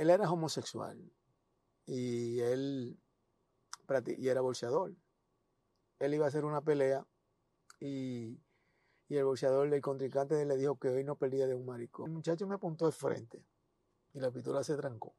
él 0.00 0.08
era 0.08 0.30
homosexual 0.30 0.98
y 1.84 2.40
él 2.40 2.98
y 4.16 4.28
era 4.28 4.40
bolseador. 4.40 4.94
Él 5.98 6.14
iba 6.14 6.24
a 6.24 6.28
hacer 6.28 6.46
una 6.46 6.62
pelea 6.62 7.06
y, 7.80 8.40
y 9.08 9.16
el 9.16 9.24
bolseador, 9.24 9.70
el 9.70 9.80
contrincante 9.82 10.42
le 10.46 10.56
dijo 10.56 10.78
que 10.78 10.88
hoy 10.88 11.04
no 11.04 11.16
perdía 11.16 11.46
de 11.46 11.54
un 11.54 11.66
marico. 11.66 12.06
El 12.06 12.12
muchacho 12.12 12.46
me 12.46 12.54
apuntó 12.54 12.86
de 12.86 12.92
frente 12.92 13.44
y 14.14 14.20
la 14.20 14.30
pistola 14.30 14.64
se 14.64 14.74
trancó. 14.74 15.14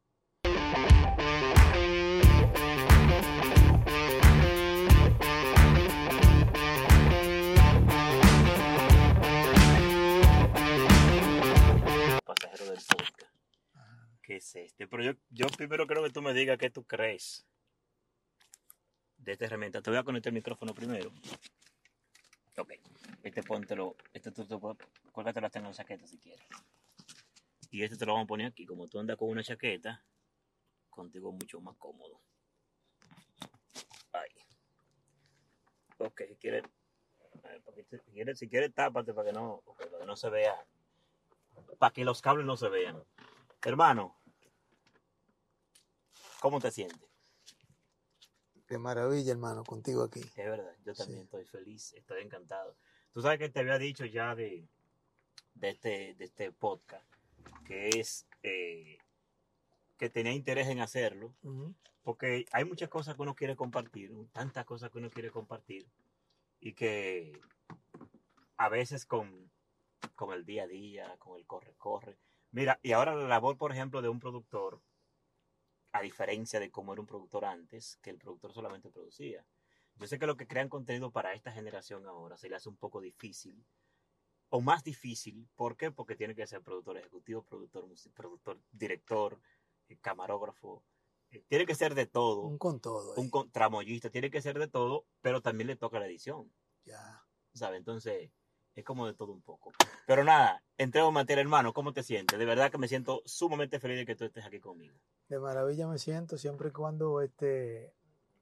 Pasajero 12.24 12.64
del 12.64 12.80
podcast. 12.88 13.31
¿Qué 14.32 14.38
es 14.38 14.56
este? 14.56 14.88
Pero 14.88 15.02
yo, 15.02 15.12
yo 15.28 15.46
primero 15.48 15.86
creo 15.86 16.02
que 16.02 16.08
tú 16.08 16.22
me 16.22 16.32
digas 16.32 16.56
qué 16.56 16.70
tú 16.70 16.84
crees 16.84 17.46
de 19.18 19.32
esta 19.32 19.44
herramienta. 19.44 19.82
Te 19.82 19.90
voy 19.90 19.98
a 19.98 20.04
conectar 20.04 20.30
el 20.30 20.36
micrófono 20.36 20.72
primero. 20.72 21.12
Ok. 22.56 22.72
Este 23.22 23.42
póntelo. 23.42 23.94
Este 24.10 24.32
tú, 24.32 24.46
tú 24.46 24.58
colgátelo 25.12 25.48
hasta 25.48 25.58
en 25.58 25.66
la 25.66 25.74
chaqueta 25.74 26.06
si 26.06 26.16
quieres. 26.16 26.46
Y 27.70 27.82
este 27.82 27.98
te 27.98 28.06
lo 28.06 28.14
vamos 28.14 28.24
a 28.24 28.28
poner 28.28 28.46
aquí. 28.46 28.64
Como 28.64 28.88
tú 28.88 29.00
andas 29.00 29.18
con 29.18 29.28
una 29.28 29.42
chaqueta, 29.42 30.02
contigo 30.88 31.30
mucho 31.30 31.60
más 31.60 31.76
cómodo. 31.76 32.22
Ahí. 34.14 34.30
Ok, 35.98 36.22
si 36.26 36.36
quieres, 36.36 36.64
si 37.90 37.98
quieres, 38.12 38.38
si 38.38 38.48
quieres 38.48 38.72
tápate 38.72 39.12
para 39.12 39.28
que 39.28 39.34
no, 39.34 39.62
para 39.76 39.98
que 39.98 40.06
no 40.06 40.16
se 40.16 40.30
vea. 40.30 40.56
Para 41.78 41.92
que 41.92 42.02
los 42.02 42.22
cables 42.22 42.46
no 42.46 42.56
se 42.56 42.70
vean. 42.70 43.04
Hermano, 43.64 44.21
¿cómo 46.42 46.58
te 46.58 46.72
sientes? 46.72 47.08
Qué 48.66 48.76
maravilla, 48.76 49.30
hermano, 49.30 49.62
contigo 49.62 50.02
aquí. 50.02 50.20
Es 50.20 50.34
verdad, 50.34 50.74
yo 50.84 50.92
también 50.92 51.20
sí. 51.20 51.24
estoy 51.24 51.44
feliz, 51.44 51.92
estoy 51.92 52.22
encantado. 52.22 52.76
Tú 53.12 53.22
sabes 53.22 53.38
que 53.38 53.48
te 53.48 53.60
había 53.60 53.78
dicho 53.78 54.04
ya 54.06 54.34
de, 54.34 54.66
de, 55.54 55.68
este, 55.68 56.14
de 56.14 56.24
este 56.24 56.50
podcast, 56.50 57.06
que 57.64 57.90
es 57.90 58.26
eh, 58.42 58.98
que 59.96 60.10
tenía 60.10 60.32
interés 60.32 60.66
en 60.66 60.80
hacerlo, 60.80 61.32
uh 61.44 61.48
-huh. 61.48 61.74
porque 62.02 62.44
hay 62.50 62.64
muchas 62.64 62.88
cosas 62.88 63.14
que 63.14 63.22
uno 63.22 63.36
quiere 63.36 63.54
compartir, 63.54 64.10
tantas 64.32 64.64
cosas 64.64 64.90
que 64.90 64.98
uno 64.98 65.10
quiere 65.10 65.30
compartir, 65.30 65.86
y 66.58 66.72
que 66.72 67.40
a 68.56 68.68
veces 68.68 69.06
con, 69.06 69.48
con 70.16 70.32
el 70.32 70.44
día 70.44 70.64
a 70.64 70.66
día, 70.66 71.16
con 71.18 71.38
el 71.38 71.46
corre-corre. 71.46 72.16
Mira, 72.50 72.80
y 72.82 72.92
ahora 72.92 73.14
la 73.14 73.28
labor, 73.28 73.56
por 73.56 73.70
ejemplo, 73.70 74.02
de 74.02 74.08
un 74.08 74.18
productor, 74.18 74.80
a 75.92 76.00
diferencia 76.00 76.58
de 76.58 76.70
cómo 76.70 76.92
era 76.92 77.00
un 77.00 77.06
productor 77.06 77.44
antes, 77.44 77.98
que 78.02 78.10
el 78.10 78.18
productor 78.18 78.52
solamente 78.52 78.90
producía. 78.90 79.46
Yo 79.96 80.06
sé 80.06 80.18
que 80.18 80.26
lo 80.26 80.36
que 80.36 80.46
crean 80.46 80.68
contenido 80.68 81.10
para 81.10 81.34
esta 81.34 81.52
generación 81.52 82.06
ahora 82.06 82.36
se 82.36 82.48
le 82.48 82.56
hace 82.56 82.68
un 82.68 82.76
poco 82.76 83.00
difícil, 83.00 83.64
o 84.48 84.60
más 84.60 84.84
difícil, 84.84 85.48
¿por 85.54 85.76
qué? 85.76 85.90
Porque 85.90 86.16
tiene 86.16 86.34
que 86.34 86.46
ser 86.46 86.62
productor 86.62 86.98
ejecutivo, 86.98 87.42
productor, 87.42 87.88
productor 88.14 88.60
director, 88.70 89.40
eh, 89.88 89.96
camarógrafo, 90.00 90.84
eh, 91.30 91.42
tiene 91.48 91.64
que 91.64 91.74
ser 91.74 91.94
de 91.94 92.06
todo. 92.06 92.42
Un 92.42 92.58
con 92.58 92.80
todo. 92.80 93.14
Un 93.16 93.30
con, 93.30 93.50
tramoyista, 93.50 94.10
tiene 94.10 94.30
que 94.30 94.42
ser 94.42 94.58
de 94.58 94.68
todo, 94.68 95.06
pero 95.22 95.40
también 95.40 95.68
le 95.68 95.76
toca 95.76 95.98
la 95.98 96.06
edición. 96.06 96.52
Ya. 96.84 97.24
¿Sabe? 97.54 97.78
Entonces, 97.78 98.30
es 98.74 98.84
como 98.84 99.06
de 99.06 99.14
todo 99.14 99.32
un 99.32 99.42
poco. 99.42 99.72
Pero 100.06 100.24
nada, 100.24 100.62
entrego 100.76 101.08
en 101.08 101.14
materia, 101.14 101.40
hermano, 101.40 101.72
¿cómo 101.72 101.92
te 101.92 102.02
sientes? 102.02 102.38
De 102.38 102.44
verdad 102.44 102.70
que 102.70 102.78
me 102.78 102.88
siento 102.88 103.22
sumamente 103.24 103.80
feliz 103.80 103.98
de 103.98 104.06
que 104.06 104.16
tú 104.16 104.24
estés 104.24 104.44
aquí 104.44 104.60
conmigo. 104.60 104.98
De 105.32 105.40
maravilla 105.40 105.88
me 105.88 105.96
siento, 105.96 106.36
siempre 106.36 106.68
y 106.68 106.72
cuando 106.72 107.22
este, 107.22 107.94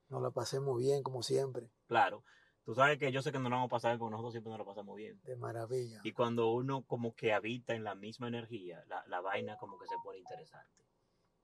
nos 0.09 0.21
la 0.21 0.33
pasemos 0.33 0.77
bien, 0.77 1.05
como 1.05 1.23
siempre. 1.23 1.71
Claro. 1.87 2.25
Tú 2.65 2.75
sabes 2.75 2.99
que 2.99 3.13
yo 3.13 3.23
sé 3.23 3.31
que 3.31 3.39
no 3.39 3.45
nos 3.45 3.59
vamos 3.59 3.69
a 3.69 3.77
pasar 3.77 3.97
porque 3.97 4.11
nosotros 4.11 4.33
siempre 4.33 4.51
nos 4.51 4.59
la 4.59 4.65
pasamos 4.65 4.97
bien. 4.97 5.21
De 5.23 5.37
maravilla. 5.37 6.01
Y 6.03 6.11
cuando 6.11 6.51
uno 6.51 6.83
como 6.83 7.15
que 7.15 7.33
habita 7.33 7.77
en 7.77 7.85
la 7.85 7.95
misma 7.95 8.27
energía, 8.27 8.83
la, 8.89 9.05
la 9.07 9.21
vaina 9.21 9.57
como 9.57 9.79
que 9.79 9.87
se 9.87 9.95
pone 10.03 10.19
interesante. 10.19 10.85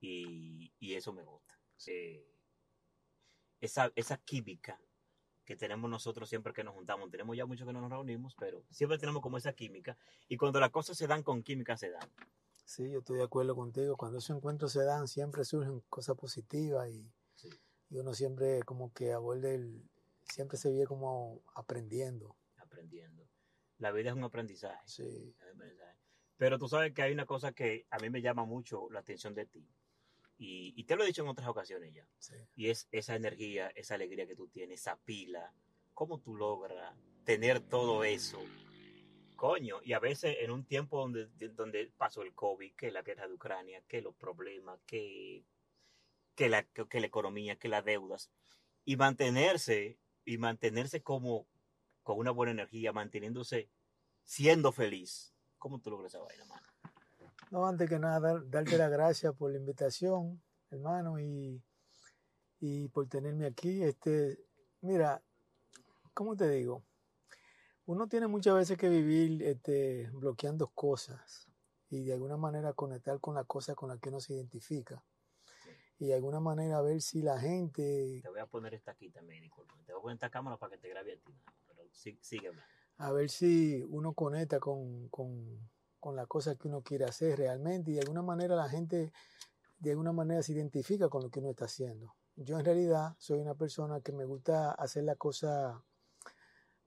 Y, 0.01 0.75
y 0.81 0.95
eso 0.95 1.13
me 1.13 1.23
gusta. 1.23 1.57
Eh, 1.87 2.27
esa, 3.61 3.93
esa 3.95 4.17
química 4.17 4.81
que 5.45 5.55
tenemos 5.55 5.89
nosotros 5.89 6.29
siempre 6.29 6.53
que 6.53 6.65
nos 6.65 6.75
juntamos. 6.75 7.09
Tenemos 7.09 7.37
ya 7.37 7.47
mucho 7.47 7.65
que 7.65 7.73
no 7.73 7.81
nos 7.81 7.91
reunimos, 7.91 8.35
pero 8.37 8.65
siempre 8.73 8.99
tenemos 8.99 9.23
como 9.23 9.39
esa 9.39 9.53
química. 9.53 9.97
Y 10.27 10.39
cuando 10.39 10.59
las 10.59 10.71
cosas 10.71 10.99
se 10.99 11.07
dan 11.07 11.23
con 11.23 11.45
química, 11.45 11.77
se 11.77 11.91
dan. 11.91 12.11
Sí, 12.67 12.91
yo 12.91 12.99
estoy 12.99 13.19
de 13.19 13.25
acuerdo 13.25 13.55
contigo. 13.55 13.97
Cuando 13.97 14.19
esos 14.19 14.37
encuentros 14.37 14.73
se 14.73 14.83
dan, 14.83 15.07
siempre 15.07 15.45
surgen 15.45 15.81
cosas 15.89 16.17
positivas 16.17 16.91
y, 16.91 17.09
sí. 17.37 17.49
y 17.89 17.99
uno 17.99 18.13
siempre 18.13 18.61
como 18.65 18.93
que 18.93 19.13
abuelde 19.13 19.55
el, 19.55 19.89
siempre 20.25 20.59
se 20.59 20.73
vive 20.73 20.85
como 20.85 21.41
aprendiendo. 21.55 22.37
Aprendiendo. 22.57 23.25
La 23.79 23.93
vida 23.93 24.11
es 24.11 24.17
un 24.17 24.25
aprendizaje. 24.25 24.83
Sí. 24.85 25.33
Pero 26.37 26.59
tú 26.59 26.69
sabes 26.69 26.93
que 26.93 27.03
hay 27.03 27.13
una 27.13 27.25
cosa 27.25 27.53
que 27.53 27.87
a 27.89 27.99
mí 28.01 28.11
me 28.11 28.21
llama 28.21 28.45
mucho 28.45 28.91
la 28.91 28.99
atención 28.99 29.33
de 29.33 29.47
ti. 29.47 29.65
Y, 30.37 30.75
y, 30.77 30.85
te 30.85 30.97
lo 30.97 31.05
he 31.05 31.07
dicho 31.07 31.23
en 31.23 31.29
otras 31.29 31.49
ocasiones 31.49 31.95
ya. 31.95 32.07
Sí. 32.19 32.35
Y 32.57 32.69
es 32.69 32.89
esa 32.91 33.15
energía, 33.15 33.69
esa 33.69 33.95
alegría 33.95 34.27
que 34.27 34.35
tú 34.35 34.49
tienes, 34.49 34.81
esa 34.81 34.97
pila. 34.97 35.55
¿Cómo 35.95 36.19
tú 36.19 36.35
logras 36.35 36.95
tener 37.25 37.61
todo 37.61 38.03
eso? 38.03 38.39
Coño, 39.37 39.81
y 39.85 39.93
a 39.93 39.99
veces 39.99 40.39
en 40.41 40.51
un 40.51 40.65
tiempo 40.65 40.99
donde, 40.99 41.27
donde 41.51 41.93
pasó 41.97 42.23
el 42.23 42.35
COVID, 42.35 42.75
que 42.75 42.91
la 42.91 43.03
guerra 43.03 43.29
de 43.29 43.35
Ucrania, 43.35 43.83
que 43.87 44.01
los 44.01 44.15
problemas, 44.17 44.81
que, 44.87 45.45
que, 46.35 46.49
la, 46.49 46.63
que 46.65 47.01
la 47.01 47.07
economía, 47.07 47.57
que 47.57 47.69
las 47.69 47.85
deudas, 47.85 48.31
y 48.85 48.97
mantenerse, 48.97 49.99
y 50.25 50.39
mantenerse 50.39 51.03
como 51.03 51.47
con 52.03 52.19
una 52.19 52.31
buena 52.31 52.53
energía, 52.53 52.93
manteniéndose, 52.93 53.69
siendo 54.25 54.73
feliz. 54.73 55.35
¿Cómo 55.59 55.81
tú 55.81 55.91
logras 55.91 56.15
esa 56.15 56.23
vaina? 56.23 56.45
No, 57.51 57.67
antes 57.67 57.89
que 57.89 57.99
nada, 57.99 58.21
dar, 58.21 58.49
darte 58.49 58.79
las 58.79 58.91
gracias 58.91 59.35
por 59.35 59.51
la 59.51 59.59
invitación, 59.59 60.43
hermano, 60.71 61.21
y, 61.21 61.63
y 62.61 62.89
por 62.89 63.09
tenerme 63.09 63.47
aquí. 63.47 63.83
Este, 63.83 64.39
mira, 64.81 65.23
¿cómo 66.15 66.37
te 66.37 66.49
digo? 66.49 66.86
Uno 67.87 68.09
tiene 68.09 68.27
muchas 68.27 68.55
veces 68.55 68.77
que 68.77 68.89
vivir 68.89 69.43
este, 69.43 70.11
bloqueando 70.13 70.69
cosas 70.69 71.49
y 71.89 72.05
de 72.05 72.13
alguna 72.13 72.37
manera 72.37 72.73
conectar 72.73 73.21
con 73.21 73.35
la 73.35 73.45
cosa 73.45 73.75
con 73.75 73.89
la 73.89 73.99
que 73.99 74.09
uno 74.09 74.21
se 74.21 74.35
identifica. 74.35 75.03
Sí. 75.65 75.71
Y 75.99 76.07
de 76.09 76.15
alguna 76.15 76.41
manera 76.41 76.83
ver 76.83 77.01
si 77.01 77.23
la 77.23 77.39
gente... 77.39 78.21
Te 78.23 78.29
voy 78.29 78.41
a 78.41 78.47
poner 78.47 78.75
esta 78.75 78.91
aquí 78.91 79.11
también, 79.11 79.43
disculpa. 79.43 79.75
Te 79.87 79.93
voy 79.93 80.01
a 80.01 80.03
poner 80.03 80.15
esta 80.17 80.31
cámara 80.31 80.59
para 80.59 80.73
que 80.73 80.79
te 80.79 80.89
grabe 80.89 81.15
a 81.15 81.17
ti. 81.17 81.35
Pero 81.67 81.83
sí, 81.93 82.19
sígueme. 82.21 82.61
A 82.99 83.13
ver 83.13 83.31
si 83.31 83.83
uno 83.89 84.15
conecta 84.15 84.59
con, 84.59 85.09
con 85.09 85.61
con 86.07 86.15
la 86.15 86.27
cosa 86.27 86.55
que 86.55 86.69
uno 86.69 86.83
quiere 86.83 87.05
hacer 87.05 87.37
realmente 87.37 87.91
y 87.91 87.95
de 87.95 88.01
alguna 88.01 88.23
manera 88.23 88.55
la 88.55 88.69
gente 88.69 89.13
de 89.79 89.91
alguna 89.91 90.13
manera 90.13 90.41
se 90.41 90.53
identifica 90.53 91.09
con 91.09 91.21
lo 91.21 91.31
que 91.31 91.41
uno 91.41 91.51
está 91.51 91.65
haciendo. 91.65 92.15
Yo 92.37 92.61
en 92.61 92.65
realidad 92.65 93.17
soy 93.19 93.41
una 93.41 93.57
persona 93.57 94.01
que 94.01 94.13
me 94.13 94.25
gusta 94.25 94.71
hacer 94.71 95.03
la 95.03 95.17
cosa 95.17 95.83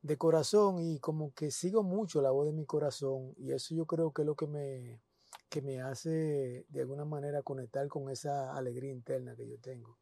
de 0.02 0.18
corazón 0.18 0.80
y 0.80 1.00
como 1.00 1.34
que 1.34 1.52
sigo 1.52 1.84
mucho 1.84 2.22
la 2.22 2.32
voz 2.32 2.48
de 2.48 2.54
mi 2.54 2.66
corazón 2.66 3.34
y 3.38 3.52
eso 3.52 3.76
yo 3.76 3.86
creo 3.86 4.12
que 4.12 4.22
es 4.22 4.26
lo 4.26 4.36
que 4.36 4.48
me, 4.48 5.02
que 5.50 5.62
me 5.62 5.82
hace 5.82 6.66
de 6.70 6.82
alguna 6.82 7.06
manera 7.06 7.44
conectar 7.44 7.88
con 7.88 8.10
esa 8.10 8.56
alegría 8.56 8.92
interna 8.92 9.36
que 9.36 9.48
yo 9.48 9.60
tengo. 9.60 9.98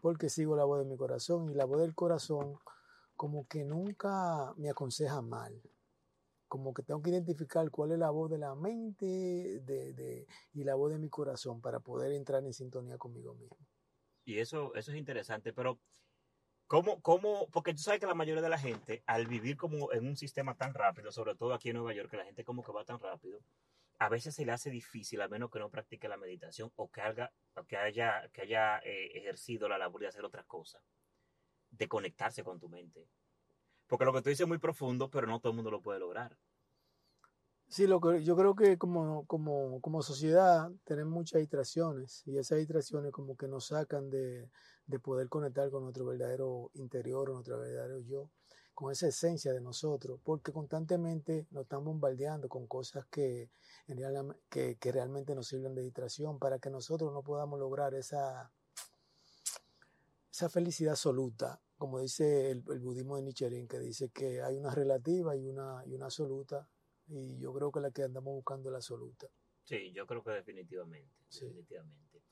Porque 0.00 0.28
sigo 0.28 0.56
la 0.56 0.64
voz 0.64 0.78
de 0.80 0.84
mi 0.84 0.96
corazón 0.96 1.50
y 1.50 1.54
la 1.54 1.64
voz 1.64 1.80
del 1.80 1.94
corazón 1.94 2.58
como 3.16 3.46
que 3.48 3.64
nunca 3.64 4.52
me 4.56 4.70
aconseja 4.70 5.22
mal 5.22 5.60
como 6.48 6.72
que 6.72 6.82
tengo 6.82 7.02
que 7.02 7.10
identificar 7.10 7.70
cuál 7.70 7.92
es 7.92 7.98
la 7.98 8.10
voz 8.10 8.30
de 8.30 8.38
la 8.38 8.54
mente 8.54 9.04
de, 9.06 9.92
de, 9.92 10.26
y 10.54 10.64
la 10.64 10.74
voz 10.74 10.92
de 10.92 10.98
mi 10.98 11.08
corazón 11.08 11.60
para 11.60 11.80
poder 11.80 12.12
entrar 12.12 12.44
en 12.44 12.52
sintonía 12.52 12.96
conmigo 12.98 13.34
mismo. 13.34 13.58
Y 14.24 14.38
eso, 14.38 14.74
eso 14.74 14.92
es 14.92 14.96
interesante, 14.96 15.52
pero 15.52 15.78
¿cómo, 16.66 17.00
¿cómo? 17.02 17.48
Porque 17.50 17.72
tú 17.72 17.78
sabes 17.78 18.00
que 18.00 18.06
la 18.06 18.14
mayoría 18.14 18.42
de 18.42 18.48
la 18.48 18.58
gente, 18.58 19.02
al 19.06 19.26
vivir 19.26 19.56
como 19.56 19.92
en 19.92 20.06
un 20.06 20.16
sistema 20.16 20.54
tan 20.56 20.74
rápido, 20.74 21.12
sobre 21.12 21.34
todo 21.34 21.54
aquí 21.54 21.70
en 21.70 21.76
Nueva 21.76 21.94
York, 21.94 22.10
que 22.10 22.16
la 22.16 22.24
gente 22.24 22.44
como 22.44 22.62
que 22.62 22.72
va 22.72 22.84
tan 22.84 22.98
rápido, 22.98 23.40
a 23.98 24.08
veces 24.08 24.34
se 24.34 24.44
le 24.44 24.52
hace 24.52 24.70
difícil, 24.70 25.20
a 25.20 25.28
menos 25.28 25.50
que 25.50 25.58
no 25.58 25.70
practique 25.70 26.08
la 26.08 26.16
meditación 26.16 26.70
o 26.76 26.90
que, 26.90 27.00
haga, 27.00 27.32
que 27.66 27.76
haya, 27.76 28.28
que 28.32 28.42
haya 28.42 28.78
eh, 28.78 29.18
ejercido 29.18 29.68
la 29.68 29.78
labor 29.78 30.02
de 30.02 30.08
hacer 30.08 30.24
otras 30.24 30.44
cosas, 30.46 30.82
de 31.70 31.88
conectarse 31.88 32.44
con 32.44 32.58
tu 32.58 32.68
mente. 32.68 33.08
Porque 33.86 34.04
lo 34.04 34.12
que 34.12 34.22
tú 34.22 34.28
dices 34.28 34.42
es 34.42 34.48
muy 34.48 34.58
profundo, 34.58 35.10
pero 35.10 35.26
no 35.26 35.40
todo 35.40 35.50
el 35.50 35.56
mundo 35.56 35.70
lo 35.70 35.80
puede 35.80 36.00
lograr. 36.00 36.36
Sí, 37.68 37.86
lo 37.86 38.00
que, 38.00 38.22
yo 38.22 38.36
creo 38.36 38.54
que 38.54 38.78
como, 38.78 39.26
como, 39.26 39.80
como 39.80 40.02
sociedad 40.02 40.70
tenemos 40.84 41.12
muchas 41.12 41.40
distracciones 41.40 42.22
y 42.26 42.38
esas 42.38 42.58
distracciones 42.58 43.12
como 43.12 43.36
que 43.36 43.48
nos 43.48 43.66
sacan 43.66 44.08
de, 44.08 44.48
de 44.86 44.98
poder 45.00 45.28
conectar 45.28 45.70
con 45.70 45.82
nuestro 45.82 46.06
verdadero 46.06 46.70
interior, 46.74 47.30
nuestro 47.30 47.58
verdadero 47.58 48.00
yo. 48.00 48.30
con 48.74 48.92
esa 48.92 49.08
esencia 49.08 49.52
de 49.52 49.60
nosotros, 49.60 50.20
porque 50.22 50.52
constantemente 50.52 51.46
nos 51.50 51.62
están 51.64 51.84
bombardeando 51.84 52.48
con 52.48 52.66
cosas 52.66 53.06
que, 53.06 53.50
que, 54.50 54.92
realmente 54.92 55.34
nos 55.34 55.48
sirven 55.48 55.74
de 55.74 55.82
distracción 55.82 56.38
para 56.38 56.58
que 56.58 56.70
nosotros 56.70 57.12
no 57.12 57.22
podamos 57.22 57.58
lograr 57.58 57.94
esa, 57.94 58.52
esa 60.30 60.48
felicidad 60.50 60.92
absoluta, 60.92 61.60
como 61.78 62.00
dice 62.00 62.50
el, 62.50 62.60
budismo 62.60 63.16
de 63.16 63.22
Nichiren, 63.22 63.66
que 63.66 63.78
dice 63.78 64.10
que 64.10 64.42
hay 64.42 64.56
una 64.56 64.70
relativa 64.70 65.34
y 65.36 65.48
una, 65.48 65.82
y 65.86 65.94
una 65.94 66.06
absoluta, 66.06 66.68
y 67.08 67.38
yo 67.38 67.52
creo 67.52 67.70
que 67.72 67.80
la 67.80 67.90
que 67.90 68.02
andamos 68.02 68.34
buscando 68.34 68.68
es 68.68 68.72
la 68.72 68.78
absoluta. 68.78 69.26
Sí, 69.64 69.92
yo 69.92 70.06
creo 70.06 70.22
que 70.22 70.30
definitivamente, 70.30 71.12
definitivamente. 71.30 72.22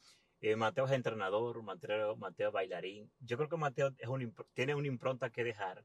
Eh, 0.40 0.56
Mateo 0.56 0.84
es 0.84 0.92
entrenador, 0.92 1.62
Mateo, 1.62 2.16
Mateo 2.16 2.52
bailarín. 2.52 3.10
Yo 3.20 3.36
creo 3.36 3.48
que 3.48 3.56
Mateo 3.56 3.94
es 3.98 4.08
un, 4.08 4.34
tiene 4.52 4.74
una 4.74 4.88
impronta 4.88 5.30
que 5.30 5.42
dejar 5.42 5.84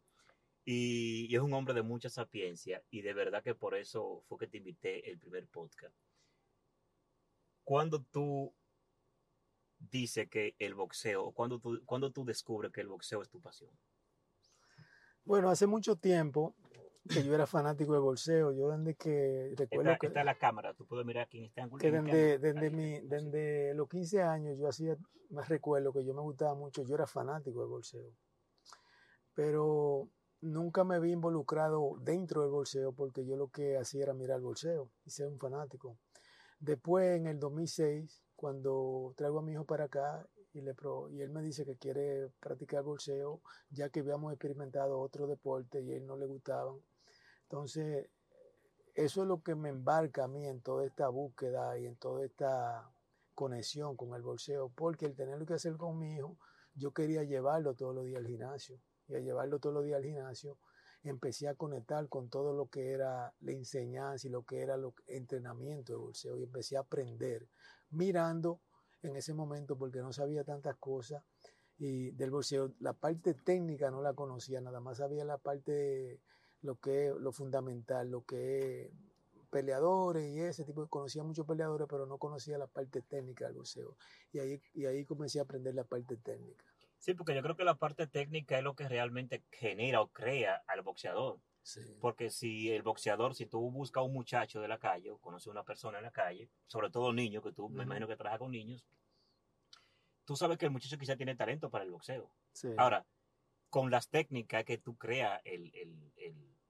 y, 0.65 1.33
es 1.33 1.41
un 1.41 1.53
hombre 1.53 1.74
de 1.74 1.81
mucha 1.81 2.09
sapiencia 2.09 2.83
y 2.91 3.01
de 3.01 3.13
verdad 3.13 3.41
que 3.41 3.56
por 3.56 3.75
eso 3.75 4.24
fue 4.27 4.38
que 4.38 4.47
te 4.47 4.57
invité 4.57 5.09
el 5.09 5.18
primer 5.18 5.47
podcast. 5.47 5.95
Cuando 7.63 8.03
tú 8.03 8.53
dices 9.80 10.30
que 10.30 10.56
el 10.59 10.75
boxeo, 10.75 11.31
cuando 11.31 11.59
tú, 11.59 11.81
cuando 11.86 12.12
tú 12.12 12.25
descubres 12.25 12.71
que 12.71 12.81
el 12.81 12.88
boxeo 12.88 13.21
es 13.21 13.30
tu 13.30 13.41
pasión? 13.41 13.71
Bueno, 15.24 15.50
hace 15.50 15.68
mucho 15.68 15.95
tiempo 15.95 16.56
que 17.10 17.24
yo 17.24 17.34
era 17.34 17.48
fanático 17.48 17.94
del 17.94 18.02
boxeo. 18.02 18.52
Yo 18.54 18.70
desde 18.70 18.96
que 18.96 19.54
recuerdo 19.58 19.98
que... 20.00 20.08
Está 20.08 20.24
la 20.24 20.38
cámara, 20.38 20.74
tú 20.74 20.86
puedes 20.86 21.06
mirar 21.06 21.26
aquí 21.26 21.40
en 21.40 21.46
este 21.46 21.62
ángulo. 21.62 21.82
Que 21.82 21.92
desde, 21.92 22.38
desde, 22.38 22.70
mi, 22.70 23.00
desde 23.02 23.74
los 23.74 23.90
15 23.90 24.22
años 24.22 24.58
yo 24.58 24.68
hacía, 24.68 24.96
más 25.30 25.50
recuerdo 25.50 25.92
que 25.92 26.06
yo 26.06 26.14
me 26.14 26.22
gustaba 26.22 26.54
mucho, 26.54 26.84
yo 26.84 26.96
era 26.96 27.08
fanático 27.08 27.62
del 27.62 27.70
boxeo. 27.70 28.12
Pero 29.34 30.10
nunca 30.42 30.84
me 30.84 31.00
vi 31.00 31.12
involucrado 31.12 31.96
dentro 32.02 32.42
del 32.42 32.52
bolseo 32.52 32.94
porque 32.94 33.26
yo 33.26 33.36
lo 33.36 33.50
que 33.50 33.78
hacía 33.78 34.04
era 34.04 34.14
mirar 34.14 34.38
el 34.38 34.44
bolseo 34.44 34.92
y 35.06 35.10
ser 35.10 35.28
un 35.28 35.40
fanático. 35.40 35.98
Después, 36.60 37.18
en 37.18 37.28
el 37.28 37.40
2006, 37.40 38.24
cuando 38.36 39.14
traigo 39.16 39.40
a 39.40 39.42
mi 39.42 39.54
hijo 39.54 39.66
para 39.66 39.86
acá 39.86 40.28
y, 40.54 40.62
le 40.62 40.74
y 41.12 41.22
él 41.22 41.30
me 41.30 41.42
dice 41.42 41.66
que 41.66 41.78
quiere 41.78 42.30
practicar 42.40 42.84
bolseo, 42.84 43.42
ya 43.70 43.90
que 43.90 44.02
habíamos 44.02 44.34
experimentado 44.34 45.00
otro 45.00 45.28
deporte 45.28 45.82
y 45.82 45.92
a 45.92 45.98
él 45.98 46.06
no 46.06 46.18
le 46.18 46.26
gustaban. 46.26 46.76
Entonces, 47.50 48.07
eso 48.94 49.22
es 49.24 49.28
lo 49.28 49.42
que 49.42 49.56
me 49.56 49.69
embarca 49.69 50.25
a 50.25 50.28
mí 50.28 50.46
en 50.46 50.62
toda 50.62 50.86
esta 50.86 51.10
búsqueda 51.10 51.80
y 51.80 51.88
en 51.88 51.96
toda 51.96 52.24
esta 52.24 52.92
conexión 53.34 53.98
con 53.98 54.13
el 54.13 54.22
bolseo, 54.22 54.69
porque 54.69 55.07
el 55.07 55.16
tenerlo 55.16 55.48
que 55.48 55.56
hacer 55.56 55.75
con 55.75 55.98
mi 55.98 56.13
hijo, 56.13 56.38
yo 56.75 56.92
quería 56.92 57.24
llevarlo 57.24 57.74
todos 57.74 57.96
los 57.96 58.06
días 58.06 58.19
al 58.19 58.28
gimnasio. 58.28 58.80
Y 59.07 59.16
a 59.16 59.19
llevarlo 59.19 59.57
todos 59.57 59.74
los 59.74 59.84
días 59.84 59.98
al 59.98 60.04
gimnasio, 60.04 60.60
empecé 61.01 61.48
a 61.48 61.56
conectar 61.56 62.07
con 62.07 62.30
todo 62.30 62.54
lo 62.54 62.68
que 62.68 62.92
era 62.92 63.34
la 63.40 63.51
enseñanza 63.51 64.28
y 64.28 64.30
lo 64.30 64.44
que 64.44 64.62
era 64.62 64.75
el 64.75 64.86
entrenamiento 65.07 65.94
de 65.94 65.98
bolseo. 65.98 66.38
Y 66.38 66.44
empecé 66.44 66.78
a 66.78 66.81
aprender 66.81 67.48
mirando 67.90 68.62
en 69.01 69.16
ese 69.16 69.34
momento 69.34 69.75
porque 69.75 70.01
no 70.01 70.13
sabía 70.13 70.44
tantas 70.44 70.75
cosas. 70.75 71.24
Y 71.80 72.12
del 72.12 72.30
bolseo 72.30 72.74
la 72.80 72.94
parte 72.94 73.34
técnica 73.34 73.90
no 73.90 74.04
la 74.04 74.13
conocía 74.13 74.62
nada 74.62 74.81
más 74.81 74.98
sabía 74.98 75.25
la 75.25 75.40
parte 75.40 76.22
lo 76.62 76.76
que 76.76 77.08
es 77.08 77.16
lo 77.16 77.32
fundamental 77.32 78.10
lo 78.10 78.26
que 78.26 78.82
es 78.82 78.92
peleadores 79.50 80.30
y 80.30 80.40
ese 80.40 80.64
tipo 80.64 80.88
conocía 80.88 81.24
muchos 81.24 81.46
peleadores 81.46 81.88
pero 81.90 82.06
no 82.06 82.18
conocía 82.18 82.58
la 82.58 82.68
parte 82.68 83.02
técnica 83.02 83.46
del 83.46 83.56
bolseo 83.56 83.98
y 84.32 84.40
ahí 84.40 84.62
y 84.74 84.86
ahí 84.86 85.06
comencé 85.06 85.40
a 85.40 85.44
aprender 85.44 85.74
la 85.74 85.84
parte 85.84 86.18
técnica. 86.18 86.66
Sí, 87.00 87.14
porque 87.14 87.34
yo 87.34 87.42
creo 87.42 87.56
que 87.56 87.64
la 87.64 87.76
parte 87.76 88.08
técnica 88.08 88.58
es 88.58 88.64
lo 88.64 88.76
que 88.76 88.88
realmente 88.88 89.44
genera 89.52 90.02
o 90.02 90.10
crea 90.10 90.62
al 90.68 90.82
boxeador. 90.82 91.40
Porque 92.02 92.30
si 92.30 92.72
el 92.72 92.82
boxeador, 92.82 93.36
si 93.36 93.46
tú 93.46 93.70
buscas 93.72 94.02
a 94.02 94.04
un 94.04 94.14
muchacho 94.14 94.60
de 94.60 94.68
la 94.68 94.80
calle 94.80 95.12
o 95.12 95.20
conoces 95.20 95.48
a 95.48 95.52
una 95.52 95.64
persona 95.64 96.00
en 96.00 96.06
la 96.06 96.12
calle, 96.12 96.50
sobre 96.66 96.90
todo 96.90 97.14
niños, 97.14 97.44
que 97.44 97.52
tú 97.52 97.70
me 97.70 97.84
imagino 97.84 98.08
que 98.08 98.16
trabajas 98.16 98.40
con 98.40 98.52
niños, 98.52 98.84
tú 100.26 100.36
sabes 100.36 100.58
que 100.58 100.66
el 100.66 100.72
muchacho 100.72 100.98
quizá 100.98 101.16
tiene 101.16 101.36
talento 101.36 101.70
para 101.70 101.84
el 101.84 101.92
boxeo. 101.92 102.32
Ahora, 102.78 103.06
con 103.69 103.92
las 103.92 104.10
técnicas 104.10 104.66
que 104.66 104.77
tú 104.77 104.98
creas 104.98 105.42
el, 105.45 105.71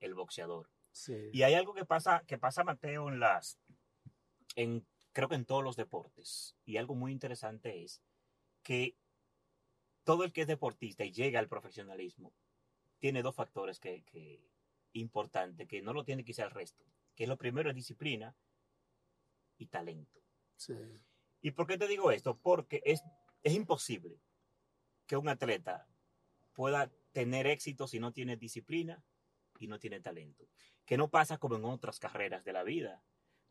el, 0.00 0.14
boxeador. 0.14 0.68
Y 1.32 1.42
hay 1.42 1.54
algo 1.54 1.72
que 1.72 1.84
pasa, 1.84 2.24
que 2.26 2.36
pasa, 2.36 2.64
Mateo, 2.64 3.08
en 3.08 3.20
las, 3.20 3.58
en, 4.56 4.86
creo 5.12 5.28
que 5.28 5.36
en 5.36 5.44
todos 5.44 5.64
los 5.64 5.76
deportes. 5.76 6.56
Y 6.64 6.76
algo 6.76 6.94
muy 6.94 7.12
interesante 7.12 7.82
es 7.82 8.02
que 8.62 8.96
todo 10.04 10.24
el 10.24 10.32
que 10.32 10.42
es 10.42 10.46
deportista 10.46 11.04
y 11.04 11.12
llega 11.12 11.38
al 11.38 11.48
profesionalismo 11.48 12.32
tiene 12.98 13.22
dos 13.22 13.34
factores 13.34 13.78
que, 13.78 14.02
que 14.04 14.50
importantes, 14.92 15.68
que 15.68 15.82
no 15.82 15.92
lo 15.92 16.04
tiene 16.04 16.24
quizá 16.24 16.44
el 16.44 16.50
resto. 16.50 16.84
Que 17.14 17.26
lo 17.26 17.36
primero 17.36 17.70
es 17.70 17.76
disciplina 17.76 18.34
y 19.58 19.66
talento. 19.66 20.20
¿Y 21.40 21.52
por 21.52 21.66
qué 21.66 21.78
te 21.78 21.88
digo 21.88 22.10
esto? 22.10 22.36
Porque 22.36 22.82
es, 22.84 23.02
es 23.42 23.54
imposible 23.54 24.20
que 25.06 25.16
un 25.16 25.28
atleta 25.28 25.86
pueda 26.52 26.90
tener 27.12 27.46
éxito 27.46 27.86
si 27.86 28.00
no 28.00 28.12
tiene 28.12 28.36
disciplina 28.36 29.02
y 29.58 29.66
no 29.66 29.78
tiene 29.78 30.00
talento. 30.00 30.48
Que 30.84 30.96
no 30.96 31.08
pasa 31.08 31.38
como 31.38 31.56
en 31.56 31.64
otras 31.64 31.98
carreras 31.98 32.44
de 32.44 32.52
la 32.52 32.62
vida. 32.62 33.02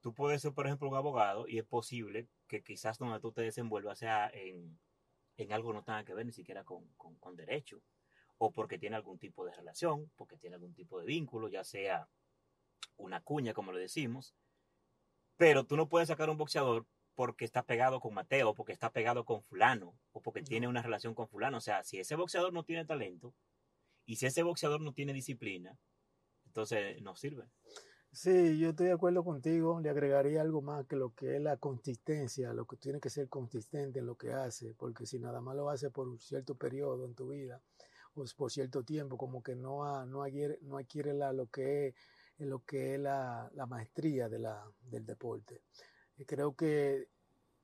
Tú 0.02 0.14
puedes 0.14 0.42
ser, 0.42 0.54
por 0.54 0.66
ejemplo, 0.66 0.90
un 0.90 0.96
abogado 0.96 1.48
y 1.48 1.58
es 1.58 1.66
posible 1.66 2.28
que 2.48 2.64
quizás 2.64 2.98
donde 2.98 3.20
tú 3.20 3.32
te 3.32 3.42
desenvuelvas 3.42 4.00
sea 4.00 4.30
en, 4.34 4.80
en 5.40 5.54
algo 5.54 5.74
no 5.74 5.84
tenga 5.84 6.04
que 6.04 6.14
ver 6.14 6.26
ni 6.26 6.34
siquiera 6.34 6.64
con, 6.64 6.86
con, 6.98 7.36
derecho, 7.36 7.82
o 8.38 8.52
porque 8.52 8.78
tiene 8.78 8.98
algún 8.98 9.18
tipo 9.18 9.46
de 9.46 9.54
relación, 9.54 10.12
porque 10.16 10.38
tiene 10.38 10.56
algún 10.56 10.74
tipo 10.74 11.00
de 11.00 11.06
vínculo, 11.06 11.48
ya 11.48 11.64
sea 11.64 12.10
una 12.98 13.22
cuña, 13.22 13.54
como 13.54 13.72
le 13.72 13.80
decimos, 13.80 14.36
pero 15.38 15.66
tú 15.66 15.78
no 15.78 15.88
puedes 15.88 16.10
sacar 16.10 16.30
un 16.30 16.38
boxeador 16.38 16.86
porque 17.20 17.44
está 17.44 17.64
pegado 17.64 18.00
con 18.00 18.14
Mateo, 18.14 18.54
porque 18.54 18.72
está 18.72 18.94
pegado 18.94 19.26
con 19.26 19.44
fulano, 19.44 19.94
o 20.14 20.22
porque 20.22 20.42
tiene 20.42 20.70
una 20.70 20.82
relación 20.82 21.14
con 21.14 21.28
fulano. 21.28 21.58
O 21.58 21.60
sea, 21.60 21.84
si 21.84 22.00
ese 22.00 22.16
boxeador 22.16 22.54
no 22.54 22.64
tiene 22.64 22.86
talento, 22.86 23.36
y 24.06 24.16
si 24.16 24.26
ese 24.26 24.42
boxeador 24.42 24.80
no 24.80 24.94
tiene 24.94 25.12
disciplina, 25.12 25.78
entonces 26.46 27.02
no 27.02 27.18
sirve. 27.18 27.44
Sí, 28.14 28.58
yo 28.58 28.70
estoy 28.70 28.86
de 28.86 28.94
acuerdo 28.94 29.26
contigo. 29.26 29.82
Le 29.82 29.90
agregaría 29.90 30.40
algo 30.40 30.62
más 30.62 30.86
que 30.86 30.96
lo 30.96 31.14
que 31.14 31.36
es 31.36 31.42
la 31.42 31.58
consistencia, 31.58 32.54
lo 32.54 32.64
que 32.66 32.78
tiene 32.78 33.02
que 33.02 33.10
ser 33.10 33.28
consistente 33.28 34.00
en 34.00 34.06
lo 34.06 34.16
que 34.16 34.32
hace, 34.32 34.74
porque 34.76 35.06
si 35.06 35.20
nada 35.20 35.42
más 35.42 35.58
lo 35.58 35.70
hace 35.70 35.92
por 35.92 36.08
un 36.08 36.22
cierto 36.22 36.56
periodo 36.56 37.06
en 37.06 37.16
tu 37.16 37.28
vida 37.28 37.62
o 38.14 38.24
por 38.38 38.50
cierto 38.50 38.86
tiempo, 38.86 39.18
como 39.18 39.44
que 39.44 39.58
no, 39.58 40.06
no, 40.06 40.24
adquiere, 40.24 40.58
no 40.62 40.78
adquiere 40.78 41.14
la, 41.14 41.34
lo 41.34 41.48
que 41.48 41.88
es, 41.88 41.96
lo 42.38 42.64
que 42.64 42.96
es 42.96 43.02
la, 43.02 43.52
la 43.56 43.66
maestría 43.66 44.30
de 44.30 44.40
la, 44.40 44.72
del 44.80 45.06
deporte. 45.06 45.64
Creo 46.26 46.56
que 46.56 47.08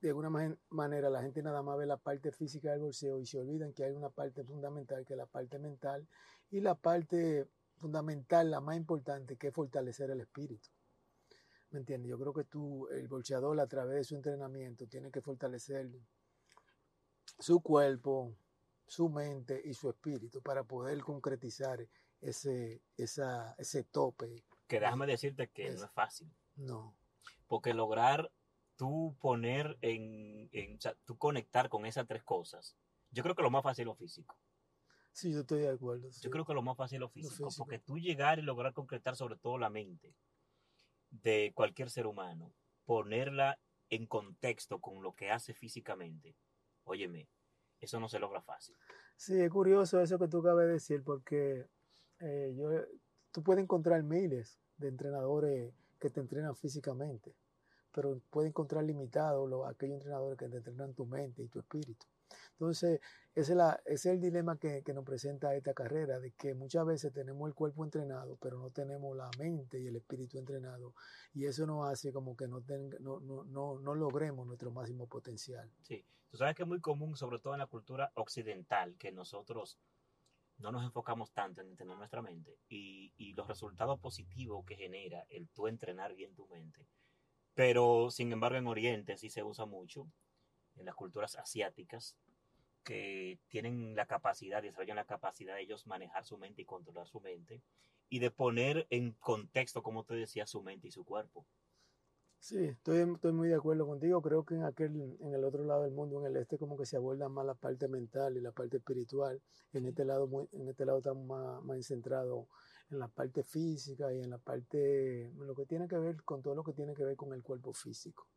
de 0.00 0.08
alguna 0.08 0.56
manera 0.70 1.10
la 1.10 1.22
gente 1.22 1.42
nada 1.42 1.62
más 1.62 1.78
ve 1.78 1.86
la 1.86 1.96
parte 1.96 2.32
física 2.32 2.70
del 2.70 2.80
bolseo 2.80 3.20
y 3.20 3.26
se 3.26 3.40
olvidan 3.40 3.72
que 3.72 3.84
hay 3.84 3.92
una 3.92 4.10
parte 4.10 4.44
fundamental 4.44 5.04
que 5.04 5.14
es 5.14 5.16
la 5.16 5.26
parte 5.26 5.58
mental 5.58 6.06
y 6.50 6.60
la 6.60 6.74
parte 6.74 7.48
fundamental, 7.76 8.50
la 8.50 8.60
más 8.60 8.76
importante, 8.76 9.36
que 9.36 9.48
es 9.48 9.54
fortalecer 9.54 10.10
el 10.10 10.20
espíritu. 10.20 10.68
¿Me 11.70 11.80
entiendes? 11.80 12.08
Yo 12.08 12.18
creo 12.18 12.32
que 12.32 12.44
tú, 12.44 12.88
el 12.88 13.08
bolseador, 13.08 13.58
a 13.60 13.66
través 13.66 13.96
de 13.96 14.04
su 14.04 14.14
entrenamiento, 14.14 14.86
tiene 14.86 15.10
que 15.10 15.20
fortalecer 15.20 15.90
su 17.38 17.60
cuerpo, 17.60 18.34
su 18.86 19.08
mente 19.08 19.60
y 19.64 19.74
su 19.74 19.90
espíritu 19.90 20.40
para 20.40 20.62
poder 20.62 21.00
concretizar 21.00 21.86
ese, 22.20 22.80
esa, 22.96 23.54
ese 23.58 23.84
tope. 23.84 24.44
Que 24.68 24.80
déjame 24.80 25.06
decirte 25.06 25.48
que 25.48 25.70
no 25.70 25.84
es 25.84 25.90
fácil. 25.90 26.32
No. 26.54 26.96
Porque 27.46 27.74
lograr 27.74 28.30
tú 28.76 29.16
poner 29.20 29.78
en, 29.80 30.48
en 30.52 30.76
o 30.76 30.80
sea, 30.80 30.94
tú 31.04 31.16
conectar 31.16 31.68
con 31.68 31.86
esas 31.86 32.06
tres 32.06 32.22
cosas, 32.22 32.76
yo 33.10 33.22
creo 33.22 33.34
que 33.34 33.42
lo 33.42 33.50
más 33.50 33.62
fácil 33.62 33.82
es 33.82 33.86
lo 33.86 33.94
físico. 33.94 34.38
Sí, 35.12 35.32
yo 35.32 35.40
estoy 35.40 35.60
de 35.60 35.70
acuerdo. 35.70 36.10
Yo 36.20 36.30
creo 36.30 36.44
que 36.44 36.52
lo 36.52 36.62
más 36.62 36.76
fácil 36.76 36.96
es 36.96 37.00
lo 37.00 37.08
físico, 37.08 37.48
porque 37.56 37.78
tú 37.78 37.98
llegar 37.98 38.38
y 38.38 38.42
lograr 38.42 38.74
concretar 38.74 39.16
sobre 39.16 39.36
todo 39.36 39.56
la 39.56 39.70
mente 39.70 40.14
de 41.10 41.52
cualquier 41.54 41.88
ser 41.88 42.06
humano, 42.06 42.52
ponerla 42.84 43.58
en 43.88 44.06
contexto 44.06 44.80
con 44.80 45.02
lo 45.02 45.14
que 45.14 45.30
hace 45.30 45.54
físicamente, 45.54 46.36
óyeme, 46.84 47.28
eso 47.80 47.98
no 48.00 48.08
se 48.08 48.18
logra 48.18 48.42
fácil. 48.42 48.76
Sí, 49.16 49.40
es 49.40 49.50
curioso 49.50 50.00
eso 50.00 50.18
que 50.18 50.28
tú 50.28 50.40
acabas 50.40 50.66
de 50.66 50.72
decir, 50.72 51.02
porque 51.02 51.66
eh, 52.18 52.54
yo, 52.54 52.68
tú 53.32 53.42
puedes 53.42 53.62
encontrar 53.62 54.02
miles 54.02 54.60
de 54.76 54.88
entrenadores 54.88 55.72
que 55.98 56.10
te 56.10 56.20
entrenan 56.20 56.54
físicamente, 56.56 57.34
pero 57.96 58.20
puedes 58.28 58.50
encontrar 58.50 58.84
limitados 58.84 59.50
aquellos 59.66 59.94
entrenadores 59.94 60.38
que 60.38 60.50
te 60.50 60.58
entrenan 60.58 60.92
tu 60.92 61.06
mente 61.06 61.42
y 61.42 61.48
tu 61.48 61.60
espíritu. 61.60 62.04
Entonces, 62.52 63.00
ese 63.34 63.54
es, 63.86 64.04
el 64.04 64.20
dilema 64.20 64.58
que, 64.58 64.82
nos 64.92 65.02
presenta 65.02 65.54
esta 65.54 65.72
carrera, 65.72 66.20
de 66.20 66.32
que 66.32 66.52
muchas 66.52 66.84
veces 66.84 67.14
tenemos 67.14 67.48
el 67.48 67.54
cuerpo 67.54 67.84
entrenado, 67.84 68.36
pero 68.36 68.58
no 68.58 68.68
tenemos 68.68 69.16
la 69.16 69.30
mente 69.38 69.80
y 69.80 69.86
el 69.86 69.96
espíritu 69.96 70.36
entrenado. 70.36 70.92
Y 71.32 71.46
eso 71.46 71.66
nos 71.66 71.90
hace 71.90 72.12
como 72.12 72.36
que 72.36 72.46
no, 72.46 72.60
logremos 73.94 74.46
nuestro 74.46 74.70
máximo 74.70 75.06
potencial. 75.06 75.72
Sí, 75.80 76.04
tú 76.28 76.36
sabes 76.36 76.54
que 76.54 76.64
es 76.64 76.68
muy 76.68 76.80
común, 76.82 77.16
sobre 77.16 77.38
todo 77.38 77.54
en 77.54 77.60
la 77.60 77.66
cultura 77.66 78.12
occidental, 78.16 78.94
que 78.98 79.10
nosotros 79.10 79.78
no 80.58 80.70
nos 80.70 80.84
enfocamos 80.84 81.32
tanto 81.32 81.62
en 81.62 81.68
entrenar 81.68 81.96
nuestra 81.96 82.20
mente 82.20 82.58
y, 82.68 83.14
y 83.16 83.32
los 83.32 83.48
resultados 83.48 83.98
positivos 84.00 84.66
que 84.66 84.76
genera 84.76 85.24
el 85.30 85.48
tú 85.48 85.66
entrenar 85.66 86.14
bien 86.14 86.34
tu 86.34 86.46
mente. 86.48 86.86
Pero, 87.56 88.10
sin 88.10 88.30
embargo, 88.32 88.58
en 88.58 88.66
Oriente 88.66 89.16
sí 89.16 89.30
se 89.30 89.42
usa 89.42 89.64
mucho, 89.64 90.06
en 90.76 90.84
las 90.84 90.94
culturas 90.94 91.36
asiáticas, 91.36 92.14
que 92.84 93.40
tienen 93.48 93.96
la 93.96 94.04
capacidad, 94.04 94.62
desarrollan 94.62 94.96
la 94.96 95.06
capacidad 95.06 95.54
de 95.54 95.62
ellos 95.62 95.86
manejar 95.86 96.26
su 96.26 96.36
mente 96.36 96.62
y 96.62 96.64
controlar 96.66 97.08
su 97.08 97.18
mente 97.18 97.62
y 98.10 98.18
de 98.18 98.30
poner 98.30 98.86
en 98.90 99.12
contexto, 99.12 99.82
como 99.82 100.04
te 100.04 100.14
decía, 100.14 100.46
su 100.46 100.62
mente 100.62 100.88
y 100.88 100.90
su 100.90 101.04
cuerpo. 101.04 101.46
Sí, 102.38 102.62
estoy, 102.62 102.98
estoy 102.98 103.32
muy 103.32 103.48
de 103.48 103.54
acuerdo 103.54 103.86
contigo. 103.86 104.20
Creo 104.20 104.44
que 104.44 104.54
en 104.54 104.64
aquel, 104.64 105.16
en 105.18 105.34
el 105.34 105.42
otro 105.42 105.64
lado 105.64 105.84
del 105.84 105.92
mundo, 105.92 106.20
en 106.20 106.26
el 106.26 106.36
este, 106.36 106.58
como 106.58 106.76
que 106.76 106.84
se 106.84 106.98
aborda 106.98 107.30
más 107.30 107.46
la 107.46 107.54
parte 107.54 107.88
mental 107.88 108.36
y 108.36 108.42
la 108.42 108.52
parte 108.52 108.76
espiritual. 108.76 109.40
En 109.72 109.86
este 109.86 110.04
lado, 110.04 110.26
muy, 110.26 110.46
en 110.52 110.68
este 110.68 110.84
lado 110.84 110.98
estamos 110.98 111.26
más, 111.26 111.64
más 111.64 111.86
centrados 111.86 112.46
en 112.90 112.98
la 112.98 113.08
parte 113.08 113.42
física 113.42 114.12
y 114.12 114.20
en 114.20 114.30
la 114.30 114.38
parte, 114.38 115.32
lo 115.36 115.54
que 115.54 115.66
tiene 115.66 115.88
que 115.88 115.98
ver 115.98 116.22
con 116.22 116.42
todo 116.42 116.54
lo 116.54 116.62
que 116.62 116.72
tiene 116.72 116.94
que 116.94 117.04
ver 117.04 117.16
con 117.16 117.32
el 117.32 117.42
cuerpo 117.42 117.72
físico. 117.72 118.28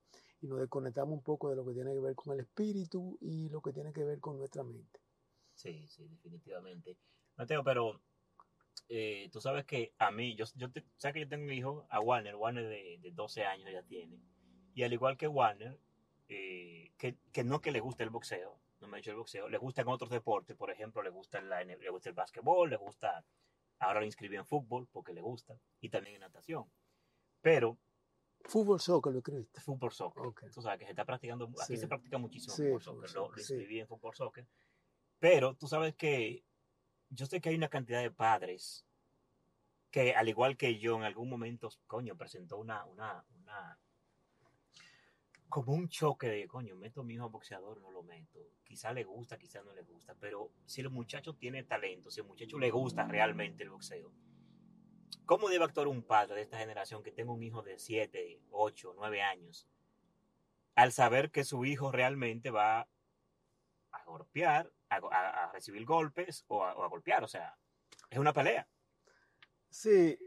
Y 0.42 0.48
nos 0.48 0.60
desconectamos 0.60 1.14
un 1.14 1.24
poco 1.24 1.50
de 1.50 1.56
lo 1.56 1.66
que 1.66 1.74
tiene 1.74 1.94
que 1.94 2.00
ver 2.00 2.16
con 2.16 2.34
el 2.34 2.42
espíritu 2.42 3.18
y 3.22 3.50
lo 3.50 3.62
que 3.62 3.74
tiene 3.74 3.92
que 3.92 4.04
ver 4.04 4.20
con 4.20 4.38
nuestra 4.38 4.64
mente. 4.64 5.00
Sí, 5.54 5.86
sí, 5.90 6.08
definitivamente. 6.08 6.98
Mateo, 7.36 7.64
pero 7.64 8.02
eh, 8.88 9.30
tú 9.32 9.42
sabes 9.42 9.66
que 9.66 9.94
a 10.00 10.12
mí, 10.12 10.36
yo, 10.36 10.46
yo 10.56 10.72
te, 10.72 10.86
sabes 10.98 11.14
que 11.14 11.20
yo 11.22 11.28
tengo 11.28 11.46
un 11.46 11.54
hijo, 11.54 11.86
a 11.90 12.00
Warner, 12.00 12.36
Warner 12.36 12.68
de, 12.68 12.98
de 13.02 13.12
12 13.12 13.44
años 13.44 13.70
ya 13.72 13.84
tiene, 13.84 14.20
y 14.74 14.84
al 14.84 14.94
igual 14.94 15.18
que 15.18 15.28
Warner, 15.28 15.78
eh, 16.30 16.92
que, 16.98 17.18
que, 17.32 17.44
no 17.44 17.60
que 17.60 17.72
le 17.72 17.82
guste 17.82 18.04
el 18.04 18.10
boxeo, 18.10 18.58
no 18.80 18.88
me 18.88 18.96
ha 18.96 19.00
dicho 19.00 19.12
el 19.12 19.18
boxeo, 19.18 19.50
le 19.50 19.58
gustan 19.58 19.88
otros 19.88 20.10
deportes, 20.10 20.56
por 20.56 20.72
ejemplo, 20.72 21.02
le 21.02 21.10
gusta, 21.10 21.42
la, 21.42 21.64
le 21.64 21.90
gusta 21.90 22.10
el 22.10 22.16
básquetbol, 22.16 22.70
le 22.70 22.78
gusta, 22.78 23.26
ahora 23.80 24.00
lo 24.02 24.06
inscribí 24.06 24.36
en 24.36 24.46
fútbol 24.46 24.88
porque 24.92 25.14
le 25.14 25.22
gusta, 25.22 25.58
y 25.82 25.90
también 25.90 26.16
en 26.16 26.22
natación, 26.22 26.66
pero... 27.42 27.78
Fútbol, 28.46 28.80
soccer, 28.80 29.12
lo 29.12 29.20
escribiste. 29.20 29.60
Fútbol, 29.60 29.92
soccer. 29.92 30.24
Okay. 30.28 30.50
Tú 30.50 30.62
sabes 30.62 30.80
que 30.80 30.86
se 30.86 30.92
está 30.92 31.04
practicando, 31.04 31.46
aquí 31.62 31.76
Sí. 31.76 31.78
se 31.78 31.88
practica 31.90 32.18
muchísimo 32.18 32.56
Sí, 32.56 32.64
fútbol, 32.64 32.82
soccer, 32.82 33.12
lo, 33.14 33.22
lo 33.22 33.28
soccer, 33.28 33.44
sí. 33.44 33.54
inscribí 33.54 33.80
en 33.82 33.88
fútbol, 33.88 34.16
soccer, 34.16 34.48
pero 35.20 35.56
tú 35.56 35.68
sabes 35.68 35.96
que 35.96 36.46
yo 37.10 37.26
sé 37.26 37.42
que 37.42 37.50
hay 37.50 37.56
una 37.56 37.68
cantidad 37.70 38.02
de 38.02 38.12
padres 38.12 38.86
que 39.92 40.14
al 40.14 40.30
igual 40.30 40.56
que 40.56 40.78
yo 40.80 40.96
en 40.96 41.04
algún 41.04 41.30
momento, 41.30 41.70
coño, 41.88 42.16
presentó 42.16 42.58
una, 42.58 42.86
una, 42.86 43.26
una, 43.36 43.80
como 45.50 45.74
un 45.74 45.90
choque 45.90 46.28
de, 46.28 46.48
coño, 46.48 46.76
meto 46.76 47.02
a 47.02 47.04
mi 47.04 47.16
hijo 47.16 47.26
a 47.26 47.28
boxeador, 47.28 47.82
no 47.82 47.92
lo 47.92 48.04
meto. 48.04 48.40
Quizá 48.64 48.94
le 48.94 49.04
gusta, 49.04 49.38
quizá 49.38 49.64
no 49.64 49.74
le 49.74 49.82
gusta, 49.82 50.16
pero 50.20 50.52
si 50.66 50.82
el 50.82 50.90
muchacho 50.90 51.34
tiene 51.36 51.64
talento, 51.64 52.12
si 52.12 52.22
el 52.22 52.28
muchacho 52.28 52.60
le 52.60 52.70
gusta 52.70 53.08
realmente 53.08 53.64
el 53.64 53.72
boxeo, 53.72 54.12
¿cómo 55.26 55.50
debe 55.50 55.66
actuar 55.66 55.88
un 55.88 56.04
padre 56.04 56.36
de 56.36 56.42
esta 56.44 56.60
generación 56.60 57.02
que 57.02 57.12
tenga 57.12 57.32
un 57.32 57.42
hijo 57.42 57.64
de 57.64 57.80
7, 57.80 58.42
8, 58.52 58.94
9 58.96 59.22
años? 59.22 59.68
Al 60.76 60.92
saber 60.92 61.32
que 61.32 61.44
su 61.44 61.66
hijo 61.66 61.92
realmente 61.92 62.52
va 62.52 62.88
a 63.92 64.04
golpear, 64.06 64.72
a, 64.90 65.52
recibir 65.52 65.84
golpes 65.86 66.46
o 66.48 66.64
a 66.64 66.88
golpear, 66.88 67.24
o 67.24 67.28
sea, 67.28 67.58
es 68.10 68.20
una 68.20 68.34
pelea. 68.34 68.68
Sí, 69.70 70.18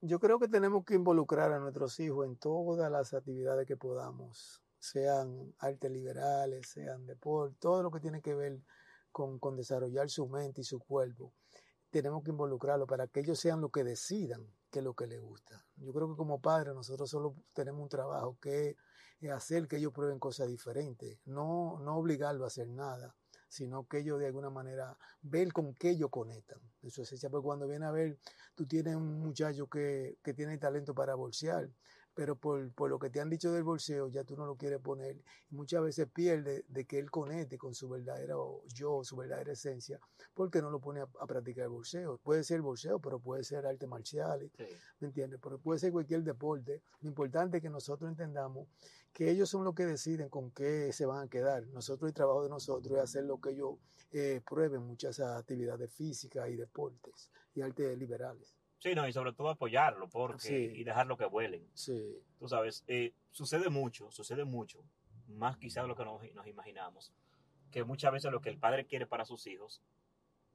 yo 0.00 0.20
creo 0.20 0.38
que 0.38 0.48
tenemos 0.48 0.84
que 0.84 0.94
involucrar 0.94 1.52
a 1.52 1.58
nuestros 1.58 1.98
hijos 2.00 2.26
en 2.26 2.36
todas 2.36 2.90
las 2.90 3.14
actividades 3.14 3.66
que 3.66 3.76
podamos, 3.76 4.62
sean 4.90 5.54
artes 5.58 5.90
liberales, 5.90 6.68
sean 6.68 7.06
deporte, 7.06 7.56
todo 7.60 7.82
lo 7.82 7.90
que 7.90 8.00
tiene 8.00 8.20
que 8.22 8.34
ver 8.34 8.60
con, 9.10 9.38
con 9.38 9.56
desarrollar 9.56 10.10
su 10.10 10.28
mente 10.28 10.60
y 10.62 10.64
su 10.64 10.78
cuerpo. 10.78 11.32
Tenemos 11.90 12.22
que 12.22 12.30
involucrarlo 12.30 12.86
para 12.86 13.06
que 13.06 13.20
ellos 13.20 13.38
sean 13.38 13.60
lo 13.60 13.70
que 13.70 13.84
decidan 13.84 14.46
que 14.70 14.80
es 14.80 14.84
lo 14.84 14.94
que 14.94 15.06
les 15.06 15.20
gusta. 15.20 15.64
Yo 15.76 15.92
creo 15.92 16.10
que 16.10 16.16
como 16.16 16.40
padres 16.40 16.74
nosotros 16.74 17.08
solo 17.08 17.34
tenemos 17.52 17.82
un 17.82 17.88
trabajo 17.88 18.36
que 18.40 18.76
es 19.20 19.30
hacer 19.30 19.66
que 19.68 19.76
ellos 19.76 19.92
prueben 19.92 20.18
cosas 20.18 20.48
diferentes, 20.48 21.18
no, 21.24 21.78
no 21.80 21.96
obligarlo 21.96 22.44
a 22.44 22.48
hacer 22.48 22.68
nada 22.68 23.16
sino 23.48 23.86
que 23.86 23.98
ellos 23.98 24.18
de 24.18 24.26
alguna 24.26 24.50
manera 24.50 24.96
ver 25.22 25.52
con 25.52 25.74
qué 25.74 25.90
ellos 25.90 26.10
conectan. 26.10 26.58
Eso 26.82 27.02
es 27.02 27.26
porque 27.30 27.44
cuando 27.44 27.66
viene 27.66 27.86
a 27.86 27.90
ver, 27.90 28.18
tú 28.54 28.66
tienes 28.66 28.96
un 28.96 29.20
muchacho 29.20 29.68
que, 29.68 30.18
que 30.22 30.34
tiene 30.34 30.58
talento 30.58 30.94
para 30.94 31.14
bolsear, 31.14 31.70
pero 32.16 32.34
por, 32.34 32.72
por, 32.72 32.88
lo 32.88 32.98
que 32.98 33.10
te 33.10 33.20
han 33.20 33.28
dicho 33.28 33.52
del 33.52 33.62
bolseo, 33.62 34.08
ya 34.08 34.24
tú 34.24 34.36
no 34.36 34.46
lo 34.46 34.56
quieres 34.56 34.80
poner. 34.80 35.22
Y 35.50 35.54
muchas 35.54 35.82
veces 35.82 36.08
pierde 36.08 36.64
de 36.66 36.86
que 36.86 36.98
él 36.98 37.10
conecte 37.10 37.58
con 37.58 37.74
su 37.74 37.90
verdadero 37.90 38.62
yo, 38.72 39.04
su 39.04 39.16
verdadera 39.16 39.52
esencia, 39.52 40.00
porque 40.32 40.62
no 40.62 40.70
lo 40.70 40.80
pone 40.80 41.00
a, 41.00 41.08
a 41.20 41.26
practicar 41.26 41.64
el 41.64 41.70
bolseo. 41.70 42.16
Puede 42.16 42.42
ser 42.42 42.62
bolseo, 42.62 42.98
pero 43.00 43.18
puede 43.18 43.44
ser 43.44 43.66
artes 43.66 43.86
marciales, 43.86 44.50
sí. 44.56 44.64
¿me 44.98 45.08
entiendes? 45.08 45.38
Pero 45.42 45.58
puede 45.58 45.78
ser 45.78 45.92
cualquier 45.92 46.22
deporte. 46.22 46.80
Lo 47.02 47.08
importante 47.08 47.58
es 47.58 47.62
que 47.62 47.68
nosotros 47.68 48.08
entendamos 48.08 48.66
que 49.12 49.30
ellos 49.30 49.50
son 49.50 49.64
los 49.64 49.74
que 49.74 49.84
deciden 49.84 50.30
con 50.30 50.50
qué 50.52 50.94
se 50.94 51.04
van 51.04 51.26
a 51.26 51.28
quedar. 51.28 51.66
Nosotros, 51.66 52.08
el 52.08 52.14
trabajo 52.14 52.44
de 52.44 52.48
nosotros 52.48 52.96
es 52.96 53.04
hacer 53.04 53.24
lo 53.24 53.38
que 53.42 53.50
ellos 53.50 53.74
eh, 54.12 54.40
prueben 54.48 54.82
muchas 54.82 55.20
actividades 55.20 55.92
físicas 55.92 56.48
y 56.48 56.56
deportes 56.56 57.30
y 57.54 57.60
artes 57.60 57.98
liberales. 57.98 58.54
Sí, 58.78 58.94
no, 58.94 59.08
y 59.08 59.12
sobre 59.12 59.32
todo 59.32 59.48
apoyarlo 59.48 60.08
porque, 60.08 60.40
sí. 60.40 60.54
y 60.54 60.84
dejarlo 60.84 61.16
que 61.16 61.26
vuelen. 61.26 61.66
Sí. 61.74 62.18
Tú 62.38 62.48
sabes, 62.48 62.84
eh, 62.86 63.12
sucede 63.30 63.70
mucho, 63.70 64.10
sucede 64.10 64.44
mucho, 64.44 64.84
más 65.28 65.56
quizás 65.56 65.84
de 65.84 65.88
lo 65.88 65.96
que 65.96 66.04
nos, 66.04 66.22
nos, 66.34 66.46
imaginamos, 66.46 67.12
que 67.70 67.84
muchas 67.84 68.12
veces 68.12 68.30
lo 68.30 68.40
que 68.40 68.50
el 68.50 68.58
padre 68.58 68.86
quiere 68.86 69.06
para 69.06 69.24
sus 69.24 69.46
hijos 69.46 69.82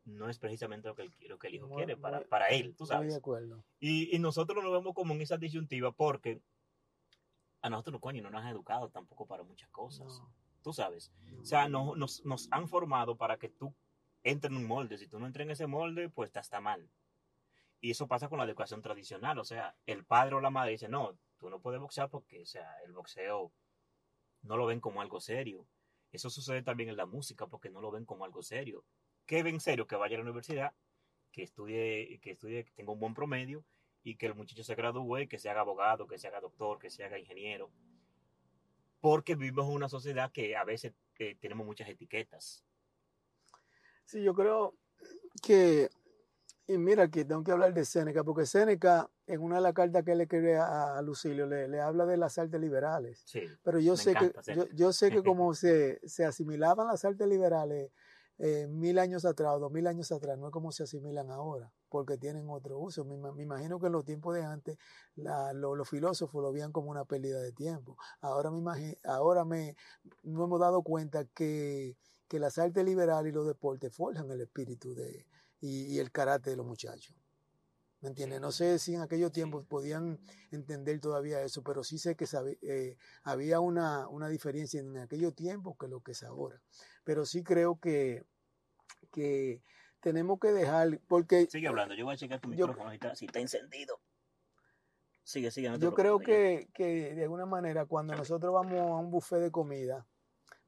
no 0.06 0.30
es 0.30 0.40
precisamente 0.40 0.88
lo 0.88 0.96
que 0.96 1.04
el, 1.04 1.14
lo 1.28 1.38
que 1.38 1.48
el 1.48 1.56
hijo 1.56 1.68
muy, 1.68 1.78
quiere 1.78 1.98
para, 1.98 2.18
muy, 2.18 2.28
para 2.28 2.48
él, 2.50 2.76
tú 2.76 2.86
sabes. 2.86 3.14
de 3.14 3.20
acuerdo. 3.20 3.64
Y, 3.80 4.16
y, 4.16 4.20
nosotros 4.20 4.64
nos 4.64 4.74
vemos 4.74 4.94
como 4.94 5.14
en 5.14 5.22
esa 5.22 5.38
disyuntiva 5.38 5.92
porque 5.92 6.42
a 7.62 7.70
nosotros, 7.70 8.02
coño, 8.02 8.22
no 8.24 8.30
nos 8.30 8.42
han 8.42 8.50
educado 8.50 8.90
tampoco 8.90 9.26
para 9.26 9.44
muchas 9.44 9.70
cosas. 9.70 10.20
No. 10.20 10.32
Tú 10.64 10.74
sabes. 10.74 11.12
O 11.40 11.46
sea, 11.46 11.68
no, 11.68 11.96
nos, 11.96 12.24
nos 12.26 12.48
han 12.52 12.68
formado 12.68 13.16
para 13.16 13.38
que 13.38 13.50
tú 13.50 13.74
entres 14.24 14.52
en 14.52 14.58
un 14.58 14.66
molde. 14.66 14.98
Si 14.98 15.08
tú 15.08 15.20
no 15.20 15.28
entras 15.28 15.46
en 15.46 15.52
ese 15.52 15.68
molde, 15.68 16.10
pues 16.10 16.36
está 16.36 16.60
mal. 16.60 16.88
Y 17.82 17.92
eso 17.92 18.08
pasa 18.08 18.30
con 18.30 18.38
la 18.38 18.46
educación 18.46 18.82
tradicional. 18.82 19.40
O 19.40 19.44
sea, 19.44 19.76
el 19.86 20.06
padre 20.06 20.36
o 20.36 20.42
la 20.42 20.52
madre 20.52 20.72
dice, 20.72 20.88
no, 20.88 21.18
tú 21.38 21.50
no 21.50 21.60
puedes 21.60 21.82
boxear 21.82 22.10
porque, 22.10 22.42
o 22.42 22.46
sea, 22.46 22.78
el 22.86 22.94
boxeo 22.94 23.52
no 24.44 24.56
lo 24.56 24.68
ven 24.68 24.80
como 24.80 25.02
algo 25.02 25.20
serio. 25.20 25.68
Eso 26.12 26.30
sucede 26.30 26.62
también 26.62 26.90
en 26.90 26.98
la 26.98 27.06
música 27.06 27.48
porque 27.48 27.70
no 27.70 27.82
lo 27.82 27.92
ven 27.92 28.06
como 28.06 28.24
algo 28.24 28.44
serio. 28.44 28.86
¿Qué 29.26 29.44
ven 29.44 29.60
serio? 29.60 29.88
Que 29.88 29.96
vaya 29.96 30.16
a 30.16 30.20
la 30.20 30.24
universidad, 30.24 30.74
que 31.32 31.44
estudie, 31.44 32.20
que 32.22 32.32
estudie, 32.32 32.66
que 32.66 32.72
tenga 32.72 32.92
un 32.92 33.00
buen 33.00 33.14
promedio 33.14 33.64
y 34.04 34.16
que 34.16 34.28
el 34.28 34.36
muchacho 34.36 34.64
se 34.64 34.76
gradúe, 34.76 35.28
que 35.28 35.40
se 35.40 35.50
haga 35.50 35.62
abogado, 35.62 36.08
que 36.08 36.18
se 36.18 36.28
haga 36.28 36.42
doctor, 36.42 36.80
que 36.80 36.90
se 36.90 37.04
haga 37.04 37.18
ingeniero. 37.18 37.72
Porque 39.00 39.36
vivimos 39.36 39.68
en 39.68 39.74
una 39.74 39.90
sociedad 39.90 40.32
que 40.32 40.56
a 40.56 40.64
veces 40.64 40.94
eh, 41.18 41.36
tenemos 41.40 41.66
muchas 41.66 41.90
etiquetas. 41.90 42.64
Sí, 44.06 44.22
yo 44.22 44.34
creo 44.34 44.76
que, 45.42 45.90
y 46.74 46.78
mira 46.78 47.10
que 47.10 47.26
tengo 47.26 47.44
que 47.44 47.52
hablar 47.52 47.74
de 47.74 47.84
Séneca, 47.84 48.24
porque 48.24 48.46
Séneca, 48.46 49.10
en 49.28 49.42
una 49.42 49.58
de 49.58 49.62
las 49.62 49.74
cartas 49.74 50.04
que 50.04 50.16
le 50.16 50.24
escribe 50.24 50.58
a, 50.58 50.98
a 50.98 51.02
Lucilio, 51.02 51.46
le, 51.46 51.68
le, 51.68 51.82
habla 51.82 52.06
de 52.06 52.16
las 52.16 52.38
artes 52.38 52.60
liberales. 52.62 53.24
Sí, 53.26 53.42
Pero 53.62 53.80
yo 53.80 53.98
sé 53.98 54.14
que, 54.14 54.34
yo, 54.56 54.68
yo, 54.74 54.94
sé 54.94 55.12
que 55.12 55.22
como 55.24 55.54
se, 55.54 56.00
se 56.08 56.24
asimilaban 56.24 56.88
las 56.88 57.04
artes 57.04 57.28
liberales 57.28 57.92
eh, 58.38 58.68
mil 58.68 59.00
años 59.00 59.26
atrás 59.26 59.52
o 59.56 59.60
dos 59.60 59.72
mil 59.72 59.86
años 59.86 60.12
atrás, 60.12 60.38
no 60.38 60.48
es 60.48 60.52
como 60.52 60.72
se 60.72 60.84
asimilan 60.84 61.30
ahora, 61.30 61.72
porque 61.90 62.18
tienen 62.18 62.50
otro 62.50 62.80
uso. 62.80 63.04
Me, 63.04 63.18
me 63.34 63.44
imagino 63.44 63.78
que 63.78 63.88
en 63.88 63.92
los 63.92 64.06
tiempos 64.06 64.34
de 64.34 64.44
antes 64.44 64.78
la, 65.16 65.52
lo, 65.52 65.76
los 65.76 65.90
filósofos 65.90 66.42
lo 66.42 66.54
veían 66.54 66.72
como 66.72 66.90
una 66.90 67.04
pérdida 67.04 67.42
de 67.42 67.52
tiempo. 67.52 67.98
Ahora 68.22 68.50
me 68.50 68.60
imagino, 68.60 68.96
ahora 69.04 69.44
me 69.44 69.76
no 70.24 70.46
hemos 70.46 70.60
dado 70.60 70.84
cuenta 70.84 71.26
que, 71.26 71.98
que 72.30 72.40
las 72.40 72.58
artes 72.58 72.86
liberales 72.86 73.32
y 73.32 73.36
los 73.36 73.46
deportes 73.46 73.94
forjan 73.94 74.32
el 74.32 74.40
espíritu 74.40 74.96
de, 74.96 75.28
y, 75.62 75.86
y 75.86 76.00
el 76.00 76.12
carácter 76.12 76.52
de 76.52 76.58
los 76.58 76.66
muchachos. 76.66 77.16
¿Me 78.02 78.10
entiendes? 78.10 78.42
No 78.42 78.52
sé 78.52 78.80
si 78.80 78.96
en 78.96 79.02
aquellos 79.02 79.32
tiempos 79.32 79.64
podían 79.68 80.20
entender 80.50 81.00
todavía 81.00 81.44
eso, 81.44 81.62
pero 81.62 81.84
sí 81.84 82.00
sé 82.00 82.16
que 82.16 82.26
sabe, 82.26 82.58
eh, 82.64 82.98
había 83.22 83.60
una, 83.60 84.08
una 84.08 84.28
diferencia 84.28 84.80
en 84.80 84.98
aquellos 84.98 85.36
tiempos 85.36 85.78
que 85.80 85.88
lo 85.88 86.02
que 86.02 86.14
es 86.14 86.24
ahora. 86.24 86.60
Pero 87.04 87.26
sí 87.26 87.44
creo 87.44 87.80
que, 87.80 88.24
que 89.12 89.62
tenemos 90.00 90.40
que 90.40 90.52
dejar, 90.52 91.00
porque... 91.08 91.46
Sigue 91.46 91.68
hablando, 91.68 91.94
yo 91.94 92.06
voy 92.06 92.16
a 92.16 92.18
checar 92.18 92.40
tu 92.40 92.52
yo, 92.54 92.68
micrófono 92.68 92.90
si 92.90 92.96
está, 92.96 93.16
si 93.16 93.26
está 93.26 93.40
encendido. 93.40 94.00
Sigue, 95.24 95.52
sigue. 95.52 95.70
No 95.70 95.78
yo 95.78 95.94
creo 95.94 96.18
que, 96.18 96.70
que 96.74 97.14
de 97.14 97.24
alguna 97.24 97.46
manera 97.46 97.86
cuando 97.86 98.16
nosotros 98.16 98.52
vamos 98.52 98.80
a 98.80 98.96
un 98.96 99.12
buffet 99.12 99.40
de 99.40 99.52
comida, 99.52 100.08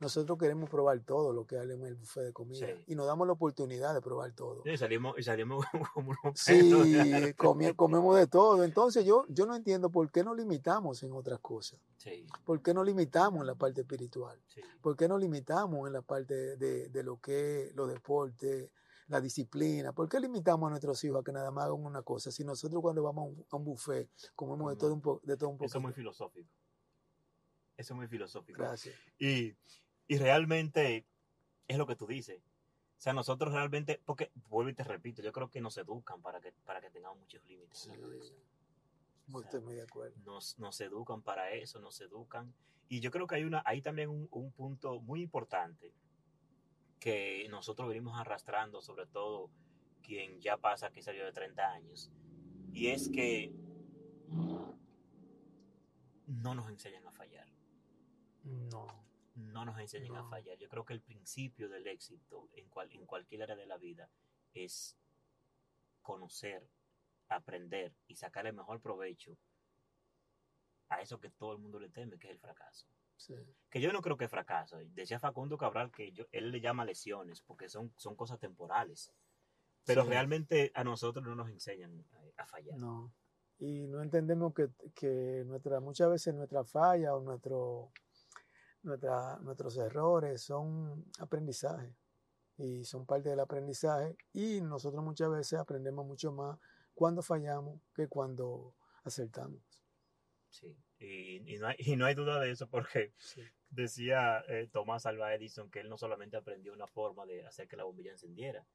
nosotros 0.04 0.38
queremos 0.38 0.70
probar 0.70 1.00
todo 1.02 1.34
lo 1.34 1.46
que 1.48 1.58
hay 1.58 1.72
en 1.72 1.84
el 1.86 1.96
buffet 1.96 2.24
de 2.24 2.34
comida 2.34 2.68
sí. 2.68 2.84
y 2.88 2.96
nos 2.96 3.08
damos 3.08 3.26
la 3.26 3.34
oportunidad 3.34 3.94
de 3.94 4.02
probar 4.02 4.32
todo. 4.34 4.62
Sí, 4.64 4.78
salimos, 4.78 5.18
y 5.18 5.24
salimos 5.24 5.66
como 5.94 6.12
unos 6.24 6.40
Sí, 6.40 7.34
comi 7.36 7.74
comemos 7.76 8.16
de 8.18 8.28
todo. 8.28 8.64
Entonces 8.64 9.06
yo, 9.06 9.26
yo 9.30 9.46
no 9.46 9.56
entiendo 9.56 9.90
por 9.90 10.12
qué 10.12 10.24
nos 10.24 10.38
limitamos 10.38 11.02
en 11.04 11.14
otras 11.14 11.40
cosas. 11.40 11.80
Sí. 11.98 12.28
¿Por 12.46 12.62
qué 12.62 12.74
nos 12.74 12.86
limitamos 12.86 13.42
en 13.42 13.48
la 13.48 13.56
parte 13.56 13.82
espiritual? 13.82 14.40
Sí. 14.48 14.62
¿Por 14.82 14.96
qué 14.96 15.08
nos 15.08 15.20
limitamos 15.20 15.88
en 15.88 15.94
la 15.94 16.02
parte 16.02 16.34
de, 16.36 16.58
de, 16.58 16.90
de 16.90 17.04
lo 17.04 17.18
que 17.20 17.64
es 17.68 17.76
los 17.76 17.90
deportes, 17.90 18.70
la 19.08 19.20
disciplina. 19.20 19.92
¿Por 19.92 20.08
qué 20.08 20.20
limitamos 20.20 20.68
a 20.68 20.70
nuestros 20.72 21.04
hijos 21.04 21.20
a 21.20 21.24
que 21.24 21.32
nada 21.34 21.52
más 21.52 21.66
hagan 21.66 21.84
una 21.86 22.02
cosa? 22.04 22.32
Si 22.32 22.44
nosotros 22.44 22.82
cuando 22.82 23.04
vamos 23.04 23.24
a 23.26 23.28
un, 23.28 23.46
a 23.52 23.56
un 23.58 23.64
buffet 23.66 24.10
comemos 24.36 24.72
de 24.72 24.78
todo 24.78 24.94
un, 24.94 25.02
po- 25.02 25.20
de 25.24 25.36
todo 25.36 25.50
un 25.50 25.58
poco. 25.58 25.66
Eso 25.66 25.78
es 25.78 25.84
muy 25.84 25.92
filosófico. 25.94 26.50
Eso 27.76 27.94
es 27.94 27.98
muy 27.98 28.08
filosófico. 28.08 28.62
Gracias. 28.62 28.96
Y, 29.20 29.54
y 30.08 30.18
realmente 30.18 31.06
es 31.68 31.78
lo 31.78 31.88
que 31.88 31.96
tú 31.96 32.08
dices. 32.08 32.42
O 32.98 33.02
sea, 33.04 33.14
nosotros 33.14 33.54
realmente, 33.54 34.02
porque 34.06 34.32
vuelvo 34.50 34.70
y 34.70 34.74
te 34.74 34.84
repito, 34.84 35.22
yo 35.22 35.32
creo 35.34 35.50
que 35.50 35.60
nos 35.62 35.78
educan 35.78 36.22
para 36.22 36.40
que, 36.40 36.54
para 36.66 36.80
que 36.82 36.90
tengamos 36.90 37.20
muchos 37.20 37.44
límites 37.46 37.86
en 37.86 37.90
la 37.92 37.96
Sí. 37.96 38.02
cabeza. 38.02 38.34
O 39.32 39.40
sea, 39.40 39.42
Estoy 39.50 39.62
muy 39.62 39.76
de 39.76 39.82
acuerdo. 39.84 40.16
nos, 40.26 40.58
nos 40.60 40.80
educan 40.82 41.22
para 41.22 41.52
eso, 41.52 41.80
nos 41.80 42.00
educan. 42.02 42.54
Y 42.90 43.00
yo 43.00 43.12
creo 43.12 43.26
que 43.28 43.36
hay, 43.36 43.44
una, 43.44 43.62
hay 43.66 43.82
también 43.82 44.10
un, 44.10 44.28
un 44.32 44.52
punto 44.52 45.00
muy 45.02 45.22
importante 45.22 45.94
que 47.00 47.48
nosotros 47.50 47.88
venimos 47.90 48.18
arrastrando, 48.20 48.82
sobre 48.82 49.06
todo 49.08 49.50
quien 50.02 50.40
ya 50.40 50.58
pasa, 50.58 50.92
que 50.92 51.02
salió 51.02 51.26
de 51.26 51.32
30 51.34 51.72
años, 51.72 52.12
y 52.74 52.88
es 52.88 53.10
que 53.10 53.54
no 56.28 56.56
nos 56.56 56.70
enseñan 56.70 57.06
a 57.08 57.12
fallar, 57.12 57.48
No. 58.44 58.88
No 59.36 59.66
nos 59.66 59.80
enseñan 59.80 60.16
a 60.16 60.30
fallar. 60.30 60.58
Yo 60.58 60.70
creo 60.70 60.86
que 60.86 60.94
el 60.94 61.02
principio 61.02 61.70
del 61.70 61.88
éxito 61.88 62.50
en, 62.54 62.70
cual, 62.70 62.92
en 62.92 63.06
cualquier 63.06 63.44
área 63.44 63.56
de 63.56 63.66
la 63.66 63.78
vida 63.78 64.10
es 64.54 64.98
conocer, 66.02 66.68
aprender 67.30 67.94
y 68.08 68.16
sacar 68.16 68.46
el 68.48 68.54
mejor 68.54 68.82
provecho 68.82 69.38
a 70.90 71.02
eso 71.02 71.20
que 71.20 71.30
todo 71.32 71.54
el 71.54 71.60
mundo 71.60 71.80
le 71.80 71.90
teme, 71.90 72.18
que 72.20 72.28
es 72.28 72.34
el 72.34 72.40
fracaso. 72.40 72.88
Sí. 73.16 73.34
Que 73.70 73.80
yo 73.82 73.92
no 73.94 74.02
creo 74.02 74.18
que 74.18 74.25
es 74.25 74.32
fracaso. 74.32 74.78
Decía 74.90 75.20
Facundo 75.20 75.58
Cabral 75.58 75.92
que 75.92 76.12
yo, 76.12 76.25
él 76.32 76.52
le 76.52 76.60
llama 76.62 76.86
lesiones 76.86 77.42
porque 77.42 77.70
son, 77.70 77.94
son 77.98 78.16
cosas 78.16 78.40
temporales. 78.40 79.12
Pero 79.86 80.04
Sí. 80.04 80.10
realmente 80.10 80.72
a 80.75 80.84
nosotros 80.84 81.25
no 81.25 81.36
nos 81.36 81.50
enseñan 81.50 82.06
a, 82.38 82.44
a 82.44 82.46
fallar. 82.48 82.78
No. 82.78 83.12
Y 83.60 83.88
no 83.88 84.02
entendemos 84.02 84.54
que, 84.54 84.70
que 84.94 85.44
nuestra, 85.46 85.80
muchas 85.80 86.10
veces 86.10 86.34
nuestra 86.36 86.63
falla 86.66 87.16
o 87.16 87.22
nuestro, 87.22 87.92
nuestra, 88.84 89.38
nuestros 89.40 89.78
errores 89.78 90.42
son 90.42 91.06
aprendizaje 91.20 91.96
y 92.58 92.84
son 92.84 93.06
parte 93.06 93.30
del 93.30 93.40
aprendizaje 93.40 94.16
y 94.34 94.62
nosotros 94.62 95.04
muchas 95.04 95.30
veces 95.32 95.60
aprendemos 95.60 96.06
mucho 96.06 96.32
más 96.32 96.60
cuando 96.94 97.22
fallamos 97.22 97.82
que 97.96 98.08
cuando 98.08 98.75
acertamos. 99.04 99.62
Sí. 100.50 100.75
Y, 101.00 101.54
y 101.54 101.58
no 101.58 101.68
hay, 101.68 101.75
y 101.80 101.96
no 101.96 102.06
hay 102.06 102.13
duda 102.13 102.40
de 102.40 102.52
eso 102.52 102.68
porque 102.68 103.13
Sí. 103.18 103.42
decía 103.70 104.44
eh, 104.48 104.70
Tomás 104.72 105.06
Alva 105.06 105.34
Edison 105.34 105.70
que 105.72 105.80
él 105.80 105.90
no 105.90 105.98
solamente 105.98 106.38
aprendió 106.38 106.74
una 106.74 106.88
forma 106.88 107.25
de 107.25 107.46
hacer 107.46 107.68
que 107.68 107.75
la 107.75 107.84
bombilla 107.86 108.12
encendiera, 108.12 108.66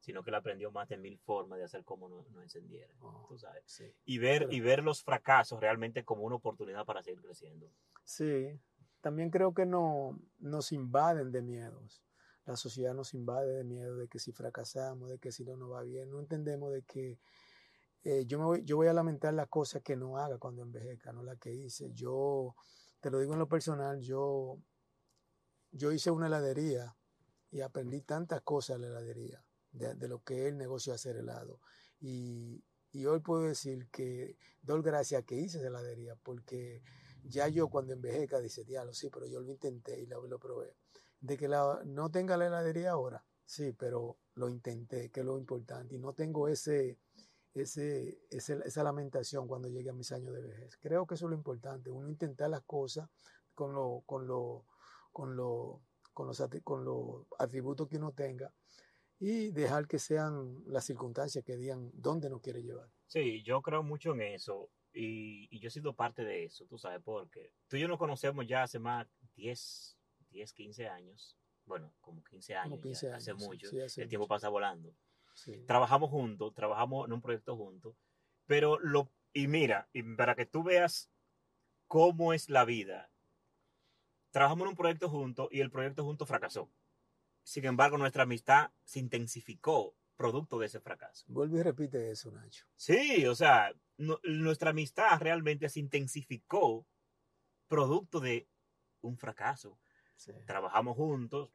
sino 0.00 0.22
que 0.24 0.30
él 0.30 0.34
aprendió 0.34 0.70
más 0.72 0.88
de 0.88 0.96
mil 0.96 1.18
formas 1.18 1.58
de 1.60 1.64
hacer 1.64 1.84
cómo 1.84 2.08
no, 2.08 2.26
no 2.30 2.42
encendiera. 2.42 2.92
Oh. 3.00 3.24
Tú 3.28 3.38
sabes. 3.38 3.62
Sí. 3.66 3.94
Y 4.04 4.18
ver, 4.18 4.42
Pero- 4.42 4.52
y 4.52 4.60
ver 4.60 4.82
los 4.82 5.02
fracasos 5.02 5.60
realmente 5.60 6.04
como 6.04 6.22
una 6.24 6.36
oportunidad 6.36 6.84
para 6.84 7.02
seguir 7.02 7.20
creciendo. 7.22 7.70
Sí, 8.04 8.58
también 9.00 9.30
creo 9.30 9.54
que 9.54 9.66
no, 9.66 10.18
nos 10.38 10.72
invaden 10.72 11.30
de 11.30 11.42
miedos. 11.42 12.02
La 12.44 12.56
sociedad 12.56 12.94
nos 12.94 13.14
invade 13.14 13.52
de 13.52 13.64
miedo 13.64 13.96
de 13.96 14.08
que 14.08 14.18
si 14.18 14.32
fracasamos, 14.32 15.10
de 15.10 15.18
que 15.18 15.32
si 15.32 15.44
no 15.44 15.56
nos 15.56 15.70
va 15.72 15.82
bien. 15.82 16.10
No 16.10 16.18
entendemos 16.18 16.72
de 16.72 16.82
que 16.82 17.18
eh, 18.04 18.24
yo, 18.26 18.38
me 18.38 18.44
voy, 18.44 18.64
yo 18.64 18.76
voy 18.76 18.86
a 18.86 18.92
lamentar 18.92 19.34
las 19.34 19.48
cosas 19.48 19.82
que 19.82 19.96
no 19.96 20.16
haga 20.16 20.38
cuando 20.38 20.62
envejezca, 20.62 21.12
no 21.12 21.22
las 21.22 21.38
que 21.38 21.52
hice. 21.52 21.92
Yo, 21.92 22.54
te 23.00 23.10
lo 23.10 23.18
digo 23.18 23.34
en 23.34 23.38
lo 23.38 23.48
personal, 23.48 24.00
yo, 24.00 24.58
yo 25.72 25.92
hice 25.92 26.10
una 26.10 26.26
heladería 26.26 26.96
y 27.50 27.60
aprendí 27.60 28.00
tantas 28.00 28.40
cosas 28.42 28.80
de 28.80 28.88
la 28.88 28.98
heladería, 28.98 29.44
de, 29.72 30.08
lo 30.08 30.22
que 30.22 30.42
es 30.42 30.48
el 30.48 30.58
negocio 30.58 30.92
de 30.92 30.96
hacer 30.96 31.16
helado. 31.16 31.60
Y, 32.00 32.64
y 32.92 33.06
hoy 33.06 33.20
puedo 33.20 33.42
decir 33.42 33.88
que 33.90 34.36
doy 34.62 34.82
gracias 34.82 35.24
que 35.24 35.36
hice 35.36 35.58
esa 35.58 35.68
heladería, 35.68 36.16
porque 36.16 36.82
ya 37.28 37.48
yo 37.48 37.68
cuando 37.68 37.92
envejezca 37.92 38.40
dice, 38.40 38.64
diablo, 38.64 38.92
sí, 38.92 39.10
pero 39.10 39.26
yo 39.26 39.40
lo 39.40 39.50
intenté 39.50 40.00
y 40.00 40.06
lo, 40.06 40.38
probé. 40.38 40.76
De 41.20 41.36
que 41.36 41.48
no 41.48 42.10
tenga 42.10 42.36
la 42.36 42.46
heladería 42.46 42.92
ahora, 42.92 43.24
sí, 43.44 43.72
pero 43.72 44.18
lo 44.34 44.48
intenté, 44.48 45.10
que 45.10 45.20
es 45.20 45.26
lo 45.26 45.38
importante. 45.38 45.94
Y 45.96 45.98
no 45.98 46.12
tengo 46.12 46.48
ese, 46.48 46.98
ese, 47.54 48.20
ese- 48.30 48.60
esa 48.64 48.82
lamentación 48.82 49.48
cuando 49.48 49.68
llegue 49.68 49.90
a 49.90 49.94
mis 49.94 50.12
años 50.12 50.34
de 50.34 50.42
vejez. 50.42 50.76
Creo 50.78 51.06
que 51.06 51.14
eso 51.14 51.26
es 51.26 51.30
lo 51.30 51.36
importante, 51.36 51.90
uno 51.90 52.08
intentar 52.08 52.50
las 52.50 52.62
cosas 52.62 53.08
con, 53.54 53.74
lo, 53.74 54.02
con, 54.06 54.26
lo, 54.26 54.64
con, 55.12 55.36
lo, 55.36 55.82
con, 56.12 56.26
los, 56.28 56.40
con 56.64 56.84
los 56.84 57.20
atributos 57.38 57.88
que 57.88 57.96
uno 57.96 58.12
tenga 58.12 58.52
y 59.18 59.50
dejar 59.50 59.88
que 59.88 59.98
sean 59.98 60.62
las 60.66 60.84
circunstancias 60.84 61.44
que 61.44 61.56
digan 61.56 61.90
dónde 61.94 62.30
nos 62.30 62.40
quiere 62.40 62.62
llevar. 62.62 62.88
Sí, 63.06 63.42
yo 63.42 63.60
creo 63.62 63.82
mucho 63.82 64.12
en 64.12 64.20
eso 64.22 64.70
y, 64.98 65.48
y 65.52 65.60
yo 65.60 65.68
he 65.68 65.70
sido 65.70 65.94
parte 65.94 66.24
de 66.24 66.44
eso, 66.44 66.66
tú 66.66 66.76
sabes, 66.76 67.00
porque 67.04 67.52
tú 67.68 67.76
y 67.76 67.80
yo 67.80 67.86
nos 67.86 67.98
conocemos 67.98 68.44
ya 68.48 68.64
hace 68.64 68.80
más 68.80 69.06
10, 69.36 69.96
10 70.30 70.52
15 70.52 70.88
años, 70.88 71.38
bueno, 71.66 71.94
como 72.00 72.24
15 72.24 72.56
años, 72.56 72.70
Como 72.70 72.82
15 72.82 73.06
ya, 73.06 73.14
hace 73.14 73.30
años, 73.30 73.46
mucho, 73.46 73.68
sí, 73.68 73.80
hace 73.80 74.02
el 74.02 74.08
tiempo 74.08 74.26
pasa 74.26 74.48
volando. 74.48 74.92
Sí. 75.34 75.64
Trabajamos 75.66 76.10
juntos, 76.10 76.52
trabajamos 76.52 77.06
en 77.06 77.12
un 77.12 77.20
proyecto 77.20 77.56
juntos, 77.56 77.94
pero 78.46 78.80
lo, 78.80 79.12
y 79.32 79.46
mira, 79.46 79.88
y 79.92 80.02
para 80.02 80.34
que 80.34 80.46
tú 80.46 80.64
veas 80.64 81.12
cómo 81.86 82.32
es 82.32 82.48
la 82.48 82.64
vida, 82.64 83.12
trabajamos 84.32 84.64
en 84.64 84.70
un 84.70 84.76
proyecto 84.76 85.08
juntos 85.08 85.48
y 85.52 85.60
el 85.60 85.70
proyecto 85.70 86.02
juntos 86.02 86.26
fracasó. 86.26 86.72
Sin 87.44 87.64
embargo, 87.66 87.98
nuestra 87.98 88.24
amistad 88.24 88.72
se 88.82 88.98
intensificó 88.98 89.94
producto 90.18 90.58
de 90.58 90.66
ese 90.66 90.80
fracaso. 90.80 91.24
Vuelve 91.28 91.60
y 91.60 91.62
repite 91.62 92.10
eso, 92.10 92.30
Nacho. 92.30 92.66
Sí, 92.76 93.24
o 93.26 93.34
sea, 93.34 93.72
no- 93.96 94.20
nuestra 94.24 94.70
amistad 94.70 95.18
realmente 95.20 95.68
se 95.70 95.80
intensificó 95.80 96.86
producto 97.68 98.20
de 98.20 98.48
un 99.00 99.16
fracaso. 99.16 99.78
Sí. 100.16 100.32
Trabajamos 100.46 100.96
juntos. 100.96 101.50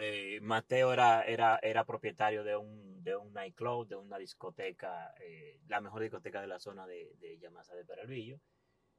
eh, 0.00 0.40
Mateo 0.42 0.92
era, 0.92 1.22
era, 1.22 1.60
era 1.62 1.84
propietario 1.84 2.42
de 2.42 2.56
un, 2.56 3.04
de 3.04 3.14
un 3.14 3.32
nightclub, 3.32 3.86
de 3.86 3.94
una 3.96 4.18
discoteca, 4.18 5.14
eh, 5.20 5.60
la 5.68 5.80
mejor 5.80 6.02
discoteca 6.02 6.40
de 6.40 6.48
la 6.48 6.58
zona 6.58 6.84
de, 6.86 7.14
de 7.20 7.38
Yamasa 7.38 7.76
de 7.76 7.84
Peralvillo. 7.84 8.40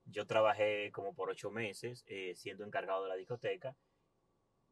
Yo 0.06 0.26
trabajé 0.26 0.92
como 0.94 1.14
por 1.14 1.30
ocho 1.32 1.52
meses 1.52 2.06
eh, 2.08 2.34
siendo 2.36 2.64
encargado 2.64 3.04
de 3.04 3.10
la 3.10 3.16
discoteca. 3.16 3.76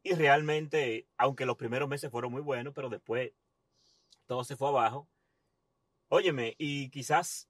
Y 0.03 0.13
realmente, 0.13 1.07
aunque 1.17 1.45
los 1.45 1.57
primeros 1.57 1.89
meses 1.89 2.11
fueron 2.11 2.31
muy 2.31 2.41
buenos, 2.41 2.73
pero 2.73 2.87
después 2.89 3.31
todo 4.33 4.43
se 4.43 4.55
fue 4.57 4.69
abajo. 4.69 5.07
Óyeme, 6.07 6.55
y 6.57 6.89
quizás 6.89 7.47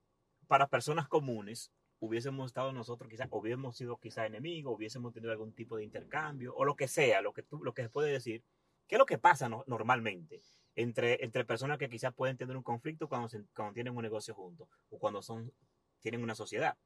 para 0.48 0.68
personas 0.68 1.08
comunes 1.08 1.72
hubiésemos 2.00 2.48
estado 2.48 2.74
nosotros, 2.74 3.10
quizás, 3.10 3.30
hubiésemos 3.32 3.78
sido 3.78 3.96
quizás 3.96 4.26
enemigos, 4.28 4.76
hubiésemos 4.76 5.14
tenido 5.14 5.32
algún 5.32 5.54
tipo 5.54 5.78
de 5.78 5.86
intercambio, 5.86 6.54
o 6.56 6.66
lo 6.66 6.76
que 6.76 6.90
sea, 6.90 7.22
lo 7.22 7.32
que, 7.32 7.42
tú, 7.42 7.64
lo 7.64 7.74
que 7.74 7.84
se 7.84 7.90
puede 7.90 8.12
decir. 8.12 8.44
¿Qué 8.86 8.96
es 8.96 9.00
lo 9.00 9.06
que 9.06 9.18
pasa 9.18 9.48
no- 9.48 9.64
normalmente 9.66 10.42
entre, 10.76 11.24
entre 11.24 11.46
personas 11.46 11.78
que 11.78 11.88
quizás 11.88 12.14
pueden 12.14 12.36
tener 12.36 12.58
un 12.58 12.64
conflicto 12.64 13.08
cuando, 13.08 13.30
cuando 13.56 13.74
tienen 13.74 13.96
un 13.96 14.04
negocio 14.04 14.36
juntos 14.36 14.68
o 14.90 15.00
cuando 15.00 15.22
son, 15.22 15.54
tienen 16.02 16.22
una 16.22 16.36
sociedad? 16.36 16.78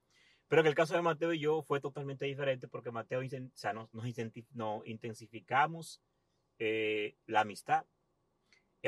Pero 0.47 0.61
en 0.61 0.67
el 0.67 0.75
caso 0.75 0.93
de 0.93 1.01
Mateo 1.01 1.33
y 1.33 1.39
yo 1.39 1.63
fue 1.63 1.81
totalmente 1.81 2.25
diferente 2.25 2.67
porque 2.67 2.91
Mateo, 2.91 3.21
o 3.21 3.51
sea, 3.55 3.73
nos 3.73 4.05
intensificamos 4.05 6.03
eh, 6.59 7.15
la 7.25 7.41
amistad. 7.41 7.87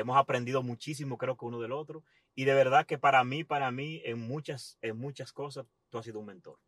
Hemos 0.00 0.16
aprendido 0.16 0.62
muchísimo, 0.62 1.18
creo 1.18 1.36
que 1.36 1.44
uno 1.44 1.60
del 1.60 1.72
otro. 1.72 2.02
Y 2.34 2.44
de 2.44 2.54
verdad 2.54 2.86
que 2.86 2.98
para 2.98 3.22
mí, 3.24 3.44
para 3.44 3.70
mí, 3.70 4.02
en 4.04 4.18
muchas, 4.18 4.78
en 4.80 4.96
muchas 4.98 5.32
cosas, 5.32 5.66
tú 5.88 5.98
has 5.98 6.04
sido 6.04 6.20
un 6.20 6.26
mentor. 6.26 6.58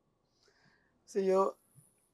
Sí, 1.05 1.25
yo 1.25 1.59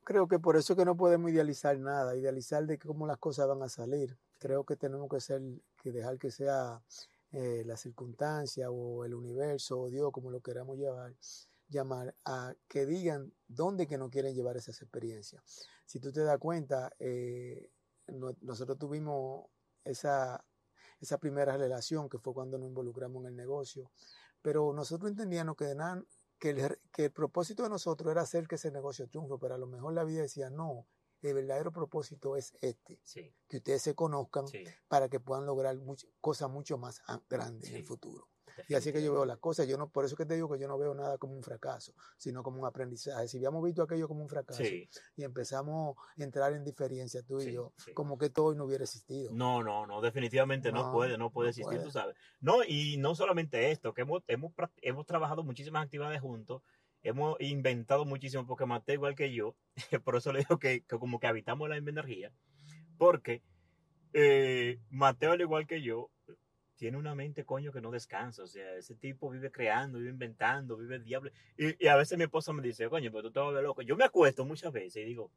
creo 0.04 0.28
que 0.28 0.38
por 0.38 0.56
eso 0.56 0.76
que 0.76 0.84
no 0.84 0.96
podemos 0.96 1.30
idealizar 1.30 1.78
nada, 1.78 2.16
idealizar 2.16 2.66
de 2.66 2.78
cómo 2.78 3.06
las 3.06 3.18
cosas 3.18 3.48
van 3.48 3.62
a 3.62 3.68
salir. 3.68 4.18
Creo 4.38 4.64
que 4.64 4.76
tenemos 4.76 5.08
que 5.10 5.20
ser, 5.20 5.42
que 5.82 5.92
dejar 5.92 6.18
que 6.18 6.30
sea 6.30 6.82
eh, 7.32 7.62
la 7.66 7.76
circunstancia 7.76 8.70
o 8.70 9.04
el 9.04 9.14
universo 9.14 9.80
o 9.80 9.90
Dios, 9.90 10.10
como 10.12 10.30
lo 10.30 10.40
queramos 10.40 10.78
llevar, 10.78 11.14
llamar, 11.68 12.14
a 12.24 12.54
que 12.68 12.86
digan 12.86 13.32
dónde 13.46 13.86
que 13.86 13.98
no 13.98 14.10
quieren 14.10 14.34
llevar 14.34 14.56
esas 14.56 14.80
experiencias. 14.80 15.42
Si 15.84 16.00
tú 16.00 16.12
te 16.12 16.22
das 16.22 16.38
cuenta, 16.38 16.90
eh, 16.98 17.70
no- 18.08 18.34
nosotros 18.40 18.78
tuvimos 18.78 19.46
esa, 19.84 20.44
esa 21.00 21.18
primera 21.18 21.56
relación 21.56 22.08
que 22.08 22.18
fue 22.18 22.34
cuando 22.34 22.58
nos 22.58 22.68
involucramos 22.68 23.22
en 23.22 23.28
el 23.28 23.36
negocio, 23.36 23.90
pero 24.42 24.72
nosotros 24.72 25.10
entendíamos 25.10 25.56
que 25.56 25.64
de 25.66 25.74
nada, 25.74 26.02
que 26.38 26.50
el, 26.50 26.78
que 26.92 27.06
el 27.06 27.12
propósito 27.12 27.62
de 27.64 27.68
nosotros 27.68 28.10
era 28.10 28.22
hacer 28.22 28.46
que 28.46 28.54
ese 28.56 28.70
negocio 28.70 29.08
triunfe, 29.08 29.34
pero 29.40 29.54
a 29.54 29.58
lo 29.58 29.66
mejor 29.66 29.92
la 29.92 30.04
vida 30.04 30.22
decía, 30.22 30.50
no, 30.50 30.86
el 31.22 31.34
verdadero 31.34 31.72
propósito 31.72 32.36
es 32.36 32.54
este, 32.60 33.00
Sí, 33.02 33.34
que 33.48 33.56
ustedes 33.56 33.82
se 33.82 33.94
conozcan 33.96 34.46
sí. 34.46 34.62
para 34.86 35.08
que 35.08 35.18
puedan 35.18 35.46
lograr 35.46 35.76
much- 35.78 36.08
cosas 36.20 36.48
mucho 36.48 36.78
más 36.78 37.02
grandes 37.28 37.70
en 37.70 37.76
el 37.76 37.84
futuro. 37.84 38.28
Y 38.66 38.74
así 38.74 38.92
que 38.92 39.02
yo 39.02 39.12
veo 39.12 39.24
las 39.24 39.38
cosas. 39.38 39.68
Yo 39.68 39.76
no, 39.76 39.88
por 39.88 40.04
eso 40.04 40.16
que 40.16 40.26
te 40.26 40.34
digo 40.34 40.50
que 40.50 40.58
yo 40.58 40.66
no 40.68 40.78
veo 40.78 40.94
nada 40.94 41.18
como 41.18 41.34
un 41.34 41.42
fracaso, 41.42 41.92
sino 42.16 42.42
como 42.42 42.58
un 42.60 42.66
aprendizaje. 42.66 43.28
Si 43.28 43.36
habíamos 43.36 43.62
visto 43.64 43.82
aquello 43.82 44.08
como 44.08 44.22
un 44.22 44.28
fracaso 44.28 44.64
Sí. 44.64 44.88
y 45.16 45.24
empezamos 45.24 45.96
a 46.18 46.22
entrar 46.22 46.52
en 46.52 46.64
diferencia 46.64 47.22
tú 47.22 47.40
y 47.40 47.44
Sí, 47.44 47.52
yo, 47.52 47.72
sí. 47.76 47.92
como 47.92 48.18
que 48.18 48.30
todo 48.30 48.54
no 48.54 48.64
hubiera 48.64 48.84
existido. 48.84 49.30
No, 49.32 49.62
no, 49.62 49.86
no, 49.86 50.00
definitivamente 50.00 50.72
no, 50.72 50.84
No, 50.88 50.92
puede, 50.92 51.18
no 51.18 51.30
puede 51.30 51.46
no 51.46 51.50
existir, 51.50 51.76
puede. 51.76 51.84
tú 51.84 51.90
sabes. 51.90 52.16
No, 52.40 52.64
y 52.66 52.96
no 52.98 53.14
solamente 53.14 53.70
esto, 53.70 53.94
que 53.94 54.02
hemos, 54.02 54.22
hemos, 54.26 54.52
hemos 54.82 55.06
trabajado 55.06 55.42
muchísimas 55.44 55.84
actividades 55.84 56.20
juntos, 56.20 56.62
hemos 57.02 57.36
inventado 57.40 58.04
muchísimo, 58.04 58.46
porque 58.46 58.66
Mateo, 58.66 58.94
igual 58.94 59.14
que 59.14 59.32
yo, 59.32 59.54
por 60.04 60.16
eso 60.16 60.32
le 60.32 60.40
digo 60.40 60.58
que, 60.58 60.82
que 60.84 60.98
como 60.98 61.20
que 61.20 61.26
habitamos 61.28 61.68
la 61.68 61.76
misma 61.76 61.90
energía, 61.90 62.32
porque 62.98 63.42
eh, 64.12 64.80
Mateo, 64.90 65.32
al 65.32 65.40
igual 65.40 65.66
que 65.66 65.82
yo, 65.82 66.10
tiene 66.78 66.96
una 66.96 67.14
mente, 67.14 67.44
coño, 67.44 67.72
que 67.72 67.80
no 67.80 67.90
descansa. 67.90 68.44
O 68.44 68.46
sea, 68.46 68.76
ese 68.76 68.94
tipo 68.94 69.28
vive 69.28 69.50
creando, 69.50 69.98
vive 69.98 70.10
inventando, 70.10 70.76
vive 70.76 70.94
el 70.96 71.04
diablo. 71.04 71.30
Y, 71.56 71.86
a 71.88 71.96
veces 71.96 72.16
mi 72.16 72.24
esposa 72.24 72.52
me 72.52 72.62
dice, 72.62 72.88
coño, 72.88 73.10
pero 73.10 73.24
tú 73.24 73.32
te 73.32 73.40
vuelves 73.40 73.64
loco. 73.64 73.82
Yo 73.82 73.96
me 73.96 74.04
acuesto 74.04 74.44
muchas 74.44 74.72
veces 74.72 75.02
y 75.02 75.04
digo, 75.04 75.30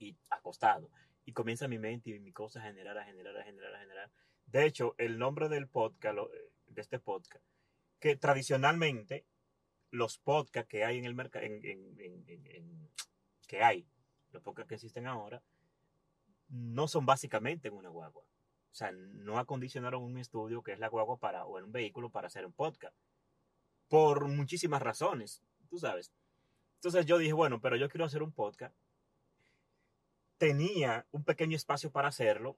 y 0.00 0.16
acostado, 0.30 0.90
y 1.24 1.32
comienza 1.32 1.68
mi 1.68 1.78
mente 1.78 2.10
y 2.10 2.18
mi 2.18 2.32
cosa 2.32 2.58
a 2.60 2.64
generar, 2.64 2.98
a 2.98 3.04
generar, 3.04 3.36
a 3.36 3.44
generar, 3.44 3.74
a 3.74 3.78
generar. 3.78 4.10
De 4.46 4.66
hecho, 4.66 4.94
el 4.98 5.18
nombre 5.18 5.48
del 5.48 5.68
podcast, 5.68 6.14
lo- 6.16 6.30
de 6.66 6.80
este 6.82 6.98
podcast, 6.98 7.44
que 8.00 8.16
tradicionalmente 8.16 9.24
los 9.90 10.18
podcasts 10.18 10.68
que 10.68 10.84
hay 10.84 10.98
en 10.98 11.04
el 11.04 11.14
mercado, 11.14 11.44
en- 11.46 11.64
en- 11.64 12.00
en- 12.00 12.90
que 13.46 13.62
hay, 13.62 13.86
los 14.32 14.42
podcasts 14.42 14.68
que 14.68 14.74
existen 14.74 15.06
ahora, 15.06 15.40
no 16.48 16.88
son 16.88 17.06
básicamente 17.06 17.68
en 17.68 17.74
una 17.74 17.88
guagua. 17.90 18.24
O 18.72 18.74
sea, 18.78 18.92
no 18.92 19.38
acondicionaron 19.38 20.02
un 20.02 20.18
estudio 20.18 20.62
que 20.62 20.72
es 20.72 20.78
la 20.78 20.88
guagua 20.88 21.16
para, 21.18 21.44
o 21.44 21.58
en 21.58 21.64
un 21.64 21.72
vehículo 21.72 22.10
para 22.10 22.26
hacer 22.28 22.44
un 22.46 22.52
podcast. 22.52 22.94
Por 23.88 24.28
muchísimas 24.28 24.82
razones, 24.82 25.42
tú 25.68 25.78
sabes. 25.78 26.12
Entonces 26.76 27.06
yo 27.06 27.18
dije, 27.18 27.32
bueno, 27.32 27.60
pero 27.60 27.76
yo 27.76 27.88
quiero 27.88 28.04
hacer 28.04 28.22
un 28.22 28.32
podcast. 28.32 28.74
Tenía 30.36 31.06
un 31.10 31.24
pequeño 31.24 31.56
espacio 31.56 31.90
para 31.90 32.08
hacerlo, 32.08 32.56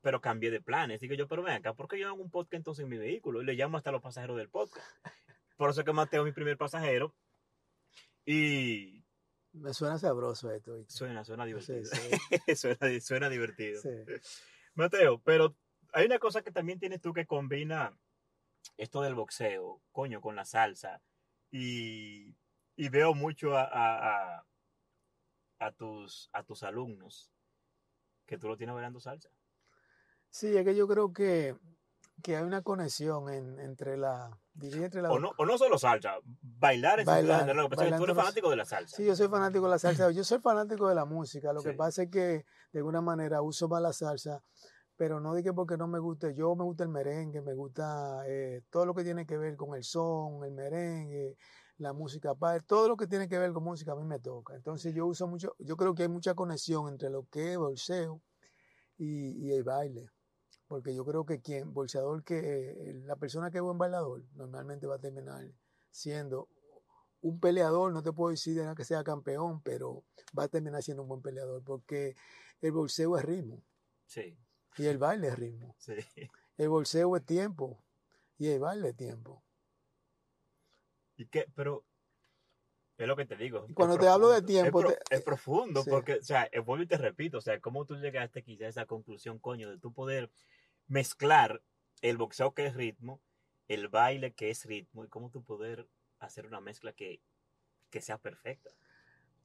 pero 0.00 0.20
cambié 0.20 0.50
de 0.50 0.60
planes. 0.60 1.00
Digo 1.00 1.14
yo, 1.14 1.28
pero 1.28 1.42
ven 1.42 1.54
acá, 1.54 1.72
¿por 1.74 1.86
qué 1.86 1.98
yo 1.98 2.08
hago 2.08 2.20
un 2.20 2.30
podcast 2.30 2.54
entonces 2.54 2.82
en 2.82 2.88
mi 2.90 2.98
vehículo? 2.98 3.40
Y 3.40 3.44
le 3.44 3.54
llamo 3.54 3.76
hasta 3.78 3.92
los 3.92 4.02
pasajeros 4.02 4.36
del 4.36 4.48
podcast. 4.48 4.84
Por 5.56 5.70
eso 5.70 5.84
que 5.84 5.92
Mateo 5.92 6.22
es 6.22 6.26
mi 6.26 6.32
primer 6.32 6.56
pasajero. 6.58 7.14
Y 8.26 9.04
Me 9.52 9.72
suena 9.72 9.98
sabroso 9.98 10.50
esto. 10.50 10.76
¿viste? 10.78 10.92
suena, 10.92 11.24
suena 11.24 11.44
Sí, 11.44 11.48
divertido. 11.74 11.84
sí, 12.46 12.56
suena, 12.56 13.00
suena 13.00 13.28
divertido. 13.28 13.80
sí. 13.80 13.90
Mateo, 14.74 15.20
pero 15.22 15.56
hay 15.92 16.06
una 16.06 16.18
cosa 16.18 16.42
que 16.42 16.50
también 16.50 16.78
tienes 16.78 17.00
tú 17.00 17.12
que 17.12 17.26
combina 17.26 17.96
esto 18.76 19.02
del 19.02 19.14
boxeo, 19.14 19.82
coño, 19.92 20.20
con 20.20 20.36
la 20.36 20.44
salsa. 20.44 21.02
Y, 21.50 22.34
y 22.76 22.88
veo 22.88 23.14
mucho 23.14 23.56
a, 23.56 23.62
a, 23.64 24.46
a- 25.60 25.72
tus, 25.72 26.28
a 26.32 26.42
tus 26.42 26.62
alumnos 26.62 27.30
que 28.26 28.38
tú 28.38 28.48
lo 28.48 28.56
tienes 28.56 28.74
bailando 28.74 29.00
salsa. 29.00 29.30
Sí, 30.28 30.56
es 30.56 30.64
que 30.64 30.74
yo 30.74 30.88
creo 30.88 31.12
que, 31.12 31.56
que 32.22 32.36
hay 32.36 32.42
una 32.42 32.62
conexión 32.62 33.28
en- 33.32 33.60
entre 33.60 33.96
la. 33.96 34.38
Diría 34.54 34.86
entre 34.86 35.02
la 35.02 35.10
O 35.10 35.18
no, 35.18 35.32
o 35.36 35.44
no 35.44 35.58
solo 35.58 35.78
salsa, 35.78 36.16
bailar 36.40 37.00
es 37.00 37.06
Bailar, 37.06 37.54
Lo 37.54 37.68
que 37.68 37.76
pasa 37.76 37.86
es 37.86 37.92
que 37.92 37.98
tú 37.98 38.04
eres 38.04 38.16
fanático 38.16 38.50
de 38.50 38.56
la 38.56 38.64
salsa. 38.64 38.96
Sí, 38.96 39.04
yo 39.04 39.16
soy 39.16 39.28
fanático 39.28 39.64
de 39.64 39.70
la 39.70 39.78
salsa. 39.78 40.10
Yo 40.10 40.24
soy 40.24 40.38
fanático 40.38 40.88
de 40.88 40.94
la 40.94 41.04
música. 41.04 41.52
Lo 41.52 41.62
que 41.62 41.72
pasa 41.72 42.04
es 42.04 42.10
que 42.10 42.44
de 42.72 42.78
alguna 42.78 43.00
manera 43.00 43.42
uso 43.42 43.68
más 43.68 43.82
la 43.82 43.92
salsa, 43.92 44.42
pero 44.96 45.20
no 45.20 45.34
dije 45.34 45.52
porque 45.52 45.76
no 45.76 45.88
me 45.88 45.98
guste. 45.98 46.34
Yo 46.34 46.54
me 46.54 46.64
gusta 46.64 46.84
el 46.84 46.90
merengue, 46.90 47.40
me 47.42 47.54
gusta 47.54 48.22
eh, 48.26 48.62
todo 48.70 48.86
lo 48.86 48.94
que 48.94 49.04
tiene 49.04 49.26
que 49.26 49.36
ver 49.36 49.56
con 49.56 49.74
el 49.74 49.84
son, 49.84 50.44
el 50.44 50.52
merengue, 50.52 51.36
la 51.78 51.92
música 51.92 52.34
todo 52.66 52.88
lo 52.88 52.96
que 52.96 53.06
tiene 53.06 53.28
que 53.28 53.38
ver 53.38 53.52
con 53.52 53.64
música 53.64 53.92
a 53.92 53.96
mí 53.96 54.04
me 54.04 54.20
toca. 54.20 54.54
Entonces 54.54 54.94
yo 54.94 55.06
uso 55.06 55.26
mucho, 55.26 55.54
yo 55.58 55.76
creo 55.76 55.94
que 55.94 56.04
hay 56.04 56.08
mucha 56.08 56.34
conexión 56.34 56.88
entre 56.88 57.10
lo 57.10 57.26
que 57.30 57.52
es 57.52 57.58
bolseo 57.58 58.22
y, 58.96 59.46
y 59.46 59.52
el 59.52 59.64
baile. 59.64 60.13
Porque 60.74 60.92
yo 60.92 61.04
creo 61.04 61.24
que 61.24 61.40
quien, 61.40 61.72
bolseador, 61.72 62.24
que 62.24 62.36
eh, 62.40 62.94
la 63.04 63.14
persona 63.14 63.48
que 63.48 63.58
es 63.58 63.62
buen 63.62 63.78
bailador, 63.78 64.24
normalmente 64.34 64.88
va 64.88 64.96
a 64.96 64.98
terminar 64.98 65.46
siendo 65.92 66.48
un 67.20 67.38
peleador, 67.38 67.92
no 67.92 68.02
te 68.02 68.10
puedo 68.12 68.32
decir 68.32 68.56
de 68.56 68.74
que 68.74 68.84
sea 68.84 69.04
campeón, 69.04 69.62
pero 69.62 70.02
va 70.36 70.42
a 70.42 70.48
terminar 70.48 70.82
siendo 70.82 71.04
un 71.04 71.08
buen 71.08 71.22
peleador, 71.22 71.62
porque 71.62 72.16
el 72.60 72.72
bolseo 72.72 73.16
es 73.16 73.24
ritmo 73.24 73.62
Sí, 74.06 74.36
y 74.76 74.86
el 74.86 74.98
baile 74.98 75.28
es 75.28 75.38
ritmo. 75.38 75.76
sí. 75.78 75.94
El 76.56 76.70
bolseo 76.70 77.14
es 77.16 77.24
tiempo 77.24 77.78
y 78.36 78.48
el 78.48 78.58
baile 78.58 78.88
es 78.88 78.96
tiempo. 78.96 79.44
¿Y 81.16 81.26
qué? 81.26 81.46
Pero 81.54 81.84
es 82.98 83.06
lo 83.06 83.14
que 83.14 83.26
te 83.26 83.36
digo. 83.36 83.66
Y 83.68 83.74
cuando 83.74 83.96
te 83.96 84.08
hablo 84.08 84.30
de 84.30 84.42
tiempo, 84.42 84.80
Es, 84.80 84.86
pro- 84.86 84.94
te- 85.08 85.14
es 85.16 85.22
profundo, 85.22 85.82
sí. 85.82 85.90
porque, 85.90 86.14
o 86.14 86.22
sea, 86.22 86.48
vuelvo 86.64 86.82
y 86.84 86.86
te 86.88 86.96
repito, 86.96 87.38
o 87.38 87.40
sea, 87.40 87.60
cómo 87.60 87.84
tú 87.84 87.96
llegaste 87.96 88.42
quizá 88.42 88.66
a 88.66 88.68
esa 88.68 88.86
conclusión, 88.86 89.38
coño, 89.38 89.70
de 89.70 89.78
tú 89.78 89.92
poder 89.92 90.30
mezclar 90.86 91.62
el 92.02 92.16
boxeo 92.16 92.54
que 92.54 92.66
es 92.66 92.74
ritmo, 92.74 93.20
el 93.68 93.88
baile 93.88 94.34
que 94.34 94.50
es 94.50 94.64
ritmo, 94.66 95.04
y 95.04 95.08
cómo 95.08 95.30
tú 95.30 95.42
poder 95.42 95.88
hacer 96.18 96.46
una 96.46 96.60
mezcla 96.60 96.92
que, 96.92 97.22
que 97.90 98.00
sea 98.00 98.18
perfecta. 98.18 98.70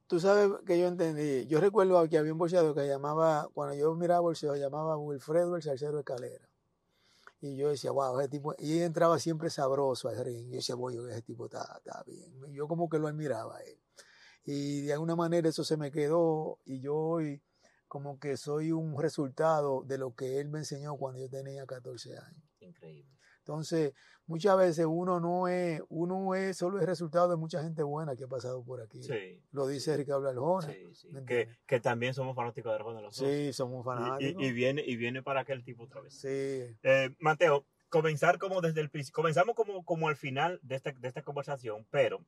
Tú 0.07 0.19
sabes 0.19 0.49
que 0.65 0.79
yo 0.79 0.87
entendí. 0.87 1.45
Yo 1.45 1.59
recuerdo 1.59 2.09
que 2.09 2.17
había 2.17 2.31
un 2.31 2.39
bolseador 2.39 2.73
que 2.73 2.87
llamaba, 2.87 3.47
cuando 3.53 3.75
yo 3.75 3.93
miraba 3.93 4.21
bolseo, 4.21 4.55
llamaba 4.55 4.97
Wilfredo 4.97 5.55
el 5.55 5.61
Salcero 5.61 5.99
Escalera. 5.99 6.49
Y 7.41 7.55
yo 7.55 7.69
decía, 7.69 7.91
wow, 7.91 8.19
ese 8.19 8.29
tipo. 8.29 8.55
Y 8.57 8.79
entraba 8.79 9.19
siempre 9.19 9.49
sabroso 9.49 10.09
al 10.09 10.25
ring. 10.25 10.49
Yo 10.49 10.55
decía, 10.55 10.75
bueno, 10.75 11.07
ese 11.07 11.21
tipo 11.21 11.45
está, 11.45 11.77
está 11.77 12.03
bien. 12.07 12.33
Yo 12.51 12.67
como 12.67 12.89
que 12.89 12.97
lo 12.97 13.07
admiraba 13.07 13.57
a 13.57 13.61
él. 13.61 13.79
Y 14.45 14.81
de 14.81 14.93
alguna 14.93 15.15
manera 15.15 15.47
eso 15.47 15.63
se 15.63 15.77
me 15.77 15.91
quedó. 15.91 16.57
Y 16.65 16.79
yo 16.79 16.95
hoy, 16.95 17.41
como 17.89 18.19
que 18.19 18.37
soy 18.37 18.71
un 18.71 18.97
resultado 19.01 19.83
de 19.83 19.97
lo 19.97 20.13
que 20.15 20.39
él 20.39 20.47
me 20.47 20.59
enseñó 20.59 20.95
cuando 20.95 21.19
yo 21.19 21.29
tenía 21.29 21.65
14 21.65 22.17
años. 22.17 22.43
Increíble. 22.61 23.11
Entonces, 23.39 23.93
muchas 24.27 24.55
veces 24.57 24.85
uno 24.87 25.19
no 25.19 25.47
es, 25.47 25.81
uno 25.89 26.35
es 26.35 26.55
solo 26.55 26.79
el 26.79 26.85
resultado 26.85 27.27
de 27.29 27.35
mucha 27.35 27.63
gente 27.63 27.81
buena 27.81 28.15
que 28.15 28.25
ha 28.25 28.27
pasado 28.27 28.63
por 28.63 28.79
aquí. 28.79 29.01
Sí. 29.01 29.43
Lo 29.51 29.65
dice 29.67 29.97
Ricardo 29.97 30.29
Aljona. 30.29 30.67
Sí, 30.71 30.93
sí. 30.93 31.07
¿me 31.11 31.25
Que, 31.25 31.49
que 31.65 31.79
también 31.79 32.13
somos 32.13 32.35
fanáticos 32.35 32.71
de 32.71 32.75
Arjona 32.75 33.01
los 33.01 33.17
dos. 33.17 33.27
Sí, 33.27 33.51
somos 33.53 33.81
Y- 33.81 33.85
fanáticos. 33.85 34.41
Y, 34.43 34.45
y 34.45 34.51
viene, 34.53 34.83
y 34.85 34.95
viene 34.95 35.23
para 35.23 35.41
aquel 35.41 35.63
tipo 35.63 35.83
otra 35.85 36.01
vez. 36.01 36.13
Sí, 36.13 36.27
Eh, 36.83 37.15
Mateo, 37.17 37.65
comenzar 37.89 38.37
como 38.37 38.61
desde 38.61 38.81
el 38.81 38.91
principio, 38.91 39.15
comenzamos 39.15 39.55
como, 39.55 39.83
como 39.83 40.07
al 40.09 40.15
final 40.15 40.59
de 40.61 40.75
esta, 40.75 40.91
de 40.91 41.07
esta 41.07 41.23
conversación, 41.23 41.87
pero 41.89 42.23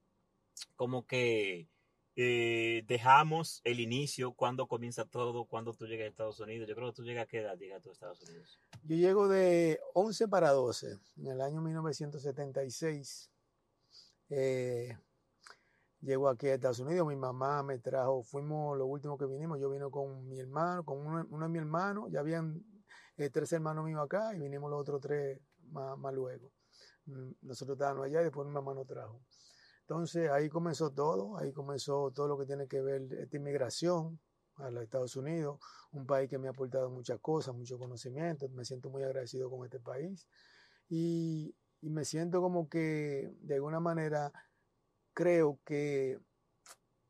como 0.75 1.05
que 1.05 1.67
eh, 2.15 2.83
dejamos 2.87 3.61
el 3.63 3.79
inicio, 3.79 4.33
cuando 4.33 4.67
comienza 4.67 5.05
todo, 5.05 5.45
cuando 5.45 5.73
tú 5.73 5.85
llegas 5.87 6.05
a 6.05 6.09
Estados 6.09 6.39
Unidos. 6.39 6.67
Yo 6.67 6.75
creo 6.75 6.89
que 6.89 6.95
tú 6.95 7.03
llegas 7.03 7.23
a 7.23 7.27
qué 7.27 7.39
edad 7.39 7.57
llegas 7.57 7.85
a 7.85 7.91
Estados 7.91 8.21
Unidos. 8.21 8.59
yo 8.83 8.95
llego 8.95 9.27
de 9.27 9.79
11 9.93 10.27
para 10.27 10.51
12 10.51 10.99
en 11.17 11.27
el 11.27 11.41
año 11.41 11.61
1976. 11.61 13.31
Eh, 14.29 14.97
llego 16.01 16.29
aquí 16.29 16.47
a 16.47 16.55
Estados 16.55 16.79
Unidos, 16.79 17.07
mi 17.07 17.15
mamá 17.15 17.63
me 17.63 17.79
trajo, 17.79 18.23
fuimos 18.23 18.77
lo 18.77 18.85
último 18.85 19.17
que 19.17 19.25
vinimos, 19.25 19.59
yo 19.59 19.69
vino 19.69 19.91
con 19.91 20.27
mi 20.27 20.39
hermano, 20.39 20.83
con 20.83 21.05
uno, 21.05 21.25
uno 21.29 21.45
de 21.45 21.49
mis 21.51 21.61
hermanos, 21.61 22.09
ya 22.11 22.21
habían 22.21 22.63
eh, 23.17 23.29
tres 23.29 23.51
hermanos 23.53 23.85
míos 23.85 24.01
acá 24.03 24.33
y 24.33 24.39
vinimos 24.39 24.69
los 24.69 24.81
otros 24.81 25.01
tres 25.01 25.39
más, 25.69 25.97
más 25.97 26.13
luego. 26.13 26.51
Mm, 27.05 27.31
Nosotros 27.41 27.75
estábamos 27.75 28.05
allá 28.05 28.21
y 28.21 28.25
después 28.25 28.47
mi 28.47 28.53
mamá 28.53 28.73
nos 28.73 28.87
trajo. 28.87 29.21
Entonces 29.91 30.29
ahí 30.29 30.47
comenzó 30.47 30.89
todo, 30.89 31.37
ahí 31.37 31.51
comenzó 31.51 32.11
todo 32.11 32.25
lo 32.25 32.37
que 32.37 32.45
tiene 32.45 32.65
que 32.65 32.79
ver 32.81 33.11
esta 33.11 33.35
inmigración 33.35 34.21
a 34.55 34.69
los 34.69 34.83
Estados 34.83 35.17
Unidos, 35.17 35.59
un 35.91 36.05
país 36.05 36.29
que 36.29 36.37
me 36.37 36.47
ha 36.47 36.51
aportado 36.51 36.89
muchas 36.89 37.19
cosas, 37.19 37.53
mucho 37.53 37.77
conocimiento, 37.77 38.47
me 38.47 38.63
siento 38.63 38.89
muy 38.89 39.03
agradecido 39.03 39.49
con 39.49 39.65
este 39.65 39.81
país 39.81 40.25
y, 40.87 41.53
me 41.81 42.05
siento 42.05 42.39
como 42.39 42.69
que 42.69 43.33
de 43.41 43.55
alguna 43.55 43.81
manera 43.81 44.31
creo 45.13 45.59
que 45.65 46.19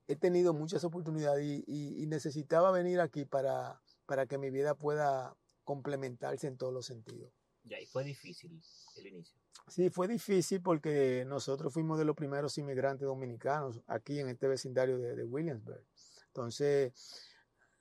he 0.08 0.16
tenido 0.16 0.56
muchas 0.56 0.84
oportunidades 0.84 1.46
y, 1.46 1.64
y- 1.68 2.02
y 2.02 2.08
necesitaba 2.08 2.72
venir 2.72 3.00
aquí 3.00 3.26
para, 3.26 3.80
para 4.08 4.26
que 4.26 4.40
mi 4.40 4.50
vida 4.50 4.74
pueda 4.74 5.38
complementarse 5.66 6.48
en 6.48 6.58
todos 6.58 6.74
los 6.74 6.88
sentidos. 6.88 7.32
Ya, 7.64 7.80
y 7.80 7.86
fue 7.86 8.04
difícil 8.04 8.60
el 8.96 9.06
inicio. 9.06 9.40
Sí, 9.72 9.90
fue 9.90 10.06
difícil 10.10 10.62
porque 10.62 11.24
nosotros 11.26 11.72
fuimos 11.72 11.98
de 11.98 12.04
los 12.04 12.14
primeros 12.14 12.58
inmigrantes 12.58 13.08
dominicanos 13.08 13.80
aquí 13.88 14.20
en 14.20 14.28
este 14.28 14.50
vecindario 14.50 14.98
de, 14.98 15.24
Williamsburg. 15.24 15.82
Entonces, 16.28 16.92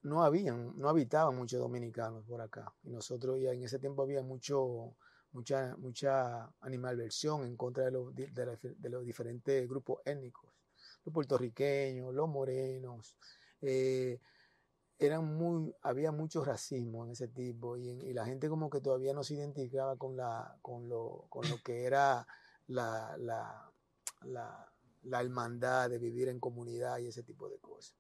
no 0.03 0.23
habían, 0.23 0.79
no 0.79 0.89
habitaban 0.89 1.35
muchos 1.35 1.59
dominicanos 1.59 2.25
por 2.27 2.43
acá. 2.43 2.73
Y 2.85 2.91
nosotros 2.91 3.41
ya 3.41 3.51
en 3.51 3.65
ese 3.65 3.81
tiempo 3.81 4.05
había 4.05 4.23
mucho, 4.23 4.95
mucha, 5.33 5.75
mucha 5.79 6.49
animalversión 6.61 7.45
en 7.45 7.57
contra 7.57 7.87
de 7.87 7.91
los, 7.91 8.15
de, 8.15 8.29
de 8.29 8.89
los 8.89 9.05
diferentes 9.05 9.69
grupos 9.69 9.99
étnicos. 10.05 10.49
Los 11.05 11.13
puertorriqueños, 11.13 12.15
los 12.15 12.29
morenos, 12.29 13.17
eh, 13.63 14.21
eran 15.01 15.25
muy, 15.37 15.75
había 15.83 16.13
mucho 16.13 16.45
racismo 16.45 17.05
en 17.05 17.13
ese 17.13 17.29
tipo 17.29 17.77
y, 17.77 17.89
y, 17.89 18.13
la 18.13 18.27
gente 18.27 18.49
como 18.49 18.69
que 18.69 18.81
todavía 18.81 19.15
no 19.15 19.25
se 19.25 19.35
identificaba 19.35 19.97
con, 19.97 20.17
la, 20.17 20.59
con, 20.63 20.89
lo, 20.89 21.27
con 21.29 21.49
lo 21.49 21.57
que 21.63 21.85
era 21.85 22.27
la, 22.67 23.17
la, 23.19 23.73
la, 24.23 24.73
la 25.03 25.21
hermandad 25.21 25.91
de 25.91 25.99
vivir 25.99 26.29
en 26.29 26.39
comunidad 26.39 26.99
y 26.99 27.07
ese 27.07 27.23
tipo 27.23 27.49
de 27.49 27.59
cosas. 27.59 27.97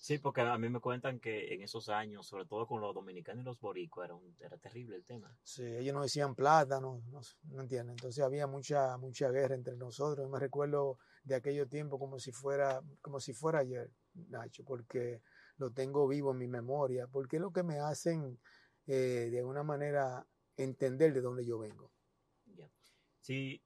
Sí, 0.00 0.18
porque 0.18 0.40
a 0.40 0.56
mí 0.56 0.68
me 0.70 0.80
cuentan 0.80 1.20
que 1.20 1.52
en 1.52 1.62
esos 1.62 1.88
años, 1.88 2.26
sobre 2.26 2.46
todo 2.46 2.66
con 2.66 2.80
los 2.80 2.94
dominicanos 2.94 3.42
y 3.42 3.44
los 3.44 3.60
boricuas, 3.60 4.06
era, 4.06 4.14
un, 4.14 4.34
era 4.40 4.56
terrible 4.56 4.96
el 4.96 5.04
tema. 5.04 5.36
Sí, 5.44 5.62
ellos 5.62 5.94
no 5.94 6.02
decían 6.02 6.34
plata, 6.34 6.80
no, 6.80 7.02
no, 7.10 7.20
no 7.42 7.60
entienden. 7.60 7.92
Entonces 7.92 8.24
había 8.24 8.46
mucha, 8.46 8.96
mucha 8.96 9.30
guerra 9.30 9.54
entre 9.54 9.76
nosotros. 9.76 10.26
Yo 10.26 10.28
me 10.28 10.40
recuerdo 10.40 10.98
de 11.22 11.34
aquello 11.34 11.68
tiempo 11.68 11.98
como 11.98 12.18
si 12.18 12.32
fuera, 12.32 12.82
como 13.02 13.20
si 13.20 13.34
fuera 13.34 13.58
ayer, 13.58 13.92
Nacho, 14.14 14.64
porque 14.64 15.20
lo 15.60 15.70
tengo 15.70 16.08
vivo 16.08 16.32
en 16.32 16.38
mi 16.38 16.48
memoria, 16.48 17.06
porque 17.06 17.36
es 17.36 17.42
lo 17.42 17.52
que 17.52 17.62
me 17.62 17.78
hacen 17.78 18.40
eh, 18.86 19.28
de 19.30 19.38
alguna 19.38 19.62
manera 19.62 20.26
entender 20.56 21.12
de 21.12 21.20
dónde 21.20 21.44
yo 21.44 21.58
vengo. 21.58 21.92
Sí, 23.20 23.62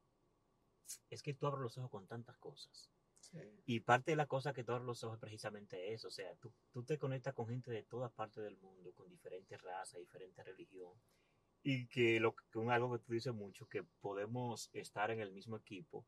es 1.09 1.22
que 1.22 1.33
tú 1.33 1.46
abres 1.46 1.62
los 1.62 1.78
ojos 1.78 1.90
con 1.90 2.07
tantas 2.07 2.37
cosas. 2.38 2.90
Sí. 3.20 3.38
Y 3.66 3.80
parte 3.80 4.11
de 4.11 4.16
la 4.16 4.26
cosa 4.26 4.52
que 4.52 4.64
tú 4.64 4.72
abres 4.72 4.85
los 4.85 5.02
ojos 5.04 5.16
es 5.16 5.20
precisamente 5.20 5.92
eso. 5.94 6.09
O 6.09 6.11
sea, 6.11 6.35
tú, 6.37 6.52
tú 6.72 6.83
te 6.83 6.98
conectas 6.98 7.35
con 7.35 7.46
gente 7.46 7.70
de 7.70 7.85
todas 7.85 8.12
partes 8.12 8.42
del 8.42 8.59
mundo, 8.59 8.92
con 8.92 9.09
diferentes 9.09 9.62
razas, 9.62 10.00
diferentes 10.00 10.44
religiones. 10.44 11.02
Y 11.62 11.87
que 11.87 12.20
lo 12.20 12.35
que 12.35 12.44
algo 12.70 12.92
que 12.92 13.04
tú 13.04 13.12
dices 13.12 13.33
mucho, 13.33 13.66
que 13.66 13.85
podemos 14.00 14.68
estar 14.72 15.11
en 15.12 15.20
el 15.20 15.33
mismo 15.33 15.57
equipo. 15.57 16.04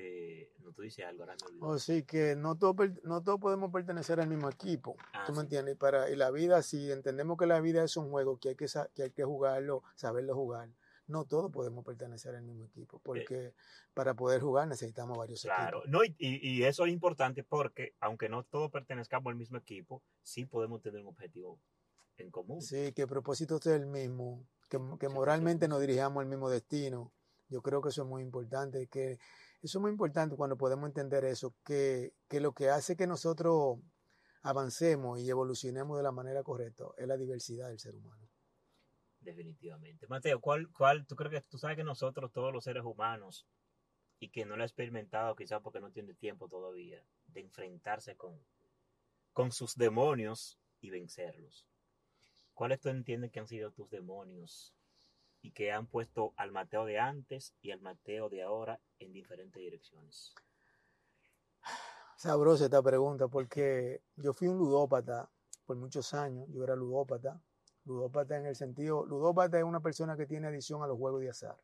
Eh, 0.00 0.52
no 0.60 0.72
tú 0.72 0.82
dices 0.82 1.04
algo, 1.04 1.24
ahora 1.24 1.34
me 1.40 1.46
olvidé. 1.48 1.66
Oh, 1.66 1.78
sí, 1.78 2.04
que 2.04 2.36
no 2.36 2.56
todos 2.56 2.76
no 3.02 3.22
todo 3.22 3.38
podemos 3.38 3.72
pertenecer 3.72 4.20
al 4.20 4.28
mismo 4.28 4.48
equipo. 4.48 4.96
Ah, 5.12 5.24
¿Tú 5.26 5.32
me 5.32 5.40
entiendes? 5.40 5.74
Y, 5.74 5.76
para, 5.76 6.08
y 6.08 6.14
la 6.14 6.30
vida, 6.30 6.62
si 6.62 6.92
entendemos 6.92 7.36
que 7.36 7.46
la 7.46 7.60
vida 7.60 7.82
es 7.82 7.96
un 7.96 8.10
juego, 8.10 8.38
que 8.38 8.50
hay 8.50 8.54
que, 8.54 8.66
que, 8.94 9.02
hay 9.02 9.10
que 9.10 9.24
jugarlo, 9.24 9.82
saberlo 9.96 10.34
jugar 10.34 10.68
no 11.08 11.24
todos 11.24 11.50
podemos 11.50 11.84
pertenecer 11.84 12.34
al 12.36 12.42
mismo 12.42 12.66
equipo, 12.66 13.00
porque 13.02 13.46
eh, 13.46 13.54
para 13.94 14.14
poder 14.14 14.40
jugar 14.40 14.68
necesitamos 14.68 15.16
varios 15.16 15.42
claro, 15.42 15.78
equipos. 15.78 15.90
No, 15.90 16.04
y, 16.04 16.14
y, 16.18 16.62
eso 16.64 16.84
es 16.84 16.92
importante 16.92 17.42
porque 17.42 17.94
aunque 18.00 18.28
no 18.28 18.44
todos 18.44 18.70
pertenezcamos 18.70 19.30
al 19.30 19.36
mismo 19.36 19.56
equipo, 19.56 20.02
sí 20.22 20.44
podemos 20.44 20.82
tener 20.82 21.00
un 21.00 21.08
objetivo 21.08 21.58
en 22.18 22.30
común. 22.30 22.60
Sí, 22.60 22.92
que 22.92 23.02
el 23.02 23.08
propósito 23.08 23.58
sea 23.58 23.76
el 23.76 23.86
mismo, 23.86 24.46
que, 24.68 24.78
que 25.00 25.08
moralmente 25.08 25.66
nos 25.66 25.80
dirijamos 25.80 26.20
al 26.20 26.28
mismo 26.28 26.50
destino. 26.50 27.10
Yo 27.48 27.62
creo 27.62 27.80
que 27.80 27.88
eso 27.88 28.02
es 28.02 28.08
muy 28.08 28.22
importante, 28.22 28.86
que 28.88 29.18
eso 29.62 29.78
es 29.78 29.82
muy 29.82 29.90
importante 29.90 30.36
cuando 30.36 30.56
podemos 30.56 30.88
entender 30.88 31.24
eso, 31.24 31.54
que, 31.64 32.14
que 32.28 32.40
lo 32.40 32.52
que 32.52 32.70
hace 32.70 32.96
que 32.96 33.06
nosotros 33.06 33.78
avancemos 34.42 35.20
y 35.20 35.28
evolucionemos 35.28 35.96
de 35.96 36.02
la 36.02 36.12
manera 36.12 36.42
correcta 36.42 36.84
es 36.96 37.06
la 37.06 37.16
diversidad 37.16 37.68
del 37.68 37.78
ser 37.78 37.94
humano 37.94 38.28
definitivamente. 39.20 40.06
Mateo, 40.06 40.40
¿cuál, 40.40 40.70
cuál, 40.72 41.06
tú 41.06 41.16
crees 41.16 41.42
que 41.42 41.48
tú 41.48 41.58
sabes 41.58 41.76
que 41.76 41.84
nosotros, 41.84 42.32
todos 42.32 42.52
los 42.52 42.64
seres 42.64 42.84
humanos, 42.84 43.46
y 44.20 44.30
que 44.30 44.44
no 44.44 44.56
lo 44.56 44.62
ha 44.62 44.66
experimentado 44.66 45.36
quizás 45.36 45.60
porque 45.62 45.80
no 45.80 45.92
tiene 45.92 46.14
tiempo 46.14 46.48
todavía, 46.48 47.04
de 47.26 47.40
enfrentarse 47.40 48.16
con, 48.16 48.40
con 49.32 49.52
sus 49.52 49.76
demonios 49.76 50.58
y 50.80 50.90
vencerlos? 50.90 51.66
¿Cuáles 52.54 52.80
tú 52.80 52.88
entiendes 52.88 53.30
que 53.30 53.40
han 53.40 53.46
sido 53.46 53.70
tus 53.70 53.88
demonios 53.90 54.74
y 55.42 55.52
que 55.52 55.72
han 55.72 55.86
puesto 55.86 56.34
al 56.36 56.52
Mateo 56.52 56.84
de 56.84 56.98
antes 56.98 57.54
y 57.62 57.70
al 57.70 57.80
Mateo 57.80 58.28
de 58.28 58.42
ahora 58.42 58.80
en 58.98 59.12
diferentes 59.12 59.60
direcciones? 59.60 60.34
Sabrosa 62.16 62.64
esta 62.64 62.82
pregunta 62.82 63.28
porque 63.28 64.02
yo 64.16 64.32
fui 64.32 64.48
un 64.48 64.58
ludópata 64.58 65.30
por 65.64 65.76
muchos 65.76 66.14
años, 66.14 66.48
yo 66.50 66.64
era 66.64 66.74
ludópata, 66.74 67.40
Ludópata 67.88 68.36
en 68.36 68.44
el 68.44 68.54
sentido, 68.54 69.06
ludópata 69.06 69.58
es 69.58 69.64
una 69.64 69.80
persona 69.80 70.14
que 70.14 70.26
tiene 70.26 70.46
adicción 70.46 70.82
a 70.82 70.86
los 70.86 70.98
juegos 70.98 71.22
de 71.22 71.30
azar. 71.30 71.56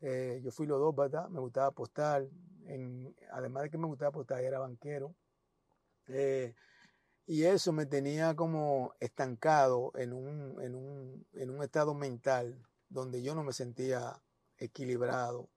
Eh, 0.00 0.40
yo 0.42 0.50
fui 0.50 0.66
ludópata, 0.66 1.28
me 1.28 1.38
gustaba 1.38 1.66
apostar, 1.66 2.26
además 3.30 3.64
de 3.64 3.70
que 3.70 3.76
me 3.76 3.86
gustaba 3.86 4.08
apostar, 4.08 4.42
era 4.42 4.58
banquero. 4.58 5.14
Eh, 6.06 6.54
y 7.30 7.44
eso 7.44 7.72
me 7.74 7.84
tenía 7.84 8.34
como 8.34 8.94
estancado 9.00 9.92
en 9.96 10.14
un, 10.14 10.58
en, 10.62 10.74
un, 10.74 11.26
en 11.34 11.50
un 11.50 11.62
estado 11.62 11.92
mental 11.92 12.66
donde 12.88 13.20
yo 13.22 13.34
no 13.34 13.44
me 13.44 13.52
sentía 13.52 14.18
equilibrado, 14.56 15.50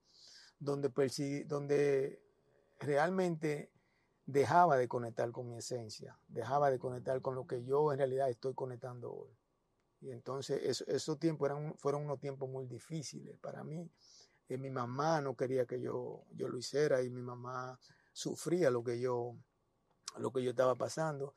donde, 0.60 0.90
donde 1.48 2.22
realmente 2.78 3.72
dejaba 4.26 4.76
de 4.76 4.90
conectar 4.90 5.32
con 5.32 5.48
mi 5.48 5.60
esencia, 5.60 6.20
dejaba 6.28 6.70
de 6.70 6.78
conectar 6.78 7.22
con 7.22 7.36
lo 7.36 7.48
que 7.48 7.64
yo 7.64 7.94
en 7.94 8.00
realidad 8.00 8.30
estoy 8.30 8.54
conectando 8.54 9.10
hoy. 9.10 9.40
Y 10.02 10.12
entonces 10.12 10.62
eso, 10.66 10.84
esos 10.88 11.20
tiempos 11.20 11.50
eran, 11.50 11.74
fueron 11.78 12.04
unos 12.04 12.20
tiempos 12.20 12.50
muy 12.50 12.66
difíciles 12.66 13.38
para 13.38 13.64
mí. 13.64 13.90
Eh, 14.50 14.58
mi 14.58 14.70
mamá 14.70 15.22
no 15.22 15.38
quería 15.38 15.66
que 15.66 15.80
yo, 15.80 16.26
yo 16.34 16.50
lo 16.50 16.58
hiciera 16.58 17.02
y 17.02 17.10
mi 17.10 17.22
mamá 17.22 17.80
sufría 18.12 18.70
lo 18.70 18.84
que 18.84 19.00
yo, 19.00 19.38
lo 20.18 20.34
que 20.34 20.44
yo 20.44 20.50
estaba 20.50 20.76
pasando. 20.76 21.34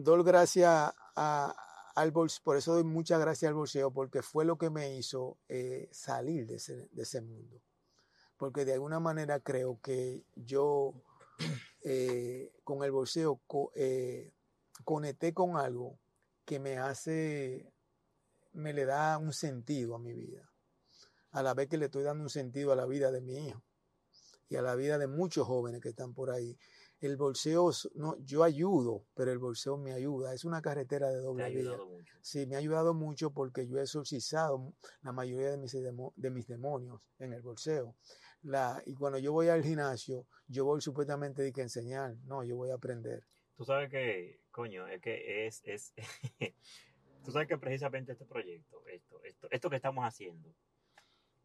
Doy 0.00 0.22
gracias 0.22 0.92
a, 1.16 1.56
al 1.96 2.12
bolseo, 2.12 2.44
por 2.44 2.56
eso 2.56 2.72
doy 2.72 2.84
muchas 2.84 3.18
gracias 3.18 3.48
al 3.48 3.56
bolseo, 3.56 3.90
porque 3.92 4.22
fue 4.22 4.44
lo 4.44 4.56
que 4.56 4.70
me 4.70 4.96
hizo 4.96 5.38
eh, 5.48 5.88
salir 5.90 6.46
de 6.46 6.54
ese, 6.54 6.88
de 6.92 7.02
ese 7.02 7.20
mundo. 7.20 7.60
Porque 8.36 8.64
de 8.64 8.74
alguna 8.74 9.00
manera 9.00 9.40
creo 9.40 9.80
que 9.82 10.24
yo 10.36 10.94
eh, 11.82 12.52
con 12.62 12.84
el 12.84 12.92
bolseo 12.92 13.40
eh, 13.74 14.32
conecté 14.84 15.34
con 15.34 15.56
algo 15.56 15.98
que 16.44 16.60
me 16.60 16.78
hace, 16.78 17.72
me 18.52 18.72
le 18.72 18.84
da 18.84 19.18
un 19.18 19.32
sentido 19.32 19.96
a 19.96 19.98
mi 19.98 20.12
vida, 20.12 20.48
a 21.32 21.42
la 21.42 21.54
vez 21.54 21.68
que 21.68 21.76
le 21.76 21.86
estoy 21.86 22.04
dando 22.04 22.22
un 22.22 22.30
sentido 22.30 22.70
a 22.70 22.76
la 22.76 22.86
vida 22.86 23.10
de 23.10 23.20
mi 23.20 23.48
hijo 23.48 23.64
y 24.48 24.54
a 24.54 24.62
la 24.62 24.76
vida 24.76 24.96
de 24.96 25.08
muchos 25.08 25.44
jóvenes 25.44 25.80
que 25.80 25.88
están 25.88 26.14
por 26.14 26.30
ahí. 26.30 26.56
El 27.00 27.16
bolseo, 27.16 27.70
no, 27.94 28.16
yo 28.24 28.42
ayudo, 28.42 29.06
pero 29.14 29.30
el 29.30 29.38
bolseo 29.38 29.76
me 29.76 29.92
ayuda. 29.92 30.34
Es 30.34 30.44
una 30.44 30.60
carretera 30.60 31.08
de 31.08 31.18
doble 31.18 31.48
vida. 31.50 31.76
Mucho. 31.76 32.16
Sí, 32.22 32.46
me 32.46 32.56
ha 32.56 32.58
ayudado 32.58 32.92
mucho 32.92 33.32
porque 33.32 33.68
yo 33.68 33.78
he 33.78 33.82
exorcizado 33.82 34.74
la 35.02 35.12
mayoría 35.12 35.50
de 35.50 35.58
mis, 35.58 35.72
de 35.72 36.30
mis 36.30 36.48
demonios 36.48 37.00
en 37.18 37.32
el 37.32 37.42
bolseo. 37.42 37.94
La, 38.42 38.82
y 38.86 38.94
cuando 38.94 39.18
yo 39.18 39.32
voy 39.32 39.48
al 39.48 39.62
gimnasio, 39.62 40.26
yo 40.46 40.64
voy 40.64 40.80
supuestamente 40.80 41.42
de 41.42 41.52
que 41.52 41.62
enseñar. 41.62 42.16
No, 42.24 42.42
yo 42.42 42.56
voy 42.56 42.70
a 42.70 42.74
aprender. 42.74 43.24
Tú 43.56 43.64
sabes 43.64 43.90
que, 43.90 44.40
coño, 44.50 44.86
es 44.86 45.00
que 45.00 45.46
es, 45.46 45.62
es 45.64 45.92
tú 47.24 47.32
sabes 47.32 47.48
que 47.48 47.58
precisamente 47.58 48.12
este 48.12 48.24
proyecto, 48.24 48.82
esto, 48.86 49.22
esto, 49.22 49.48
esto 49.50 49.70
que 49.70 49.76
estamos 49.76 50.04
haciendo, 50.04 50.54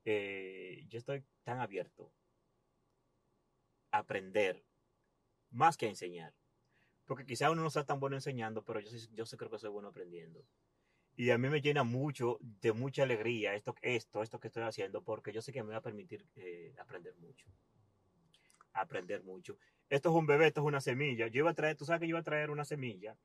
eh, 0.05 0.85
yo 0.89 0.99
estoy 0.99 1.23
tan 1.43 1.59
abierto 1.59 2.11
a 3.91 3.99
aprender 3.99 4.63
más 5.53 5.77
que 5.77 5.85
a 5.85 5.89
enseñar. 5.89 6.33
Porque 7.05 7.25
quizá 7.25 7.51
uno 7.51 7.63
no 7.63 7.69
sea 7.69 7.85
tan 7.85 7.99
bueno 7.99 8.15
enseñando, 8.15 8.63
pero 8.63 8.79
yo 8.79 8.89
sí, 8.89 9.09
yo 9.13 9.25
sí 9.25 9.37
creo 9.37 9.49
que 9.49 9.59
soy 9.59 9.69
bueno 9.69 9.89
aprendiendo. 9.89 10.45
Y 11.15 11.29
a 11.29 11.37
mí 11.37 11.47
me 11.47 11.61
llena 11.61 11.83
mucho, 11.83 12.39
de 12.41 12.73
mucha 12.73 13.03
alegría 13.03 13.53
esto, 13.53 13.75
esto, 13.81 14.23
esto 14.23 14.39
que 14.39 14.47
estoy 14.47 14.63
haciendo, 14.63 15.03
porque 15.03 15.31
yo 15.31 15.41
sé 15.41 15.53
que 15.53 15.63
me 15.63 15.71
va 15.71 15.77
a 15.77 15.81
permitir 15.81 16.25
eh, 16.35 16.73
aprender 16.79 17.15
mucho. 17.17 17.47
Aprender 18.73 19.23
mucho 19.23 19.57
esto 19.93 20.09
es 20.09 20.15
un 20.15 20.25
bebé, 20.25 20.47
esto 20.47 20.61
es 20.61 20.67
una 20.67 20.81
semilla. 20.81 21.27
Yo 21.27 21.39
iba 21.39 21.51
a 21.51 21.53
traer, 21.53 21.77
tú 21.77 21.85
sabes 21.85 21.99
que 21.99 22.07
yo 22.07 22.11
iba 22.11 22.19
a 22.19 22.23
traer 22.23 22.49
una 22.49 22.65
semilla 22.65 23.15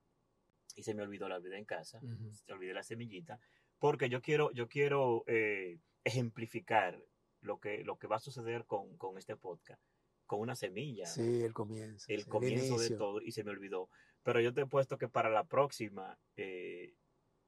y 0.77 0.83
se 0.83 0.95
me 0.95 1.03
olvidó, 1.03 1.29
la 1.29 1.37
olvidé 1.37 1.57
en 1.57 1.64
casa, 1.64 1.99
uh 2.03 2.07
-huh. 2.07 2.33
se 2.33 2.53
olvidé 2.53 2.75
la 2.75 2.83
semillita, 2.83 3.41
porque 3.79 4.09
yo 4.09 4.21
quiero, 4.21 4.53
yo 4.53 4.69
quiero 4.69 5.25
eh, 5.27 5.79
ejemplificar 6.05 7.03
lo 7.41 7.59
que, 7.59 7.85
lo 7.85 7.99
que 7.99 8.07
va 8.07 8.17
a 8.17 8.21
suceder 8.21 8.67
con, 8.67 8.97
con, 8.99 9.17
este 9.19 9.35
podcast, 9.35 9.83
con 10.29 10.38
una 10.38 10.55
semilla. 10.55 11.07
Sí, 11.07 11.43
el 11.43 11.53
comienzo. 11.53 12.07
El 12.09 12.27
comienzo 12.27 12.81
el 12.81 12.88
de 12.88 12.97
todo 12.97 13.21
y 13.21 13.33
se 13.33 13.43
me 13.43 13.51
olvidó. 13.51 13.88
Pero 14.23 14.41
yo 14.41 14.55
te 14.55 14.61
he 14.61 14.67
puesto 14.67 14.99
que 14.99 15.09
para 15.09 15.31
la 15.31 15.43
próxima, 15.43 16.17
eh, 16.37 16.95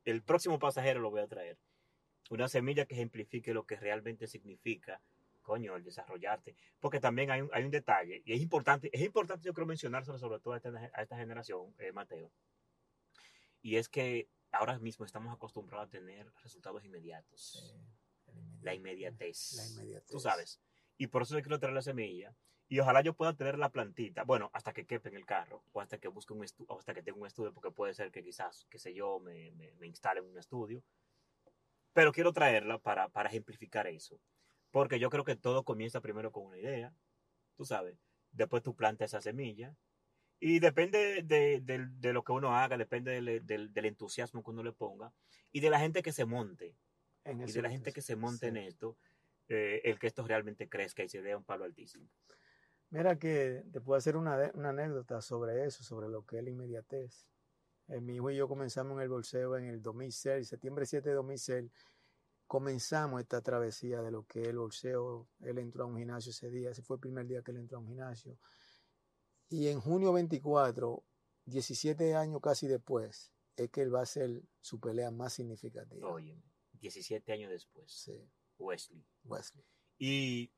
el 0.04 0.22
próximo 0.22 0.58
pasajero 0.58 0.98
lo 0.98 1.10
voy 1.10 1.20
a 1.20 1.28
traer. 1.28 1.58
Una 2.30 2.48
semilla 2.48 2.86
que 2.86 2.94
ejemplifique 2.94 3.54
lo 3.54 3.64
que 3.64 3.76
realmente 3.76 4.26
significa 4.26 5.00
coño, 5.42 5.74
el 5.74 5.82
desarrollarte. 5.82 6.54
Porque 6.78 7.00
también 7.00 7.30
hay 7.30 7.40
un, 7.40 7.50
hay 7.52 7.64
un 7.64 7.70
detalle, 7.70 8.22
y 8.24 8.32
es 8.32 8.40
importante, 8.40 8.88
es 8.92 9.02
importante 9.02 9.46
yo 9.46 9.52
creo 9.52 9.66
mencionárselo 9.66 10.18
sobre 10.18 10.38
todo 10.38 10.54
a 10.54 10.58
esta, 10.58 10.68
a 10.68 11.02
esta 11.02 11.16
generación, 11.16 11.74
eh, 11.78 11.92
Mateo. 11.92 12.30
Y 13.62 13.76
es 13.76 13.88
que 13.88 14.28
ahora 14.52 14.78
mismo 14.78 15.04
estamos 15.04 15.34
acostumbrados 15.34 15.88
a 15.88 15.90
tener 15.90 16.32
resultados 16.42 16.84
inmediatos. 16.84 17.40
Sí, 17.52 18.32
la, 18.62 18.74
inmediatez. 18.74 19.52
la 19.56 19.66
inmediatez. 19.66 20.10
Tú 20.10 20.20
sabes. 20.20 20.60
Y 20.96 21.08
por 21.08 21.22
eso 21.22 21.34
yo 21.34 21.42
quiero 21.42 21.58
traer 21.58 21.74
la 21.74 21.82
semilla. 21.82 22.34
Y 22.70 22.80
ojalá 22.80 23.02
yo 23.02 23.12
pueda 23.14 23.34
tener 23.36 23.58
la 23.58 23.68
plantita, 23.70 24.24
bueno, 24.24 24.50
hasta 24.54 24.72
que 24.72 24.86
quepe 24.86 25.10
en 25.10 25.16
el 25.16 25.26
carro, 25.26 25.62
o 25.72 25.82
hasta 25.82 25.98
que 25.98 26.08
busque 26.08 26.32
un 26.32 26.44
estudio, 26.44 26.78
hasta 26.78 26.94
que 26.94 27.02
tenga 27.02 27.20
un 27.20 27.26
estudio, 27.26 27.52
porque 27.52 27.70
puede 27.70 27.92
ser 27.94 28.10
que 28.12 28.22
quizás, 28.24 28.66
qué 28.70 28.78
sé 28.78 28.94
yo, 28.94 29.20
me, 29.20 29.50
me, 29.52 29.74
me 29.74 29.86
instale 29.88 30.20
en 30.20 30.26
un 30.30 30.38
estudio. 30.38 30.82
Pero 31.92 32.12
quiero 32.12 32.32
traerla 32.32 32.78
para, 32.78 33.08
para 33.08 33.28
ejemplificar 33.28 33.86
eso. 33.86 34.20
Porque 34.70 34.98
yo 35.00 35.10
creo 35.10 35.24
que 35.24 35.36
todo 35.36 35.64
comienza 35.64 36.00
primero 36.00 36.30
con 36.32 36.46
una 36.46 36.58
idea, 36.58 36.94
tú 37.56 37.64
sabes. 37.64 37.98
Después 38.32 38.62
tú 38.62 38.74
plantas 38.76 39.10
esa 39.10 39.20
semilla 39.20 39.76
Y 40.40 40.60
depende 40.60 41.22
de, 41.24 41.60
de- 41.62 41.86
de 41.88 42.12
lo 42.14 42.24
que 42.24 42.32
uno 42.32 42.56
haga, 42.56 42.76
depende 42.78 43.12
del, 43.12 43.46
del- 43.46 43.86
entusiasmo 43.86 44.42
que 44.44 44.50
uno 44.50 44.62
le 44.64 44.72
ponga 44.72 45.12
y 45.52 45.60
de 45.60 45.70
la 45.70 45.80
gente 45.80 46.02
que 46.02 46.12
se 46.12 46.26
monte. 46.26 46.76
En 47.24 47.40
Y 47.48 47.52
de 47.52 47.62
la 47.62 47.70
gente 47.70 47.92
que 47.92 48.02
se 48.02 48.16
monte 48.16 48.46
sí. 48.46 48.48
en 48.48 48.56
esto, 48.58 48.98
eh, 49.48 49.82
el 49.84 49.98
que 49.98 50.08
esto 50.08 50.26
realmente 50.26 50.68
crezca 50.68 51.04
y 51.04 51.08
se 51.10 51.22
dé 51.22 51.36
un 51.36 51.44
palo 51.44 51.64
altísimo. 51.64 52.08
Mira 52.90 53.18
que 53.18 53.64
te 53.72 53.80
puedo 53.80 53.96
hacer 53.96 54.16
una, 54.16 54.50
una 54.54 54.70
anécdota 54.70 55.22
sobre 55.22 55.64
eso, 55.64 55.84
sobre 55.84 56.08
lo 56.08 56.26
que 56.26 56.38
es 56.38 56.44
la 56.44 56.50
inmediatez. 56.50 57.28
Eh, 57.88 58.00
mi 58.00 58.16
hijo 58.16 58.30
y 58.30 58.36
yo 58.36 58.48
comenzamos 58.48 58.96
en 58.96 59.02
el 59.02 59.08
bolseo 59.08 59.56
en 59.56 59.66
el 59.66 59.82
2006, 59.82 60.48
septiembre 60.48 60.86
7 60.86 61.08
de 61.08 61.14
2006. 61.14 61.70
Comenzamos 62.46 63.20
esta 63.20 63.40
travesía 63.42 64.02
de 64.02 64.10
lo 64.10 64.24
que 64.24 64.42
es 64.42 64.48
el 64.48 64.58
bolseo. 64.58 65.28
Él 65.40 65.58
entró 65.58 65.84
a 65.84 65.86
un 65.86 65.98
gimnasio 65.98 66.30
ese 66.30 66.50
día, 66.50 66.70
ese 66.70 66.82
fue 66.82 66.96
el 66.96 67.00
primer 67.00 67.26
día 67.26 67.42
que 67.42 67.52
él 67.52 67.58
entró 67.58 67.78
a 67.78 67.80
un 67.80 67.86
gimnasio. 67.86 68.38
Y 69.48 69.68
en 69.68 69.80
junio 69.80 70.12
24, 70.12 71.04
17 71.44 72.14
años 72.14 72.40
casi 72.40 72.66
después, 72.66 73.32
es 73.56 73.70
que 73.70 73.82
él 73.82 73.94
va 73.94 74.00
a 74.00 74.04
hacer 74.04 74.42
su 74.60 74.80
pelea 74.80 75.10
más 75.10 75.32
significativa. 75.32 76.08
Oye, 76.08 76.40
17 76.72 77.32
años 77.32 77.50
después, 77.50 77.90
Sí, 77.92 78.28
Wesley. 78.58 79.04
Wesley. 79.24 79.64
Y, 79.98 80.52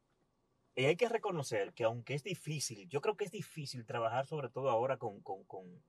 y 0.75 0.85
hay 0.87 0.97
que 0.97 1.09
reconocer 1.09 1.75
que 1.75 1.85
aunque 1.85 2.15
es 2.15 2.25
difícil, 2.25 2.89
yo 2.89 3.01
creo 3.01 3.17
que 3.17 3.25
es 3.25 3.31
difícil 3.31 3.85
trabajar 3.85 4.27
sobre 4.27 4.49
todo 4.49 4.71
ahora 4.71 4.97
con, 4.97 5.21
con, 5.21 5.45
con, 5.45 5.83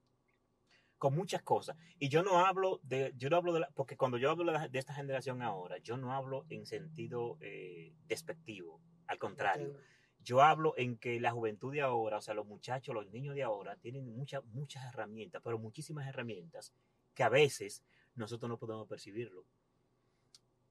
con 0.98 1.16
muchas 1.16 1.42
cosas. 1.42 1.78
Y 2.00 2.10
yo 2.10 2.22
no 2.22 2.46
hablo 2.46 2.80
de, 2.84 3.14
yo 3.18 3.30
no 3.30 3.38
hablo 3.38 3.54
de 3.54 3.62
la, 3.62 3.70
porque 3.72 3.96
cuando 3.96 4.18
yo 4.18 4.30
hablo 4.30 4.52
de, 4.52 4.80
esta 4.80 4.94
generación 4.94 5.42
ahora, 5.42 5.78
yo 5.78 5.96
no 5.96 6.14
hablo 6.14 6.46
en 6.50 6.66
sentido 6.66 7.38
eh, 7.40 7.94
despectivo, 8.08 8.82
al 9.08 9.20
contrario. 9.20 9.74
Yo 10.20 10.42
hablo 10.42 10.74
en 10.78 10.98
que 10.98 11.20
la 11.20 11.32
juventud 11.32 11.74
de 11.74 11.82
ahora, 11.82 12.18
o 12.18 12.22
sea, 12.22 12.34
los 12.34 12.46
muchachos, 12.46 12.96
los 12.96 13.10
niños 13.10 13.36
de 13.36 13.44
ahora, 13.44 13.76
tienen 13.76 14.06
muchas, 14.16 14.44
muchas 14.46 14.86
herramientas, 14.86 15.42
pero 15.44 15.60
muchísimas 15.60 16.08
herramientas 16.08 16.74
que 17.14 17.24
a 17.24 17.30
veces 17.30 17.84
nosotros 18.16 18.50
no 18.50 18.58
podemos 18.58 18.88
percibirlo. 18.88 19.46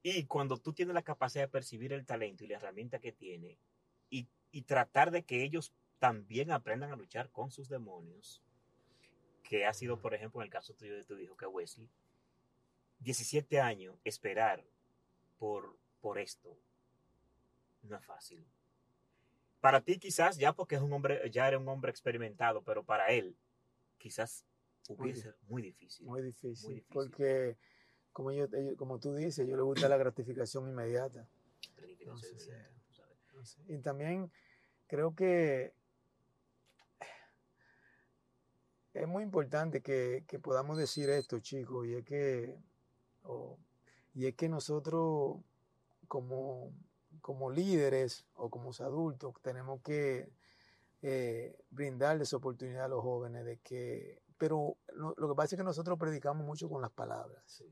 Y 0.01 0.25
cuando 0.25 0.57
tú 0.57 0.73
tienes 0.73 0.95
la 0.95 1.03
capacidad 1.03 1.43
de 1.43 1.49
percibir 1.49 1.93
el 1.93 2.05
talento 2.05 2.43
y 2.43 2.47
la 2.47 2.55
herramienta 2.55 2.99
que 2.99 3.11
tiene 3.11 3.59
y, 4.13 4.27
y 4.51 4.61
tratar 4.61 5.09
de 5.11 5.23
que 5.23 5.43
ellos 5.43 5.73
también 5.97 6.51
aprendan 6.51 6.91
a 6.91 6.95
luchar 6.95 7.31
con 7.31 7.49
sus 7.49 7.69
demonios, 7.69 8.41
que 9.41 9.65
ha 9.65 9.73
sido, 9.73 9.99
por 9.99 10.13
ejemplo, 10.13 10.41
en 10.41 10.45
el 10.45 10.51
caso 10.51 10.73
tuyo 10.73 10.95
de 10.95 11.03
tu 11.03 11.17
hijo, 11.17 11.35
que 11.35 11.47
Wesley, 11.47 11.89
17 12.99 13.59
años 13.59 13.95
esperar 14.03 14.63
por, 15.39 15.75
por 16.01 16.19
esto 16.19 16.57
no 17.83 17.97
es 17.97 18.05
fácil. 18.05 18.45
Para 19.59 19.81
ti 19.81 19.97
quizás 19.97 20.37
ya 20.37 20.53
porque 20.53 20.75
es 20.75 20.81
un 20.81 20.93
hombre, 20.93 21.29
ya 21.31 21.47
era 21.47 21.57
un 21.57 21.67
hombre 21.67 21.89
experimentado, 21.89 22.61
pero 22.63 22.83
para 22.83 23.07
él 23.07 23.35
quizás 23.97 24.45
hubiese 24.89 25.33
muy 25.47 25.61
difícil. 25.61 26.05
Muy 26.05 26.21
difícil, 26.21 26.67
Muy 26.67 26.75
difícil. 26.75 26.93
porque 26.93 27.57
como, 28.11 28.31
yo, 28.31 28.47
como 28.77 28.99
tú 28.99 29.15
dices, 29.15 29.47
yo 29.47 29.55
le 29.55 29.63
gusta 29.63 29.89
la 29.89 29.97
gratificación 29.97 30.69
inmediata. 30.69 31.27
Entonces, 31.77 32.45
inmediata, 32.45 32.72
¿sabes? 33.45 33.69
Y 33.69 33.81
también 33.81 34.31
creo 34.87 35.15
que 35.15 35.73
es 38.93 39.07
muy 39.07 39.23
importante 39.23 39.81
que, 39.81 40.23
que 40.27 40.39
podamos 40.39 40.77
decir 40.77 41.09
esto, 41.09 41.39
chicos, 41.39 41.87
y 41.87 41.95
es 41.95 42.05
que, 42.05 42.55
y 44.13 44.27
es 44.27 44.35
que 44.35 44.49
nosotros 44.49 45.37
como, 46.07 46.71
como 47.21 47.49
líderes 47.49 48.25
o 48.35 48.49
como 48.49 48.71
adultos 48.79 49.33
tenemos 49.41 49.81
que 49.81 50.29
eh, 51.01 51.57
brindarles 51.71 52.33
oportunidad 52.33 52.85
a 52.85 52.89
los 52.89 53.01
jóvenes 53.01 53.45
de 53.45 53.57
que, 53.57 54.21
pero 54.37 54.77
lo, 54.93 55.15
que 55.15 55.35
pasa 55.35 55.55
es 55.55 55.59
que 55.59 55.63
nosotros 55.63 55.97
predicamos 55.97 56.45
mucho 56.45 56.69
con 56.69 56.81
las 56.81 56.91
palabras. 56.91 57.63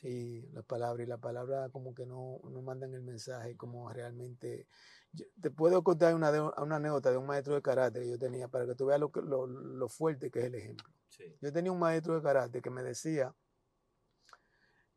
Sí, 0.00 0.48
las 0.52 0.64
palabras 0.64 1.04
y 1.04 1.10
la 1.10 1.18
palabra 1.18 1.70
como 1.70 1.92
que 1.92 2.06
no, 2.06 2.40
no 2.44 2.62
mandan 2.62 2.94
el 2.94 3.02
mensaje 3.02 3.56
como 3.56 3.92
realmente... 3.92 4.68
Yo 5.12 5.24
te 5.40 5.50
puedo 5.50 5.82
contar 5.82 6.14
una, 6.14 6.30
de- 6.30 6.40
una 6.40 6.76
anécdota 6.76 7.10
de 7.10 7.16
un 7.16 7.26
maestro 7.26 7.54
de 7.56 7.62
karate 7.62 8.00
que 8.00 8.08
yo 8.08 8.18
tenía 8.18 8.46
para 8.46 8.64
que 8.64 8.76
tú 8.76 8.86
veas 8.86 9.00
lo, 9.00 9.10
que- 9.10 9.22
lo, 9.22 9.46
lo 9.48 9.88
fuerte 9.88 10.30
que 10.30 10.38
es 10.40 10.44
el 10.44 10.54
ejemplo. 10.54 10.88
Sí. 11.08 11.36
Yo 11.40 11.52
tenía 11.52 11.72
un 11.72 11.80
maestro 11.80 12.14
de 12.14 12.22
karate 12.22 12.62
que 12.62 12.70
me 12.70 12.84
decía 12.84 13.34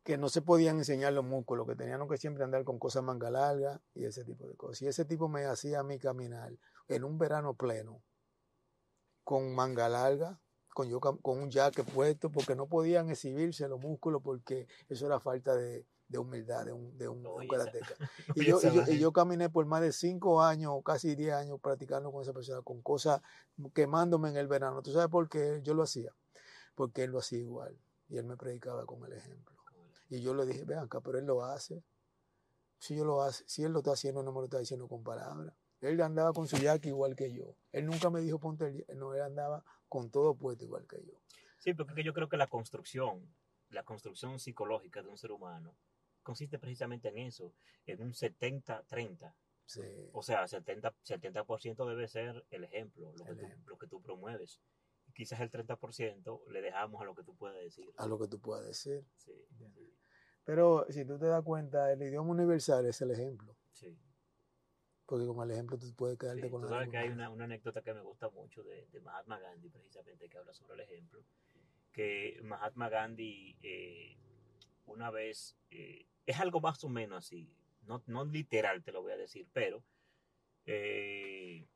que 0.04 0.18
no 0.18 0.30
se 0.30 0.44
podían 0.44 0.78
enseñar 0.78 1.14
los 1.14 1.26
músculos, 1.26 1.68
que 1.68 1.76
tenían 1.76 2.08
que 2.08 2.18
siempre 2.18 2.44
andar 2.44 2.64
con 2.64 2.78
cosas 2.78 3.04
manga 3.04 3.32
largas 3.32 3.80
y 3.96 4.06
ese 4.06 4.24
tipo 4.24 4.48
de 4.48 4.56
cosas. 4.56 4.84
Y 4.84 4.88
ese 4.88 5.06
tipo 5.06 5.30
me 5.30 5.46
hacía 5.46 5.80
a 5.80 5.84
mí 5.84 5.98
caminar 5.98 6.54
en 6.88 7.04
un 7.04 7.18
verano 7.18 7.56
pleno, 7.56 8.04
con 9.24 9.56
manga 9.56 9.90
larga, 9.90 10.40
con, 10.74 10.90
yo, 10.90 11.00
con 11.00 11.40
un 11.40 11.52
jaque 11.52 11.84
puesto, 11.84 12.32
porque 12.32 12.56
no 12.56 12.68
podían 12.68 13.10
exhibirse 13.10 13.68
los 13.68 13.80
músculos 13.80 14.22
porque 14.24 14.68
eso 14.90 15.06
era 15.06 15.20
falta 15.20 15.56
de, 15.56 15.86
de 16.08 16.18
humildad 16.18 16.66
de 16.66 16.74
un, 16.74 16.98
de 16.98 17.08
un, 17.08 17.24
karateca. 17.48 17.96
Y 18.36 18.46
yo, 18.46 18.60
y, 18.60 18.62
yo, 18.62 18.74
y 18.74 18.78
vaina. 18.78 18.94
yo 18.96 19.14
caminé 19.14 19.50
por 19.50 19.66
más 19.66 19.82
de 19.82 19.92
cinco 19.92 20.42
años, 20.42 20.74
casi 20.84 21.16
diez 21.16 21.34
años 21.34 21.60
practicando 21.62 22.12
con 22.12 22.22
esa 22.22 22.34
persona, 22.34 22.62
con 22.62 22.82
cosas 22.82 23.22
quemándome 23.74 24.30
en 24.30 24.38
el 24.38 24.48
verano. 24.48 24.82
¿Tú 24.82 24.92
sabes 24.92 25.10
por 25.10 25.30
qué 25.30 25.62
yo 25.64 25.74
lo 25.74 25.84
hacía? 25.84 26.14
Porque 26.76 27.04
él 27.04 27.12
lo 27.12 27.20
hacía 27.20 27.40
igual 27.40 27.78
y 28.10 28.18
él 28.18 28.26
me 28.26 28.36
predicaba 28.36 28.86
con 28.86 29.04
el 29.06 29.14
ejemplo. 29.14 29.56
Y 30.10 30.22
yo 30.22 30.34
le 30.34 30.46
dije, 30.46 30.66
vean 30.66 30.84
acá, 30.86 31.00
pero 31.00 31.18
él 31.18 31.26
lo 31.26 31.46
hace. 31.46 31.82
Si 32.80 32.96
yo 32.96 33.06
lo 33.06 33.22
hace, 33.22 33.46
si 33.48 33.64
él 33.64 33.72
lo 33.72 33.80
está 33.80 33.94
haciendo, 33.94 34.22
no 34.24 34.34
me 34.34 34.40
lo 34.40 34.46
está 34.46 34.60
diciendo 34.60 34.90
con 34.90 35.04
palabras. 35.04 35.56
Él 35.82 36.00
andaba 36.02 36.32
con 36.32 36.48
su 36.48 36.58
jaque 36.58 36.90
igual 36.90 37.16
que 37.16 37.34
yo. 37.34 37.56
Él 37.72 37.86
nunca 37.86 38.10
me 38.10 38.22
dijo 38.22 38.40
ponte 38.40 38.68
el 38.68 38.80
jaque. 38.80 38.96
No, 38.96 39.14
él 39.14 39.22
andaba 39.22 39.64
con 39.90 40.10
todo 40.12 40.36
puesto 40.36 40.64
igual 40.64 40.86
que 40.88 41.04
yo. 41.04 41.14
Sí, 41.58 41.74
porque 41.74 42.04
yo 42.04 42.14
creo 42.14 42.30
que 42.30 42.38
la 42.38 42.48
construcción, 42.48 43.36
la 43.70 43.84
construcción 43.84 44.40
psicológica 44.40 45.02
de 45.02 45.10
un 45.10 45.18
ser 45.18 45.32
humano, 45.32 45.76
consiste 46.24 46.60
precisamente 46.60 47.10
en 47.10 47.18
eso, 47.18 47.54
en 47.86 48.02
un 48.02 48.14
70-30. 48.14 49.34
Sí. 49.66 49.82
O 50.12 50.22
sea, 50.22 50.46
70%, 50.46 50.94
70 51.02 51.86
debe 51.86 52.08
ser 52.08 52.46
el 52.52 52.64
ejemplo, 52.64 53.14
lo 53.18 53.26
que, 53.26 53.36
tú, 53.36 53.46
ejemplo. 53.46 53.74
lo 53.74 53.78
que 53.78 53.88
tú 53.88 54.02
promueves. 54.02 54.60
Quizás 55.14 55.40
el 55.42 55.52
30% 55.52 56.48
le 56.52 56.62
dejamos 56.62 57.02
a 57.02 57.06
lo 57.06 57.16
que 57.16 57.24
tú 57.24 57.36
puedas 57.36 57.58
decir. 57.58 57.86
A 57.98 58.08
lo 58.08 58.20
que 58.20 58.28
tú 58.28 58.40
puedas 58.40 58.66
decir. 58.66 59.06
Sí, 59.18 59.34
sí, 59.58 59.66
Pero 60.44 60.86
si 60.90 61.06
tú 61.06 61.18
te 61.18 61.26
das 61.26 61.44
cuenta, 61.44 61.92
el 61.92 62.02
idioma 62.02 62.32
universal 62.32 62.86
es 62.86 63.02
el 63.02 63.12
ejemplo. 63.12 63.56
sí. 63.72 63.98
Porque 65.12 65.26
con 65.26 65.42
el 65.44 65.52
ejemplo 65.52 65.78
tú 65.78 65.94
puedes 65.94 66.18
quedarte 66.18 66.44
Sí, 66.44 66.50
con 66.50 66.62
tú 66.62 66.68
la 66.68 66.74
sabes 66.76 66.90
que 66.90 66.98
hay 66.98 67.10
una, 67.10 67.30
una 67.30 67.44
anécdota 67.44 67.82
que 67.82 67.94
me 67.94 68.00
gusta 68.02 68.30
mucho 68.30 68.64
de, 68.64 68.88
de 68.94 69.02
Mahatma 69.02 69.42
Gandhi, 69.42 69.68
precisamente, 69.68 70.30
que 70.30 70.38
habla 70.38 70.54
sobre 70.54 70.76
el 70.76 70.80
ejemplo. 70.90 71.22
Que 71.92 72.40
Mahatma 72.44 72.88
Gandhi, 72.88 73.58
eh, 73.62 74.16
una 74.86 75.12
vez, 75.12 75.58
eh, 75.70 76.06
es 76.26 76.40
algo 76.40 76.62
más 76.62 76.82
o 76.86 76.88
menos 76.88 77.26
así, 77.26 77.54
no, 77.82 78.02
no 78.08 78.24
literal 78.24 78.84
te 78.86 78.94
lo 78.94 79.02
voy 79.02 79.12
a 79.12 79.18
decir, 79.18 79.50
pero 79.52 79.84
eh, 80.66 81.68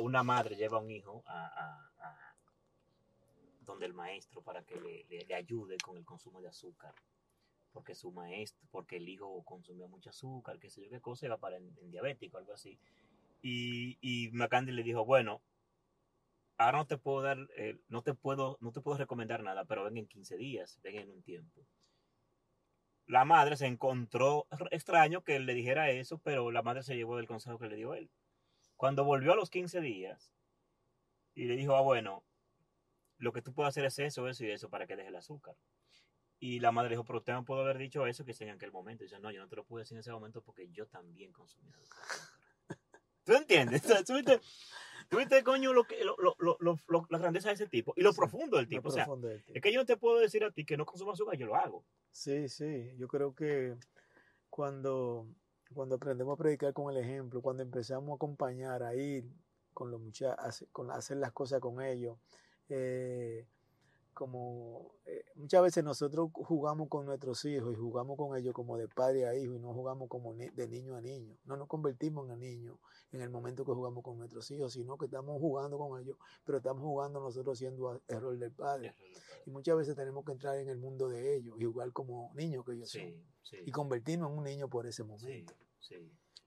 una 0.00 0.22
madre 0.22 0.56
lleva 0.56 0.78
a 0.78 0.80
un 0.80 0.90
hijo 0.90 1.22
a, 1.26 1.46
a- 1.46 1.92
a 1.98 2.36
donde 3.60 3.84
el 3.84 3.92
maestro 3.92 4.40
para 4.40 4.64
que 4.64 4.80
le, 4.80 5.04
le- 5.10 5.26
le 5.26 5.34
ayude 5.34 5.76
con 5.84 5.98
el 5.98 6.06
consumo 6.06 6.40
de 6.40 6.48
azúcar 6.48 6.94
porque 7.74 7.94
su 7.96 8.12
maestro, 8.12 8.66
porque 8.70 8.96
el 8.96 9.08
hijo 9.08 9.42
consumía 9.44 9.88
mucho 9.88 10.10
azúcar, 10.10 10.58
qué 10.60 10.70
sé 10.70 10.84
yo 10.84 10.90
qué 10.90 11.00
cosa, 11.00 11.26
iba 11.26 11.38
para 11.38 11.56
en, 11.56 11.90
diabético, 11.90 12.38
algo 12.38 12.54
así. 12.54 12.78
Y, 13.42 13.98
y 14.00 14.30
le 14.30 14.82
dijo, 14.82 15.04
bueno, 15.04 15.42
ahora 16.56 16.78
no 16.78 16.86
te 16.86 16.96
puedo 16.96 17.20
dar, 17.20 17.36
eh, 17.56 17.78
no 17.88 18.02
te 18.02 18.14
puedo, 18.14 18.56
no 18.60 18.72
te 18.72 18.80
puedo 18.80 18.96
recomendar 18.96 19.42
nada, 19.42 19.64
pero 19.64 19.84
ven 19.84 19.98
en 19.98 20.06
15 20.06 20.36
días, 20.36 20.78
ven 20.82 20.96
en 20.96 21.10
un 21.10 21.22
tiempo. 21.22 21.66
La 23.06 23.24
madre 23.24 23.56
se 23.56 23.66
encontró 23.66 24.46
extraño 24.70 25.24
que 25.24 25.36
él 25.36 25.44
le 25.44 25.52
dijera 25.52 25.90
eso, 25.90 26.18
pero 26.18 26.50
la 26.52 26.62
madre 26.62 26.84
se 26.84 26.96
llevó 26.96 27.16
del 27.16 27.26
consejo 27.26 27.58
que 27.58 27.66
le 27.66 27.76
dio 27.76 27.94
él. 27.94 28.08
Cuando 28.76 29.04
volvió 29.04 29.32
a 29.32 29.36
los 29.36 29.50
15 29.50 29.80
días 29.80 30.32
y 31.34 31.46
le 31.46 31.56
dijo, 31.56 31.74
ah, 31.74 31.82
bueno, 31.82 32.24
lo 33.18 33.32
que 33.32 33.42
tú 33.42 33.52
puedes 33.52 33.70
hacer 33.70 33.84
es 33.84 33.98
eso, 33.98 34.28
eso 34.28 34.44
y 34.44 34.52
eso 34.52 34.70
para 34.70 34.86
que 34.86 34.96
deje 34.96 35.08
el 35.08 35.16
azúcar. 35.16 35.56
Y 36.44 36.60
la 36.60 36.72
madre 36.72 36.90
dijo, 36.90 37.04
pero 37.04 37.20
usted 37.20 37.32
no 37.32 37.42
pudo 37.42 37.62
haber 37.62 37.78
dicho 37.78 38.06
eso 38.06 38.22
que 38.22 38.34
sea 38.34 38.48
en 38.48 38.56
aquel 38.56 38.70
momento. 38.70 39.02
Y 39.02 39.06
dice, 39.06 39.18
no, 39.18 39.30
yo 39.30 39.40
no 39.40 39.48
te 39.48 39.56
lo 39.56 39.64
pude 39.64 39.80
decir 39.80 39.96
en 39.96 40.00
ese 40.00 40.12
momento 40.12 40.42
porque 40.42 40.68
yo 40.68 40.86
también 40.86 41.32
consumía. 41.32 41.74
¿Tú 43.24 43.32
entiendes? 43.32 43.82
¿Tú 44.04 44.12
viste, 44.12 44.38
tú 45.08 45.16
viste, 45.16 45.42
coño, 45.42 45.72
lo 45.72 45.84
que, 45.84 46.04
lo, 46.04 46.14
lo, 46.18 46.36
lo, 46.60 47.06
la 47.08 47.18
grandeza 47.18 47.48
de 47.48 47.54
ese 47.54 47.66
tipo 47.66 47.94
y 47.96 48.02
lo 48.02 48.12
Sí, 48.12 48.18
profundo 48.18 48.58
del 48.58 48.68
tipo? 48.68 48.90
O 48.90 48.92
sea, 48.92 49.06
profundo 49.06 49.28
del 49.28 49.42
tipo. 49.42 49.56
es 49.56 49.62
que 49.62 49.72
yo 49.72 49.80
no 49.80 49.86
te 49.86 49.96
puedo 49.96 50.18
decir 50.18 50.44
a 50.44 50.50
ti 50.50 50.66
que 50.66 50.76
no 50.76 50.84
consumas 50.84 51.14
azúcar, 51.14 51.38
yo 51.38 51.46
lo 51.46 51.56
hago. 51.56 51.82
Sí, 52.10 52.46
sí, 52.50 52.94
yo 52.98 53.08
creo 53.08 53.34
que 53.34 53.78
cuando, 54.50 55.26
cuando 55.72 55.94
aprendemos 55.94 56.34
a 56.34 56.42
predicar 56.42 56.74
con 56.74 56.94
el 56.94 57.02
ejemplo, 57.02 57.40
cuando 57.40 57.62
empezamos 57.62 58.10
a 58.10 58.16
acompañar, 58.16 58.82
a 58.82 58.94
ir 58.94 59.24
con 59.72 59.90
los 59.90 59.98
muchachos, 59.98 60.66
con 60.72 60.90
hacer 60.90 61.16
las 61.16 61.32
cosas 61.32 61.60
con 61.60 61.80
ellos, 61.80 62.18
eh, 62.68 63.46
como 64.14 64.94
eh, 65.04 65.24
muchas 65.34 65.62
veces 65.62 65.84
nosotros 65.84 66.30
jugamos 66.32 66.88
con 66.88 67.04
nuestros 67.06 67.44
hijos 67.44 67.74
y 67.74 67.76
jugamos 67.76 68.16
con 68.16 68.36
ellos 68.36 68.54
como 68.54 68.78
de 68.78 68.88
padre 68.88 69.26
a 69.26 69.34
hijo 69.36 69.54
y 69.54 69.58
no 69.58 69.74
jugamos 69.74 70.08
como 70.08 70.34
de 70.34 70.68
niño 70.68 70.96
a 70.96 71.00
niño. 71.00 71.36
No 71.44 71.56
nos 71.56 71.68
convertimos 71.68 72.30
en 72.30 72.38
niños 72.38 72.78
en 73.12 73.20
el 73.20 73.30
momento 73.30 73.64
que 73.64 73.72
jugamos 73.72 74.02
con 74.02 74.18
nuestros 74.18 74.50
hijos, 74.50 74.72
sino 74.72 74.96
que 74.96 75.06
estamos 75.06 75.38
jugando 75.40 75.78
con 75.78 76.00
ellos, 76.00 76.16
pero 76.44 76.58
estamos 76.58 76.82
jugando 76.82 77.20
nosotros 77.20 77.58
siendo 77.58 78.00
error 78.08 78.38
del 78.38 78.52
padre. 78.52 78.94
Y 79.46 79.50
muchas 79.50 79.76
veces 79.76 79.94
tenemos 79.94 80.24
que 80.24 80.32
entrar 80.32 80.58
en 80.58 80.68
el 80.68 80.78
mundo 80.78 81.08
de 81.08 81.36
ellos 81.36 81.56
y 81.58 81.64
jugar 81.64 81.92
como 81.92 82.32
niños 82.34 82.64
que 82.64 82.72
ellos 82.72 82.90
son. 82.90 83.14
Y 83.64 83.70
convertirnos 83.70 84.30
en 84.30 84.38
un 84.38 84.44
niño 84.44 84.68
por 84.68 84.86
ese 84.86 85.04
momento. 85.04 85.54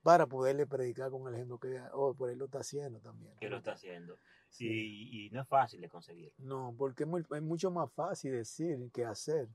Para 0.03 0.25
poderle 0.25 0.65
predicar 0.65 1.11
con 1.11 1.27
el 1.27 1.35
ejemplo 1.35 1.59
que 1.59 1.81
oh, 1.93 2.13
por 2.13 2.29
él 2.29 2.37
lo 2.37 2.45
está 2.45 2.59
haciendo 2.59 2.99
también. 2.99 3.35
Que 3.39 3.49
lo 3.49 3.57
está 3.57 3.73
haciendo. 3.73 4.17
Y, 4.59 5.29
no 5.31 5.41
es 5.41 5.47
fácil 5.47 5.81
de 5.81 5.89
conseguir. 5.89 6.33
No, 6.37 6.73
porque 6.77 7.03
es, 7.03 7.41
mucho 7.41 7.71
más 7.71 7.91
fácil 7.91 8.31
decir 8.31 8.89
que 8.91 9.05
hacer. 9.05 9.47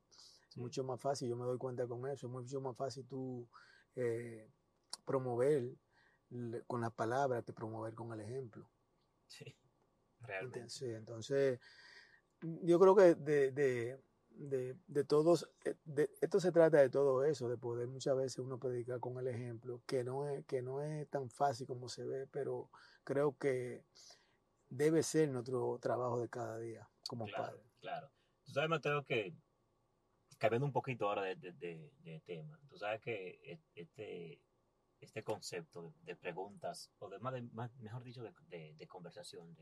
Es 0.49 0.57
mucho 0.57 0.85
más 0.85 1.01
fácil, 1.01 1.29
yo 1.29 1.37
me 1.37 1.45
doy 1.45 1.59
cuenta 1.59 1.87
con 1.87 2.07
eso, 2.09 2.27
es 2.27 2.33
mucho 2.33 2.61
más 2.61 2.77
fácil 2.77 3.07
tú 3.07 3.49
eh, 3.97 4.49
promover 5.05 5.75
con 6.67 6.81
las 6.81 6.93
palabras 6.93 7.45
que 7.45 7.53
promover 7.53 7.95
con 7.95 8.13
el 8.13 8.21
ejemplo. 8.21 8.69
Sí, 9.27 9.57
realmente. 10.21 10.95
Entonces, 10.95 11.59
yo 12.41 12.79
creo 12.79 12.95
que 12.95 13.15
de, 13.15 13.99
de, 14.31 15.05
todos, 15.05 15.49
eh, 15.65 15.77
esto 16.21 16.41
se 16.41 16.53
trata 16.53 16.79
de 16.79 16.91
todo 16.91 17.25
eso, 17.25 17.49
de 17.49 17.57
poder 17.57 17.89
muchas 17.89 18.17
veces 18.17 18.39
uno 18.39 18.59
predicar 18.59 19.01
con 19.01 19.19
el 19.19 19.29
ejemplo, 19.29 19.83
que 19.87 20.05
no 20.05 20.29
es, 20.29 20.45
que 20.47 20.63
no 20.63 20.83
es 20.83 21.09
tan 21.09 21.31
fácil 21.31 21.67
como 21.67 21.89
se 21.89 22.05
ve, 22.05 22.27
pero 22.27 22.71
creo 23.05 23.37
que 23.39 23.85
debe 24.73 25.03
ser 25.03 25.29
nuestro 25.29 25.79
trabajo 25.81 26.19
de 26.19 26.29
cada 26.29 26.59
día 26.59 26.89
como 27.07 27.27
padre. 27.27 27.63
Claro. 27.81 28.11
Tú 28.43 28.53
sabes, 28.53 28.71
Mateo, 28.71 29.05
que 29.05 29.35
cambiando 30.39 30.67
un 30.67 30.73
poquito 30.73 31.09
ahora 31.09 31.23
de, 31.23 32.21
tema, 32.25 32.59
tú 32.69 32.79
sabes 32.79 33.01
que 33.03 33.39
e, 33.45 33.61
este, 33.75 34.41
este 34.99 35.23
concepto 35.23 35.95
de, 36.03 36.17
preguntas, 36.17 36.91
o 36.99 37.11
de, 37.11 37.19
más, 37.19 37.35
mejor 37.77 38.03
dicho, 38.03 38.23
de, 38.23 38.87
conversación, 38.89 39.55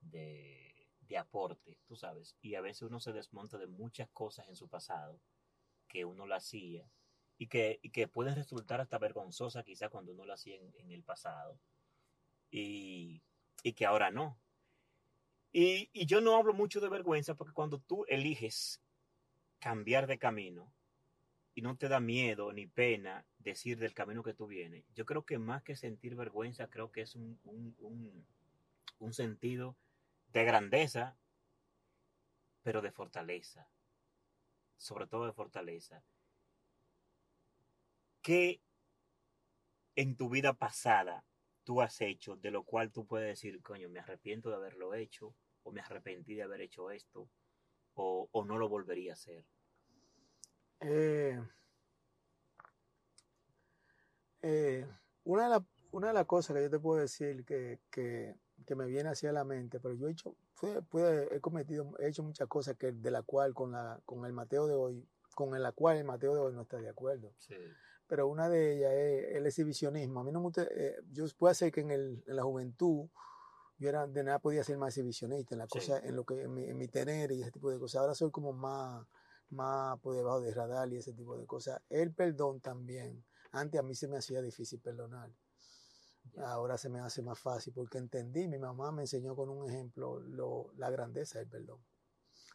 de, 0.00 1.18
aporte, 1.18 1.78
tú 1.86 1.96
sabes, 1.96 2.36
y 2.40 2.56
a 2.56 2.60
veces 2.60 2.82
uno 2.82 2.98
se 2.98 3.12
desmonta 3.12 3.58
de 3.58 3.66
muchas 3.66 4.08
cosas 4.10 4.48
en 4.48 4.56
su 4.56 4.68
pasado 4.68 5.20
que 5.86 6.04
uno 6.04 6.26
la 6.26 6.36
hacía 6.36 6.90
y 7.38 7.46
que, 7.46 7.80
que 7.92 8.08
pueden 8.08 8.34
resultar 8.34 8.80
hasta 8.80 8.98
vergonzosa 8.98 9.62
quizás 9.62 9.90
cuando 9.90 10.12
uno 10.12 10.24
la 10.26 10.34
hacía 10.34 10.56
en, 10.56 10.74
en 10.78 10.90
el 10.90 11.02
pasado. 11.04 11.58
Y 12.50 13.22
y 13.66 13.72
que 13.72 13.84
ahora 13.84 14.12
no. 14.12 14.38
Y, 15.50 15.90
yo 16.06 16.20
no 16.20 16.36
hablo 16.36 16.54
mucho 16.54 16.80
de 16.80 16.88
vergüenza 16.88 17.34
porque 17.34 17.52
cuando 17.52 17.80
tú 17.80 18.04
eliges 18.06 18.80
cambiar 19.58 20.06
de 20.06 20.18
camino 20.18 20.72
y 21.52 21.62
no 21.62 21.76
te 21.76 21.88
da 21.88 21.98
miedo 21.98 22.52
ni 22.52 22.68
pena 22.68 23.26
decir 23.40 23.76
del 23.76 23.92
camino 23.92 24.22
que 24.22 24.34
tú 24.34 24.46
vienes, 24.46 24.84
yo 24.94 25.04
creo 25.04 25.24
que 25.24 25.40
más 25.40 25.64
que 25.64 25.74
sentir 25.74 26.14
vergüenza, 26.14 26.68
creo 26.68 26.92
que 26.92 27.00
es 27.00 27.16
un, 27.16 27.40
un 29.00 29.12
sentido 29.12 29.74
de 30.32 30.44
grandeza, 30.44 31.16
pero 32.62 32.82
de 32.82 32.92
fortaleza, 32.92 33.68
sobre 34.76 35.08
todo 35.08 35.26
de 35.26 35.32
fortaleza. 35.32 36.04
¿Qué 38.22 38.60
en 39.96 40.14
tu 40.16 40.28
vida 40.28 40.52
pasada 40.52 41.24
tú 41.66 41.82
has 41.82 42.00
hecho, 42.00 42.36
de 42.36 42.52
lo 42.52 42.62
cual 42.62 42.92
tú 42.92 43.04
puedes 43.06 43.26
decir, 43.26 43.60
coño, 43.60 43.88
me 43.88 43.98
arrepiento 43.98 44.48
de 44.48 44.54
haberlo 44.54 44.94
hecho, 44.94 45.34
o 45.64 45.72
me 45.72 45.80
arrepentí 45.80 46.36
de 46.36 46.44
haber 46.44 46.60
hecho 46.60 46.92
esto, 46.92 47.28
o, 47.94 48.44
no 48.46 48.56
lo 48.56 48.68
volvería 48.68 49.12
a 49.12 49.14
hacer? 49.14 49.44
Eh, 50.80 51.42
eh, 54.42 54.86
una, 55.24 55.58
de 55.58 55.64
una 55.90 56.08
de 56.08 56.14
las 56.14 56.26
cosas 56.26 56.54
que 56.54 56.62
yo 56.62 56.70
te 56.70 56.78
puedo 56.78 57.00
decir 57.00 57.44
que, 57.44 57.80
me 58.76 58.86
viene 58.86 59.08
hacia 59.08 59.32
la 59.32 59.44
mente, 59.44 59.80
pero 59.80 59.94
yo 59.94 60.06
he 60.06 60.12
hecho, 60.12 60.36
he 60.62 61.40
cometido, 61.40 61.98
he 61.98 62.08
hecho 62.08 62.22
muchas 62.22 62.46
cosas 62.46 62.76
que 62.76 62.92
de 62.92 63.10
la 63.10 63.22
cual 63.22 63.54
con, 63.54 63.72
la, 63.72 64.00
con 64.04 64.24
el 64.24 64.32
Mateo 64.32 64.68
de 64.68 64.74
hoy, 64.74 65.04
con 65.34 65.60
la 65.60 65.72
cual 65.72 65.96
el 65.96 66.04
Mateo 66.04 66.32
de 66.32 66.40
hoy 66.40 66.52
no 66.54 66.62
está 66.62 66.76
de 66.76 66.88
acuerdo. 66.88 67.34
Sí 67.38 67.56
pero 68.06 68.28
una 68.28 68.48
de 68.48 68.76
ellas 68.76 68.92
es 68.92 69.36
el 69.36 69.46
exhibicionismo. 69.46 70.20
A 70.20 70.24
mí 70.24 70.32
no 70.32 70.40
me 70.40 70.44
gusta, 70.44 70.62
eh, 70.70 70.96
yo 71.12 71.24
puedo 71.36 71.52
ser 71.54 71.72
que 71.72 71.80
en, 71.80 71.90
el, 71.90 72.24
en, 72.26 72.36
la 72.36 72.42
juventud 72.42 73.08
yo 73.78 73.88
era, 73.88 74.06
de 74.06 74.24
nada 74.24 74.38
podía 74.38 74.64
ser 74.64 74.78
más 74.78 74.88
exhibicionista 74.88 75.54
en 75.54 75.58
la 75.58 75.66
cosa, 75.66 75.98
en 75.98 76.16
lo 76.16 76.24
que, 76.24 76.42
en 76.42 76.78
mi, 76.78 76.88
tener 76.88 77.32
y 77.32 77.42
ese 77.42 77.50
tipo 77.50 77.70
de 77.70 77.78
cosas. 77.78 78.00
Ahora 78.00 78.14
soy 78.14 78.30
como 78.30 78.52
más, 78.52 79.06
más 79.50 79.98
por 80.00 80.16
debajo 80.16 80.40
de 80.40 80.54
radar 80.54 80.90
y 80.92 80.96
ese 80.96 81.12
tipo 81.12 81.36
de 81.36 81.46
cosas. 81.46 81.80
El 81.90 82.12
perdón 82.14 82.60
también. 82.60 83.24
Antes 83.52 83.78
a 83.78 83.82
mí 83.82 83.94
se 83.94 84.08
me 84.08 84.18
hacía 84.18 84.40
difícil 84.40 84.80
perdonar. 84.80 85.30
Ahora 86.38 86.76
se 86.76 86.88
me 86.88 87.00
hace 87.00 87.22
más 87.22 87.38
fácil 87.38 87.72
porque 87.72 87.98
entendí, 87.98 88.48
mi 88.48 88.58
mamá 88.58 88.90
me 88.92 89.02
enseñó 89.02 89.36
con 89.36 89.48
un 89.48 89.68
ejemplo 89.68 90.20
lo, 90.20 90.72
la 90.76 90.90
grandeza 90.90 91.38
del 91.38 91.48
perdón. 91.48 91.80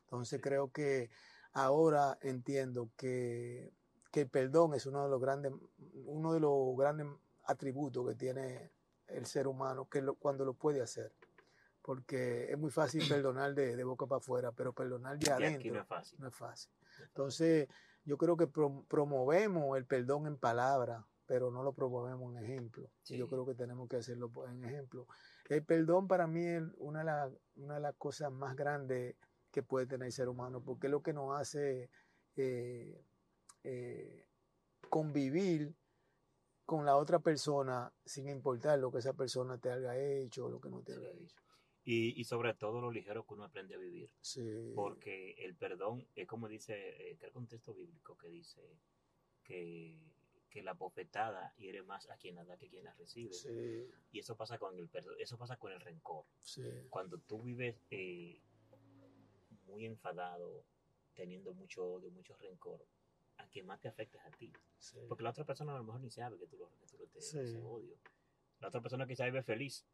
Entonces 0.04 0.41
creo 0.41 0.72
que 0.72 1.10
ahora 1.54 2.18
entiendo 2.22 2.89
que 2.97 3.72
que 4.12 4.22
el 4.22 4.30
perdón 4.30 4.74
es 4.74 4.86
uno 4.86 5.03
de 5.03 5.09
los 5.09 5.22
grandes, 5.22 5.53
uno 6.05 6.34
de 6.34 6.39
los 6.41 6.76
grandes 6.78 7.07
atributos 7.45 8.07
que 8.07 8.16
tiene 8.16 8.72
el 9.07 9.26
ser 9.26 9.47
humano, 9.47 9.88
que 9.89 10.03
cuando 10.20 10.45
lo 10.45 10.53
puede 10.53 10.82
hacer. 10.82 11.14
Porque 11.82 12.51
es 12.51 12.57
muy 12.57 12.70
fácil 12.70 13.01
perdonar 13.09 13.55
de, 13.55 13.84
boca 13.84 14.05
para 14.05 14.20
afuera, 14.20 14.51
pero 14.51 14.74
perdonar 14.74 15.18
de 15.18 15.32
adentro 15.32 15.74
no 16.20 16.28
es 16.28 16.36
fácil. 16.36 16.72
Entonces, 17.07 17.68
yo 18.03 18.18
creo 18.18 18.36
que 18.36 18.47
promovemos 18.47 19.78
el 19.78 19.86
perdón 19.86 20.28
en 20.28 20.38
palabras, 20.38 21.03
pero 21.26 21.49
no 21.49 21.64
lo 21.64 21.72
promovemos 21.74 22.36
en 22.36 22.43
ejemplo. 22.43 22.91
Yo 23.05 23.28
creo 23.28 23.45
que 23.45 23.55
tenemos 23.55 23.88
que 23.88 23.97
hacerlo 23.97 24.32
en 24.49 24.66
ejemplo. 24.66 25.07
El 25.47 25.64
perdón 25.64 26.07
para 26.07 26.28
mí 26.28 26.45
es 26.45 26.64
una 26.78 26.99
de, 26.99 27.05
las, 27.05 27.32
una 27.55 27.76
de 27.76 27.80
las 27.80 27.95
cosas 27.95 28.32
más 28.32 28.55
grandes 28.55 29.16
que 29.51 29.64
puede 29.64 29.86
tener 29.86 30.07
el 30.07 30.12
ser 30.12 30.30
humano, 30.30 30.62
porque 30.62 30.88
es 30.88 30.91
lo 30.91 31.01
que 31.01 31.14
nos 31.14 31.39
hace 31.39 31.89
eh, 32.36 33.03
eh, 33.64 34.26
convivir 34.89 35.74
con 36.66 36.86
la 36.86 36.95
otra 36.95 37.20
persona 37.20 37.91
sin 38.05 38.30
importar 38.30 38.80
lo 38.80 38.91
que 38.91 38.99
esa 38.99 39.14
persona 39.14 39.57
te 39.57 39.72
haya 39.72 39.97
hecho 39.97 40.45
o 40.45 40.49
lo 40.49 40.62
que 40.62 40.70
no 40.70 40.82
te 40.82 40.93
haya 40.93 41.12
hecho. 41.12 41.36
Y, 41.84 42.24
sobre 42.26 42.53
todo 42.53 42.80
lo 42.80 42.91
ligero 42.91 43.26
que 43.26 43.34
uno 43.34 43.43
aprende 43.43 43.76
a 43.76 43.78
vivir. 43.80 44.09
Porque 44.76 45.32
el 45.39 45.55
perdón 45.55 46.07
es 46.16 46.28
como 46.28 46.47
dice, 46.47 46.76
eh, 46.76 47.18
creo 47.18 47.32
que 47.32 47.38
un 47.39 47.47
texto 47.47 47.74
bíblico 47.74 48.18
que 48.18 48.30
dice 48.30 48.62
que, 49.43 49.99
la 50.64 50.74
bofetada 50.74 51.53
hiere 51.57 51.82
más 51.82 52.09
a 52.09 52.18
quien 52.18 52.36
la 52.36 52.45
da 52.45 52.55
que 52.57 52.70
quien 52.70 52.84
la 52.84 52.93
recibe. 52.93 53.36
Y 54.12 54.20
eso 54.20 54.36
pasa 54.36 54.57
con 54.59 54.78
el 54.78 54.88
perdón, 54.88 55.16
eso 55.20 55.38
pasa 55.38 55.57
con 55.57 55.72
el 55.72 55.82
rencor. 55.82 56.26
Cuando 56.89 57.18
tú 57.18 57.41
vives 57.41 57.76
eh, 57.89 58.39
muy 59.66 59.86
enfadado, 59.86 60.64
teniendo 61.16 61.53
mucho 61.53 61.84
odio, 61.84 62.12
mucho 62.12 62.36
rencor, 62.38 62.86
a 63.52 63.54
quien 63.54 63.66
más 63.66 63.80
te 63.82 63.89
afecta 63.89 64.20
a 64.26 64.32
ti. 64.32 64.52
Porque 65.08 65.24
la 65.24 65.32
otra 65.32 65.45
persona 65.45 65.74
a 65.74 65.78
lo 65.78 65.84
mejor 65.84 66.02
ni 66.02 66.10
sabe 66.10 66.38
que 66.39 66.47
tú 66.47 66.58
lo, 66.58 66.70
que 66.80 66.86
tú 66.88 66.97
lo 66.97 67.08
te, 67.08 67.58
odio. 67.58 67.97
La 68.60 68.70
otra 68.70 68.82
persona 68.82 69.06
quizás 69.06 69.26
vive 69.26 69.43
feliz, 69.43 69.86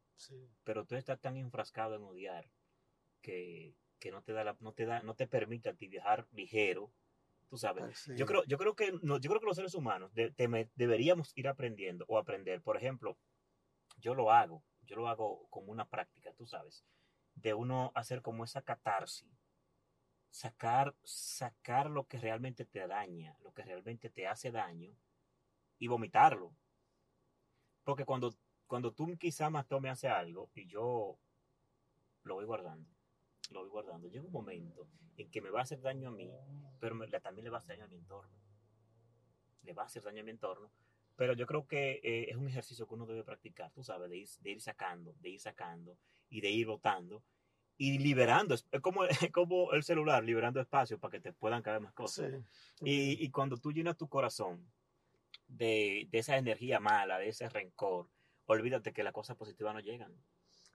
pero 0.64 0.86
tú 0.86 0.96
estás 0.96 1.20
tan 1.20 1.38
enfrascado 1.38 1.96
en 1.96 2.04
odiar 2.04 2.50
que, 3.22 3.74
no 4.12 4.22
te 4.22 4.32
da 4.32 4.56
no 4.60 4.74
te 4.74 4.86
da 4.86 5.02
no 5.02 5.16
te 5.16 5.28
permite 5.28 5.70
a 5.70 5.74
ti 5.74 5.88
viajar 5.88 6.28
ligero 6.32 6.92
tú 7.50 7.58
sabes. 7.58 8.06
Yo 8.16 8.26
creo 8.26 8.44
yo 8.46 8.58
creo 8.58 8.76
que 8.76 8.94
no, 9.02 9.20
yo 9.20 9.30
creo 9.30 9.40
que 9.42 9.48
los 9.48 9.56
seres 9.56 9.74
humanos 9.74 10.12
deberíamos 10.14 11.32
ir 11.36 11.48
aprendiendo 11.48 12.06
o 12.08 12.18
aprender. 12.18 12.62
Por 12.62 12.78
ejemplo 12.78 13.18
yo 13.98 14.14
lo 14.14 14.32
hago 14.32 14.64
yo 14.84 14.96
lo 14.96 15.10
hago 15.10 15.48
como 15.50 15.72
una 15.72 15.90
práctica 15.90 16.32
tú 16.34 16.46
sabes 16.46 16.86
de 17.36 17.54
uno 17.54 17.92
hacer 17.96 18.22
como 18.22 18.44
esa 18.44 18.62
catarsis 18.62 19.28
sacar, 20.30 20.96
sacar 21.04 21.90
lo 21.90 22.08
que 22.08 22.20
realmente 22.20 22.66
te 22.66 22.86
daña, 22.88 23.38
lo 23.44 23.54
que 23.54 23.64
realmente 23.64 24.10
te 24.10 24.28
hace 24.28 24.52
daño 24.52 24.94
y 25.80 25.88
vomitarlo. 25.88 26.54
Porque 27.84 28.06
cuando, 28.06 28.34
cuando 28.68 28.94
tú 28.94 29.18
quizá 29.18 29.50
más 29.50 29.66
me 29.82 29.90
hace 29.90 30.08
algo 30.08 30.50
y 30.54 30.68
yo 30.68 31.18
lo 32.24 32.36
voy 32.36 32.46
guardando, 32.46 32.90
lo 33.52 33.62
voy 33.62 33.70
guardando, 33.70 34.08
llega 34.10 34.26
un 34.26 34.32
momento 34.32 34.88
en 35.18 35.30
que 35.32 35.42
me 35.42 35.50
va 35.50 35.60
a 35.60 35.64
hacer 35.64 35.82
daño 35.82 36.10
a 36.10 36.12
mí, 36.12 36.30
pero 36.80 36.96
también 37.22 37.46
le 37.46 37.50
va 37.50 37.58
a 37.58 37.60
hacer 37.60 37.78
daño 37.78 37.86
a 37.86 37.90
mi 37.90 37.96
entorno. 37.96 38.36
Le 39.64 39.74
va 39.74 39.84
a 39.84 39.86
hacer 39.86 40.04
daño 40.04 40.22
a 40.22 40.26
mi 40.26 40.32
entorno. 40.32 40.70
Pero 41.16 41.34
yo 41.34 41.48
creo 41.48 41.68
que 41.68 42.00
eh, 42.04 42.30
es 42.30 42.36
un 42.36 42.48
ejercicio 42.48 42.88
que 42.88 42.94
uno 42.94 43.08
debe 43.08 43.24
practicar, 43.24 43.72
tú 43.72 43.84
sabes, 43.84 44.10
de 44.10 44.18
ir, 44.18 44.30
de 44.42 44.52
ir 44.52 44.62
sacando, 44.62 45.16
de 45.20 45.30
ir 45.30 45.40
sacando 45.40 45.98
y 46.30 46.42
de 46.42 46.52
ir 46.52 46.68
votando 46.68 47.24
y 47.78 48.00
liberando, 48.00 48.56
es 48.56 48.66
como, 48.82 49.02
como 49.34 49.72
el 49.74 49.84
celular, 49.84 50.24
liberando 50.24 50.60
espacio 50.60 51.00
para 51.00 51.12
que 51.12 51.20
te 51.20 51.34
puedan 51.34 51.62
caer 51.62 51.80
más 51.80 51.94
cosas. 51.94 52.34
Y, 52.82 53.24
y, 53.24 53.30
cuando 53.30 53.58
tú 53.58 53.72
llenas 53.72 53.98
tu 53.98 54.08
corazón 54.08 54.66
de, 55.48 56.08
de, 56.12 56.20
esa 56.20 56.38
energía 56.38 56.80
mala, 56.80 57.20
de 57.20 57.30
ese 57.30 57.48
rencor, 57.50 58.08
olvídate 58.46 58.94
que 58.94 59.04
las 59.04 59.14
cosas 59.14 59.38
positivas 59.38 59.74
no 59.74 59.80
llegan. 59.80 60.12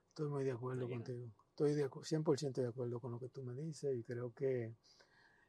Estoy 0.09 0.29
muy 0.29 0.45
de 0.45 0.53
acuerdo 0.53 0.89
contigo. 0.89 1.29
estoy 1.51 1.75
de, 1.75 1.89
acu- 1.89 2.05
100% 2.05 2.61
de 2.61 2.69
acuerdo 2.69 3.01
con 3.01 3.13
lo 3.13 3.19
que 3.19 3.29
tú 3.29 3.43
me 3.43 3.55
dices 3.55 3.97
y 3.97 4.05
creo 4.05 4.33
que 4.33 4.75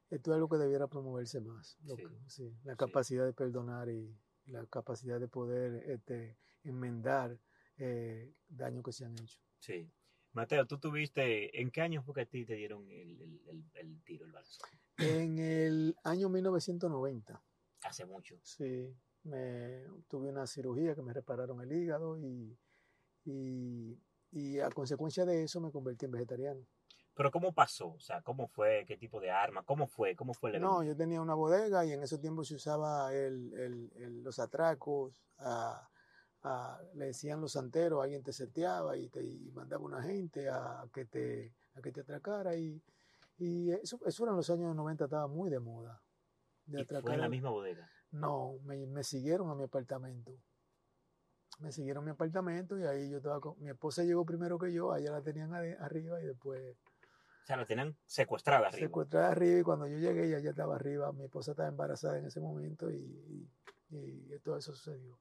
esto 0.10 0.32
es 0.32 0.36
algo 0.36 0.47
que 0.49 0.58
debiera 0.58 0.88
promoverse 0.88 1.41
más. 1.41 1.78
lo 1.84 1.95
Sí. 1.95 2.04
que- 2.04 2.30
sí, 2.30 2.54
la 2.64 2.76
capacidad 2.76 3.26
de 3.26 3.34
perdonar 3.34 3.89
y 3.89 4.16
la 4.45 4.66
capacidad 4.66 5.20
de 5.20 5.28
poder 5.28 5.89
este, 5.89 6.38
enmendar 6.64 7.38
eh, 7.78 8.34
daños 8.47 8.84
que 8.84 8.91
se 8.91 9.06
han 9.06 9.14
hecho. 9.14 9.39
Sí. 9.60 9.89
Mateo, 10.34 10.65
tú 10.65 10.79
tuviste, 10.79 11.61
¿en 11.61 11.69
qué 11.71 11.81
año 11.81 12.01
fue 12.01 12.15
que 12.15 12.21
a 12.21 12.25
ti 12.25 12.43
te 12.45 12.55
dieron 12.55 12.89
el, 12.89 13.21
el- 13.21 13.41
el- 13.47 13.63
el 13.75 14.03
tiro, 14.03 14.25
el 14.25 14.31
balazo? 14.31 14.63
En 14.97 15.38
el 15.39 15.95
año 16.03 16.29
1990, 16.29 17.41
Hace 17.84 18.05
mucho. 18.05 18.36
sí, 18.41 18.95
me, 19.23 19.84
tuve 20.07 20.29
una 20.29 20.47
cirugía 20.47 20.95
que 20.95 21.01
me 21.01 21.13
repararon 21.13 21.61
el 21.61 21.71
hígado 21.71 22.17
y, 22.19 22.57
y, 23.25 23.97
y 24.31 24.59
a 24.59 24.69
consecuencia 24.69 25.25
de 25.25 25.43
eso 25.43 25.61
me 25.61 25.71
convertí 25.71 26.05
en 26.05 26.11
vegetariano. 26.11 26.65
Pero 27.15 27.29
¿cómo 27.29 27.53
pasó? 27.53 27.89
O 27.91 27.99
sea, 27.99 28.21
¿cómo 28.23 28.47
fue? 28.47 28.86
¿Qué 28.88 28.97
tipo 28.97 29.19
de 29.19 29.29
arma? 29.29 29.61
¿Cómo 29.63 29.86
fue? 29.86 30.15
¿Cómo 30.15 30.34
fue 30.34 30.49
el 30.49 30.55
evento? 30.55 30.73
No, 30.73 30.84
yo 30.84 30.95
tenía 30.95 31.21
una 31.21 31.36
bodega 31.36 31.86
y 31.86 31.91
en 31.91 32.01
esos 32.01 32.19
tiempos 32.19 32.47
se 32.47 32.55
usaba 32.55 33.13
el, 33.13 33.53
el- 33.53 33.91
el- 33.97 34.23
los 34.23 34.39
atracos, 34.39 35.23
a- 35.38 35.88
a- 36.43 36.81
le 36.95 37.05
decían 37.07 37.41
los 37.41 37.53
santeros, 37.53 38.03
alguien 38.03 38.23
te 38.23 38.33
seteaba 38.33 38.97
y 38.97 39.07
te 39.09 39.23
y 39.23 39.51
mandaba 39.51 39.83
una 39.83 40.01
gente 40.03 40.49
a 40.49 40.85
que 40.93 41.05
te, 41.05 41.53
a 41.75 41.81
que 41.81 41.91
te 41.91 42.01
atracara 42.01 42.55
y, 42.55 42.81
y 43.37 43.71
eso, 43.71 43.99
eso 44.05 44.23
eran 44.23 44.35
los 44.35 44.49
años 44.49 44.75
90, 44.75 45.05
estaba 45.05 45.27
muy 45.27 45.49
de 45.49 45.59
moda. 45.59 46.01
De 46.65 46.81
¿Y 46.81 46.85
fue 46.85 47.13
en 47.15 47.21
la 47.21 47.29
misma 47.29 47.49
bodega? 47.49 47.89
No, 48.11 48.57
me, 48.63 48.85
me 48.87 49.03
siguieron 49.03 49.49
a 49.49 49.55
mi 49.55 49.63
apartamento. 49.63 50.31
Me 51.59 51.71
siguieron 51.71 52.03
a 52.03 52.05
mi 52.05 52.11
apartamento 52.11 52.77
y 52.77 52.83
ahí 52.83 53.09
yo 53.09 53.17
estaba 53.17 53.39
con... 53.39 53.55
Mi 53.59 53.69
esposa 53.69 54.03
llegó 54.03 54.25
primero 54.25 54.57
que 54.57 54.71
yo, 54.73 54.91
allá 54.91 55.11
la 55.11 55.21
tenían 55.21 55.53
arriba 55.53 56.21
y 56.21 56.25
después 56.25 56.75
O 56.75 57.45
sea, 57.45 57.57
la 57.57 57.65
tenían 57.65 57.95
secuestrada 58.05 58.67
arriba. 58.67 58.87
secuestrada 58.87 59.29
arriba 59.29 59.59
y 59.59 59.63
cuando 59.63 59.87
yo 59.87 59.97
llegué 59.97 60.25
ella 60.27 60.39
ya 60.39 60.49
estaba 60.49 60.75
arriba. 60.75 61.11
Mi 61.13 61.25
esposa 61.25 61.51
estaba 61.51 61.69
embarazada 61.69 62.17
en 62.17 62.25
ese 62.25 62.39
momento 62.39 62.89
y, 62.91 63.47
y- 63.89 64.33
y 64.33 64.39
todo 64.39 64.57
eso 64.57 64.73
sucedió. 64.73 65.19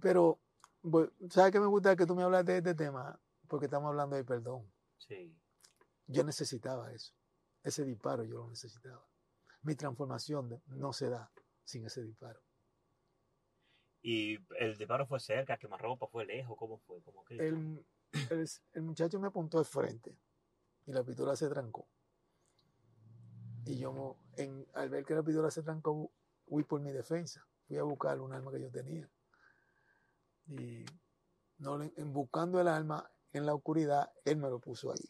Pero, 0.00 0.38
bu- 0.82 1.10
¿sabes 1.30 1.52
qué 1.52 1.60
me 1.60 1.66
gusta 1.66 1.96
que 1.96 2.06
tú 2.06 2.14
me 2.14 2.22
hablas 2.22 2.44
de 2.44 2.58
este 2.58 2.74
tema? 2.74 3.18
Porque 3.48 3.66
estamos 3.66 3.88
hablando 3.88 4.16
de 4.16 4.24
perdón. 4.24 4.70
Sí. 4.98 5.34
Yo 6.06 6.24
necesitaba 6.24 6.92
eso. 6.92 7.12
Ese 7.62 7.84
disparo 7.84 8.24
yo 8.24 8.38
lo 8.38 8.48
necesitaba. 8.48 9.04
Mi 9.62 9.74
transformación 9.74 10.62
no 10.66 10.92
se 10.92 11.10
da 11.10 11.30
sin 11.64 11.84
ese 11.86 12.02
disparo. 12.02 12.40
¿Y 14.02 14.38
el 14.58 14.76
disparo 14.78 15.06
fue 15.06 15.20
cerca, 15.20 15.58
quemarropa, 15.58 16.06
fue 16.06 16.24
lejos? 16.24 16.56
¿Cómo 16.58 16.78
fue? 16.78 17.02
¿Cómo 17.02 17.24
que? 17.24 17.36
El, 17.36 17.84
el- 18.30 18.48
el 18.72 18.82
muchacho 18.82 19.20
me 19.20 19.28
apuntó 19.28 19.58
de 19.58 19.64
frente 19.64 20.16
y 20.86 20.92
la 20.92 21.04
pistola 21.04 21.36
se 21.36 21.48
trancó. 21.48 21.86
Y 23.66 23.76
yo, 23.76 24.16
en- 24.36 24.66
al 24.72 24.88
ver 24.88 25.04
que 25.04 25.14
la 25.14 25.22
pistola 25.22 25.50
se 25.50 25.62
trancó, 25.62 26.10
fui 26.48 26.64
por 26.64 26.80
mi 26.80 26.92
defensa. 26.92 27.46
Fui 27.68 27.76
a 27.76 27.82
buscar 27.82 28.18
un 28.20 28.32
arma 28.32 28.50
que 28.50 28.60
yo 28.60 28.70
tenía. 28.70 29.08
Y 30.50 30.84
no, 31.58 31.82
en 31.82 32.12
buscando 32.12 32.60
el 32.60 32.68
arma 32.68 33.08
en 33.32 33.46
la 33.46 33.54
oscuridad, 33.54 34.10
él 34.24 34.36
me 34.36 34.50
lo 34.50 34.58
puso 34.58 34.90
ahí. 34.92 35.08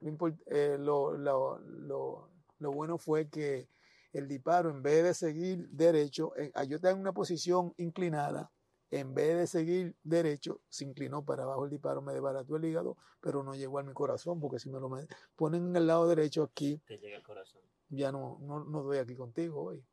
Lo, 0.00 0.10
import- 0.10 0.42
eh, 0.46 0.76
lo- 0.78 1.12
lo- 1.16 1.58
lo- 1.60 2.30
lo 2.58 2.72
bueno 2.72 2.98
fue 2.98 3.28
que 3.28 3.68
el 4.12 4.26
disparo, 4.26 4.70
en 4.70 4.82
vez 4.82 5.04
de 5.04 5.14
seguir 5.14 5.68
derecho, 5.70 6.32
yo 6.66 6.76
estaba 6.76 6.92
en 6.94 7.00
una 7.00 7.12
posición 7.12 7.74
inclinada, 7.76 8.50
en 8.90 9.12
vez 9.14 9.36
de 9.36 9.46
seguir 9.46 9.96
derecho, 10.02 10.60
se 10.68 10.84
inclinó 10.84 11.24
para 11.24 11.42
abajo 11.42 11.64
el 11.66 11.70
disparo, 11.70 12.00
me 12.00 12.14
desbarató 12.14 12.56
el 12.56 12.64
hígado, 12.64 12.96
pero 13.20 13.42
no 13.42 13.54
llegó 13.54 13.78
a 13.78 13.82
mi 13.82 13.92
corazón, 13.92 14.40
porque 14.40 14.58
si 14.58 14.70
me 14.70 14.80
lo 14.80 14.88
ponen 15.36 15.66
en 15.68 15.76
el 15.76 15.86
lado 15.86 16.08
derecho 16.08 16.42
aquí, 16.42 16.80
Te 16.86 16.98
llega 16.98 17.16
el 17.18 17.22
corazón. 17.22 17.60
ya 17.90 18.10
no, 18.10 18.38
no, 18.40 18.64
no 18.64 18.82
doy 18.82 18.98
aquí 18.98 19.14
contigo 19.14 19.62
hoy. 19.64 19.84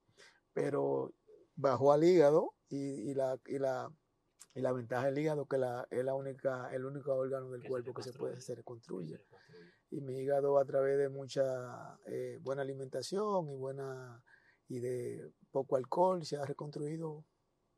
Pero 0.53 1.13
bajó 1.55 1.91
al 1.91 2.03
hígado 2.05 2.53
y, 2.69 3.11
y 3.11 3.13
la, 3.13 3.37
y, 3.45 3.59
la, 3.59 3.91
y 4.55 4.61
la 4.61 4.71
ventaja 4.71 5.05
del 5.07 5.17
hígado 5.19 5.45
que 5.45 5.57
la, 5.57 5.85
es 5.91 6.03
la 6.03 6.15
única, 6.15 6.73
el 6.73 6.85
único 6.85 7.13
órgano 7.13 7.51
del 7.51 7.61
Que 7.61 7.67
se 7.67 7.69
cuerpo 7.69 7.93
que 7.93 8.03
se 8.03 8.13
puede 8.13 8.41
se 8.41 8.55
reconstruye. 8.55 9.17
Se 9.17 9.23
reconstruye. 9.23 9.71
Y 9.91 10.01
mi 10.01 10.17
hígado 10.17 10.57
a 10.57 10.65
través 10.65 10.97
de 10.97 11.09
mucha 11.09 11.99
eh, 12.05 12.39
buena 12.41 12.61
alimentación 12.63 13.49
y 13.49 13.55
buena 13.55 14.23
y 14.67 14.79
de 14.79 15.31
poco 15.51 15.75
alcohol 15.75 16.25
se 16.25 16.37
ha 16.37 16.45
reconstruido 16.45 17.23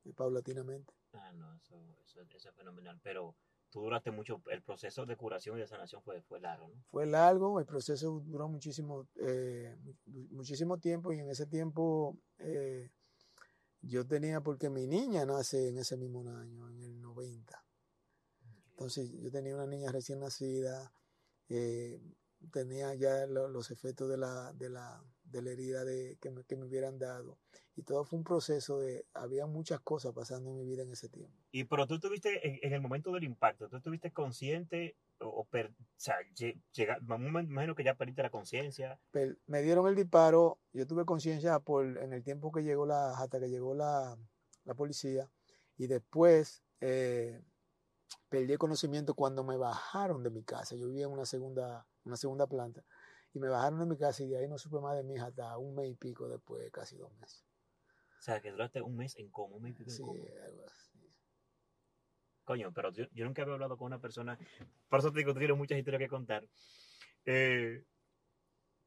eh, 0.05 0.13
paulatinamente. 0.13 0.93
Ah, 1.13 1.31
no, 1.33 1.53
eso, 1.55 1.75
eso, 2.05 2.21
eso 2.21 2.49
es 2.49 2.55
fenomenal. 2.55 2.99
Pero 3.03 3.35
tú 3.69 3.81
duraste 3.81 4.11
mucho, 4.11 4.41
el 4.51 4.61
proceso 4.61 5.05
de 5.05 5.17
curación 5.17 5.57
y 5.57 5.61
de 5.61 5.67
sanación 5.67 6.01
fue, 6.03 6.21
fue 6.21 6.39
largo, 6.39 6.69
¿no? 6.69 6.81
Fue 6.89 7.05
largo, 7.05 7.59
el 7.59 7.65
proceso 7.65 8.21
duró 8.23 8.47
muchísimo, 8.47 9.07
eh, 9.15 9.75
mu- 10.05 10.27
muchísimo 10.31 10.77
tiempo 10.77 11.11
y 11.11 11.19
en 11.19 11.29
ese 11.29 11.45
tiempo 11.47 12.17
eh, 12.37 12.89
yo 13.87 14.05
tenía, 14.05 14.41
porque 14.41 14.69
mi 14.69 14.85
niña 14.87 15.25
nace 15.25 15.69
en 15.69 15.77
ese 15.77 15.97
mismo 15.97 16.21
año, 16.29 16.69
en 16.69 16.83
el 16.83 17.01
90. 17.01 17.63
Entonces 18.71 19.11
yo 19.11 19.31
tenía 19.31 19.55
una 19.55 19.65
niña 19.65 19.91
recién 19.91 20.19
nacida, 20.19 20.91
eh, 21.49 21.99
tenía 22.51 22.93
ya 22.95 23.25
lo- 23.25 23.47
los 23.47 23.71
efectos 23.71 24.09
de 24.09 24.17
la, 24.17 24.53
de 24.53 24.69
la, 24.69 25.03
de 25.31 25.41
la 25.41 25.51
herida 25.51 25.83
de, 25.85 26.17
que, 26.21 26.29
me, 26.31 26.43
que 26.43 26.55
me 26.55 26.65
hubieran 26.65 26.99
dado. 26.99 27.37
Y 27.75 27.83
todo 27.83 28.03
fue 28.05 28.17
un 28.17 28.23
proceso 28.23 28.79
de, 28.79 29.05
había 29.13 29.45
muchas 29.45 29.79
cosas 29.81 30.13
pasando 30.13 30.49
en 30.49 30.57
mi 30.57 30.65
vida 30.65 30.81
en 30.83 30.91
ese 30.91 31.09
tiempo. 31.09 31.37
Y 31.51 31.65
pero 31.65 31.85
tú 31.85 31.95
estuviste 31.95 32.47
en, 32.47 32.59
en 32.61 32.73
el 32.73 32.81
momento 32.81 33.11
del 33.11 33.23
impacto, 33.23 33.69
tú 33.69 33.77
estuviste 33.77 34.11
consciente 34.11 34.95
o, 35.19 35.27
o 35.27 35.45
per- 35.45 35.69
o 35.69 35.85
sea, 35.95 36.15
lle- 36.35 36.59
llega, 36.73 36.97
me 37.01 37.27
imagino 37.43 37.75
que 37.75 37.83
ya 37.83 37.95
perdiste 37.95 38.23
la 38.23 38.31
conciencia. 38.31 38.99
Me 39.45 39.61
dieron 39.61 39.87
el 39.87 39.95
disparo, 39.95 40.59
yo 40.73 40.87
tuve 40.87 41.05
conciencia 41.05 41.59
por 41.59 41.85
en 41.85 42.13
el 42.13 42.23
tiempo 42.23 42.51
que 42.51 42.63
llegó 42.63 42.85
la, 42.85 43.17
hasta 43.17 43.39
que 43.39 43.49
llegó 43.49 43.75
la, 43.75 44.17
la 44.65 44.73
policía, 44.73 45.29
y 45.77 45.85
después 45.85 46.63
eh, 46.81 47.41
perdí 48.29 48.53
el 48.53 48.57
conocimiento 48.57 49.13
cuando 49.13 49.43
me 49.43 49.57
bajaron 49.57 50.23
de 50.23 50.29
mi 50.31 50.43
casa. 50.43 50.75
Yo 50.75 50.87
vivía 50.87 51.05
en 51.05 51.11
una 51.11 51.25
segunda, 51.25 51.87
una 52.05 52.17
segunda 52.17 52.47
planta, 52.47 52.83
y 53.33 53.39
me 53.39 53.49
bajaron 53.49 53.79
de 53.79 53.85
mi 53.85 53.97
casa 53.97 54.23
y 54.23 54.27
de 54.27 54.37
ahí 54.37 54.47
no 54.47 54.57
supe 54.57 54.79
más 54.79 54.95
de 54.95 55.03
mi 55.03 55.15
hija 55.15 55.27
hasta 55.27 55.57
un 55.57 55.75
mes 55.75 55.89
y 55.89 55.95
pico 55.95 56.27
después, 56.27 56.69
casi 56.71 56.97
dos 56.97 57.11
meses. 57.19 57.45
O 58.17 58.21
sea, 58.21 58.41
que 58.41 58.51
duraste 58.51 58.81
un 58.81 58.95
mes 58.95 59.15
en 59.17 59.29
coma, 59.29 59.55
un 59.55 59.63
mes 59.63 59.71
y 59.71 59.75
pico 59.75 59.89
en 59.91 59.95
Sí, 59.95 60.03
coma. 60.03 60.45
algo 60.45 60.65
así. 60.65 61.13
Coño, 62.43 62.71
pero 62.73 62.91
yo, 62.91 63.05
yo 63.11 63.25
nunca 63.25 63.41
había 63.41 63.55
hablado 63.55 63.77
con 63.77 63.87
una 63.87 63.99
persona, 63.99 64.39
por 64.89 64.99
eso 64.99 65.11
te 65.11 65.19
digo, 65.19 65.33
tú 65.33 65.39
tienes 65.39 65.57
muchas 65.57 65.77
historias 65.77 65.99
que 65.99 66.07
contar. 66.07 66.47
Eh, 67.25 67.83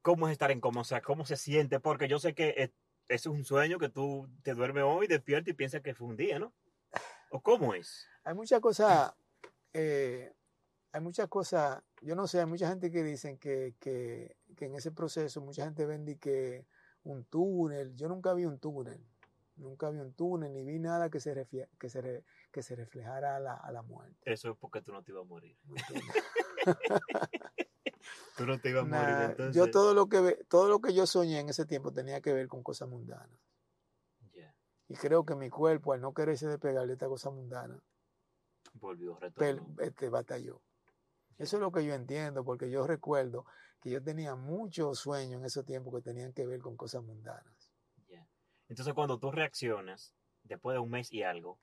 ¿Cómo 0.03 0.26
es 0.28 0.32
estar 0.32 0.51
en 0.51 0.61
coma? 0.61 0.80
O 0.80 0.84
sea, 0.84 1.03
¿cómo 1.03 1.26
se 1.26 1.36
siente? 1.36 1.78
Porque 1.78 2.09
yo 2.09 2.18
sé 2.18 2.34
que 2.34 2.55
es, 2.57 2.70
es 3.09 3.26
un 3.26 3.45
sueño 3.45 3.78
que 3.78 3.91
tú 3.91 4.28
te 4.43 4.55
duermes 4.55 4.84
hoy, 4.86 5.07
despiertas 5.07 5.53
y 5.53 5.55
piensas 5.55 5.82
que 5.82 5.95
fue 5.95 6.09
un 6.09 6.16
día, 6.16 6.38
¿no? 6.38 6.55
¿O 7.30 7.43
cómo 7.43 7.74
es? 7.74 8.07
Hay 8.24 8.34
muchas 8.34 8.61
cosas, 8.61 9.14
eh, 9.74 10.32
hay 10.93 11.01
muchas 11.01 11.28
cosas, 11.28 11.82
yo 12.03 12.14
no 12.16 12.26
sé, 12.26 12.41
hay 12.41 12.47
mucha 12.47 12.68
gente 12.68 12.91
que 12.91 13.03
dicen 13.03 13.38
que, 13.38 13.74
que, 13.78 14.36
que 14.57 14.66
en 14.66 14.74
ese 14.74 14.91
proceso, 14.93 15.41
mucha 15.41 15.64
gente 15.64 15.86
vende 15.86 16.18
que 16.18 16.66
un 17.05 17.24
túnel, 17.24 17.95
yo 17.97 18.09
nunca 18.09 18.34
vi 18.34 18.45
un 18.45 18.59
túnel, 18.59 19.01
nunca 19.57 19.91
vi 19.91 19.99
un 19.99 20.12
túnel, 20.14 20.53
ni 20.53 20.64
vi 20.64 20.78
nada 20.78 21.09
que 21.11 21.20
se, 21.20 21.34
refie- 21.34 21.68
que 21.78 21.88
se, 21.88 22.01
re- 22.01 22.24
que 22.51 22.62
se 22.62 22.74
reflejara 22.76 23.36
a 23.36 23.41
la, 23.41 23.55
a 23.55 23.70
la 23.72 23.82
muerte. 23.82 24.18
Eso 24.30 24.51
es 24.51 24.57
porque 24.59 24.82
tú 24.82 24.93
no 24.93 25.03
te 25.03 25.12
ibas 25.12 25.22
a 25.22 25.26
morir. 25.26 25.57
Tú 28.36 28.47
no 28.47 28.59
te 28.59 28.70
ibas 28.70 28.84
a 28.84 28.86
morir, 28.86 29.30
entonces. 29.30 29.55
Yo 29.55 29.70
todo 29.70 29.93
lo, 29.93 30.09
que, 30.09 30.45
todo 30.49 30.68
lo 30.68 30.80
que 30.80 30.95
yo 30.95 31.07
soñé 31.07 31.41
en 31.41 31.51
ese 31.51 31.66
tiempo 31.66 31.93
tenía 31.93 32.22
que 32.22 32.32
ver 32.32 32.49
con 32.49 32.62
cosas 32.62 32.88
mundanas. 32.88 33.38
Y 34.88 34.95
creo 34.95 35.24
que 35.24 35.36
mi 35.36 35.51
cuerpo, 35.51 35.93
al 35.93 36.01
no 36.01 36.12
quererse 36.12 36.49
despegar 36.49 36.84
de 36.86 36.95
esta 36.95 37.07
cosa 37.07 37.30
mundana, 37.30 37.80
volvió, 38.72 39.18
retornó. 39.20 39.72
este, 39.78 40.09
batalló. 40.09 40.61
Eso 41.41 41.57
es 41.57 41.62
lo 41.62 41.72
que 41.72 41.86
yo 41.86 41.95
entiendo, 41.95 42.45
porque 42.45 42.70
yo 42.70 42.86
recuerdo 42.86 43.47
que 43.80 43.88
yo 43.88 44.03
tenía 44.03 44.34
muchos 44.34 44.99
sueños 44.99 45.41
en 45.41 45.47
esos 45.47 45.64
tiempos 45.64 45.95
que 45.95 46.03
tenían 46.03 46.34
que 46.34 46.47
ver 46.47 46.61
con 46.61 46.76
cosas 46.76 47.03
mundanas. 47.03 47.72
Entonces, 48.68 48.93
cuando 48.93 49.18
tú 49.18 49.32
reaccionas, 49.32 50.14
después 50.45 50.74
de 50.74 50.80
un 50.80 50.91
mes 50.91 51.11
y 51.11 51.22
algo, 51.22 51.59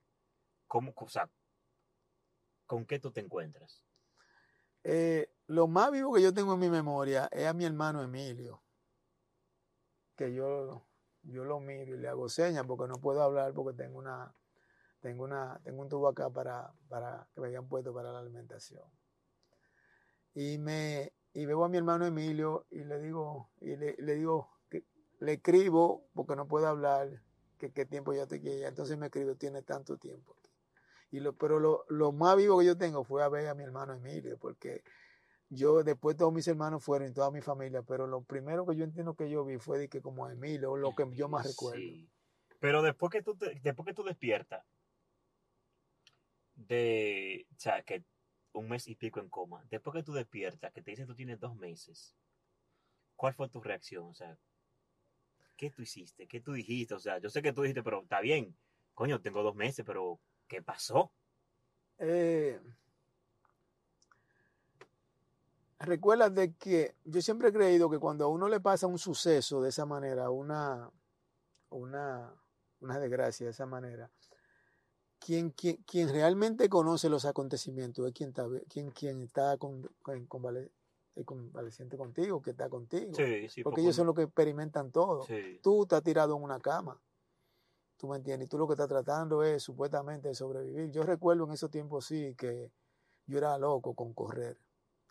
¿cómo, 0.65 0.93
o 0.95 1.07
sea, 1.07 1.30
¿con 2.65 2.88
qué 2.88 2.97
tú 2.97 3.11
te 3.11 3.21
encuentras? 3.21 3.86
Eh, 4.84 5.32
lo 5.45 5.67
más 5.67 5.91
vivo 5.91 6.11
que 6.11 6.23
yo 6.23 6.34
tengo 6.34 6.55
en 6.55 6.59
mi 6.59 6.69
memoria 6.71 7.30
es 7.32 7.45
a 7.45 7.53
mi 7.53 7.63
hermano 7.63 8.01
Emilio, 8.01 8.63
que 10.15 10.34
yo, 10.34 10.88
yo 11.21 11.45
lo 11.45 11.59
miro 11.59 11.93
y 11.93 11.99
le 11.99 12.07
hago 12.07 12.28
señas 12.30 12.65
porque 12.65 12.88
no 12.88 12.99
puedo 12.99 13.21
hablar 13.21 13.53
porque 13.53 13.78
tengo 13.78 13.99
una, 13.99 14.36
tengo 15.01 15.23
una, 15.23 15.61
tengo 15.63 15.84
un 15.84 15.88
tubo 15.88 16.07
acá 16.07 16.32
para, 16.32 16.73
para 16.89 17.30
que 17.36 17.41
me 17.41 17.47
habían 17.47 17.69
puesto 17.69 17.93
para 17.93 18.11
la 18.11 18.19
alimentación. 18.19 18.84
Y 20.40 20.60
me, 20.60 21.14
y 21.34 21.48
veo 21.48 21.64
a 21.64 21.68
mi 21.68 21.78
hermano 21.78 22.06
Emilio 22.06 22.68
y 22.70 22.84
le 22.84 23.02
digo, 23.02 23.50
y 23.60 23.76
le, 23.76 23.96
le 23.98 24.14
digo, 24.14 24.52
que, 24.70 24.84
le 25.20 25.34
escribo 25.34 26.06
porque 26.14 26.36
no 26.36 26.48
puedo 26.48 26.68
hablar, 26.68 27.24
que 27.58 27.72
qué 27.72 27.88
tiempo 27.88 28.14
ya 28.14 28.28
te 28.28 28.40
queda. 28.40 28.68
Entonces 28.68 29.00
me 29.00 29.08
escribe, 29.08 29.34
tiene 29.34 29.64
tanto 29.64 29.98
tiempo 29.98 30.36
aquí. 30.38 30.52
Y 31.10 31.22
lo, 31.22 31.34
pero 31.34 31.60
lo, 31.60 31.86
lo 31.90 32.12
más 32.12 32.38
vivo 32.38 32.60
que 32.60 32.68
yo 32.68 32.78
tengo 32.78 33.04
fue 33.04 33.24
a 33.24 33.30
ver 33.30 33.48
a 33.48 33.56
mi 33.56 33.64
hermano 33.64 33.96
Emilio, 33.96 34.38
porque 34.38 34.84
yo 35.50 35.82
después 35.82 36.16
todos 36.16 36.32
mis 36.32 36.48
hermanos 36.48 36.84
fueron 36.84 37.10
y 37.10 37.14
toda 37.14 37.32
mi 37.32 37.42
familia, 37.42 37.82
pero 37.82 38.06
lo 38.06 38.22
primero 38.22 38.64
que 38.68 38.76
yo 38.76 38.84
entiendo 38.84 39.16
que 39.16 39.32
yo 39.32 39.44
vi 39.44 39.58
fue 39.58 39.80
de 39.80 39.90
que 39.90 40.04
como 40.04 40.28
a 40.28 40.34
Emilio, 40.34 40.78
lo 40.78 40.94
que 40.94 41.08
yo 41.14 41.28
más 41.30 41.48
recuerdo. 41.48 41.80
Sí. 41.80 42.08
Pero 42.60 42.84
después 42.84 43.12
que 43.12 43.24
tú, 43.24 43.36
te- 43.36 43.60
después 43.64 43.88
que 43.88 43.96
tú 43.96 44.04
despiertas, 44.04 44.64
de, 46.54 47.48
o 47.56 47.60
sea, 47.60 47.82
que 47.82 48.04
un 48.60 48.70
mes 48.70 48.88
y 48.88 48.95
pico 48.95 49.20
en 49.20 49.30
coma, 49.30 49.64
después 49.70 49.95
que 49.95 50.03
tú 50.03 50.14
despiertas, 50.14 50.72
que 50.74 50.82
te 50.82 50.91
dicen 50.91 51.08
tú 51.08 51.16
tienes 51.16 51.39
dos 51.39 51.55
meses, 51.55 52.16
¿cuál 53.16 53.34
fue 53.34 53.49
tu 53.49 53.62
reacción? 53.62 54.05
O 54.05 54.14
sea, 54.14 54.38
¿qué 55.55 55.72
tú 55.72 55.82
hiciste? 55.82 56.28
¿Qué 56.28 56.41
tú 56.41 56.53
dijiste? 56.53 56.93
O 56.93 56.99
sea, 56.99 57.20
yo 57.20 57.30
sé 57.30 57.41
que 57.41 57.53
tú 57.53 57.62
dijiste, 57.62 57.84
pero 57.84 58.01
está 58.03 58.22
bien, 58.22 58.55
coño, 58.93 59.22
tengo 59.22 59.43
dos 59.43 59.55
meses, 59.55 59.86
pero 59.86 60.20
¿qué 60.47 60.62
pasó? 60.62 61.12
Eh, 61.99 62.60
recuerda 65.80 66.30
de 66.30 66.53
que 66.53 66.95
yo 67.05 67.22
siempre 67.22 67.49
he 67.49 67.53
creído 67.53 67.89
que 67.89 67.99
cuando 67.99 68.26
a 68.26 68.28
uno 68.28 68.47
le 68.47 68.60
pasa 68.60 68.88
un 68.88 68.99
suceso 68.99 69.62
de 69.62 69.70
esa 69.70 69.86
manera, 69.86 70.30
una, 70.30 70.89
una, 71.70 72.34
una 72.80 72.99
desgracia 72.99 73.45
de 73.45 73.51
esa 73.51 73.66
manera, 73.66 74.10
quien, 75.28 75.49
quien, 75.51 75.75
quien 75.84 76.07
realmente 76.09 76.69
conoce 76.69 77.09
los 77.09 77.25
acontecimientos 77.25 78.07
es 78.07 78.13
quien 78.13 78.30
está, 78.30 78.47
quien, 78.69 78.91
quien 78.91 79.21
está 79.23 79.57
con, 79.57 79.82
con- 80.01 80.25
convale- 80.30 80.71
eh, 81.15 81.25
convaleciente 81.25 81.97
contigo, 81.97 82.41
que 82.41 82.51
está 82.51 82.69
contigo. 82.69 83.11
Sí, 83.13 83.49
sí. 83.49 83.61
porque 83.63 83.82
ellos 83.82 83.95
son 83.97 84.05
los 84.07 84.15
que 84.15 84.21
experimentan 84.23 84.89
todo. 84.91 85.23
Sí, 85.23 85.59
Tú 85.61 85.84
estás 85.84 86.01
tirado 86.01 86.38
en 86.38 86.43
una 86.43 86.61
cama. 86.61 87.01
¿Tú 87.97 88.07
me 88.07 88.15
entiendes? 88.15 88.45
Y 88.45 88.49
tú 88.49 88.57
lo 88.57 88.67
que 88.67 88.73
estás 88.75 88.88
tratando 88.88 89.43
es 89.43 89.63
supuestamente 89.63 90.30
de 90.30 90.36
sobrevivir. 90.36 90.91
Yo 90.91 91.03
recuerdo 91.03 91.43
en 91.45 91.51
esos 91.51 91.69
tiempos 91.69 92.05
sí 92.05 92.34
que 92.36 92.71
yo 93.25 93.38
era 93.38 93.57
loco 93.57 93.93
con 93.95 94.13
correr 94.13 94.57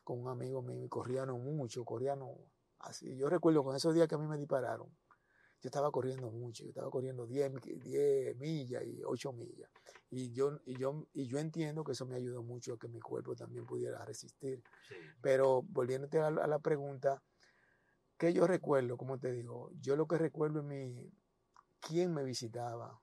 con 0.02 0.20
un 0.20 0.28
amigo 0.28 0.62
mío 0.62 0.82
y 0.84 0.88
corríamos 0.88 1.38
mucho, 1.40 1.84
corríamos 1.84 2.38
así. 2.78 3.16
Yo 3.16 3.28
recuerdo 3.28 3.62
con 3.64 3.76
esos 3.76 3.92
días 3.92 4.08
que 4.08 4.14
a 4.14 4.18
mí 4.18 4.26
me 4.26 4.38
dispararon, 4.38 4.88
yo 5.66 5.68
estaba 5.68 5.90
corriendo 5.90 6.30
mucho, 6.30 6.62
yo 6.62 6.68
estaba 6.68 6.88
corriendo 6.90 7.26
10, 7.26 7.52
mi- 7.52 7.58
10 7.80 8.36
millas 8.36 8.84
y 8.84 9.02
8 9.04 9.32
millas. 9.32 9.68
Y 10.10 10.30
yo, 10.32 10.60
y, 10.64 10.76
yo, 10.76 11.08
y 11.12 11.26
yo 11.26 11.40
entiendo 11.40 11.82
que 11.82 11.90
eso 11.90 12.06
me 12.06 12.14
ayudó 12.14 12.44
mucho 12.44 12.74
a 12.74 12.78
que 12.78 12.86
mi 12.86 13.00
cuerpo 13.00 13.34
también 13.34 13.66
pudiera 13.66 14.04
resistir. 14.04 14.62
sí. 14.88 14.94
Pero 15.20 15.62
volviéndote 15.62 16.20
a 16.20 16.30
la, 16.30 16.44
a 16.44 16.46
la 16.46 16.60
pregunta, 16.60 17.20
¿qué 18.16 18.32
yo 18.32 18.46
recuerdo? 18.46 18.96
Como 18.96 19.18
te 19.18 19.32
digo, 19.32 19.72
yo 19.80 19.96
lo 19.96 20.06
que 20.06 20.18
recuerdo 20.18 20.60
es 20.60 20.64
mi, 20.66 21.12
quién 21.80 22.14
me 22.14 22.22
visitaba. 22.22 23.00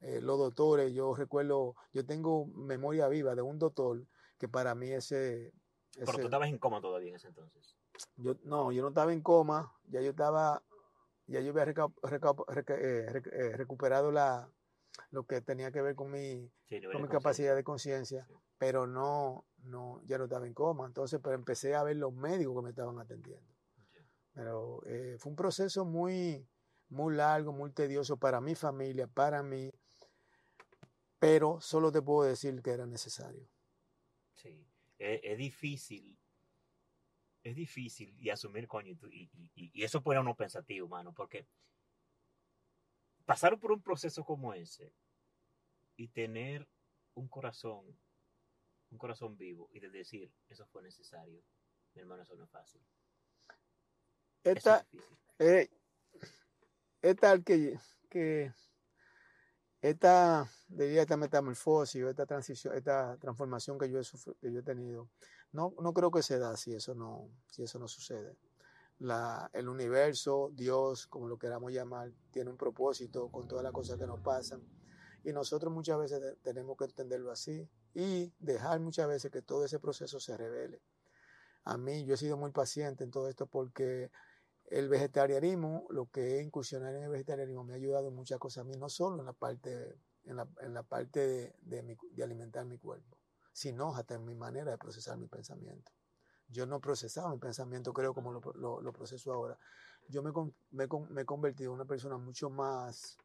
Eh, 0.00 0.22
los 0.22 0.38
doctores, 0.38 0.94
yo 0.94 1.14
recuerdo, 1.14 1.74
yo 1.92 2.06
tengo 2.06 2.46
memoria 2.46 3.06
viva 3.08 3.34
de 3.34 3.42
un 3.42 3.58
doctor 3.58 4.02
que 4.38 4.48
para 4.48 4.74
mí 4.74 4.90
ese... 4.92 5.52
Pero 5.94 6.10
ese- 6.10 6.20
tú 6.22 6.26
estabas 6.28 6.48
en 6.48 6.56
coma 6.58 6.80
todavía 6.80 7.10
en 7.10 7.16
ese 7.16 7.28
entonces. 7.28 7.76
yo, 8.16 8.34
no, 8.44 8.72
yo 8.72 8.80
no 8.80 8.88
estaba 8.88 9.12
en 9.12 9.20
coma, 9.20 9.74
ya 9.90 10.00
yo 10.00 10.10
estaba, 10.12 10.62
ya 11.26 11.40
yo 11.40 11.50
había 11.50 11.64
reca- 11.64 11.92
reca- 12.02 12.34
reca- 12.48 12.76
eh, 12.78 13.22
eh, 13.32 13.56
recuperado 13.56 14.10
la, 14.12 14.50
lo 15.10 15.24
que 15.24 15.40
tenía 15.40 15.70
que 15.72 15.82
ver 15.82 15.94
con 15.94 16.10
mi, 16.10 16.50
Sí, 16.64 16.80
con 16.80 17.02
mi 17.02 17.08
capacidad 17.08 17.54
de 17.54 17.64
conciencia. 17.64 18.26
Sí. 18.26 18.34
pero 18.58 18.86
no, 18.86 19.44
no, 19.58 20.00
ya 20.06 20.16
no 20.18 20.24
estaba 20.24 20.46
en 20.46 20.54
coma. 20.54 20.86
Entonces, 20.86 21.20
pero 21.22 21.34
empecé 21.34 21.74
a 21.74 21.82
ver 21.82 21.96
los 21.96 22.14
médicos 22.14 22.56
que 22.56 22.62
me 22.62 22.70
estaban 22.70 22.98
atendiendo. 22.98 23.54
Pero 24.32 24.80
eh, 24.86 25.16
fue 25.18 25.30
un 25.30 25.36
proceso 25.36 25.84
muy, 25.84 26.46
muy 26.88 27.14
largo, 27.14 27.52
muy 27.52 27.70
tedioso 27.72 28.16
para 28.18 28.40
mi 28.40 28.54
familia, 28.54 29.06
para 29.06 29.42
mí, 29.42 29.70
pero 31.18 31.60
solo 31.60 31.90
te 31.90 32.02
puedo 32.02 32.28
decir 32.28 32.62
que 32.62 32.70
era 32.70 32.86
necesario. 32.86 33.48
Sí, 34.34 34.66
es, 34.98 35.20
es 35.22 35.38
difícil. 35.38 36.15
Es 37.46 37.54
difícil 37.54 38.12
y 38.18 38.30
asumir, 38.30 38.66
coño, 38.66 38.90
y, 38.90 38.96
tú- 38.96 39.06
y, 39.08 39.30
y- 39.54 39.70
y 39.72 39.84
eso 39.84 40.02
pone 40.02 40.18
a 40.18 40.20
uno 40.20 40.34
pensativo, 40.34 40.88
mano, 40.88 41.14
porque 41.14 41.46
pasar 43.24 43.56
por 43.60 43.70
un 43.70 43.80
proceso 43.80 44.24
como 44.24 44.52
ese 44.52 44.92
y 45.96 46.08
tener 46.08 46.68
un 47.14 47.28
corazón, 47.28 47.84
un 48.90 48.98
corazón 48.98 49.36
vivo 49.36 49.68
y 49.72 49.78
de 49.78 49.90
decir, 49.90 50.32
eso 50.48 50.66
fue 50.66 50.82
necesario, 50.82 51.40
mi 51.94 52.00
hermano, 52.00 52.24
eso 52.24 52.34
no 52.34 52.42
es 52.46 52.50
fácil. 52.50 52.84
Esta, 54.42 54.84
es 55.38 55.68
eh, 55.68 55.70
es 57.00 57.16
tal 57.16 57.44
que, 57.44 57.78
que 58.10 58.52
esta, 59.80 60.50
debido 60.66 60.98
a 60.98 61.02
esta 61.02 61.16
metamorfosis, 61.16 62.02
o 62.02 62.10
esta 62.10 62.26
transición, 62.26 62.74
esta 62.74 63.16
transformación 63.18 63.78
que 63.78 63.88
yo 63.88 64.00
he, 64.00 64.04
que 64.40 64.52
yo 64.52 64.58
he 64.58 64.64
tenido, 64.64 65.12
no, 65.56 65.74
no 65.82 65.92
creo 65.94 66.10
que 66.10 66.22
se 66.22 66.38
da 66.38 66.56
si 66.56 66.74
eso 66.74 66.94
no, 66.94 67.30
si 67.50 67.62
eso 67.64 67.78
no 67.78 67.88
sucede. 67.88 68.36
La, 68.98 69.50
el 69.54 69.68
universo, 69.68 70.50
Dios, 70.54 71.06
como 71.08 71.28
lo 71.28 71.38
queramos 71.38 71.72
llamar, 71.72 72.12
tiene 72.32 72.50
un 72.50 72.56
propósito 72.58 73.30
con 73.30 73.48
todas 73.48 73.64
las 73.64 73.72
cosas 73.72 73.98
que 73.98 74.06
nos 74.06 74.20
pasan. 74.20 74.62
Y 75.24 75.32
nosotros 75.32 75.72
muchas 75.72 75.98
veces 75.98 76.20
te- 76.20 76.36
tenemos 76.36 76.76
que 76.78 76.84
entenderlo 76.86 77.30
así 77.32 77.68
y 77.94 78.32
dejar 78.38 78.80
muchas 78.80 79.08
veces 79.08 79.30
que 79.32 79.42
todo 79.42 79.64
ese 79.64 79.78
proceso 79.80 80.20
se 80.20 80.36
revele. 80.36 80.82
A 81.64 81.76
mí, 81.76 82.04
yo 82.04 82.14
he 82.14 82.16
sido 82.16 82.36
muy 82.36 82.52
paciente 82.52 83.04
en 83.04 83.10
todo 83.10 83.28
esto 83.28 83.46
porque 83.46 84.10
el 84.66 84.88
vegetarianismo, 84.88 85.86
lo 85.90 86.06
que 86.10 86.38
es 86.40 86.44
incursionar 86.46 86.94
en 86.96 87.04
el 87.04 87.10
vegetarianismo, 87.10 87.64
me 87.64 87.74
ha 87.74 87.76
ayudado 87.76 88.08
en 88.08 88.14
muchas 88.16 88.38
cosas 88.40 88.62
a 88.62 88.64
mí, 88.64 88.76
no 88.78 88.88
solo 88.90 89.20
en 89.20 89.26
la 89.26 89.32
parte, 89.34 89.96
en 90.24 90.36
la, 90.36 90.48
en 90.62 90.74
la 90.74 90.82
parte 90.84 91.20
de, 91.20 91.54
de 91.62 91.98
de 92.12 92.24
alimentar 92.24 92.64
mi 92.66 92.78
cuerpo, 92.78 93.15
sino 93.56 93.96
hasta 93.96 94.14
en 94.16 94.24
mi 94.26 94.34
manera 94.34 94.70
de 94.70 94.76
procesar 94.76 95.16
mi 95.16 95.28
pensamiento. 95.28 95.90
Yo 96.46 96.66
no 96.66 96.78
procesaba 96.78 97.30
mi 97.32 97.38
pensamiento, 97.38 97.90
creo, 97.94 98.12
como 98.12 98.30
lo, 98.30 98.40
lo- 98.54 98.82
lo 98.82 98.92
proceso 98.92 99.32
ahora. 99.32 99.58
Yo 100.08 100.22
me, 100.22 100.30
me, 100.72 100.86
me 101.08 101.22
he 101.22 101.24
convertido 101.24 101.70
en 101.70 101.76
una 101.76 101.86
persona 101.86 102.18
mucho 102.18 102.50
más, 102.50 103.16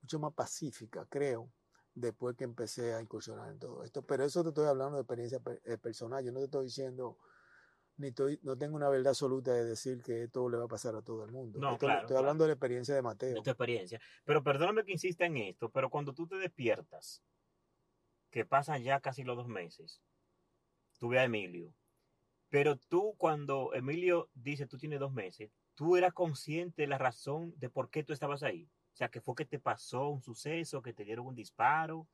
mucho 0.00 0.18
más 0.20 0.32
pacífica, 0.32 1.04
creo, 1.10 1.52
después 1.94 2.34
que 2.34 2.44
empecé 2.44 2.94
a 2.94 3.02
incursionar 3.02 3.50
en 3.50 3.58
todo 3.58 3.84
esto. 3.84 4.00
Pero 4.00 4.24
eso 4.24 4.42
te 4.42 4.48
estoy 4.48 4.64
hablando 4.66 4.96
de 4.96 5.02
experiencia 5.02 5.38
pe- 5.38 5.60
eh, 5.66 5.76
personal. 5.76 6.24
Yo 6.24 6.32
no 6.32 6.38
te 6.38 6.46
estoy 6.46 6.64
diciendo, 6.64 7.18
ni 7.98 8.08
estoy, 8.08 8.40
no 8.44 8.56
tengo 8.56 8.74
una 8.74 8.88
verdad 8.88 9.08
absoluta 9.10 9.52
de 9.52 9.64
decir 9.66 10.02
que 10.02 10.22
esto 10.22 10.48
le 10.48 10.56
va 10.56 10.64
a 10.64 10.68
pasar 10.68 10.96
a 10.96 11.02
todo 11.02 11.24
el 11.26 11.30
mundo. 11.30 11.58
No, 11.58 11.72
Esto- 11.74 11.80
claro, 11.84 12.00
estoy 12.00 12.14
claro. 12.14 12.20
hablando 12.20 12.44
de 12.44 12.48
la 12.48 12.54
experiencia 12.54 12.94
de 12.94 13.02
Mateo. 13.02 13.34
de 13.34 13.42
tu 13.42 13.50
experiencia. 13.50 14.00
Pero 14.24 14.42
perdóname 14.42 14.82
que 14.86 14.92
insista 14.92 15.26
en 15.26 15.36
esto, 15.36 15.68
pero 15.70 15.90
cuando 15.90 16.14
tú 16.14 16.26
te 16.26 16.36
despiertas, 16.36 17.22
que 18.30 18.44
pasan 18.44 18.82
ya 18.82 19.00
casi 19.00 19.24
los 19.24 19.36
dos 19.36 19.48
meses, 19.48 20.00
tú 20.98 21.08
ves 21.08 21.20
a 21.20 21.24
Emilio, 21.24 21.72
pero 22.50 22.76
tú 22.76 23.14
cuando 23.18 23.72
Emilio 23.74 24.28
dice 24.34 24.66
tú 24.66 24.78
tienes 24.78 25.00
dos 25.00 25.12
meses, 25.12 25.50
tú 25.74 25.96
eras 25.96 26.12
consciente 26.12 26.82
de 26.82 26.88
la 26.88 26.98
razón 26.98 27.54
de 27.58 27.68
por 27.70 27.88
qué 27.90 28.02
tú 28.04 28.12
estabas 28.12 28.42
ahí. 28.42 28.68
O 28.92 28.96
sea, 28.98 29.08
que 29.10 29.20
fue 29.20 29.36
que 29.36 29.44
te 29.44 29.60
pasó 29.60 30.08
un 30.08 30.22
suceso, 30.22 30.82
que 30.82 30.92
te 30.92 31.04
dieron 31.04 31.26
un 31.26 31.34
disparo, 31.36 32.08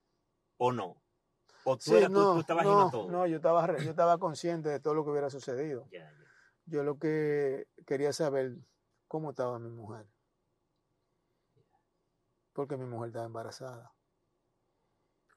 o 0.59 0.71
no. 0.71 1.01
O 1.65 1.77
tú, 1.77 1.83
Sí, 1.93 1.95
eras- 1.95 2.13
tú- 2.13 2.19
no, 2.21 2.35
tú 2.35 2.41
estabas 2.41 2.65
no, 2.67 2.91
todo. 2.91 3.11
no, 3.11 3.27
yo 3.27 3.37
estaba, 3.37 3.67
yo 3.83 3.91
estaba 3.91 4.19
consciente 4.19 4.69
de 4.69 4.81
todo 4.81 4.93
lo 4.93 5.03
que 5.05 5.11
hubiera 5.11 5.31
sucedido. 5.31 5.89
Yo 6.67 6.83
lo 6.83 6.99
que 6.99 7.67
quería 7.87 8.13
saber 8.13 8.57
cómo 9.09 9.31
estaba 9.31 9.59
mi 9.59 9.71
mujer. 9.71 10.07
Porque 12.53 12.77
mi 12.77 12.85
mujer 12.85 13.09
estaba 13.09 13.25
embarazada. 13.27 13.94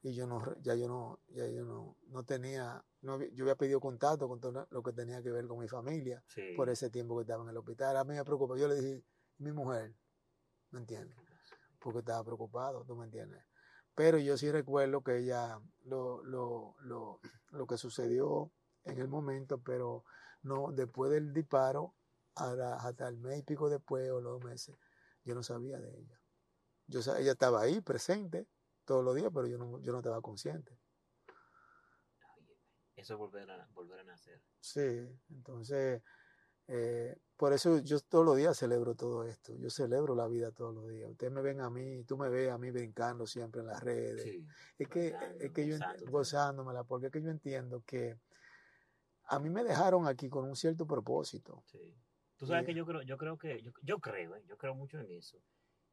Y 0.02 0.14
yo 0.14 0.26
no, 0.26 0.42
ya 0.60 0.74
yo 0.74 0.86
no, 0.86 1.20
ya 1.28 1.46
yo 1.48 1.64
no, 1.64 1.96
no 2.08 2.22
tenía, 2.24 2.84
no 3.02 3.20
yo 3.20 3.44
había 3.44 3.56
pedido 3.56 3.80
contacto 3.80 4.28
con 4.28 4.40
todo 4.40 4.66
lo 4.70 4.82
que 4.82 4.92
tenía 4.92 5.22
que 5.22 5.30
ver 5.30 5.46
con 5.46 5.58
mi 5.58 5.68
familia 5.68 6.22
Sí. 6.28 6.54
por 6.56 6.70
ese 6.70 6.88
tiempo 6.90 7.16
que 7.16 7.22
estaba 7.22 7.42
en 7.42 7.50
el 7.50 7.56
hospital. 7.56 7.96
A 7.96 8.04
mí 8.04 8.14
me 8.14 8.24
preocupa. 8.24 8.56
Yo 8.56 8.68
le 8.68 8.76
dije, 8.76 9.04
mi 9.38 9.52
mujer, 9.52 9.94
¿me 10.70 10.80
entiendes? 10.80 11.18
Porque 11.80 12.00
estaba 12.00 12.22
preocupado, 12.24 12.84
¿tú 12.84 12.94
me 12.94 13.04
entiendes? 13.04 13.42
Pero 13.94 14.18
yo 14.18 14.36
sí 14.36 14.50
recuerdo 14.52 15.02
que 15.02 15.18
ella, 15.18 15.60
lo, 15.84 16.22
lo, 16.22 16.76
lo, 16.80 17.20
lo 17.50 17.66
que 17.66 17.76
sucedió 17.76 18.52
en 18.84 18.98
el 18.98 19.08
momento, 19.08 19.58
pero 19.58 20.04
no, 20.42 20.70
después 20.72 21.10
del 21.10 21.32
disparo, 21.32 21.94
hasta, 22.34 23.08
el 23.08 23.18
mes 23.18 23.40
y 23.40 23.42
pico 23.42 23.68
después 23.68 24.08
o 24.10 24.20
los 24.20 24.34
dos 24.34 24.44
meses, 24.44 24.76
yo 25.24 25.34
no 25.34 25.42
sabía 25.42 25.78
de 25.80 25.90
ella. 25.98 26.20
Yo, 26.86 27.00
ella 27.16 27.32
estaba 27.32 27.60
ahí 27.60 27.80
presente 27.80 28.46
todos 28.88 29.04
los 29.04 29.14
días, 29.14 29.30
pero 29.32 29.46
yo 29.46 29.58
no, 29.58 29.78
yo 29.80 29.92
no 29.92 29.98
estaba 29.98 30.22
consciente. 30.22 30.72
Eso 32.96 33.12
es 33.12 33.18
volver 33.18 33.48
a, 33.50 33.68
volver 33.74 34.00
a 34.00 34.04
nacer. 34.04 34.40
Sí, 34.58 35.06
entonces, 35.28 36.02
eh, 36.68 37.14
por 37.36 37.52
eso 37.52 37.80
yo 37.80 38.00
todos 38.00 38.24
los 38.24 38.38
días 38.38 38.56
celebro 38.56 38.94
todo 38.94 39.24
esto. 39.24 39.54
Yo 39.56 39.68
celebro 39.68 40.14
la 40.14 40.26
vida 40.26 40.52
todos 40.52 40.74
los 40.74 40.88
días. 40.88 41.10
Ustedes 41.10 41.30
me 41.30 41.42
ven 41.42 41.60
a 41.60 41.68
mí, 41.68 42.02
tú 42.04 42.16
me 42.16 42.30
ves 42.30 42.50
a 42.50 42.56
mí 42.56 42.70
brincando 42.70 43.26
siempre 43.26 43.60
en 43.60 43.66
las 43.66 43.82
redes. 43.82 44.22
Sí. 44.22 44.46
Es 44.78 44.88
que, 44.88 45.14
es 45.38 45.52
que 45.52 45.66
yo 45.66 45.76
gozándomela, 46.10 46.82
porque 46.84 47.06
es 47.06 47.12
que 47.12 47.22
yo 47.22 47.30
entiendo 47.30 47.82
que 47.86 48.18
a 49.24 49.38
mí 49.38 49.50
me 49.50 49.64
dejaron 49.64 50.06
aquí 50.06 50.30
con 50.30 50.48
un 50.48 50.56
cierto 50.56 50.86
propósito. 50.86 51.62
Sí. 51.66 51.94
Tú 52.38 52.46
sabes 52.46 52.64
que 52.64 52.74
yo 52.74 52.86
creo, 52.86 53.02
yo 53.02 53.18
creo 53.18 53.36
que, 53.36 53.60
yo, 53.60 53.70
yo 53.82 53.98
creo, 53.98 54.34
¿eh? 54.34 54.42
yo 54.46 54.56
creo 54.56 54.74
mucho 54.74 54.98
en 54.98 55.10
eso, 55.10 55.38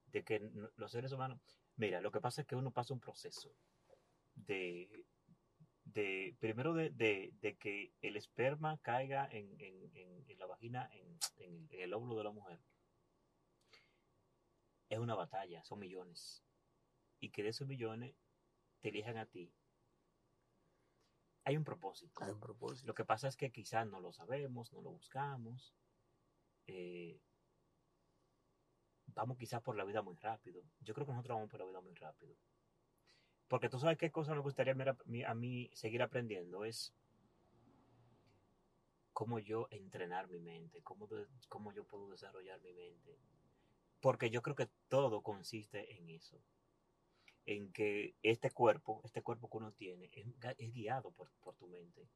de 0.07 0.23
que 0.23 0.39
los 0.77 0.91
seres 0.91 1.11
humanos, 1.11 1.41
mira, 1.78 2.01
lo 2.01 2.11
que 2.11 2.21
pasa 2.21 2.41
es 2.41 2.47
que 2.47 2.55
uno 2.55 2.71
pasa 2.71 2.93
un 2.93 2.99
proceso 2.99 3.55
de, 4.36 5.05
de 5.84 6.36
primero 6.39 6.73
de, 6.73 6.89
de, 6.89 7.34
de 7.41 7.55
que 7.57 7.93
el 8.01 8.17
esperma 8.17 8.78
caiga 8.82 9.28
en, 9.32 9.55
en, 9.59 9.91
en, 9.95 10.26
en 10.28 10.39
la 10.39 10.45
vagina, 10.45 10.89
en, 10.93 11.17
en, 11.38 11.67
el 11.71 11.93
óvulo 11.93 12.15
de 12.17 12.23
la 12.23 12.32
mujer, 12.32 12.59
es 14.89 14.99
una 14.99 15.15
batalla, 15.15 15.63
son 15.63 15.80
millones. 15.80 16.43
Y 17.19 17.30
que 17.30 17.43
de 17.43 17.49
esos 17.49 17.67
millones 17.67 18.15
te 18.82 18.89
elijan 18.89 19.17
a 19.17 19.26
ti. 19.26 19.51
Hay 21.43 21.57
un 21.57 21.63
propósito. 21.63 22.23
Hay 22.23 22.32
un 22.32 22.39
propósito. 22.39 22.88
Lo 22.88 22.95
que 22.95 23.05
pasa 23.05 23.28
es 23.28 23.38
que 23.38 23.51
quizás 23.51 23.88
no 23.88 23.99
lo 23.99 24.11
sabemos, 24.11 24.73
no 24.73 24.82
lo 24.82 24.91
buscamos. 24.91 25.73
Eh, 26.67 27.19
vamos 29.16 29.38
quizás 29.38 29.61
por 29.61 29.76
la 29.78 29.86
vida 29.86 30.01
muy 30.01 30.16
rápido. 30.18 30.61
Yo 30.82 30.93
creo 30.93 31.07
que 31.07 31.13
nosotros 31.13 31.38
vamos 31.38 31.49
por 31.49 31.61
la 31.61 31.66
vida 31.66 31.82
muy 31.82 31.95
rápido. 31.95 32.36
Porque 33.47 33.70
tú 33.70 33.80
sabes 33.80 33.97
qué 33.97 34.11
cosa 34.11 34.34
me 34.34 34.41
gustaría 34.41 34.76
a 35.28 35.36
mí, 35.36 35.70
seguir 35.74 36.01
aprendiendo 36.01 36.66
es 36.66 36.93
cómo 39.13 39.39
yo 39.39 39.68
entrenar 39.72 40.28
mi 40.28 40.39
mente, 40.39 40.82
cómo, 40.82 41.07
cómo 41.47 41.72
yo 41.72 41.86
puedo 41.86 42.09
desarrollar 42.09 42.59
mi 42.61 42.74
mente. 42.74 43.18
Porque 44.01 44.30
yo 44.30 44.41
creo 44.41 44.55
que 44.55 44.70
todo 44.89 45.22
consiste 45.22 45.95
en 45.95 46.09
eso. 46.09 46.38
En 47.45 47.72
que 47.72 48.16
este 48.24 48.51
cuerpo, 48.51 49.01
este 49.05 49.22
cuerpo 49.22 49.49
que 49.49 49.57
uno 49.57 49.72
tiene, 49.72 50.09
es, 50.11 50.26
es 50.57 50.74
guiado 50.74 51.11
por, 51.11 51.30
por 51.41 51.55
tu 51.55 51.68
mente. 51.68 52.09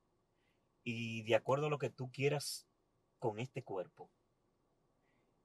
Y 0.84 1.22
de 1.24 1.36
acuerdo 1.36 1.68
a 1.68 1.70
lo 1.70 1.78
que 1.78 1.92
tú 1.92 2.12
quieras 2.12 2.68
con 3.20 3.40
este 3.40 3.64
cuerpo, 3.64 4.10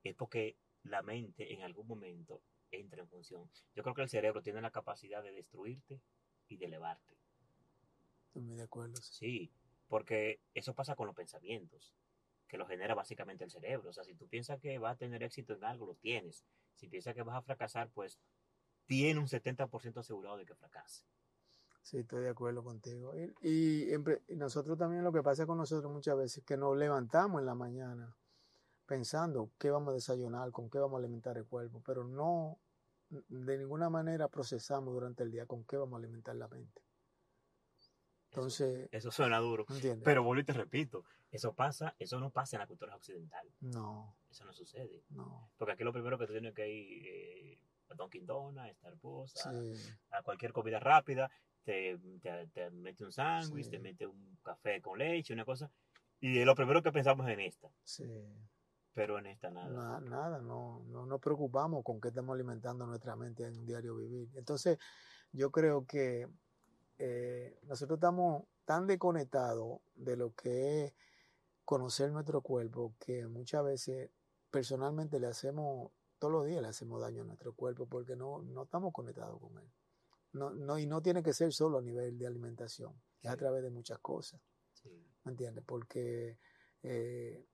es 0.02 0.14
porque 0.14 0.56
la 0.84 1.02
mente 1.02 1.52
en 1.52 1.62
algún 1.62 1.86
momento 1.86 2.42
entra 2.70 3.00
en 3.00 3.08
función. 3.08 3.50
Yo 3.74 3.82
creo 3.82 3.94
que 3.94 4.02
el 4.02 4.08
cerebro 4.08 4.42
tiene 4.42 4.60
la 4.60 4.70
capacidad 4.70 5.22
de 5.22 5.32
destruirte 5.32 6.00
y 6.48 6.56
de 6.56 6.66
elevarte. 6.66 7.16
Estoy 8.26 8.56
de 8.56 8.62
acuerdo. 8.62 8.96
Sí, 8.96 9.50
porque 9.88 10.40
eso 10.54 10.74
pasa 10.74 10.96
con 10.96 11.06
los 11.06 11.16
pensamientos, 11.16 11.94
que 12.48 12.58
lo 12.58 12.66
genera 12.66 12.94
básicamente 12.94 13.44
el 13.44 13.50
cerebro. 13.50 13.90
O 13.90 13.92
sea, 13.92 14.04
si 14.04 14.14
tú 14.14 14.28
piensas 14.28 14.60
que 14.60 14.78
vas 14.78 14.94
a 14.94 14.98
tener 14.98 15.22
éxito 15.22 15.54
en 15.54 15.64
algo, 15.64 15.86
lo 15.86 15.94
tienes. 15.94 16.44
Si 16.74 16.88
piensas 16.88 17.14
que 17.14 17.22
vas 17.22 17.36
a 17.36 17.42
fracasar, 17.42 17.90
pues 17.90 18.18
tiene 18.86 19.20
un 19.20 19.26
70% 19.26 19.98
asegurado 19.98 20.36
de 20.36 20.44
que 20.44 20.54
fracase. 20.54 21.04
Sí, 21.82 21.98
estoy 21.98 22.22
de 22.22 22.30
acuerdo 22.30 22.64
contigo. 22.64 23.14
Y, 23.16 23.34
y, 23.42 23.94
y, 23.94 24.36
nosotros 24.36 24.78
también 24.78 25.04
lo 25.04 25.12
que 25.12 25.22
pasa 25.22 25.46
con 25.46 25.58
nosotros 25.58 25.92
muchas 25.92 26.16
veces 26.16 26.38
es 26.38 26.44
que 26.44 26.56
nos 26.56 26.76
levantamos 26.76 27.40
en 27.40 27.46
la 27.46 27.54
mañana 27.54 28.16
pensando 28.86 29.50
qué 29.58 29.70
vamos 29.70 29.90
a 29.90 29.94
desayunar, 29.94 30.50
con 30.50 30.70
qué 30.70 30.78
vamos 30.78 30.96
a 30.96 30.98
alimentar 30.98 31.36
el 31.36 31.46
cuerpo, 31.46 31.82
pero 31.84 32.04
no 32.04 32.58
de 33.10 33.58
ninguna 33.58 33.90
manera 33.90 34.28
procesamos 34.28 34.92
durante 34.92 35.22
el 35.22 35.30
día 35.30 35.46
con 35.46 35.64
qué 35.64 35.76
vamos 35.76 35.94
a 35.94 35.98
alimentar 35.98 36.34
la 36.36 36.48
mente. 36.48 36.82
Entonces. 38.30 38.88
Eso, 38.90 39.08
eso 39.08 39.10
suena 39.10 39.38
duro. 39.38 39.64
¿entiendes? 39.68 40.04
Pero 40.04 40.24
vuelvo 40.24 40.40
y 40.40 40.44
te 40.44 40.52
repito, 40.52 41.04
eso 41.30 41.54
pasa, 41.54 41.94
eso 41.98 42.18
no 42.18 42.30
pasa 42.30 42.56
en 42.56 42.60
la 42.60 42.66
cultura 42.66 42.96
occidental. 42.96 43.48
No. 43.60 44.16
Eso 44.30 44.44
no 44.44 44.52
sucede. 44.52 45.04
No. 45.10 45.50
Porque 45.56 45.72
aquí 45.72 45.84
lo 45.84 45.92
primero 45.92 46.18
que 46.18 46.26
tú 46.26 46.32
tienes 46.32 46.54
que 46.54 46.68
ir 46.68 47.06
eh, 47.06 47.58
a 47.90 47.94
Dunkin' 47.94 48.26
Donuts, 48.26 48.58
a 48.58 48.72
Starbucks, 48.72 49.32
sí. 49.32 49.98
a, 50.10 50.18
a, 50.18 50.22
cualquier 50.22 50.52
comida 50.52 50.80
rápida, 50.80 51.30
te, 51.62 51.98
te, 52.20 52.48
te 52.48 52.70
mete 52.70 53.04
un 53.04 53.12
sándwich, 53.12 53.66
sí. 53.66 53.70
te 53.70 53.78
mete 53.78 54.06
un 54.06 54.38
café 54.42 54.80
con 54.80 54.98
leche, 54.98 55.32
una 55.32 55.44
cosa. 55.44 55.70
Y 56.20 56.44
lo 56.44 56.54
primero 56.54 56.82
que 56.82 56.90
pensamos 56.90 57.26
es 57.28 57.34
en 57.34 57.40
esta. 57.40 57.70
Sí. 57.84 58.04
Pero 58.94 59.18
en 59.18 59.26
esta 59.26 59.50
nada. 59.50 59.68
Na, 59.68 60.00
nada, 60.00 60.40
no, 60.40 60.84
no 60.86 61.04
nos 61.04 61.20
preocupamos 61.20 61.82
con 61.84 62.00
qué 62.00 62.08
estamos 62.08 62.34
alimentando 62.34 62.86
nuestra 62.86 63.16
mente 63.16 63.44
en 63.44 63.58
un 63.58 63.66
diario 63.66 63.96
vivir. 63.96 64.30
Entonces, 64.34 64.78
yo 65.32 65.50
creo 65.50 65.84
que 65.84 66.28
eh, 66.98 67.58
nosotros 67.64 67.96
estamos 67.96 68.44
tan 68.64 68.86
desconectados 68.86 69.80
de 69.96 70.16
lo 70.16 70.32
que 70.34 70.84
es 70.84 70.94
conocer 71.64 72.12
nuestro 72.12 72.40
cuerpo 72.40 72.94
que 73.00 73.26
muchas 73.26 73.64
veces 73.64 74.10
personalmente 74.50 75.18
le 75.18 75.26
hacemos, 75.26 75.90
todos 76.20 76.32
los 76.32 76.46
días 76.46 76.62
le 76.62 76.68
hacemos 76.68 77.00
daño 77.00 77.22
a 77.22 77.26
nuestro 77.26 77.52
cuerpo 77.52 77.86
porque 77.86 78.14
no, 78.14 78.42
no 78.42 78.62
estamos 78.62 78.92
conectados 78.92 79.40
con 79.40 79.58
él. 79.58 79.68
No, 80.32 80.50
no, 80.50 80.78
y 80.78 80.86
no 80.86 81.02
tiene 81.02 81.22
que 81.22 81.32
ser 81.32 81.52
solo 81.52 81.78
a 81.78 81.82
nivel 81.82 82.16
de 82.16 82.26
alimentación, 82.26 82.92
sí. 83.20 83.26
es 83.26 83.32
a 83.32 83.36
través 83.36 83.62
de 83.62 83.70
muchas 83.70 83.98
cosas. 83.98 84.40
Sí. 84.72 84.90
¿Me 85.24 85.32
entiendes? 85.32 85.64
Porque 85.66 86.38
eh, 86.82 87.44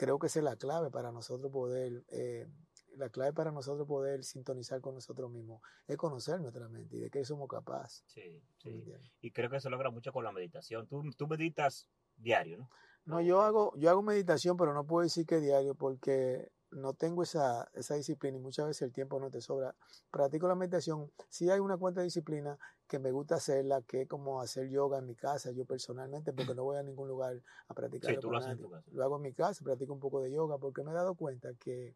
creo 0.00 0.18
que 0.18 0.28
esa 0.28 0.38
es 0.38 0.44
la 0.46 0.56
clave 0.56 0.90
para 0.90 1.12
nosotros 1.12 1.52
poder, 1.52 2.02
eh, 2.08 2.48
la 2.96 3.10
clave 3.10 3.34
para 3.34 3.52
nosotros 3.52 3.86
poder 3.86 4.24
sintonizar 4.24 4.80
con 4.80 4.94
nosotros 4.94 5.30
mismos, 5.30 5.60
es 5.86 5.98
conocer 5.98 6.40
nuestra 6.40 6.70
mente 6.70 6.96
y 6.96 7.00
de 7.00 7.10
qué 7.10 7.22
somos 7.22 7.46
capaces. 7.50 8.02
Sí, 8.06 8.42
sí. 8.62 8.82
Y 9.20 9.30
creo 9.30 9.50
que 9.50 9.60
se 9.60 9.68
logra 9.68 9.90
mucho 9.90 10.10
con 10.10 10.24
la 10.24 10.32
meditación. 10.32 10.86
Tú, 10.86 11.02
tú 11.18 11.28
meditas 11.28 11.86
diario, 12.16 12.56
¿no? 12.56 12.70
No, 13.04 13.20
yo 13.20 13.42
hago, 13.42 13.74
yo 13.76 13.90
hago 13.90 14.00
meditación, 14.00 14.56
pero 14.56 14.72
no 14.72 14.86
puedo 14.86 15.02
decir 15.02 15.26
que 15.26 15.38
diario 15.38 15.74
porque 15.74 16.50
no 16.70 16.94
tengo 16.94 17.22
esa, 17.22 17.68
esa 17.74 17.94
disciplina 17.94 18.38
y 18.38 18.40
muchas 18.40 18.68
veces 18.68 18.80
el 18.80 18.92
tiempo 18.94 19.20
no 19.20 19.30
te 19.30 19.42
sobra. 19.42 19.74
Practico 20.10 20.48
la 20.48 20.54
meditación. 20.54 21.12
Sí 21.28 21.50
hay 21.50 21.60
una 21.60 21.76
cuanta 21.76 22.00
disciplina 22.00 22.58
que 22.90 22.98
me 22.98 23.12
gusta 23.12 23.36
hacerla, 23.36 23.82
que 23.82 24.02
es 24.02 24.08
como 24.08 24.40
hacer 24.40 24.68
yoga 24.68 24.98
en 24.98 25.06
mi 25.06 25.14
casa, 25.14 25.52
yo 25.52 25.64
personalmente, 25.64 26.32
porque 26.32 26.56
no 26.56 26.64
voy 26.64 26.76
a 26.76 26.82
ningún 26.82 27.06
lugar 27.06 27.40
a 27.68 27.74
practicar. 27.74 28.14
Sí, 28.14 28.20
tú 28.20 28.32
lo, 28.32 28.38
haces 28.38 28.50
en 28.50 28.58
tu 28.58 28.68
casa. 28.68 28.84
lo 28.90 29.04
hago 29.04 29.16
en 29.16 29.22
mi 29.22 29.32
casa, 29.32 29.64
practico 29.64 29.92
un 29.92 30.00
poco 30.00 30.20
de 30.20 30.32
yoga, 30.32 30.58
porque 30.58 30.82
me 30.82 30.90
he 30.90 30.94
dado 30.94 31.14
cuenta 31.14 31.54
que 31.54 31.94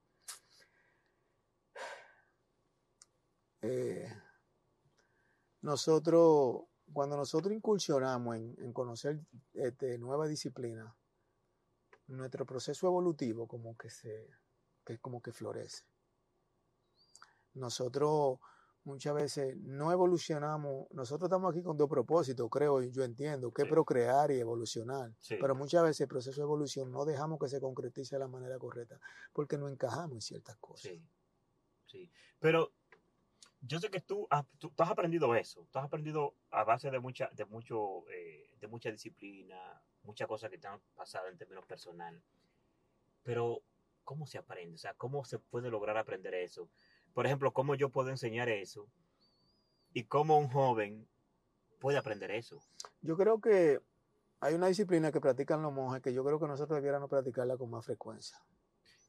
eh, 3.63 4.09
nosotros, 5.63 6.63
cuando 6.93 7.17
nosotros 7.17 7.53
incursionamos 7.53 8.37
en, 8.37 8.55
en 8.59 8.73
conocer 8.73 9.21
este, 9.53 9.99
nueva 9.99 10.29
disciplina, 10.29 10.95
nuestro 12.07 12.47
proceso 12.47 12.87
evolutivo 12.87 13.49
como 13.49 13.77
que 13.77 13.91
se 13.91 14.31
que 14.85 14.99
como 14.99 15.21
que 15.21 15.33
florece. 15.33 15.83
Nosotros 17.55 18.39
muchas 18.85 19.15
veces 19.15 19.57
no 19.57 19.91
evolucionamos, 19.91 20.87
nosotros 20.91 21.29
estamos 21.29 21.53
aquí 21.53 21.63
con 21.63 21.77
dos 21.77 21.89
propósitos, 21.89 22.49
creo, 22.51 22.83
y 22.83 22.91
yo 22.91 23.03
entiendo, 23.03 23.53
que 23.53 23.63
sí. 23.63 23.69
procrear 23.69 24.31
y 24.31 24.41
evolucionar, 24.41 25.13
sí. 25.19 25.37
pero 25.41 25.55
muchas 25.55 25.83
veces 25.83 26.03
el 26.03 26.09
proceso 26.09 26.41
de 26.41 26.45
evolución 26.45 26.91
no 26.91 27.05
dejamos 27.05 27.39
que 27.39 27.49
se 27.49 27.61
concretice 27.61 28.17
de 28.17 28.21
la 28.21 28.29
manera 28.29 28.59
correcta, 28.59 29.01
porque 29.33 29.59
no 29.59 29.69
encajamos 29.69 30.17
en 30.17 30.21
ciertas 30.21 30.57
cosas. 30.59 30.93
Sí, 30.93 31.03
sí, 31.87 32.11
pero 32.39 32.73
yo 33.61 33.81
sé 33.81 33.91
que 33.91 34.01
tú 34.01 34.27
has, 34.31 34.45
tú, 34.59 34.71
tú 34.71 34.83
has 34.83 34.91
aprendido 34.91 35.35
eso, 35.35 35.67
tú 35.71 35.79
has 35.79 35.87
aprendido 35.87 36.35
a 36.51 36.65
base 36.65 36.91
de 36.91 37.01
mucha, 37.01 37.31
de 37.33 37.47
mucho, 37.47 38.09
eh, 38.11 38.55
de 38.61 38.69
mucha 38.69 38.91
disciplina, 38.91 39.83
muchas 40.03 40.29
cosas 40.29 40.51
que 40.51 40.59
te 40.59 40.67
han 40.67 40.81
pasado 40.95 41.29
en 41.29 41.39
términos 41.39 41.65
personal, 41.65 42.23
pero 43.23 43.63
¿cómo 44.05 44.27
se 44.27 44.39
aprende? 44.39 44.75
O 44.75 44.79
sea, 44.79 44.95
¿cómo 44.95 45.25
se 45.25 45.39
puede 45.39 45.71
lograr 45.71 45.97
aprender 45.97 46.35
eso? 46.35 46.69
Por 47.15 47.27
ejemplo, 47.27 47.53
¿cómo 47.53 47.77
yo 47.77 47.91
puedo 47.91 48.11
enseñar 48.11 48.49
eso? 48.49 48.89
¿Y 49.93 50.05
cómo 50.05 50.37
un 50.37 50.49
joven 50.49 51.09
puede 51.79 51.97
aprender 51.97 52.33
eso? 52.33 52.61
Yo 53.01 53.17
creo 53.17 53.41
que 53.41 53.81
hay 54.41 54.55
una 54.55 54.67
disciplina 54.67 55.13
que 55.13 55.21
practican 55.21 55.63
los 55.63 55.73
monjes 55.73 56.03
que 56.03 56.13
yo 56.13 56.25
creo 56.25 56.41
que 56.41 56.49
nosotros 56.49 56.77
debiéramos 56.77 57.09
practicarla 57.09 57.57
con 57.57 57.71
más 57.71 57.85
frecuencia. 57.87 58.37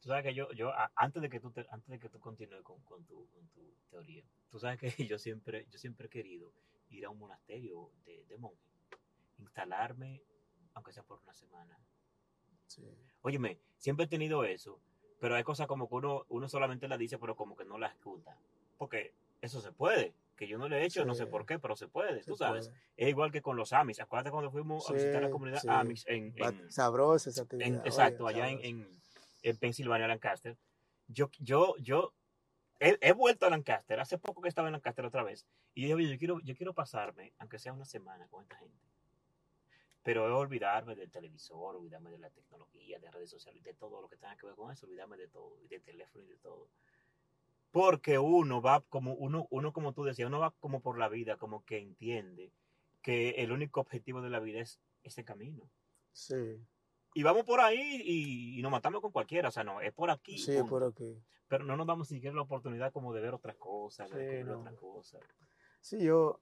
Tú 0.01 0.10
sabes 0.10 0.24
que 0.24 0.36
yo, 0.36 0.51
yo 0.51 0.72
antes 0.95 1.20
de 1.20 1.30
que 1.30 1.39
tú, 1.39 1.49
te, 1.51 1.66
antes 1.72 1.89
de 1.89 1.99
que 1.99 2.10
tú 2.10 2.20
continúes 2.20 2.62
con, 2.62 2.80
con, 2.84 3.03
tu, 3.06 3.28
con 3.30 3.47
tu 3.47 3.74
teoría, 3.89 4.24
tú 4.51 4.60
sabes 4.60 4.80
que 4.80 4.88
yo 5.08 5.18
siempre, 5.18 5.66
yo 5.72 5.80
siempre 5.80 6.06
he 6.06 6.10
querido 6.10 6.53
ir 6.89 7.06
a 7.06 7.10
un 7.10 7.18
monasterio 7.18 7.89
de, 8.06 8.24
de 8.26 8.38
monjes, 8.38 8.70
instalarme, 9.39 10.22
aunque 10.76 10.93
sea 10.93 11.01
por 11.01 11.20
una 11.24 11.34
semana. 11.34 11.76
Sí. 12.68 12.84
Óyeme, 13.24 13.60
siempre 13.80 14.06
he 14.06 14.08
tenido 14.08 14.43
eso, 14.43 14.80
pero 15.20 15.36
hay 15.36 15.43
cosas 15.43 15.68
como 15.68 15.88
que 15.88 15.95
uno, 15.95 16.26
uno 16.30 16.47
solamente 16.49 16.88
la 16.88 16.97
dice, 16.97 17.18
pero 17.18 17.36
como 17.36 17.55
que 17.55 17.66
no 17.66 17.78
la 17.78 17.88
escucha. 17.88 18.36
Porque 18.78 19.13
eso 19.41 19.61
se 19.61 19.72
puede, 19.72 20.13
que 20.36 20.47
yo 20.47 20.57
no 20.57 20.68
le 20.68 20.82
he 20.82 20.86
hecho, 20.86 21.01
sí. 21.01 21.07
no 21.07 21.16
sé 21.16 21.26
por 21.28 21.45
qué, 21.45 21.59
pero 21.59 21.76
se 21.76 21.88
puede, 21.88 22.22
se 22.22 22.32
tú 22.32 22.36
sabes. 22.36 22.68
Puede. 22.68 22.82
Es 22.97 23.09
igual 23.09 23.32
que 23.32 23.41
con 23.41 23.55
los 23.55 23.74
Amis. 23.74 23.99
Acuérdate 23.99 24.32
cuando 24.32 24.51
fuimos 24.51 24.86
sí, 24.86 24.91
a 24.91 24.95
visitar 24.95 25.22
la 25.22 25.30
comunidad 25.30 25.61
sí. 25.61 25.68
Amis 25.70 26.05
en, 26.07 26.34
en 26.36 26.72
Sabrosa 26.72 27.30
esa 27.30 27.43
actividad. 27.43 27.68
En, 27.68 27.76
exacto, 27.78 28.26
Oye, 28.26 28.41
allá 28.41 28.49
en, 28.49 28.59
en, 28.63 28.89
en, 29.43 29.57
Pensilvania, 29.57 30.07
Lancaster. 30.07 30.57
Yo, 31.07 31.30
yo, 31.39 31.76
yo 31.78 32.13
he, 32.80 32.97
he, 32.99 33.13
vuelto 33.13 33.45
a 33.45 33.49
Lancaster, 33.49 33.99
hace 33.99 34.18
poco 34.18 34.41
que 34.41 34.49
estaba 34.49 34.68
en 34.68 34.74
Lancaster 34.74 35.05
otra 35.05 35.24
vez, 35.24 35.45
y 35.76 35.88
yo, 35.88 35.99
yo, 35.99 36.18
quiero, 36.18 36.39
yo 36.41 36.55
quiero 36.55 36.74
pasarme, 36.74 37.34
aunque 37.38 37.59
sea 37.59 37.72
una 37.72 37.86
semana, 37.86 38.28
con 38.28 38.41
esta 38.41 38.57
gente 38.57 38.84
pero 40.06 40.28
es 40.28 40.34
olvidarme 40.34 40.95
del 40.95 41.10
televisor, 41.10 41.76
olvidarme 41.76 42.12
de 42.12 42.20
la 42.20 42.30
tecnología, 42.30 42.99
de 42.99 43.10
redes 43.10 43.32
sociales, 43.32 43.64
de 43.64 43.74
todo 43.74 44.03
lo 44.03 44.08
que 44.08 44.18
tenga 44.18 44.38
que 44.38 44.45
ver 44.45 44.53
con 44.53 44.72
eso, 44.72 44.86
olvidarme 44.86 45.18
de 45.18 45.28
todo, 45.28 45.58
y 45.64 45.68
del 45.68 45.82
teléfono 45.82 46.24
y 46.24 46.28
de 46.28 46.38
todo. 46.38 46.70
Porque 47.72 48.20
uno 48.20 48.62
va 48.62 48.82
como, 48.82 49.16
uno, 49.16 49.47
uno 49.49 49.74
como 49.74 49.93
tú 49.93 50.03
decías, 50.03 50.28
uno 50.28 50.38
va 50.38 50.51
como 50.60 50.80
por 50.80 50.99
la 50.99 51.10
vida, 51.10 51.38
como 51.38 51.66
que 51.66 51.80
entiende 51.80 52.51
que 53.01 53.32
el 53.32 53.51
único 53.51 53.82
objetivo 53.82 54.22
de 54.22 54.30
la 54.30 54.39
vida 54.39 54.60
es 54.60 54.80
ese 55.01 55.26
camino. 55.26 55.72
Sí. 56.14 56.62
Y 57.16 57.24
vamos 57.24 57.43
por 57.43 57.60
ahí 57.60 57.99
y, 58.03 58.60
y 58.60 58.62
nos 58.62 58.72
matamos 58.72 59.01
con 59.01 59.12
cualquiera, 59.12 59.49
o 59.49 59.51
sea, 59.51 59.64
no, 59.64 59.82
es 59.82 59.91
por 59.91 60.12
aquí. 60.12 60.38
Sí, 60.38 60.56
es 60.56 60.64
por 60.66 60.84
aquí. 60.84 61.20
Pero 61.47 61.66
no 61.66 61.76
nos 61.76 61.88
damos 61.88 62.12
ni 62.12 62.18
siquiera 62.18 62.36
la 62.36 62.43
oportunidad 62.43 62.93
como 62.93 63.12
de 63.12 63.22
ver 63.22 63.34
otras 63.34 63.56
cosas, 63.56 64.08
de 64.12 64.20
sí, 64.20 64.24
ver 64.24 64.45
no. 64.45 64.60
otras 64.60 64.76
cosas. 64.76 65.22
Sí, 65.82 66.03
yo, 66.03 66.41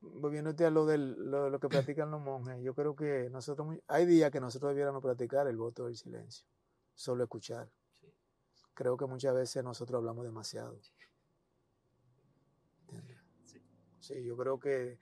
volviéndote 0.00 0.64
a 0.64 0.70
lo, 0.70 0.86
del, 0.86 1.12
lo, 1.30 1.50
lo 1.50 1.58
que 1.60 1.68
practican 1.68 2.10
los 2.10 2.20
monjes, 2.20 2.62
yo 2.62 2.74
creo 2.74 2.94
que 2.94 3.28
nosotros, 3.30 3.66
muy- 3.66 3.82
hay 3.88 4.06
días 4.06 4.30
que 4.30 4.40
nosotros 4.40 4.70
debiéramos 4.70 5.02
practicar 5.02 5.46
el 5.48 5.56
voto 5.56 5.86
del 5.86 5.96
silencio, 5.96 6.46
solo 6.94 7.24
escuchar. 7.24 7.68
Sí. 8.00 8.06
Creo 8.74 8.96
que 8.96 9.06
muchas 9.06 9.34
veces 9.34 9.62
nosotros 9.64 9.98
hablamos 9.98 10.24
demasiado. 10.24 10.78
¿Entiendes? 12.82 13.18
Sí. 13.44 13.60
Sí, 14.00 14.24
yo 14.24 14.36
creo 14.36 14.58
que 14.58 14.98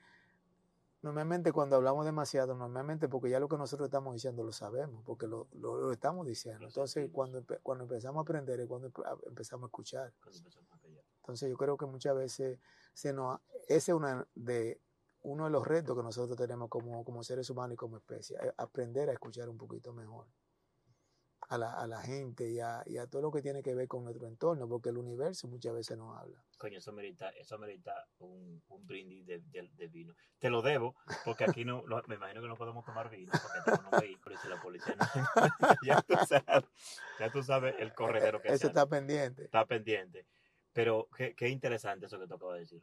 normalmente 1.03 1.53
cuando 1.53 1.77
hablamos 1.77 2.05
demasiado, 2.05 2.55
normalmente 2.55 3.09
porque 3.09 3.31
ya 3.31 3.39
lo 3.39 3.49
que 3.49 3.57
nosotros 3.57 3.87
estamos 3.89 4.15
diciendo 4.15 4.43
lo 4.43 4.53
sabemos, 4.53 5.03
porque 5.05 5.27
lo, 5.27 5.47
lo- 5.53 5.79
lo 5.79 5.93
estamos 5.93 6.27
diciendo. 6.27 6.67
Entonces, 6.67 7.11
cuando, 7.13 7.45
cuando 7.63 7.85
empezamos 7.85 8.21
a 8.21 8.23
aprender 8.23 8.59
es 8.61 8.67
cuando 8.67 8.91
empezamos 9.29 9.65
a 9.65 9.69
escuchar. 9.69 10.13
Entonces, 11.21 11.49
yo 11.51 11.57
creo 11.57 11.77
que 11.77 11.87
muchas 11.87 12.17
veces 12.17 12.59
se 12.95 13.13
nos, 13.13 13.41
ese 13.69 13.93
es 13.93 13.97
una 13.97 14.27
de, 14.35 14.81
uno 15.27 15.45
de 15.45 15.51
los 15.51 15.67
retos 15.67 15.97
que 15.97 16.03
nosotros 16.03 16.37
tenemos 16.37 16.69
como, 16.69 17.05
como 17.05 17.23
seres 17.25 17.51
humanos 17.51 17.75
y 17.75 17.77
como 17.77 17.97
especie, 17.97 18.37
es 18.41 18.53
aprender 18.57 19.09
a 19.11 19.13
escuchar 19.13 19.49
un 19.49 19.59
poquito 19.59 19.93
mejor 19.93 20.27
a 21.49 21.59
la, 21.59 21.73
a 21.75 21.87
la 21.87 22.01
gente 22.03 22.49
y 22.51 22.59
a, 22.61 22.83
y 22.87 22.97
a 22.97 23.07
todo 23.07 23.23
lo 23.23 23.31
que 23.31 23.41
tiene 23.43 23.63
que 23.63 23.75
ver 23.75 23.87
con 23.87 24.03
nuestro 24.05 24.27
entorno, 24.27 24.69
porque 24.69 24.89
el 24.89 24.99
universo 24.99 25.47
muchas 25.49 25.75
veces 25.75 25.97
nos 25.97 26.17
habla. 26.19 26.43
Coño, 26.59 26.79
eso 26.79 26.93
merita, 26.93 27.31
eso 27.31 27.57
merita 27.59 27.93
un, 28.19 28.61
un 28.69 28.87
brindis 28.87 29.25
de, 29.27 29.41
de- 29.41 29.71
de 29.75 29.89
vino. 29.89 30.15
Te 30.39 30.51
lo 30.51 30.63
debo, 30.63 30.95
porque 31.25 31.45
aquí 31.45 31.65
no, 31.65 31.83
me 32.09 32.15
imagino 32.17 32.41
que 32.41 32.49
no 32.49 32.57
podemos 32.57 32.85
tomar 32.85 33.11
vino, 33.11 33.31
porque 33.43 33.61
tenemos 33.65 33.93
un 33.95 34.01
vehículo 34.01 34.35
y 34.35 34.39
si 34.39 34.49
la 34.49 34.61
policía 34.61 34.97
no... 34.97 35.05
ya, 35.85 36.03
tú 36.03 36.15
sabes, 36.27 36.65
ya 37.21 37.31
tú 37.31 37.43
sabes 37.43 37.75
el 37.79 37.95
corredero 37.95 38.41
que 38.41 38.49
Eso 38.49 38.69
está 38.69 38.87
pendiente. 38.89 39.45
está 39.45 39.67
pendiente. 39.67 40.27
Pero 40.73 41.09
qué, 41.17 41.35
qué 41.35 41.49
interesante 41.49 42.07
eso 42.07 42.19
que 42.19 42.27
tú 42.27 42.35
acabas 42.35 42.55
de 42.55 42.61
decir. 42.61 42.83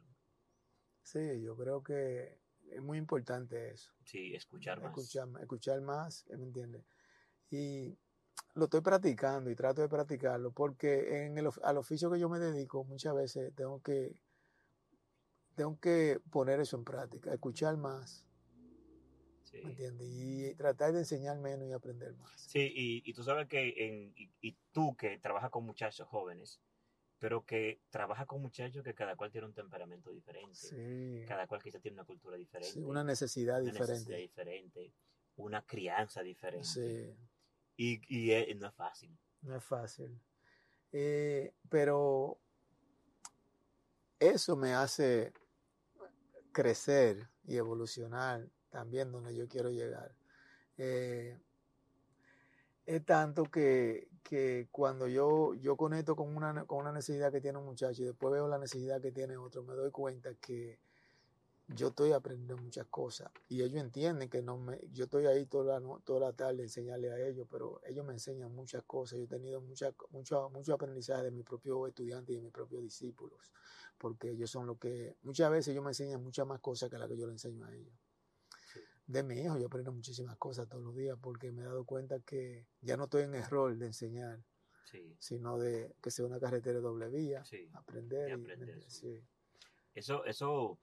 Sí, 1.04 1.42
yo 1.42 1.54
creo 1.56 1.82
que 1.82 2.40
es 2.70 2.82
muy 2.82 2.98
importante 2.98 3.70
eso. 3.70 3.92
Sí, 4.04 4.34
escuchar 4.34 4.80
más. 4.80 4.90
Escuchar, 4.90 5.28
escuchar 5.40 5.80
más, 5.82 6.26
¿me 6.30 6.42
entiendes? 6.42 6.84
Y 7.50 7.96
lo 8.54 8.64
estoy 8.64 8.80
practicando 8.80 9.50
y 9.50 9.54
trato 9.54 9.82
de 9.82 9.88
practicarlo 9.88 10.50
porque 10.50 11.24
en 11.24 11.38
el, 11.38 11.50
al 11.62 11.76
oficio 11.76 12.10
que 12.10 12.18
yo 12.18 12.28
me 12.28 12.38
dedico 12.38 12.82
muchas 12.84 13.14
veces 13.14 13.54
tengo 13.54 13.80
que 13.82 14.20
tengo 15.54 15.78
que 15.78 16.20
poner 16.30 16.58
eso 16.58 16.76
en 16.76 16.84
práctica, 16.84 17.32
escuchar 17.32 17.76
más, 17.76 18.26
Sí. 19.44 19.60
¿me 19.62 19.70
entiendes? 19.70 20.08
Y 20.10 20.54
tratar 20.56 20.92
de 20.92 21.00
enseñar 21.00 21.38
menos 21.38 21.68
y 21.68 21.72
aprender 21.72 22.12
más. 22.14 22.40
Sí, 22.40 22.72
y, 22.74 23.08
y 23.08 23.12
tú 23.12 23.22
sabes 23.22 23.46
que 23.46 23.72
en, 23.86 24.12
y, 24.16 24.32
y 24.40 24.56
tú 24.72 24.96
que 24.96 25.18
trabajas 25.18 25.50
con 25.50 25.64
muchachos 25.64 26.08
jóvenes, 26.08 26.60
pero 27.18 27.44
que 27.44 27.80
trabajas 27.90 28.26
con 28.26 28.42
muchachos 28.42 28.82
que 28.84 28.94
cada 28.94 29.16
cual 29.16 29.30
tiene 29.30 29.46
un 29.46 29.54
temperamento 29.54 30.10
diferente, 30.10 30.54
Sí, 30.56 31.24
cada 31.26 31.46
cual 31.46 31.62
quizá 31.62 31.78
tiene 31.80 31.94
una 31.96 32.04
cultura 32.04 32.36
diferente, 32.36 32.72
sí, 32.72 32.82
una 32.82 33.02
necesidad 33.04 33.60
una 33.62 33.72
diferente. 33.72 33.92
necesidad 33.92 34.18
diferente, 34.18 34.92
una 35.36 35.62
crianza 35.62 36.22
diferente. 36.22 36.66
Sí, 36.66 37.14
Y, 37.76 38.00
y 38.14 38.30
es- 38.32 38.56
no 38.56 38.68
es 38.68 38.74
fácil. 38.74 39.16
no 39.42 39.56
es 39.56 39.64
fácil. 39.64 40.20
Eh, 40.92 41.52
pero 41.68 42.38
eso 44.20 44.56
me 44.56 44.74
hace 44.74 45.32
crecer 46.52 47.28
y 47.46 47.56
evolucionar 47.56 48.48
también 48.70 49.10
donde 49.10 49.34
yo 49.34 49.48
quiero 49.48 49.70
llegar. 49.70 50.14
Eh, 50.78 51.36
es 52.86 53.04
tanto 53.04 53.44
que, 53.44 54.08
que 54.24 54.68
cuando 54.72 55.06
yo, 55.06 55.54
yo 55.54 55.76
conecto 55.76 56.16
con 56.16 56.34
una, 56.34 56.64
con 56.64 56.78
una 56.78 56.92
necesidad 56.92 57.30
que 57.30 57.42
tiene 57.42 57.58
un 57.58 57.66
muchacho 57.66 58.02
y 58.02 58.06
después 58.06 58.32
veo 58.32 58.48
la 58.48 58.58
necesidad 58.58 59.00
que 59.00 59.12
tiene 59.12 59.36
otro, 59.36 59.62
me 59.62 59.74
doy 59.74 59.90
cuenta 59.90 60.34
que 60.34 60.78
yo 61.68 61.88
estoy 61.88 62.12
aprendiendo 62.12 62.56
muchas 62.56 62.86
cosas 62.86 63.30
y 63.48 63.62
ellos 63.62 63.80
entienden 63.80 64.30
que 64.30 64.42
no 64.42 64.56
me, 64.56 64.80
yo 64.92 65.04
estoy 65.04 65.26
ahí 65.26 65.44
toda 65.44 65.78
la, 65.78 65.98
toda 66.04 66.20
la 66.20 66.32
tarde 66.32 66.62
enseñarle 66.62 67.12
a 67.12 67.18
ellos, 67.18 67.46
pero 67.50 67.82
ellos 67.86 68.04
me 68.04 68.14
enseñan 68.14 68.54
muchas 68.54 68.82
cosas. 68.84 69.18
Yo 69.18 69.24
he 69.24 69.28
tenido 69.28 69.60
mucha, 69.60 69.92
mucho, 70.10 70.48
mucho 70.50 70.74
aprendizaje 70.74 71.24
de 71.24 71.30
mis 71.30 71.44
propios 71.44 71.88
estudiantes 71.88 72.32
y 72.32 72.36
de 72.36 72.42
mis 72.42 72.52
propios 72.52 72.82
discípulos, 72.82 73.52
porque 73.98 74.30
ellos 74.30 74.50
son 74.50 74.66
los 74.66 74.78
que, 74.78 75.16
muchas 75.22 75.50
veces 75.50 75.68
ellos 75.68 75.84
me 75.84 75.90
enseñan 75.90 76.22
muchas 76.22 76.46
más 76.46 76.60
cosas 76.60 76.88
que 76.88 76.98
las 76.98 77.08
que 77.08 77.16
yo 77.16 77.26
le 77.26 77.32
enseño 77.32 77.64
a 77.66 77.74
ellos. 77.74 77.94
De 79.06 79.22
mi 79.22 79.34
hijo 79.40 79.58
yo 79.58 79.66
aprendo 79.66 79.92
muchísimas 79.92 80.36
cosas 80.38 80.68
todos 80.68 80.82
los 80.82 80.96
días 80.96 81.18
porque 81.20 81.52
me 81.52 81.62
he 81.62 81.66
dado 81.66 81.84
cuenta 81.84 82.20
que 82.20 82.66
ya 82.80 82.96
no 82.96 83.04
estoy 83.04 83.24
en 83.24 83.34
error 83.34 83.76
de 83.76 83.86
enseñar, 83.86 84.44
Sí, 84.86 85.14
sino 85.18 85.58
de 85.58 85.94
que 86.02 86.10
sea 86.10 86.24
una 86.24 86.40
carretera 86.40 86.76
de 86.76 86.82
doble 86.82 87.08
vía, 87.10 87.44
sí. 87.44 87.68
aprender 87.74 88.28
Y 88.28 88.90
sí. 88.90 89.22
Eso, 89.94 90.24
eso, 90.24 90.78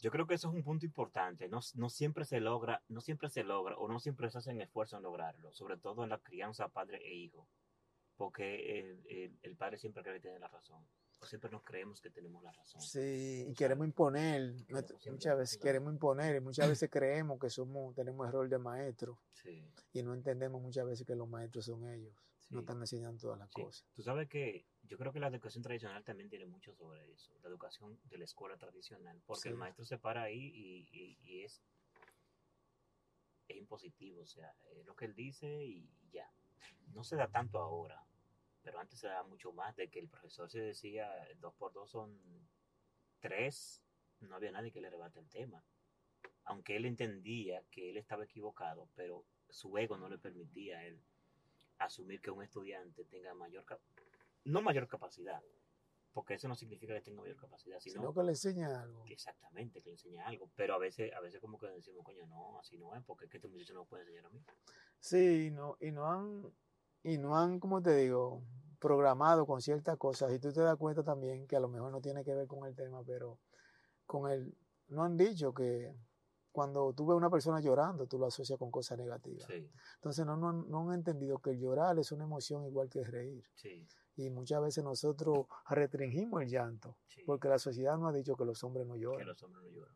yo 0.00 0.10
creo 0.10 0.26
que 0.26 0.34
eso 0.34 0.48
es 0.48 0.54
un 0.54 0.62
punto 0.62 0.84
importante. 0.86 1.48
No, 1.48 1.60
no 1.74 1.88
siempre 1.88 2.24
se 2.24 2.40
logra, 2.40 2.82
no 2.88 3.00
siempre 3.00 3.28
se 3.28 3.42
logra, 3.42 3.76
o 3.76 3.88
no 3.88 4.00
siempre 4.00 4.30
se 4.30 4.38
hacen 4.38 4.60
esfuerzos 4.60 4.98
en 4.98 5.02
lograrlo, 5.04 5.52
sobre 5.52 5.76
todo 5.78 6.04
en 6.04 6.10
la 6.10 6.18
crianza 6.18 6.68
padre 6.68 6.98
e 7.04 7.14
hijo. 7.14 7.48
Porque 8.16 8.78
el, 8.80 9.02
el- 9.08 9.38
el 9.42 9.56
padre 9.56 9.78
siempre 9.78 10.02
cree 10.02 10.16
que 10.16 10.20
tiene 10.20 10.38
la 10.38 10.48
razón. 10.48 10.86
Siempre 11.26 11.50
nos 11.50 11.62
creemos 11.62 12.00
que 12.00 12.10
tenemos 12.10 12.42
la 12.42 12.50
razón. 12.52 12.80
Sí, 12.80 13.46
y 13.48 13.54
queremos 13.54 13.86
imponer, 13.86 14.54
Queremos 14.66 15.06
muchas 15.06 15.36
veces 15.38 15.58
queremos 15.58 15.92
imponer 15.92 16.36
y 16.36 16.40
muchas 16.40 16.68
veces 16.82 16.90
creemos 16.90 17.38
que 17.38 17.50
somos, 17.50 17.94
tenemos 17.94 18.26
error 18.28 18.48
de 18.48 18.58
maestro 18.58 19.20
Sí, 19.32 19.64
y 19.92 20.02
no 20.02 20.14
entendemos 20.14 20.60
muchas 20.60 20.86
veces 20.86 21.06
que 21.06 21.14
los 21.14 21.28
maestros 21.28 21.66
son 21.66 21.86
ellos, 21.88 22.14
sí. 22.38 22.54
no 22.54 22.60
están 22.60 22.80
enseñando 22.80 23.18
todas 23.20 23.38
las 23.38 23.50
Sí. 23.54 23.62
cosas. 23.62 23.86
Tú 23.94 24.02
sabes 24.02 24.28
que 24.28 24.66
yo 24.84 24.96
creo 24.98 25.12
que 25.12 25.20
la 25.20 25.28
educación 25.28 25.62
tradicional 25.62 26.02
también 26.04 26.28
tiene 26.28 26.46
mucho 26.46 26.74
sobre 26.74 27.12
eso, 27.12 27.32
la 27.42 27.48
educación 27.48 27.98
de 28.04 28.18
la 28.18 28.24
escuela 28.24 28.56
tradicional, 28.56 29.20
porque 29.26 29.48
el 29.50 29.56
maestro 29.56 29.84
se 29.84 29.98
para 29.98 30.22
ahí 30.22 30.50
y, 30.54 30.88
y- 30.90 31.18
y 31.22 31.44
es, 31.44 31.62
es 33.48 33.56
impositivo, 33.56 34.22
o 34.22 34.26
sea, 34.26 34.54
es 34.74 34.86
lo 34.86 34.94
que 34.96 35.04
él 35.04 35.14
dice 35.14 35.64
y 35.64 35.88
ya. 36.12 36.30
No 36.94 37.04
se 37.04 37.16
da 37.16 37.28
tanto 37.28 37.58
ahora, 37.60 38.02
pero 38.62 38.78
antes 38.78 39.00
se 39.00 39.08
daba 39.08 39.22
mucho 39.24 39.52
más, 39.52 39.76
de 39.76 39.88
que 39.88 39.98
el 39.98 40.08
profesor 40.08 40.50
se 40.50 40.60
decía 40.60 41.10
dos 41.38 41.54
por 41.54 41.72
dos 41.72 41.90
son 41.90 42.18
tres, 43.20 43.82
no 44.20 44.36
había 44.36 44.52
nadie 44.52 44.72
que 44.72 44.80
le 44.80 44.90
rebate 44.90 45.20
el 45.20 45.28
tema. 45.28 45.64
Aunque 46.44 46.76
él 46.76 46.84
entendía 46.84 47.62
que 47.70 47.90
él 47.90 47.96
estaba 47.96 48.24
equivocado, 48.24 48.88
pero 48.94 49.24
su 49.48 49.76
ego 49.78 49.96
no 49.96 50.08
le 50.08 50.18
permitía 50.18 50.78
a 50.78 50.86
él 50.86 51.00
asumir 51.78 52.20
que 52.20 52.30
un 52.30 52.42
estudiante 52.42 53.04
tenga 53.04 53.34
mayor 53.34 53.64
no 54.44 54.62
mayor 54.62 54.88
capacidad, 54.88 55.42
porque 56.12 56.34
eso 56.34 56.48
no 56.48 56.54
significa 56.54 56.94
que 56.94 57.00
tenga 57.00 57.22
mayor 57.22 57.36
capacidad, 57.36 57.78
sino, 57.80 58.00
Sino 58.00 58.14
que 58.14 58.22
le 58.22 58.30
enseña 58.30 58.82
algo. 58.82 59.04
que 59.04 59.12
exactamente 59.12 59.80
que 59.80 59.90
le 59.90 59.94
enseña 59.94 60.26
algo, 60.26 60.50
pero 60.56 60.74
a 60.74 60.78
veces 60.78 61.12
a 61.12 61.20
veces 61.20 61.40
como 61.40 61.58
que 61.58 61.66
decimos, 61.68 62.04
coño, 62.04 62.26
no, 62.26 62.58
así 62.58 62.78
no 62.78 62.94
es, 62.94 63.02
porque 63.04 63.26
es 63.26 63.30
que 63.30 63.38
este 63.38 63.48
muchacho 63.48 63.74
no 63.74 63.84
puede 63.84 64.02
enseñar 64.02 64.26
a 64.26 64.30
mí. 64.30 64.42
Sí, 64.98 65.46
y 65.46 65.50
no, 65.50 65.76
y 65.80 65.90
no 65.92 66.10
han, 66.10 66.52
y 67.02 67.18
no 67.18 67.36
han, 67.36 67.58
como 67.60 67.82
te 67.82 67.94
digo, 67.96 68.42
programado 68.78 69.46
con 69.46 69.60
ciertas 69.60 69.96
cosas. 69.96 70.32
Y 70.32 70.38
tú 70.38 70.52
te 70.52 70.60
das 70.60 70.76
cuenta 70.76 71.02
también 71.02 71.46
que 71.46 71.56
a 71.56 71.60
lo 71.60 71.68
mejor 71.68 71.90
no 71.92 72.00
tiene 72.00 72.24
que 72.24 72.34
ver 72.34 72.46
con 72.46 72.66
el 72.66 72.74
tema, 72.74 73.02
pero 73.04 73.38
con 74.06 74.30
el, 74.30 74.54
no 74.88 75.04
han 75.04 75.16
dicho 75.16 75.52
que 75.54 75.94
cuando 76.52 76.92
tú 76.92 77.06
ves 77.06 77.14
a 77.14 77.16
una 77.16 77.30
persona 77.30 77.60
llorando, 77.60 78.06
tú 78.06 78.18
lo 78.18 78.26
asocias 78.26 78.58
con 78.58 78.70
cosas 78.70 78.98
negativas. 78.98 79.46
Sí, 79.46 79.70
Entonces 79.96 80.26
no, 80.26 80.36
no, 80.36 80.48
han- 80.48 80.68
no 80.68 80.88
han 80.90 80.94
entendido 80.98 81.38
que 81.38 81.50
el 81.50 81.58
llorar 81.60 81.98
es 81.98 82.10
una 82.12 82.24
emoción 82.24 82.64
igual 82.66 82.88
que 82.88 83.04
reír. 83.04 83.44
sí, 83.54 83.86
Y 84.16 84.30
muchas 84.30 84.60
veces 84.60 84.82
nosotros 84.82 85.46
restringimos 85.68 86.42
el 86.42 86.48
llanto, 86.48 86.96
sí. 87.06 87.22
porque 87.24 87.48
la 87.48 87.58
sociedad 87.58 87.96
nos 87.96 88.10
ha 88.10 88.12
dicho 88.16 88.34
que 88.36 88.44
los 88.44 88.62
hombres 88.64 88.86
no 88.86 88.94
que 88.94 89.00
lloran. 89.00 89.26
los 89.28 89.42
hombres 89.42 89.64
no 89.64 89.70
lloran. 89.70 89.94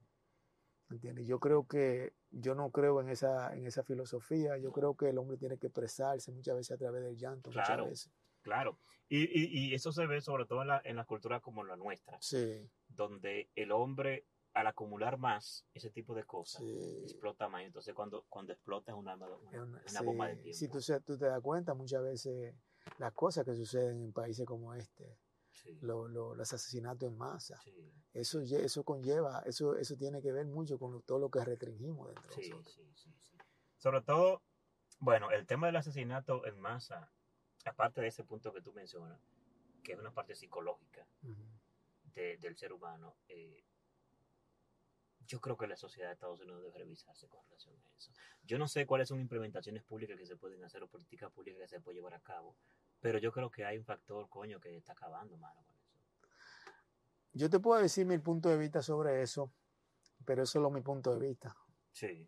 ¿Entiendes? 0.90 1.26
Yo 1.26 1.40
creo 1.40 1.66
que, 1.66 2.12
yo 2.30 2.54
no 2.54 2.70
creo 2.70 3.00
en 3.00 3.08
esa, 3.08 3.54
en 3.56 3.66
esa 3.66 3.82
filosofía, 3.82 4.58
yo 4.58 4.70
creo 4.70 4.94
que 4.96 5.08
el 5.08 5.18
hombre 5.18 5.36
tiene 5.38 5.58
que 5.58 5.68
expresarse 5.68 6.30
muchas 6.30 6.56
veces 6.56 6.72
a 6.72 6.78
través 6.78 7.02
del 7.02 7.16
llanto, 7.16 7.50
Claro. 7.50 7.84
muchas 7.84 7.90
veces. 7.90 8.12
Claro, 8.42 8.78
y, 9.08 9.22
y, 9.24 9.70
y 9.70 9.74
eso 9.74 9.90
se 9.90 10.06
ve 10.06 10.20
sobre 10.20 10.44
todo 10.44 10.60
en 10.62 10.68
la, 10.68 10.82
en 10.84 10.96
la 10.96 11.04
cultura 11.06 11.40
como 11.40 11.64
la 11.64 11.76
nuestra, 11.76 12.18
Sí, 12.20 12.68
donde 12.88 13.48
el 13.54 13.72
hombre 13.72 14.26
al 14.52 14.66
acumular 14.66 15.16
más 15.18 15.66
ese 15.72 15.90
tipo 15.90 16.14
de 16.14 16.24
cosas, 16.24 16.62
sí. 16.62 17.00
explota 17.02 17.48
más, 17.48 17.62
entonces 17.62 17.94
cuando, 17.94 18.24
cuando 18.28 18.52
explota 18.52 18.92
es 18.92 18.98
una, 18.98 19.14
una, 19.16 19.62
una- 19.88 20.02
bomba 20.02 20.28
de 20.28 20.36
tiempo. 20.36 20.58
Si 20.58 20.68
tú, 20.68 20.78
tú 21.04 21.18
te 21.18 21.24
das 21.24 21.40
cuenta, 21.40 21.72
muchas 21.74 22.02
veces 22.02 22.54
las 22.98 23.12
cosas 23.14 23.44
que 23.46 23.54
suceden 23.56 24.02
en 24.02 24.12
países 24.12 24.46
como 24.46 24.74
este, 24.74 25.18
Sí, 25.54 25.78
lo- 25.80 26.08
lo- 26.08 26.34
los 26.34 26.52
asesinatos 26.52 27.08
en 27.08 27.16
masa, 27.16 27.60
sí. 27.62 27.92
eso, 28.12 28.40
eso 28.40 28.84
conlleva, 28.84 29.40
eso, 29.46 29.76
eso 29.76 29.96
tiene 29.96 30.20
que 30.20 30.32
ver 30.32 30.46
mucho 30.46 30.78
con 30.78 30.92
lo- 30.92 31.00
todo 31.00 31.18
lo 31.18 31.30
que 31.30 31.44
restringimos 31.44 32.08
dentro 32.08 32.28
de 32.36 32.42
Sí, 32.42 32.50
nosotros. 32.50 32.74
sí, 32.74 32.92
sí, 32.94 33.10
sí. 33.18 33.36
Sobre 33.78 34.02
todo, 34.02 34.42
bueno, 34.98 35.30
el 35.30 35.46
tema 35.46 35.66
del 35.66 35.76
asesinato 35.76 36.44
en 36.46 36.58
masa, 36.60 37.10
aparte 37.64 38.00
de 38.00 38.08
ese 38.08 38.24
punto 38.24 38.52
que 38.52 38.60
tú 38.60 38.72
mencionas, 38.72 39.20
que 39.82 39.92
es 39.92 39.98
una 39.98 40.10
parte 40.12 40.34
psicológica 40.34 41.06
de- 42.14 42.36
del 42.38 42.56
ser 42.56 42.72
humano, 42.72 43.16
eh, 43.28 43.64
yo 45.26 45.40
creo 45.40 45.56
que 45.56 45.66
la 45.66 45.76
sociedad 45.76 46.08
de 46.08 46.14
Estados 46.14 46.40
Unidos 46.40 46.62
debe 46.62 46.78
revisarse 46.78 47.28
con 47.28 47.42
relación 47.44 47.74
a 47.74 47.96
eso. 47.96 48.12
Yo 48.42 48.58
no 48.58 48.68
sé 48.68 48.86
cuáles 48.86 49.08
son 49.08 49.20
implementaciones 49.20 49.82
públicas 49.82 50.18
que 50.18 50.26
se 50.26 50.36
pueden 50.36 50.62
hacer 50.64 50.82
o 50.82 50.88
políticas 50.88 51.30
públicas 51.32 51.62
que 51.62 51.68
se 51.68 51.80
pueden 51.80 51.96
llevar 51.98 52.14
a 52.14 52.20
cabo, 52.20 52.56
pero 53.04 53.18
yo 53.18 53.30
creo 53.32 53.50
que 53.50 53.66
hay 53.66 53.76
un 53.76 53.84
factor, 53.84 54.30
coño, 54.30 54.58
que 54.58 54.78
está 54.78 54.92
acabando, 54.92 55.36
mano, 55.36 55.62
con 55.66 55.76
eso. 55.76 55.94
Yo 57.34 57.50
te 57.50 57.60
puedo 57.60 57.82
decir 57.82 58.06
mi 58.06 58.16
punto 58.16 58.48
de 58.48 58.56
vista 58.56 58.80
sobre 58.80 59.20
eso, 59.20 59.52
pero 60.24 60.44
eso 60.44 60.58
es 60.58 60.62
lo, 60.62 60.70
mi 60.70 60.80
punto 60.80 61.14
de 61.14 61.28
vista. 61.28 61.54
Sí. 61.92 62.26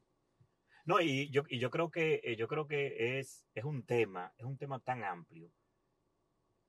No, 0.85 1.01
y 1.01 1.31
yo, 1.31 1.45
y 1.49 1.61
yo 1.61 1.71
creo 1.71 1.91
que 1.91 2.21
eh, 2.23 2.37
yo 2.37 2.47
creo 2.47 2.67
que 2.67 3.19
es, 3.19 3.47
es 3.55 3.65
un 3.65 3.87
tema, 3.87 4.35
es 4.37 4.45
un 4.45 4.59
tema 4.59 4.79
tan 4.79 5.03
amplio 5.03 5.51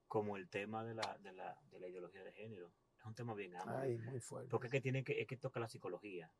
como 0.07 0.37
el 0.37 0.47
tema 0.47 0.85
de 0.85 0.95
la, 0.95 1.17
de 1.19 1.33
la, 1.33 1.59
de 1.69 1.77
la 1.81 1.89
ideología 1.89 2.23
de 2.23 2.31
género. 2.31 2.71
Es 2.97 3.05
un 3.05 3.13
tema 3.13 3.33
bien 3.33 3.57
amplio. 3.57 3.77
Ay, 3.77 3.97
muy 3.97 4.21
fuerte. 4.21 4.49
Porque 4.49 4.67
es 4.67 4.71
que 4.71 4.79
tiene 4.79 5.03
que, 5.03 5.19
es 5.19 5.27
que 5.27 5.35
toca 5.35 5.59
la 5.59 5.67
psicología. 5.67 6.31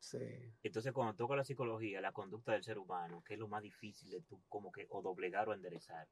Sí. 0.00 0.18
Entonces, 0.64 0.92
cuando 0.92 1.14
toca 1.14 1.36
la 1.36 1.44
psicología, 1.44 2.00
la 2.00 2.10
conducta 2.10 2.50
del 2.50 2.64
ser 2.64 2.78
humano, 2.78 3.22
que 3.22 3.34
es 3.34 3.38
lo 3.38 3.46
más 3.46 3.62
difícil 3.62 4.10
de 4.10 4.22
tú, 4.22 4.42
como 4.48 4.72
que, 4.72 4.88
o 4.90 5.02
doblegar 5.02 5.48
o 5.48 5.54
enderezar. 5.54 6.08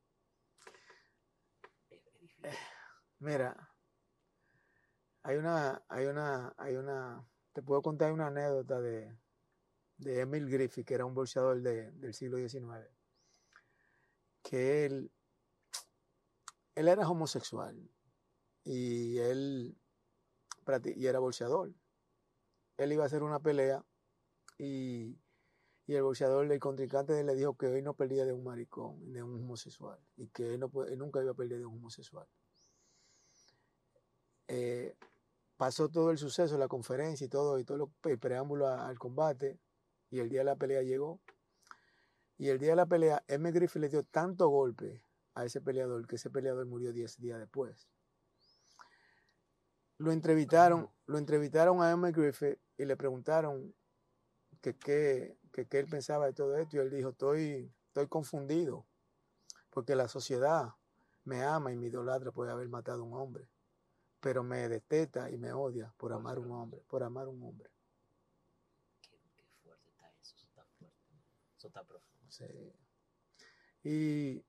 Difícil. 2.43 2.59
Mira, 3.21 3.57
hay 5.23 5.37
una, 5.37 5.83
hay 5.89 6.07
una, 6.07 6.55
hay 6.57 6.77
una, 6.77 7.27
te 7.53 7.63
puedo 7.63 7.83
contar 7.83 8.13
una 8.13 8.29
anécdota 8.29 8.81
de, 8.81 9.17
de 9.99 10.21
Emil 10.21 10.49
Griffith, 10.51 10.87
que 10.87 10.95
era 10.95 11.05
un 11.07 11.15
boxeador 11.15 11.61
de- 11.63 11.93
del 11.93 12.15
siglo 12.15 12.37
XIX, 12.39 12.91
que 14.43 14.87
él, 14.87 15.13
él 16.75 16.89
era 16.89 17.09
homosexual 17.09 17.77
y 18.65 19.19
él 19.19 19.77
y 20.97 21.07
era 21.07 21.19
boxeador. 21.19 21.73
Él 22.77 22.93
iba 22.93 23.05
a 23.05 23.07
hacer 23.07 23.23
una 23.23 23.41
pelea 23.41 23.85
y, 24.59 25.20
y 25.91 25.97
el 25.97 26.05
boxeador, 26.05 26.47
el 26.53 26.61
contrincante 26.61 27.15
de 27.15 27.23
él 27.23 27.27
le 27.27 27.35
dijo 27.35 27.57
que 27.57 27.67
hoy 27.67 27.83
no 27.83 27.95
perdía 27.95 28.25
de 28.25 28.33
un 28.33 28.45
maricón, 28.45 29.13
de 29.13 29.25
un 29.25 29.35
homosexual, 29.35 29.99
y 30.17 30.29
que 30.29 30.55
él, 30.55 30.61
no, 30.61 30.71
él 30.85 30.97
nunca 30.97 31.21
iba 31.21 31.33
a 31.33 31.35
perder 31.35 31.59
de 31.59 31.67
un 31.67 31.79
homosexual. 31.79 32.29
Eh, 34.47 34.97
pasó 35.57 35.89
todo 35.89 36.13
el 36.13 36.19
suceso, 36.19 36.57
la 36.59 36.69
conferencia 36.69 37.25
y 37.25 37.29
todo, 37.29 37.59
y 37.59 37.65
todo 37.65 37.77
lo- 37.77 37.93
el 38.05 38.21
preámbulo 38.21 38.69
a- 38.69 38.87
al 38.87 39.01
combate, 39.01 39.59
y 40.11 40.21
el 40.21 40.29
día 40.29 40.43
de 40.43 40.45
la 40.45 40.55
pelea 40.55 40.81
llegó. 40.83 41.21
Y 42.39 42.51
el 42.51 42.61
día 42.61 42.71
de 42.71 42.77
la 42.77 42.87
pelea, 42.87 43.25
M. 43.27 43.51
Griffith 43.51 43.83
le 43.83 43.89
dio 43.89 44.05
tanto 44.05 44.47
golpe 44.47 45.05
a 45.35 45.45
ese 45.45 45.61
peleador 45.61 46.07
que 46.07 46.15
ese 46.15 46.31
peleador 46.31 46.67
murió 46.67 46.93
10 46.93 47.19
días 47.19 47.41
después. 47.41 47.89
Lo 49.99 50.13
entrevistaron, 50.13 50.89
lo 51.07 51.19
entrevistaron 51.19 51.83
a 51.83 51.91
M. 51.91 52.13
Griffith 52.13 52.61
y 52.79 52.85
le 52.85 52.97
preguntaron 52.97 53.75
que 54.61 54.77
qué 54.77 55.40
que, 55.53 55.67
qué 55.67 55.79
él 55.79 55.87
pensaba 55.87 56.27
de 56.27 56.33
todo 56.33 56.57
esto, 56.57 56.77
y 56.77 56.81
él 56.81 56.91
dijo, 56.91 57.11
estoy, 57.11 57.73
estoy 57.89 58.09
confundido, 58.09 58.87
porque 59.71 59.95
la 59.95 60.09
sociedad 60.09 60.75
me 61.25 61.43
ama 61.43 61.73
y 61.73 61.77
me 61.77 61.87
idolatra 61.87 62.33
por 62.33 62.49
haber 62.49 62.69
matado 62.69 63.03
a 63.03 63.07
un 63.07 63.15
hombre, 63.15 63.49
pero 64.21 64.43
me 64.43 64.69
detesta 64.69 65.31
y 65.31 65.39
me 65.39 65.53
odia 65.53 65.93
por 65.97 66.13
amar 66.13 66.37
a 66.37 66.41
un 66.41 66.51
hombre, 66.51 66.83
por 66.89 67.03
amar 67.03 67.27
a 67.27 67.31
un 67.31 67.43
hombre. 67.43 67.71
Qué, 69.01 69.19
qué 69.35 69.45
fuerte 69.63 69.89
está 69.91 70.11
eso, 70.21 70.35
eso 70.37 70.47
está 70.47 70.65
fuerte. 70.79 70.97
Eso 71.57 71.69
está 71.69 71.85
profundo. 71.85 72.27
Sí. 72.29 72.73
Y, 73.83 74.45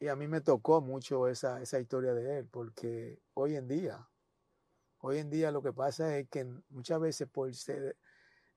y 0.00 0.08
a 0.08 0.16
mí 0.16 0.26
me 0.26 0.40
tocó 0.40 0.80
mucho 0.80 1.28
esa, 1.28 1.60
esa 1.60 1.80
historia 1.80 2.14
de 2.14 2.38
él, 2.38 2.48
porque 2.48 3.20
hoy 3.34 3.56
en 3.56 3.68
día, 3.68 4.08
hoy 4.98 5.18
en 5.18 5.30
día 5.30 5.50
lo 5.50 5.62
que 5.62 5.72
pasa 5.72 6.16
es 6.18 6.28
que 6.28 6.44
muchas 6.70 7.00
veces 7.00 7.28
por 7.28 7.54
ceder, 7.54 7.96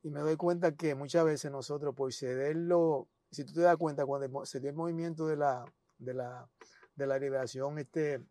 y 0.03 0.09
me 0.09 0.19
doy 0.21 0.35
cuenta 0.37 0.75
que 0.75 0.95
muchas 0.95 1.25
veces 1.25 1.51
nosotros 1.51 1.95
por 1.95 2.13
cederlo, 2.13 3.07
si 3.31 3.43
tú 3.43 3.53
te 3.53 3.61
das 3.61 3.77
cuenta, 3.77 4.05
cuando 4.05 4.45
se 4.45 4.59
dio 4.59 4.69
el 4.69 4.75
movimiento 4.75 5.27
de 5.27 5.37
la, 5.37 5.65
de 5.97 6.13
la, 6.13 6.49
de 6.95 7.07
la 7.07 7.19
liberación 7.19 7.77
este, 7.79 8.23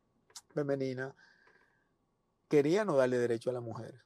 femenina, 0.54 1.14
querían 2.48 2.86
no 2.86 2.96
darle 2.96 3.18
derecho 3.18 3.50
a 3.50 3.52
la 3.52 3.60
mujer. 3.60 4.02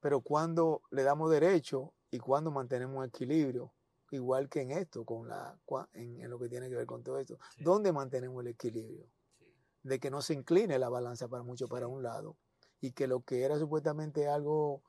Pero 0.00 0.20
cuando 0.20 0.82
le 0.90 1.02
damos 1.02 1.30
derecho 1.30 1.92
y 2.10 2.18
cuando 2.18 2.50
mantenemos 2.50 3.06
equilibrio, 3.06 3.72
igual 4.10 4.48
que 4.48 4.62
en 4.62 4.70
esto, 4.72 5.04
con 5.04 5.28
la, 5.28 5.58
en, 5.92 6.20
en 6.20 6.30
lo 6.30 6.38
que 6.38 6.48
tiene 6.48 6.68
que 6.68 6.76
ver 6.76 6.86
con 6.86 7.02
todo 7.02 7.18
esto, 7.18 7.38
Sí. 7.56 7.64
¿dónde 7.64 7.92
mantenemos 7.92 8.40
el 8.42 8.48
equilibrio? 8.48 9.06
Sí. 9.38 9.44
De 9.82 9.98
que 9.98 10.10
no 10.10 10.22
se 10.22 10.34
incline 10.34 10.78
la 10.78 10.88
balanza 10.88 11.28
para 11.28 11.42
mucho 11.42 11.68
para 11.68 11.86
un 11.86 12.02
lado 12.02 12.36
y 12.80 12.92
que 12.92 13.06
lo 13.06 13.20
que 13.20 13.42
era 13.44 13.58
supuestamente 13.58 14.28
algo 14.28 14.82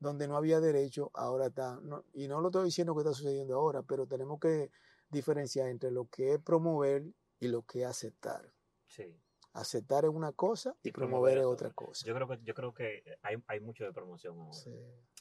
donde 0.00 0.28
no 0.28 0.36
había 0.36 0.60
derecho, 0.60 1.10
ahora 1.14 1.46
está, 1.46 1.78
no- 1.82 2.04
y 2.14 2.28
no 2.28 2.40
lo 2.40 2.48
estoy 2.48 2.66
diciendo 2.66 2.94
que 2.94 3.00
está 3.00 3.12
sucediendo 3.12 3.54
ahora, 3.56 3.82
pero 3.82 4.06
tenemos 4.06 4.38
que 4.40 4.70
diferenciar 5.10 5.68
entre 5.68 5.90
lo 5.90 6.06
que 6.06 6.34
es 6.34 6.38
promover 6.40 7.04
y 7.40 7.48
lo 7.48 7.62
que 7.62 7.80
es 7.82 7.86
aceptar. 7.86 8.52
Sí. 8.86 9.20
Aceptar 9.54 10.04
es 10.04 10.10
una 10.10 10.32
cosa 10.32 10.76
y, 10.82 10.90
Y 10.90 10.92
promover, 10.92 11.34
promover 11.34 11.38
es 11.38 11.44
otra 11.44 11.68
otra. 11.68 11.74
cosa. 11.74 12.06
Yo 12.06 12.14
creo 12.14 12.28
que, 12.28 12.38
yo 12.44 12.54
creo 12.54 12.74
que 12.74 13.02
hay, 13.22 13.36
hay 13.46 13.60
mucho 13.60 13.84
de 13.84 13.92
promoción 13.92 14.38
ahora. 14.38 14.52
Sí, 14.52 14.70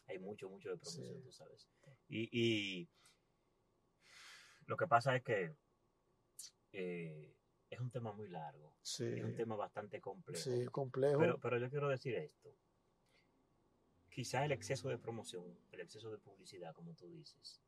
Hay 0.07 0.19
mucho, 0.19 0.49
mucho 0.49 0.69
de 0.69 0.77
promoción, 0.77 1.15
Sí. 1.17 1.21
tú 1.23 1.31
sabes. 1.31 1.67
Y, 2.07 2.29
y 2.31 2.89
lo 4.67 4.77
que 4.77 4.87
pasa 4.87 5.15
es 5.15 5.23
que 5.23 5.55
eh, 6.73 7.33
es 7.69 7.79
un 7.79 7.89
tema 7.89 8.11
muy 8.13 8.27
largo. 8.29 8.75
sí, 8.81 9.05
Es 9.05 9.23
un 9.23 9.35
tema 9.35 9.55
bastante 9.55 9.99
complejo. 9.99 10.41
sí, 10.43 10.65
complejo. 10.67 11.19
Pero, 11.19 11.39
pero 11.39 11.57
yo 11.57 11.69
quiero 11.69 11.89
decir 11.89 12.15
esto. 12.15 12.49
Quizá 14.17 14.43
el 14.43 14.51
exceso 14.51 14.89
de 14.89 14.97
promoción, 14.97 15.45
el 15.71 15.79
exceso 15.79 16.09
de 16.09 16.17
publicidad, 16.17 16.73
como 16.73 16.95
tú 16.95 17.07
dices, 17.07 17.61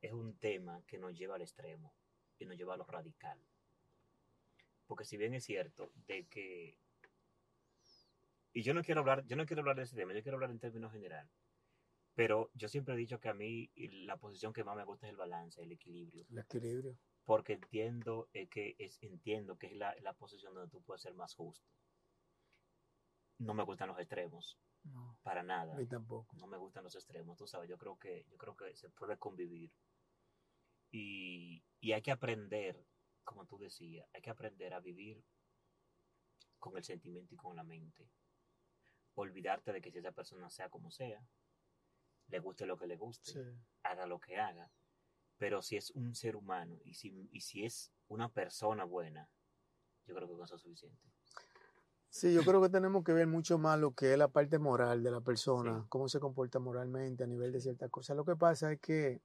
es 0.00 0.12
un 0.12 0.38
tema 0.38 0.84
que 0.86 0.98
nos 0.98 1.18
lleva 1.18 1.34
al 1.34 1.42
extremo 1.42 1.92
y 2.38 2.46
nos 2.46 2.56
lleva 2.56 2.74
a 2.74 2.76
lo 2.76 2.84
radical. 2.86 3.44
Porque 4.86 5.04
si 5.04 5.16
bien 5.16 5.34
es 5.34 5.42
cierto 5.42 5.90
de 6.06 6.28
que 6.28 6.78
y 8.52 8.62
yo 8.62 8.72
no 8.72 8.84
quiero 8.84 9.00
hablar, 9.00 9.26
yo 9.26 9.34
no 9.34 9.46
quiero 9.46 9.62
hablar 9.62 9.74
de 9.74 9.82
ese 9.82 9.96
tema, 9.96 10.14
yo 10.14 10.22
quiero 10.22 10.36
hablar 10.36 10.52
en 10.52 10.60
términos 10.60 10.92
general. 10.92 11.28
Pero 12.14 12.52
yo 12.54 12.68
siempre 12.68 12.94
he 12.94 12.96
dicho 12.96 13.18
que 13.18 13.28
a 13.28 13.34
mí 13.34 13.72
la 14.06 14.16
posición 14.16 14.52
que 14.52 14.62
más 14.62 14.76
me 14.76 14.84
gusta 14.84 15.08
es 15.08 15.10
el 15.10 15.16
balance, 15.16 15.60
el 15.60 15.72
equilibrio 15.72 16.24
el 16.30 16.38
equilibrio. 16.38 16.96
porque 17.24 17.54
entiendo 17.54 18.28
eh, 18.32 18.46
que 18.46 18.76
es 18.78 19.02
entiendo 19.02 19.58
que 19.58 19.66
es 19.66 19.72
la, 19.72 19.96
la 20.02 20.12
posición 20.12 20.54
donde 20.54 20.70
tú 20.70 20.80
puedes 20.82 21.02
ser 21.02 21.14
más 21.14 21.34
justo. 21.34 21.66
No 23.38 23.54
me 23.54 23.64
gustan 23.64 23.88
los 23.88 23.98
extremos, 23.98 24.56
No, 24.92 25.18
para 25.22 25.40
a 25.40 25.44
nada. 25.44 25.74
mí 25.74 25.86
tampoco. 25.86 26.36
No 26.36 26.46
me 26.46 26.56
gustan 26.58 26.84
los 26.84 26.94
extremos, 26.94 27.36
tú 27.36 27.46
sabes. 27.46 27.68
Yo 27.68 27.78
creo 27.78 27.98
que 27.98 28.24
yo 28.28 28.36
creo 28.36 28.56
que 28.56 28.74
se 28.76 28.88
puede 28.90 29.16
convivir 29.18 29.72
y, 30.90 31.62
y 31.80 31.92
hay 31.92 32.02
que 32.02 32.10
aprender, 32.10 32.84
como 33.24 33.46
tú 33.46 33.58
decías, 33.58 34.06
hay 34.14 34.22
que 34.22 34.30
aprender 34.30 34.72
a 34.74 34.80
vivir 34.80 35.22
con 36.58 36.76
el 36.76 36.84
sentimiento 36.84 37.34
y 37.34 37.38
con 37.38 37.54
la 37.56 37.64
mente. 37.64 38.08
Olvidarte 39.14 39.72
de 39.72 39.80
que 39.80 39.90
si 39.90 39.98
esa 39.98 40.12
persona 40.12 40.48
sea 40.50 40.68
como 40.70 40.90
sea, 40.90 41.26
le 42.28 42.38
guste 42.40 42.66
lo 42.66 42.76
que 42.76 42.86
le 42.86 42.96
guste, 42.96 43.32
Sí. 43.32 43.40
haga 43.82 44.06
lo 44.06 44.20
que 44.20 44.36
haga, 44.38 44.70
pero 45.36 45.62
si 45.62 45.76
es 45.76 45.90
un 45.92 46.14
ser 46.14 46.36
humano 46.36 46.78
y 46.84 46.94
si, 46.94 47.28
y 47.32 47.40
si 47.40 47.64
es 47.64 47.92
una 48.08 48.28
persona 48.32 48.84
buena, 48.84 49.30
yo 50.06 50.14
creo 50.14 50.28
que 50.28 50.34
con 50.34 50.44
eso 50.44 50.56
es 50.56 50.62
suficiente. 50.62 51.08
Sí, 52.10 52.32
yo 52.32 52.42
creo 52.42 52.60
que 52.62 52.68
tenemos 52.70 53.04
que 53.04 53.12
ver 53.12 53.26
mucho 53.26 53.58
más 53.58 53.78
lo 53.78 53.94
que 53.94 54.12
es 54.12 54.18
la 54.18 54.28
parte 54.28 54.58
moral 54.58 55.02
de 55.02 55.10
la 55.10 55.20
persona, 55.20 55.82
Sí. 55.82 55.86
cómo 55.88 56.08
se 56.08 56.20
comporta 56.20 56.58
moralmente 56.58 57.24
a 57.24 57.26
nivel 57.26 57.52
de 57.52 57.60
ciertas 57.60 57.90
cosas. 57.90 58.16
Lo 58.16 58.24
que 58.24 58.34
pasa 58.34 58.72
es 58.72 58.80
que, 58.80 59.20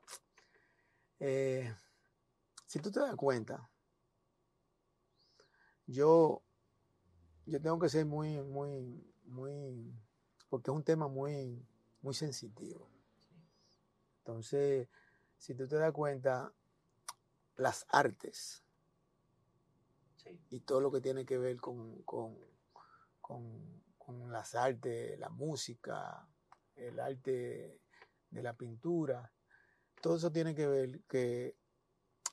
eh, 1.19 1.73
si 2.65 2.79
tú 2.79 2.91
te 2.91 2.99
das 2.99 3.15
cuenta, 3.15 3.69
yo, 5.87 6.43
yo 7.45 7.61
tengo 7.61 7.79
que 7.79 7.89
ser 7.89 8.05
muy, 8.05 8.41
muy, 8.41 9.03
muy, 9.25 9.93
porque 10.49 10.69
es 10.71 10.75
un 10.75 10.83
tema 10.83 11.07
muy, 11.07 11.65
muy 12.01 12.13
sensitivo. 12.13 12.89
Entonces, 14.19 14.87
si 15.37 15.55
tú 15.55 15.67
te 15.67 15.77
das 15.77 15.91
cuenta, 15.93 16.53
las 17.55 17.85
artes, 17.89 18.63
Sí, 20.17 20.39
y 20.51 20.59
todo 20.61 20.79
lo 20.79 20.89
que 20.91 21.01
tiene 21.01 21.25
que 21.25 21.37
ver 21.37 21.59
con, 21.59 22.01
con, 22.03 22.37
con, 23.23 23.81
con 23.97 24.31
las 24.31 24.53
artes, 24.53 25.17
la 25.17 25.29
música, 25.29 26.27
el 26.75 26.99
arte 26.99 27.79
de 28.29 28.43
la 28.43 28.53
pintura, 28.53 29.31
todo 30.01 30.17
eso 30.17 30.29
tiene 30.31 30.53
que 30.53 30.67
ver 30.67 31.01
que 31.07 31.55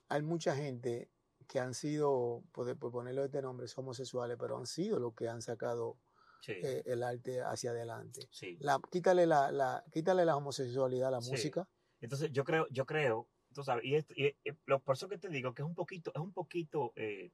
hay 0.08 0.22
mucha 0.22 0.56
gente 0.56 1.08
que 1.46 1.60
han 1.60 1.74
sido, 1.74 2.42
por, 2.52 2.76
por 2.76 2.90
ponerlo 2.90 3.24
este 3.24 3.40
nombre, 3.40 3.66
homosexuales, 3.76 4.36
pero 4.38 4.56
han 4.58 4.66
sido 4.66 4.98
los 4.98 5.14
que 5.14 5.28
han 5.28 5.42
sacado 5.42 5.96
sí, 6.40 6.52
eh, 6.52 6.82
el 6.86 7.04
arte 7.04 7.40
hacia 7.40 7.70
adelante. 7.70 8.26
sí. 8.30 8.56
La, 8.60 8.80
quítale, 8.90 9.26
la, 9.26 9.52
la, 9.52 9.84
quítale 9.92 10.24
la 10.24 10.36
homosexualidad 10.36 11.08
a 11.08 11.12
la 11.12 11.20
Sí. 11.20 11.30
música. 11.30 11.68
Entonces 12.00 12.32
yo 12.32 12.42
creo, 12.44 12.66
yo 12.70 12.84
creo, 12.84 13.28
tú 13.54 13.62
sabes, 13.62 13.84
y, 13.84 13.94
esto- 13.94 14.14
y- 14.16 14.36
por 14.84 14.94
eso 14.96 15.08
que 15.08 15.18
te 15.18 15.28
digo 15.28 15.54
que 15.54 15.62
es 15.62 15.68
un 15.68 15.74
poquito, 15.76 16.10
es 16.14 16.20
un 16.20 16.32
poquito 16.32 16.92
eh, 16.96 17.30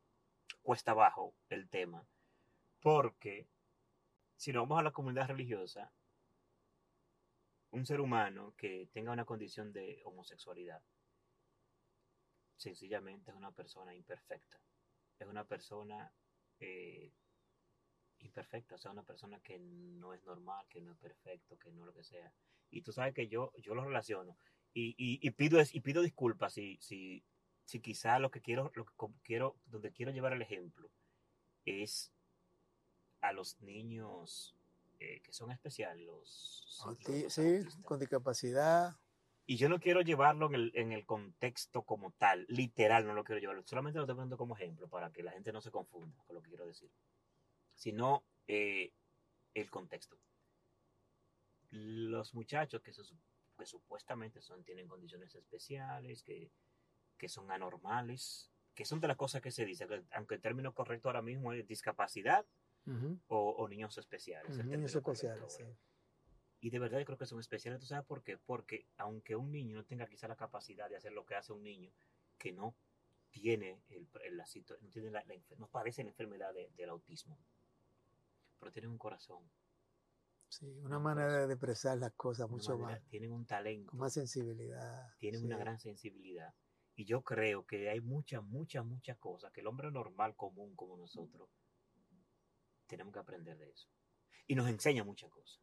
cuesta 0.62 0.90
abajo 0.90 1.34
el 1.48 1.68
tema, 1.70 2.06
porque 2.80 3.48
si 4.36 4.52
nos 4.52 4.62
vamos 4.62 4.80
a 4.80 4.84
la 4.84 4.92
comunidad 4.92 5.28
religiosa, 5.28 5.92
un 7.70 7.84
ser 7.84 8.00
humano 8.00 8.54
que 8.56 8.88
tenga 8.92 9.12
una 9.12 9.24
condición 9.24 9.72
de 9.72 10.00
homosexualidad, 10.04 10.82
sencillamente 12.56 13.30
es 13.30 13.36
una 13.36 13.52
persona 13.52 13.94
imperfecta, 13.94 14.60
es 15.18 15.26
una 15.26 15.44
persona 15.44 16.12
eh, 16.60 17.12
imperfecta, 18.18 18.76
o 18.76 18.78
sea, 18.78 18.92
una 18.92 19.02
persona 19.02 19.40
que 19.40 19.58
no 19.58 20.14
es 20.14 20.24
normal, 20.24 20.66
que 20.68 20.80
no 20.80 20.92
es 20.92 20.98
perfecto, 20.98 21.58
que 21.58 21.70
no 21.70 21.84
lo 21.84 21.92
que 21.92 22.04
sea. 22.04 22.32
Y 22.70 22.82
tú 22.82 22.92
sabes 22.92 23.14
que 23.14 23.28
yo, 23.28 23.52
yo 23.58 23.74
lo 23.74 23.84
relaciono 23.84 24.38
y, 24.72 24.90
y, 24.98 25.26
y 25.26 25.30
pido, 25.30 25.58
y 25.70 25.80
pido 25.80 26.02
disculpas 26.02 26.54
si, 26.54 26.78
si, 26.80 27.24
si 27.64 27.80
quizá 27.80 28.18
lo 28.18 28.30
que 28.30 28.40
quiero, 28.40 28.70
lo 28.74 28.84
que 28.84 28.92
quiero, 29.22 29.56
donde 29.66 29.92
quiero 29.92 30.12
llevar 30.12 30.32
el 30.32 30.42
ejemplo 30.42 30.90
es 31.64 32.12
a 33.20 33.32
los 33.32 33.60
niños 33.60 34.56
eh, 34.98 35.20
que 35.20 35.32
son 35.32 35.50
especiales, 35.50 36.06
los, 36.06 36.86
sí, 37.00 37.22
los 37.22 37.32
sí 37.32 37.64
con 37.84 37.98
discapacidad. 37.98 38.96
Y 39.44 39.56
yo 39.58 39.68
no 39.68 39.78
quiero 39.78 40.00
llevarlo 40.00 40.46
en 40.48 40.54
el, 40.54 40.72
en 40.74 40.92
el, 40.92 41.06
contexto 41.06 41.82
como 41.82 42.10
tal, 42.12 42.46
literal, 42.48 43.06
no 43.06 43.14
lo 43.14 43.22
quiero 43.22 43.40
llevarlo. 43.40 43.62
Solamente 43.64 43.98
lo 43.98 44.04
estoy 44.04 44.16
poniendo 44.16 44.36
como 44.36 44.56
ejemplo 44.56 44.88
para 44.88 45.12
que 45.12 45.22
la 45.22 45.32
gente 45.32 45.52
no 45.52 45.60
se 45.60 45.70
confunda 45.70 46.16
con 46.26 46.34
lo 46.34 46.42
que 46.42 46.48
quiero 46.48 46.66
decir. 46.66 46.90
Sino 47.74 48.24
eh, 48.48 48.92
el 49.54 49.70
contexto. 49.70 50.18
Los 51.70 52.34
muchachos 52.34 52.80
que, 52.82 52.92
se, 52.92 53.02
que 53.56 53.66
supuestamente 53.66 54.40
son, 54.40 54.64
tienen 54.64 54.88
condiciones 54.88 55.34
especiales, 55.34 56.22
que, 56.22 56.50
que 57.16 57.28
son 57.28 57.50
anormales, 57.52 58.50
que 58.74 58.84
son 58.84 59.00
de 59.00 59.08
las 59.08 59.16
cosas 59.16 59.42
que 59.42 59.50
se 59.50 59.64
dice, 59.64 59.86
aunque 60.12 60.36
el 60.36 60.40
término 60.40 60.74
correcto 60.74 61.08
ahora 61.08 61.22
mismo 61.22 61.52
es 61.52 61.66
discapacidad 61.66 62.46
uh 62.86 62.90
-huh. 62.90 63.20
o, 63.28 63.50
o, 63.50 63.68
niños 63.68 63.96
especiales. 63.98 64.56
Uh 64.56 64.60
-huh, 64.60 64.64
niños 64.64 64.94
especiales, 64.94 65.52
sí. 65.52 65.64
Y 66.60 66.70
de 66.70 66.78
verdad 66.78 66.98
yo 66.98 67.04
creo 67.04 67.18
que 67.18 67.26
son 67.26 67.38
especiales, 67.38 67.80
¿tú 67.80 67.86
sabes 67.86 68.06
por 68.06 68.22
qué? 68.22 68.38
Porque 68.38 68.88
aunque 68.96 69.36
un 69.36 69.52
niño 69.52 69.76
no 69.76 69.84
tenga 69.84 70.06
quizá 70.06 70.26
la 70.26 70.36
capacidad 70.36 70.88
de 70.88 70.96
hacer 70.96 71.12
lo 71.12 71.24
que 71.24 71.34
hace 71.34 71.52
un 71.52 71.62
niño 71.62 71.92
que 72.38 72.52
no 72.52 72.74
tiene, 73.30 73.82
el, 73.88 74.08
el, 74.24 74.36
la, 74.36 74.46
no, 74.80 74.90
tiene 74.90 75.10
la, 75.10 75.24
la, 75.24 75.34
no 75.58 75.68
padece 75.68 76.02
la 76.02 76.10
enfermedad 76.10 76.54
de, 76.54 76.70
del 76.74 76.88
autismo, 76.88 77.38
pero 78.58 78.72
tienen 78.72 78.90
un 78.90 78.98
corazón. 78.98 79.48
Sí, 80.48 80.78
una 80.80 80.98
manera 80.98 81.46
de 81.46 81.52
expresar 81.52 81.98
las 81.98 82.12
cosas 82.12 82.48
mucho 82.48 82.78
manera, 82.78 83.00
más. 83.00 83.08
Tienen 83.08 83.32
un 83.32 83.44
talento. 83.44 83.90
Con 83.90 84.00
más 84.00 84.14
sensibilidad. 84.14 85.06
Tienen 85.18 85.40
sí. 85.40 85.46
una 85.46 85.58
gran 85.58 85.78
sensibilidad. 85.78 86.54
Y 86.94 87.04
yo 87.04 87.22
creo 87.22 87.66
que 87.66 87.90
hay 87.90 88.00
muchas, 88.00 88.42
muchas, 88.42 88.84
muchas 88.84 89.18
cosas 89.18 89.52
que 89.52 89.60
el 89.60 89.66
hombre 89.66 89.90
normal, 89.90 90.34
común 90.34 90.74
como 90.74 90.96
nosotros, 90.96 91.50
tenemos 92.86 93.12
que 93.12 93.20
aprender 93.20 93.56
de 93.58 93.70
eso. 93.70 93.88
Y 94.46 94.54
nos 94.54 94.68
enseña 94.68 95.04
muchas 95.04 95.30
cosas. 95.30 95.60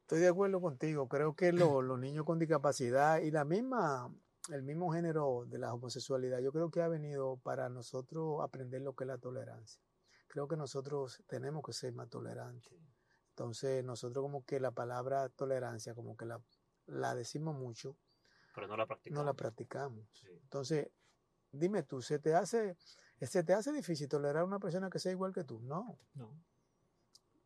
Estoy 0.00 0.20
de 0.20 0.28
acuerdo 0.28 0.60
contigo. 0.60 1.08
Creo 1.08 1.34
que 1.34 1.52
lo, 1.52 1.82
los 1.82 1.98
niños 1.98 2.24
con 2.24 2.38
discapacidad 2.38 3.20
y 3.20 3.30
la 3.30 3.44
misma, 3.44 4.14
el 4.50 4.62
mismo 4.62 4.92
género 4.92 5.44
de 5.46 5.58
la 5.58 5.72
homosexualidad, 5.72 6.40
yo 6.40 6.52
creo 6.52 6.70
que 6.70 6.82
ha 6.82 6.88
venido 6.88 7.38
para 7.38 7.68
nosotros 7.68 8.40
aprender 8.42 8.82
lo 8.82 8.94
que 8.94 9.04
es 9.04 9.08
la 9.08 9.18
tolerancia. 9.18 9.82
Creo 10.28 10.48
que 10.48 10.56
nosotros 10.56 11.22
tenemos 11.26 11.62
que 11.64 11.72
ser 11.72 11.92
más 11.92 12.08
tolerantes. 12.10 12.72
Entonces, 13.30 13.84
nosotros 13.84 14.22
como 14.22 14.44
que 14.44 14.60
la 14.60 14.70
palabra 14.70 15.28
tolerancia, 15.28 15.94
como 15.94 16.16
que 16.16 16.24
la, 16.24 16.40
la 16.86 17.14
decimos 17.14 17.56
mucho, 17.56 17.96
pero 18.54 18.68
no 18.68 18.76
la 18.76 18.86
practicamos. 18.86 19.18
No 19.18 19.24
la 19.24 19.34
practicamos. 19.34 20.08
Sí. 20.12 20.28
Entonces, 20.30 20.88
dime 21.50 21.82
tú, 21.82 22.00
¿se 22.00 22.18
te 22.18 22.34
hace 22.34 22.76
se 23.26 23.42
te 23.44 23.52
hace 23.52 23.72
difícil 23.72 24.08
tolerar 24.08 24.38
a 24.42 24.44
una 24.44 24.58
persona 24.58 24.90
que 24.90 24.98
sea 24.98 25.12
igual 25.12 25.32
que 25.32 25.44
tú? 25.44 25.60
No. 25.62 25.98
No. 26.14 26.30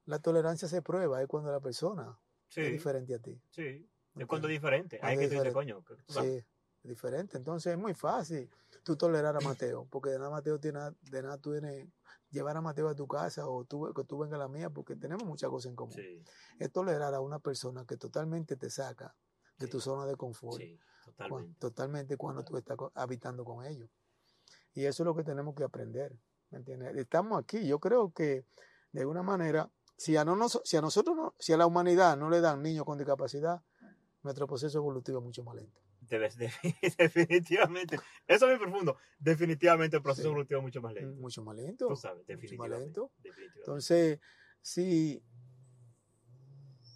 La 0.07 0.19
tolerancia 0.19 0.69
se 0.69 0.81
prueba, 0.83 1.21
es 1.21 1.29
cuando 1.29 1.53
la 1.53 1.61
persona 1.61 2.19
sí. 2.49 2.63
es 2.63 2.73
diferente 2.73 3.15
a 3.15 3.19
ti. 3.19 3.41
Sí. 3.51 3.89
Es 4.17 4.27
cuando 4.27 4.49
es 4.49 4.53
diferente. 4.53 4.99
Hay 5.03 5.19
que 5.19 5.29
decir, 5.29 5.53
coño. 5.53 5.85
Sí, 6.09 6.45
es 6.83 6.89
diferente. 6.89 7.37
Entonces 7.37 7.73
es 7.75 7.79
muy 7.79 7.95
fácil 7.95 8.51
tú 8.83 8.97
tolerar 8.97 9.37
a 9.37 9.41
Mateo, 9.41 9.87
porque 9.91 10.11
de 10.11 10.19
nada 10.19 10.31
Mateo 10.31 10.59
tiene, 10.59 10.81
de 11.03 11.23
nada 11.23 11.39
tú 11.39 11.53
tienes 11.53 11.87
llevar 12.31 12.57
a 12.57 12.61
Mateo 12.61 12.89
a 12.89 12.95
tu 12.95 13.07
casa 13.07 13.47
o 13.47 13.65
tú, 13.65 13.93
que 13.95 14.05
tú 14.05 14.19
vengas 14.19 14.37
a 14.37 14.39
la 14.39 14.49
mía, 14.49 14.71
porque 14.71 14.97
tenemos 14.97 15.25
muchas 15.25 15.51
cosas 15.51 15.71
en 15.71 15.77
común. 15.77 15.95
Sí. 15.95 16.23
Es 16.59 16.73
tolerar 16.73 17.15
a 17.15 17.21
una 17.21 17.39
persona 17.39 17.85
que 17.87 17.97
totalmente 17.97 18.57
te 18.57 18.71
saca 18.71 19.15
de 19.59 19.67
Sí. 19.67 19.73
tu 19.73 19.81
zona 19.81 20.07
de 20.07 20.17
confort. 20.17 20.59
Sí, 20.59 20.79
totalmente. 21.05 21.59
totalmente 21.59 22.17
cuando 22.17 22.45
tú 22.45 22.57
estás 22.57 22.77
habitando 22.95 23.45
con 23.45 23.65
ellos. 23.65 23.91
Y 24.75 24.85
eso 24.85 25.03
es 25.03 25.05
lo 25.07 25.15
que 25.15 25.25
tenemos 25.25 25.55
que 25.55 25.65
aprender. 25.65 26.17
¿Me 26.51 26.59
entiendes? 26.59 26.97
Estamos 26.97 27.39
aquí. 27.43 27.67
Yo 27.67 27.79
creo 27.79 28.13
que 28.13 28.45
de 28.93 29.01
alguna 29.01 29.23
manera, 29.23 29.71
si 29.97 30.17
a, 30.17 30.25
no 30.25 30.37
nos- 30.37 30.61
si 30.65 30.77
a 30.77 30.81
nosotros, 30.81 31.17
no, 31.17 31.35
si 31.39 31.53
a 31.53 31.57
la 31.57 31.67
humanidad 31.67 32.17
no 32.17 32.31
le 32.31 32.41
dan 32.41 32.63
niños 32.63 32.85
con 32.85 32.97
discapacidad, 32.99 33.63
nuestro 34.23 34.47
proceso 34.47 34.79
evolutivo 34.79 35.19
es 35.19 35.25
mucho 35.25 35.43
más 35.45 35.57
lento. 35.57 35.81
Definitivamente. 36.99 37.99
Eso 38.27 38.49
es 38.51 38.59
muy 38.59 38.67
profundo. 38.69 38.97
Definitivamente 39.19 39.97
el 39.97 40.03
proceso 40.03 40.29
Sí. 40.29 40.31
evolutivo 40.33 40.59
es 40.61 40.65
mucho 40.65 40.81
más 40.81 40.95
lento. 40.95 41.21
Mucho 41.21 41.43
más 41.43 41.57
lento. 41.57 41.89
Tú 41.89 41.97
sabes, 41.97 42.19
mucho 42.21 42.33
más 42.33 42.41
definitivamente. 42.41 42.85
lento. 42.85 43.13
definitivamente. 43.19 43.59
Entonces, 43.61 44.21
si, 44.63 45.23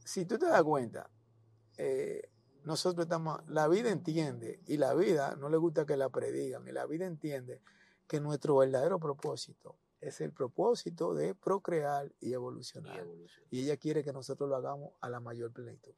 si 0.04 0.24
tú 0.24 0.38
te 0.38 0.46
das 0.46 0.62
cuenta, 0.62 1.10
eh, 1.76 2.22
nosotros 2.64 3.04
estamos, 3.06 3.40
la 3.48 3.68
vida 3.68 3.90
entiende, 3.90 4.60
y 4.66 4.76
la 4.76 4.94
vida 4.94 5.36
no 5.36 5.48
le 5.48 5.56
gusta 5.56 5.84
que 5.86 5.96
la 5.96 6.08
predigan, 6.08 6.66
y 6.66 6.72
la 6.72 6.86
vida 6.86 7.06
entiende 7.06 7.60
que 8.06 8.20
nuestro 8.20 8.56
verdadero 8.56 8.98
propósito 8.98 9.78
es 10.00 10.20
el 10.20 10.32
propósito 10.32 11.14
de 11.14 11.34
procrear 11.34 12.12
y 12.20 12.30
Y 12.30 12.32
evolucionar. 12.34 13.06
Y 13.50 13.60
ella 13.64 13.76
quiere 13.76 14.02
que 14.02 14.12
nosotros 14.12 14.48
lo 14.48 14.56
hagamos 14.56 14.92
a 15.00 15.08
la 15.08 15.20
mayor 15.20 15.52
plenitud. 15.52 15.94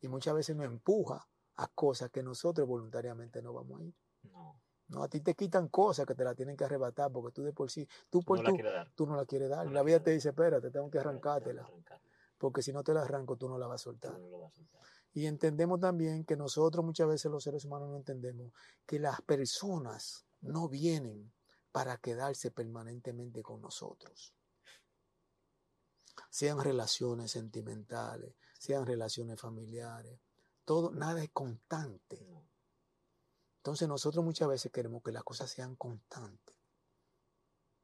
Y 0.00 0.08
muchas 0.08 0.34
veces 0.34 0.56
nos 0.56 0.66
empuja 0.66 1.26
a 1.56 1.66
cosas 1.68 2.10
que 2.10 2.22
nosotros 2.22 2.66
voluntariamente 2.66 3.42
no 3.42 3.52
vamos 3.52 3.80
a 3.80 3.84
ir. 3.84 3.94
No, 4.22 4.60
No, 4.88 5.02
a 5.02 5.08
ti 5.08 5.20
te 5.20 5.34
quitan 5.34 5.68
cosas 5.68 6.06
que 6.06 6.14
te 6.14 6.24
la 6.24 6.34
tienen 6.34 6.56
que 6.56 6.64
arrebatar 6.64 7.10
porque 7.12 7.32
tú 7.32 7.42
de 7.42 7.52
por 7.52 7.70
sí, 7.70 7.86
tú 8.08 8.22
por 8.22 8.38
no 8.38 8.50
la 8.50 8.90
tú, 8.94 9.06
no 9.06 9.16
la 9.16 9.24
quieres 9.24 9.48
dar. 9.48 9.64
No 9.66 9.72
la 9.72 9.80
la 9.80 9.82
vida 9.82 10.00
te 10.02 10.10
dice, 10.10 10.30
espérate, 10.30 10.70
tengo 10.70 10.90
que 10.90 10.98
arrancártela. 10.98 11.68
Porque 12.38 12.62
si 12.62 12.72
no 12.72 12.82
te 12.82 12.94
la 12.94 13.02
arranco, 13.02 13.36
tú 13.36 13.48
no 13.48 13.58
la 13.58 13.66
vas 13.66 13.82
a 13.82 13.84
Tú 13.84 13.90
soltar. 13.90 14.18
no 14.18 14.28
lo 14.28 14.40
vas 14.40 14.52
a 14.52 14.56
soltar. 14.56 14.80
Y 15.12 15.26
entendemos 15.26 15.80
también 15.80 16.24
que 16.24 16.36
nosotros 16.36 16.84
muchas 16.84 17.08
veces 17.08 17.30
los 17.30 17.42
seres 17.42 17.64
humanos 17.64 17.88
no 17.88 17.96
entendemos 17.96 18.52
que 18.86 18.98
las 18.98 19.20
personas 19.22 20.24
no 20.40 20.68
vienen 20.68 21.32
para 21.72 21.96
quedarse 21.98 22.50
permanentemente 22.50 23.42
con 23.42 23.60
nosotros. 23.60 24.34
Sean 26.30 26.62
relaciones 26.62 27.32
sentimentales, 27.32 28.34
sean 28.58 28.86
relaciones 28.86 29.40
familiares, 29.40 30.20
todo, 30.64 30.92
nada 30.92 31.22
es 31.22 31.30
constante. 31.30 32.24
Entonces 33.56 33.88
nosotros 33.88 34.24
muchas 34.24 34.48
veces 34.48 34.70
queremos 34.70 35.02
que 35.02 35.12
las 35.12 35.24
cosas 35.24 35.50
sean 35.50 35.74
constantes. 35.76 36.56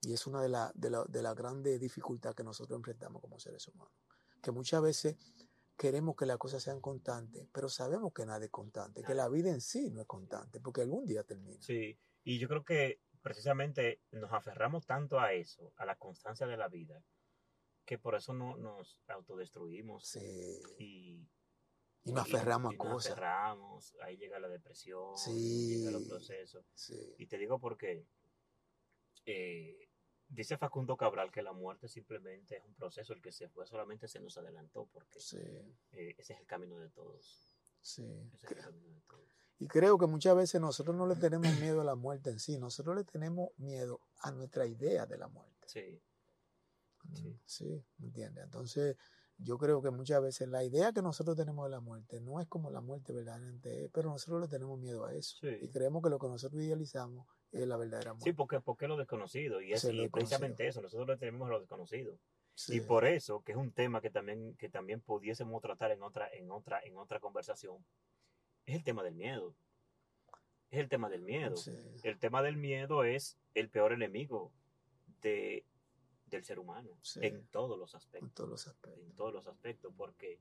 Y 0.03 0.13
es 0.13 0.27
una 0.27 0.41
de 0.41 0.49
las 0.49 0.73
de 0.75 0.91
la, 0.91 1.05
de 1.05 1.23
la 1.23 1.35
grandes 1.35 1.81
dificultades 1.81 2.37
que 2.37 2.45
nosotros 2.45 2.77
enfrentamos 2.77 3.21
como 3.21 3.41
seres 3.41 3.67
humanos. 3.67 3.93
Que 4.41 4.53
muchas 4.53 4.81
veces 4.81 5.17
queremos 5.77 6.17
que 6.17 6.27
las 6.27 6.39
cosas 6.39 6.63
sean 6.63 6.81
constantes, 6.81 7.47
pero 7.53 7.69
sabemos 7.69 8.13
que 8.13 8.25
nada 8.27 8.45
es 8.45 8.51
constante, 8.51 9.03
que 9.03 9.15
la 9.15 9.29
vida 9.29 9.51
en 9.51 9.61
sí 9.61 9.91
no 9.91 10.01
es 10.01 10.07
constante, 10.07 10.61
porque 10.61 10.81
algún 10.83 11.05
día 11.07 11.23
termina. 11.25 11.61
Sí, 11.61 11.99
y 12.25 12.39
yo 12.39 12.49
creo 12.49 12.65
que 12.65 13.03
precisamente 13.23 14.03
nos 14.13 14.33
aferramos 14.33 14.87
tanto 14.87 15.19
a 15.21 15.33
eso, 15.33 15.73
a 15.77 15.85
la 15.85 15.97
constancia 15.99 16.47
de 16.47 16.57
la 16.57 16.69
vida, 16.69 17.03
que 17.85 17.99
por 17.99 18.15
eso 18.15 18.33
no 18.33 18.57
nos 18.57 19.01
autodestruimos 19.09 20.07
Sí. 20.09 20.63
y, 20.79 21.29
Y 22.05 22.13
nos 22.13 22.23
aferramos 22.23 22.73
y 22.73 22.77
a 22.77 22.79
nos 22.79 22.93
cosas. 22.95 23.13
aferramos, 23.13 23.97
ahí 24.03 24.17
llega 24.17 24.39
la 24.39 24.49
depresión, 24.49 25.17
Sí. 25.19 25.79
llega 25.79 25.91
los 25.91 26.05
procesos. 26.09 26.65
Sí. 26.75 27.15
Y 27.19 27.27
te 27.27 27.37
digo 27.37 27.59
porque 27.61 28.07
eh, 29.27 29.86
dice 30.29 30.57
Facundo 30.59 30.97
Cabral 30.97 31.31
que 31.31 31.43
la 31.43 31.53
muerte 31.53 31.89
simplemente 31.89 32.57
es 32.57 32.65
un 32.65 32.75
proceso, 32.75 33.13
el 33.13 33.23
que 33.23 33.33
se 33.33 33.49
fue 33.49 33.67
solamente 33.67 34.09
se 34.09 34.21
nos 34.21 34.37
adelantó, 34.39 34.89
porque 34.93 35.21
Sí. 35.21 35.39
eh, 35.93 36.15
ese 36.19 36.35
es 36.35 36.41
el 36.41 36.47
camino 36.47 36.79
de 36.79 36.89
todos. 36.91 37.55
Sí. 37.81 38.03
Ese 38.35 38.47
es 38.47 38.53
el 38.53 38.59
camino 38.59 38.89
de 38.95 39.01
todos. 39.03 39.25
Y 39.59 39.67
creo 39.69 39.97
que 39.97 40.07
muchas 40.07 40.37
veces 40.37 40.61
nosotros 40.61 40.95
no 40.97 41.07
le 41.07 41.17
tenemos 41.17 41.43
miedo 41.75 41.81
a 41.81 41.85
la 41.85 41.95
muerte 41.95 42.31
en 42.31 42.39
sí, 42.39 42.59
nosotros 42.59 42.97
le 42.97 43.05
tenemos 43.05 43.51
miedo 43.59 44.01
a 44.21 44.31
nuestra 44.33 44.67
idea 44.67 45.07
de 45.07 45.17
la 45.19 45.29
muerte. 45.29 45.67
Sí, 45.67 46.03
Mm, 47.05 47.15
Sí. 47.15 47.41
Sí, 47.45 47.85
¿me 47.99 48.07
entiendes? 48.09 48.43
Entonces, 48.43 48.97
yo 49.39 49.57
creo 49.59 49.81
que 49.81 49.91
muchas 49.91 50.21
veces 50.21 50.49
la 50.49 50.65
idea 50.65 50.93
que 50.93 51.03
nosotros 51.03 51.37
tenemos 51.37 51.65
de 51.67 51.71
la 51.71 51.79
muerte 51.81 52.21
no 52.21 52.41
es 52.41 52.49
como 52.49 52.69
la 52.71 52.81
muerte 52.81 53.13
verdaderamente 53.13 53.85
es, 53.85 53.91
pero 53.93 54.09
nosotros 54.11 54.41
le 54.41 54.49
tenemos 54.49 54.77
miedo 54.81 55.05
a 55.07 55.15
eso. 55.15 55.37
Sí. 55.41 55.47
Y 55.63 55.69
creemos 55.69 56.03
que 56.03 56.11
lo 56.11 56.19
que 56.19 56.27
nosotros 56.27 56.61
idealizamos 56.63 57.29
es 57.53 57.67
la 57.67 57.77
verdadera 57.77 58.13
muerte. 58.13 58.31
sí 58.31 58.33
porque, 58.35 58.61
porque 58.61 58.89
lo 58.89 58.97
desconocido, 58.97 59.61
y 59.63 59.73
es 59.73 59.87
precisamente 60.13 60.67
eso, 60.67 60.81
nosotros 60.83 61.09
le 61.09 61.17
tenemos 61.17 61.49
lo 61.49 61.61
desconocido. 61.61 62.19
Sí, 62.55 62.77
Y 62.77 62.81
por 62.81 63.05
eso, 63.05 63.43
que 63.43 63.53
es 63.53 63.59
un 63.59 63.71
tema 63.73 64.01
que 64.01 64.11
también, 64.11 64.55
que 64.57 64.69
también 64.71 65.01
pudiésemos 65.01 65.61
tratar 65.61 65.91
en 65.93 66.03
otra, 66.03 66.29
en 66.33 66.51
otra, 66.51 66.81
en 66.83 66.97
otra 66.97 67.21
conversación, 67.21 67.85
es 68.65 68.75
el 68.77 68.83
tema 68.85 69.03
del 69.03 69.15
miedo. 69.15 69.55
Es 70.71 70.81
el 70.81 70.89
tema 70.89 71.09
del 71.09 71.23
miedo. 71.23 71.57
sí, 71.57 71.73
El 72.03 72.19
tema 72.19 72.43
del 72.43 72.57
miedo 72.57 73.05
es 73.05 73.39
el 73.55 73.69
peor 73.69 73.93
enemigo 73.93 74.53
de, 75.21 75.65
del 76.27 76.45
ser 76.45 76.59
humano 76.59 76.99
Sí. 77.03 77.21
en 77.23 77.47
todos 77.49 77.79
los 77.79 77.93
en 77.95 77.99
aspectos. 77.99 78.35
todos 78.35 78.51
los 78.51 78.67
aspectos. 78.67 79.05
En 79.05 79.15
todos 79.15 79.33
los 79.35 79.47
aspectos, 79.47 79.93
porque 79.97 80.41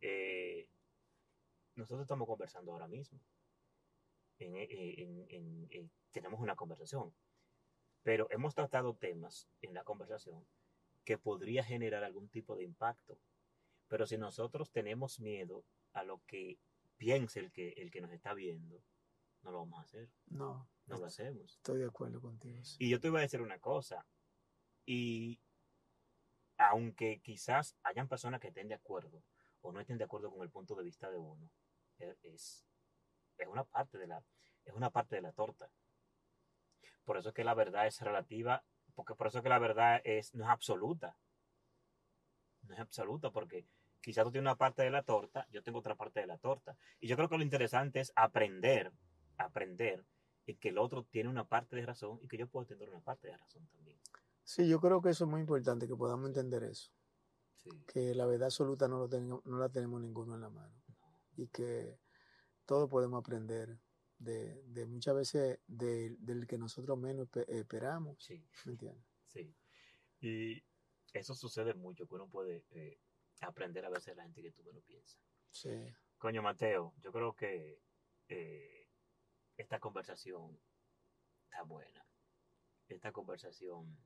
eh, 0.00 0.68
nosotros 1.74 2.02
estamos 2.02 2.26
conversando 2.28 2.72
ahora 2.72 2.86
mismo. 2.88 3.20
En- 4.38 4.56
en- 4.56 5.26
en- 5.30 5.66
en- 5.70 5.90
tenemos 6.10 6.40
una 6.40 6.56
conversación. 6.56 7.14
Pero 8.02 8.28
hemos 8.30 8.54
tratado 8.54 8.94
temas 8.94 9.48
en 9.62 9.74
la 9.74 9.84
conversación 9.84 10.46
que 11.04 11.18
podría 11.18 11.64
generar 11.64 12.04
algún 12.04 12.28
tipo 12.28 12.56
de 12.56 12.64
impacto. 12.64 13.18
Pero 13.88 14.06
si 14.06 14.16
nosotros 14.18 14.70
tenemos 14.70 15.18
miedo 15.20 15.64
a 15.92 16.04
lo 16.04 16.22
que 16.26 16.58
piense 16.96 17.40
el 17.40 17.50
que, 17.52 17.70
el 17.70 17.90
que 17.90 18.00
nos 18.00 18.12
está 18.12 18.34
viendo, 18.34 18.82
no 19.42 19.50
lo 19.50 19.58
vamos 19.60 19.78
a 19.80 19.82
hacer. 19.82 20.08
No. 20.26 20.68
No 20.86 20.98
lo 20.98 21.06
hacemos. 21.06 21.56
Estoy 21.56 21.78
de 21.80 21.86
acuerdo 21.86 22.20
contigo. 22.20 22.62
sí. 22.64 22.76
Y 22.80 22.90
yo 22.90 23.00
te 23.00 23.10
voy 23.10 23.18
a 23.18 23.22
decir 23.22 23.40
una 23.42 23.58
cosa. 23.58 24.06
Y 24.86 25.40
aunque 26.56 27.20
quizás 27.20 27.76
hayan 27.82 28.08
personas 28.08 28.40
que 28.40 28.48
estén 28.48 28.68
de 28.68 28.74
acuerdo 28.74 29.22
o 29.60 29.72
no 29.72 29.80
estén 29.80 29.98
de 29.98 30.04
acuerdo 30.04 30.30
con 30.30 30.42
el 30.42 30.50
punto 30.50 30.74
de 30.74 30.84
vista 30.84 31.10
de 31.10 31.18
uno, 31.18 31.50
e- 31.98 32.16
es, 32.22 32.66
es 33.38 33.48
una 33.48 33.64
parte 33.64 33.98
de 33.98 34.06
la, 34.06 34.22
es 34.64 34.74
una 34.74 34.90
parte 34.90 35.16
de 35.16 35.22
la 35.22 35.32
torta. 35.32 35.70
Por 37.04 37.16
eso 37.16 37.30
es 37.30 37.34
que 37.34 37.44
la 37.44 37.54
verdad 37.54 37.86
es 37.86 38.00
relativa, 38.00 38.62
porque 38.94 39.14
por 39.14 39.28
eso 39.28 39.38
es 39.38 39.42
que 39.42 39.48
la 39.48 39.58
verdad 39.58 40.00
es, 40.04 40.34
no 40.34 40.44
es 40.44 40.50
absoluta. 40.50 41.16
No 42.62 42.74
es 42.74 42.80
absoluta, 42.80 43.30
porque 43.30 43.64
quizás 44.02 44.24
tú 44.24 44.30
tienes 44.30 44.46
una 44.46 44.56
parte 44.56 44.82
de 44.82 44.90
la 44.90 45.02
torta, 45.02 45.46
yo 45.50 45.62
tengo 45.62 45.78
otra 45.78 45.94
parte 45.94 46.20
de 46.20 46.26
la 46.26 46.38
torta. 46.38 46.76
Y 47.00 47.08
yo 47.08 47.16
creo 47.16 47.28
que 47.28 47.38
lo 47.38 47.42
interesante 47.42 48.00
es 48.00 48.12
aprender, 48.14 48.92
aprender 49.38 50.04
en 50.46 50.56
que 50.58 50.68
el 50.68 50.78
otro 50.78 51.04
tiene 51.04 51.30
una 51.30 51.44
parte 51.46 51.76
de 51.76 51.86
razón 51.86 52.18
y 52.22 52.28
que 52.28 52.36
yo 52.36 52.46
puedo 52.46 52.66
tener 52.66 52.90
una 52.90 53.00
parte 53.00 53.28
de 53.28 53.36
razón 53.36 53.66
también. 53.68 53.98
Sí, 54.44 54.68
yo 54.68 54.80
creo 54.80 55.00
que 55.02 55.10
eso 55.10 55.24
es 55.24 55.30
muy 55.30 55.40
importante, 55.40 55.86
que 55.86 55.96
podamos 55.96 56.28
entender 56.28 56.64
eso. 56.64 56.90
Sí. 57.56 57.70
Que 57.86 58.14
la 58.14 58.24
verdad 58.26 58.46
absoluta 58.46 58.88
no, 58.88 58.98
lo 58.98 59.08
tenemos, 59.08 59.44
no 59.44 59.58
la 59.58 59.68
tenemos 59.68 60.00
ninguno 60.00 60.34
en 60.34 60.40
la 60.40 60.48
mano. 60.48 60.74
No. 60.88 61.06
Y 61.36 61.48
que 61.48 61.98
todos 62.68 62.88
podemos 62.90 63.18
aprender 63.20 63.78
de, 64.18 64.62
de 64.64 64.84
muchas 64.84 65.14
veces 65.14 65.58
de- 65.66 66.16
del 66.18 66.46
que 66.46 66.58
nosotros 66.58 66.98
menos 66.98 67.26
espe- 67.28 67.46
esperamos. 67.48 68.22
Sí, 68.22 68.46
¿Me 68.66 68.72
entiendes? 68.72 69.04
sí. 69.26 69.56
Y 70.20 70.62
eso 71.14 71.34
sucede 71.34 71.72
mucho, 71.74 72.06
que 72.06 72.14
uno 72.14 72.28
puede 72.28 72.66
eh, 72.70 73.00
aprender 73.40 73.84
a 73.86 73.88
veces 73.88 74.06
de 74.08 74.16
la 74.16 74.24
gente 74.24 74.42
que 74.42 74.52
tú 74.52 74.62
no 74.70 74.80
piensas. 74.82 75.18
Sí. 75.50 75.70
Coño, 76.18 76.42
Mateo, 76.42 76.92
yo 77.00 77.10
creo 77.10 77.34
que 77.34 77.80
eh, 78.28 78.90
esta 79.56 79.80
conversación 79.80 80.60
está 81.44 81.62
buena. 81.62 82.04
Esta 82.88 83.12
conversación 83.12 83.96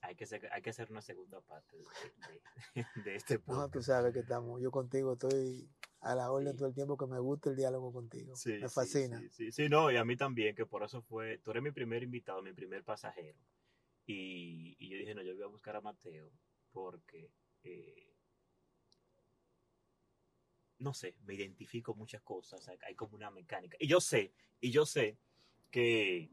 hay 0.00 0.14
que 0.16 0.24
hacer, 0.24 0.48
hay 0.52 0.60
que 0.60 0.70
hacer 0.70 0.90
una 0.90 1.00
segunda 1.00 1.40
parte 1.40 1.76
de, 1.78 2.82
de- 2.82 3.02
de 3.04 3.14
este 3.16 3.38
No, 3.38 3.44
podcast. 3.44 3.72
tú 3.72 3.82
sabes 3.82 4.12
que 4.12 4.20
estamos, 4.20 4.60
yo 4.60 4.70
contigo 4.70 5.14
estoy 5.14 5.70
a 6.00 6.14
la 6.14 6.30
orden 6.30 6.52
Sí. 6.52 6.58
todo 6.58 6.68
el 6.68 6.74
tiempo 6.74 6.96
que 6.96 7.06
me 7.06 7.18
gusta 7.18 7.50
el 7.50 7.56
diálogo 7.56 7.92
contigo. 7.92 8.36
Sí, 8.36 8.52
me 8.60 8.68
fascina. 8.68 9.18
Sí, 9.20 9.28
sí, 9.30 9.52
sí, 9.52 9.68
no, 9.68 9.90
y 9.90 9.96
a 9.96 10.04
mí 10.04 10.16
también, 10.16 10.54
que 10.54 10.66
por 10.66 10.82
eso 10.84 11.02
fue, 11.02 11.38
tú 11.38 11.50
eres 11.50 11.62
mi 11.62 11.70
primer 11.72 12.02
invitado, 12.02 12.42
mi 12.42 12.52
primer 12.52 12.84
pasajero. 12.84 13.38
Y, 14.06 14.76
y 14.78 14.88
yo 14.88 14.98
dije, 14.98 15.14
no, 15.14 15.22
yo 15.22 15.34
voy 15.34 15.42
a 15.44 15.48
buscar 15.48 15.74
a 15.76 15.80
Mateo 15.80 16.30
porque, 16.72 17.30
eh, 17.64 18.12
no 20.78 20.92
sé, 20.92 21.16
me 21.24 21.34
identifico 21.34 21.94
muchas 21.94 22.22
cosas, 22.22 22.68
hay, 22.68 22.78
hay 22.86 22.94
como 22.94 23.14
una 23.16 23.30
mecánica. 23.30 23.76
Y 23.80 23.88
yo 23.88 24.00
sé, 24.00 24.32
y 24.60 24.70
yo 24.70 24.86
sé 24.86 25.18
que, 25.70 26.30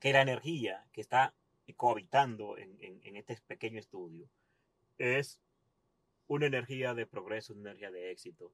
que 0.00 0.12
la 0.12 0.22
energía 0.22 0.88
que 0.92 1.00
está 1.02 1.34
cohabitando 1.76 2.58
en, 2.58 2.76
en- 2.80 3.00
en 3.04 3.16
este 3.16 3.36
pequeño 3.46 3.78
estudio 3.78 4.28
es 4.98 5.40
una 6.26 6.46
energía 6.46 6.94
de 6.94 7.06
progreso, 7.06 7.52
una 7.52 7.70
energía 7.70 7.90
de 7.92 8.10
éxito 8.10 8.52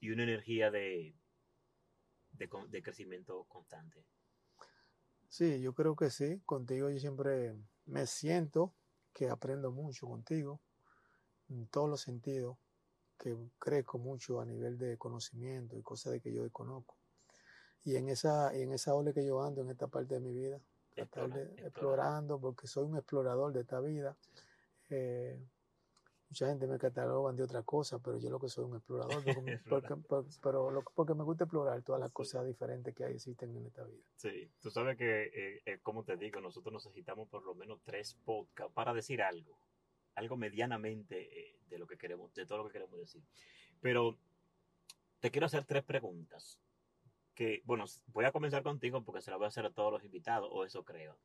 y 0.00 0.10
una 0.10 0.22
energía 0.24 0.70
de, 0.70 1.14
de, 2.32 2.82
crecimiento 2.82 3.44
constante. 3.44 4.04
Sí, 5.28 5.60
yo 5.60 5.74
creo 5.74 5.94
que 5.94 6.10
sí. 6.10 6.40
Contigo 6.46 6.90
yo 6.90 6.98
siempre 6.98 7.54
me 7.86 8.06
siento 8.06 8.74
que 9.12 9.28
aprendo 9.28 9.70
mucho 9.70 10.06
contigo, 10.06 10.60
en 11.48 11.66
todos 11.66 11.88
los 11.88 12.00
sentidos, 12.00 12.56
que 13.18 13.36
crezco 13.58 13.98
mucho 13.98 14.40
a 14.40 14.46
nivel 14.46 14.78
de 14.78 14.96
conocimiento 14.96 15.76
y 15.76 15.82
cosas 15.82 16.14
de 16.14 16.20
que 16.20 16.32
yo 16.32 16.42
desconozco. 16.42 16.96
Y 17.84 17.96
en 17.96 18.08
esa, 18.08 18.56
y 18.56 18.62
en 18.62 18.72
esa 18.72 18.94
ola 18.94 19.12
que 19.12 19.24
yo 19.24 19.42
ando 19.42 19.62
en 19.62 19.70
esta 19.70 19.86
parte 19.86 20.14
de 20.14 20.20
mi 20.20 20.32
vida, 20.32 20.60
Explora- 20.96 21.34
de- 21.34 21.66
explorando, 21.66 22.40
porque 22.40 22.66
soy 22.66 22.84
un 22.84 22.96
explorador 22.96 23.52
de 23.52 23.60
esta 23.60 23.80
vida. 23.80 24.16
Eh, 24.90 25.40
mucha 26.30 26.46
gente 26.48 26.66
me 26.68 26.78
catalogan 26.78 27.36
de 27.36 27.42
otra 27.42 27.62
cosa, 27.64 27.98
pero 27.98 28.16
yo 28.18 28.30
lo 28.30 28.38
que 28.38 28.48
soy 28.48 28.64
un 28.64 28.76
explorador, 28.76 29.22
porque, 29.68 29.96
pero 30.40 30.70
lo- 30.70 30.82
porque 30.94 31.14
me 31.14 31.24
gusta 31.24 31.44
explorar 31.44 31.82
todas 31.82 32.00
las 32.00 32.10
Sí. 32.10 32.14
cosas 32.14 32.46
diferentes 32.46 32.94
que 32.94 33.04
existen 33.04 33.56
en 33.56 33.66
esta 33.66 33.82
vida. 33.84 34.04
Sí, 34.16 34.48
tú 34.60 34.70
sabes 34.70 34.96
que, 34.96 35.24
eh, 35.34 35.62
eh, 35.66 35.78
como 35.82 36.04
te 36.04 36.16
digo, 36.16 36.40
nosotros 36.40 36.72
necesitamos 36.72 37.28
por 37.28 37.42
lo 37.44 37.54
menos 37.54 37.80
tres 37.82 38.14
podcasts 38.24 38.72
para 38.72 38.94
decir 38.94 39.20
algo, 39.22 39.58
algo 40.14 40.36
medianamente 40.36 41.16
eh, 41.48 41.58
de 41.68 41.78
lo 41.78 41.86
que 41.88 41.98
queremos, 41.98 42.32
de 42.34 42.46
todo 42.46 42.58
lo 42.58 42.66
que 42.66 42.72
queremos 42.74 42.98
decir. 43.00 43.22
Pero 43.80 44.16
te 45.18 45.30
quiero 45.32 45.46
hacer 45.46 45.64
tres 45.64 45.82
preguntas. 45.82 46.60
Que, 47.34 47.62
bueno, 47.64 47.86
voy 48.08 48.24
a 48.26 48.32
comenzar 48.32 48.62
contigo 48.62 49.02
porque 49.02 49.22
se 49.22 49.30
las 49.30 49.38
voy 49.38 49.46
a 49.46 49.48
hacer 49.48 49.64
a 49.64 49.72
todos 49.72 49.92
los 49.92 50.04
invitados, 50.04 50.48
o 50.52 50.64
eso 50.64 50.84
creo. 50.84 51.18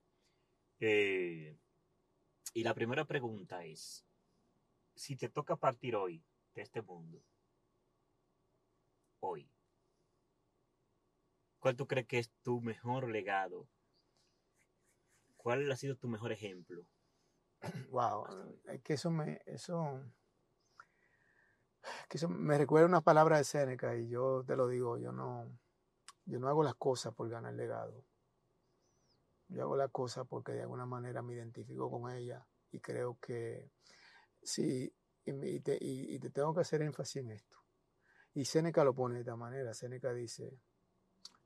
Y 2.54 2.64
la 2.64 2.74
primera 2.74 3.04
pregunta 3.06 3.66
es, 3.66 4.05
si 4.96 5.16
te 5.16 5.30
toca 5.30 5.56
partir 5.56 5.96
hoy 5.96 6.24
de 6.54 6.62
este 6.62 6.82
mundo, 6.82 7.22
hoy, 9.20 9.50
¿cuál 11.60 11.76
tú 11.76 11.88
crees 11.88 12.08
que 12.08 12.20
es 12.20 12.32
tu 12.44 12.62
mejor 12.62 13.10
legado? 13.10 13.68
¿Cuál 15.38 15.72
ha 15.72 15.76
sido 15.76 15.96
tu 15.96 16.08
mejor 16.08 16.32
ejemplo? 16.32 16.86
Wow, 17.92 18.26
es 18.66 18.82
que 18.82 18.94
eso 18.94 19.12
me, 19.12 19.42
eso, 19.46 20.02
que 22.10 22.18
eso 22.18 22.30
me 22.30 22.58
recuerda 22.58 22.88
una 22.88 23.02
palabra 23.02 23.38
de 23.38 23.44
Séneca 23.44 23.96
y 23.96 24.10
yo 24.10 24.44
te 24.46 24.56
lo 24.56 24.68
digo, 24.68 24.98
yo 24.98 25.12
no, 25.12 25.50
yo 26.26 26.40
no 26.40 26.48
hago 26.48 26.64
las 26.64 26.76
cosas 26.76 27.14
por 27.14 27.30
ganar 27.30 27.54
legado. 27.54 28.06
Yo 29.48 29.62
hago 29.62 29.78
las 29.78 29.92
cosas 29.92 30.26
porque 30.28 30.54
de 30.54 30.62
alguna 30.62 30.86
manera 30.86 31.22
me 31.22 31.36
identifico 31.36 31.90
con 31.90 32.12
ella 32.12 32.48
y 32.72 32.80
creo 32.80 33.18
que 33.22 33.70
sí, 34.46 34.96
y, 35.26 35.60
te, 35.60 35.78
y- 35.82 36.16
y 36.16 36.20
te 36.20 36.30
tengo 36.30 36.54
que 36.54 36.62
hacer 36.62 36.82
énfasis 36.82 37.18
en 37.24 37.32
esto. 37.32 37.58
Y 38.34 38.46
Séneca 38.46 38.84
lo 38.84 38.94
pone 38.94 39.16
de 39.16 39.22
esta 39.22 39.36
manera, 39.36 39.74
Séneca 39.74 40.14
dice, 40.14 40.60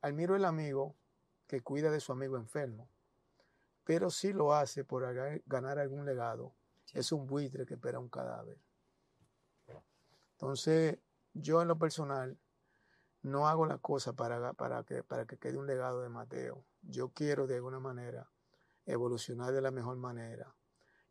admiro 0.01 0.35
el 0.35 0.45
amigo 0.45 0.95
que 1.47 1.61
cuida 1.61 1.89
de 1.91 1.99
su 1.99 2.11
amigo 2.11 2.37
enfermo, 2.37 2.89
pero 3.83 4.09
si 4.09 4.33
lo 4.33 4.53
hace 4.53 4.83
por 4.83 5.03
ganar 5.45 5.79
algún 5.79 6.05
legado, 6.05 6.55
Sí. 6.85 6.99
es 6.99 7.11
un 7.11 7.25
buitre 7.27 7.65
que 7.65 7.75
espera 7.75 7.99
un 7.99 8.09
cadáver. 8.09 8.59
Entonces, 10.33 10.97
yo 11.33 11.61
en 11.61 11.67
lo 11.67 11.77
personal 11.77 12.39
no 13.21 13.47
hago 13.47 13.65
la 13.65 13.77
cosa 13.77 14.13
para, 14.13 14.39
ga- 14.39 14.55
para, 14.55 14.83
que, 14.83 15.03
para 15.03 15.25
que 15.25 15.37
quede 15.37 15.57
un 15.57 15.67
legado 15.67 16.01
de 16.01 16.09
Mateo. 16.09 16.65
Yo 16.81 17.09
quiero 17.09 17.45
de 17.45 17.55
alguna 17.55 17.79
manera 17.79 18.31
evolucionar 18.85 19.51
de 19.53 19.61
la 19.61 19.71
mejor 19.71 19.97
manera 19.97 20.55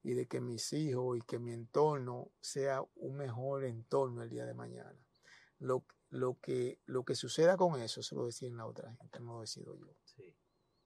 y 0.02 0.14
de 0.14 0.26
que 0.26 0.40
mis 0.40 0.72
hijos 0.72 1.18
y 1.18 1.22
que 1.22 1.38
mi 1.38 1.52
entorno 1.52 2.30
sea 2.40 2.82
un 2.96 3.16
mejor 3.16 3.64
entorno 3.64 4.22
el 4.22 4.30
día 4.30 4.44
de 4.46 4.54
mañana. 4.54 4.96
Lo, 5.58 5.84
lo, 6.10 6.38
que, 6.40 6.80
lo 6.86 7.04
que 7.04 7.14
suceda 7.14 7.56
con 7.56 7.80
eso 7.80 8.02
se 8.02 8.14
lo 8.14 8.26
deciden 8.26 8.56
la 8.56 8.66
otra 8.66 8.94
gente, 8.94 9.20
no 9.20 9.34
lo 9.34 9.40
decido 9.40 9.74
yo. 9.76 9.94
Sí. 10.04 10.36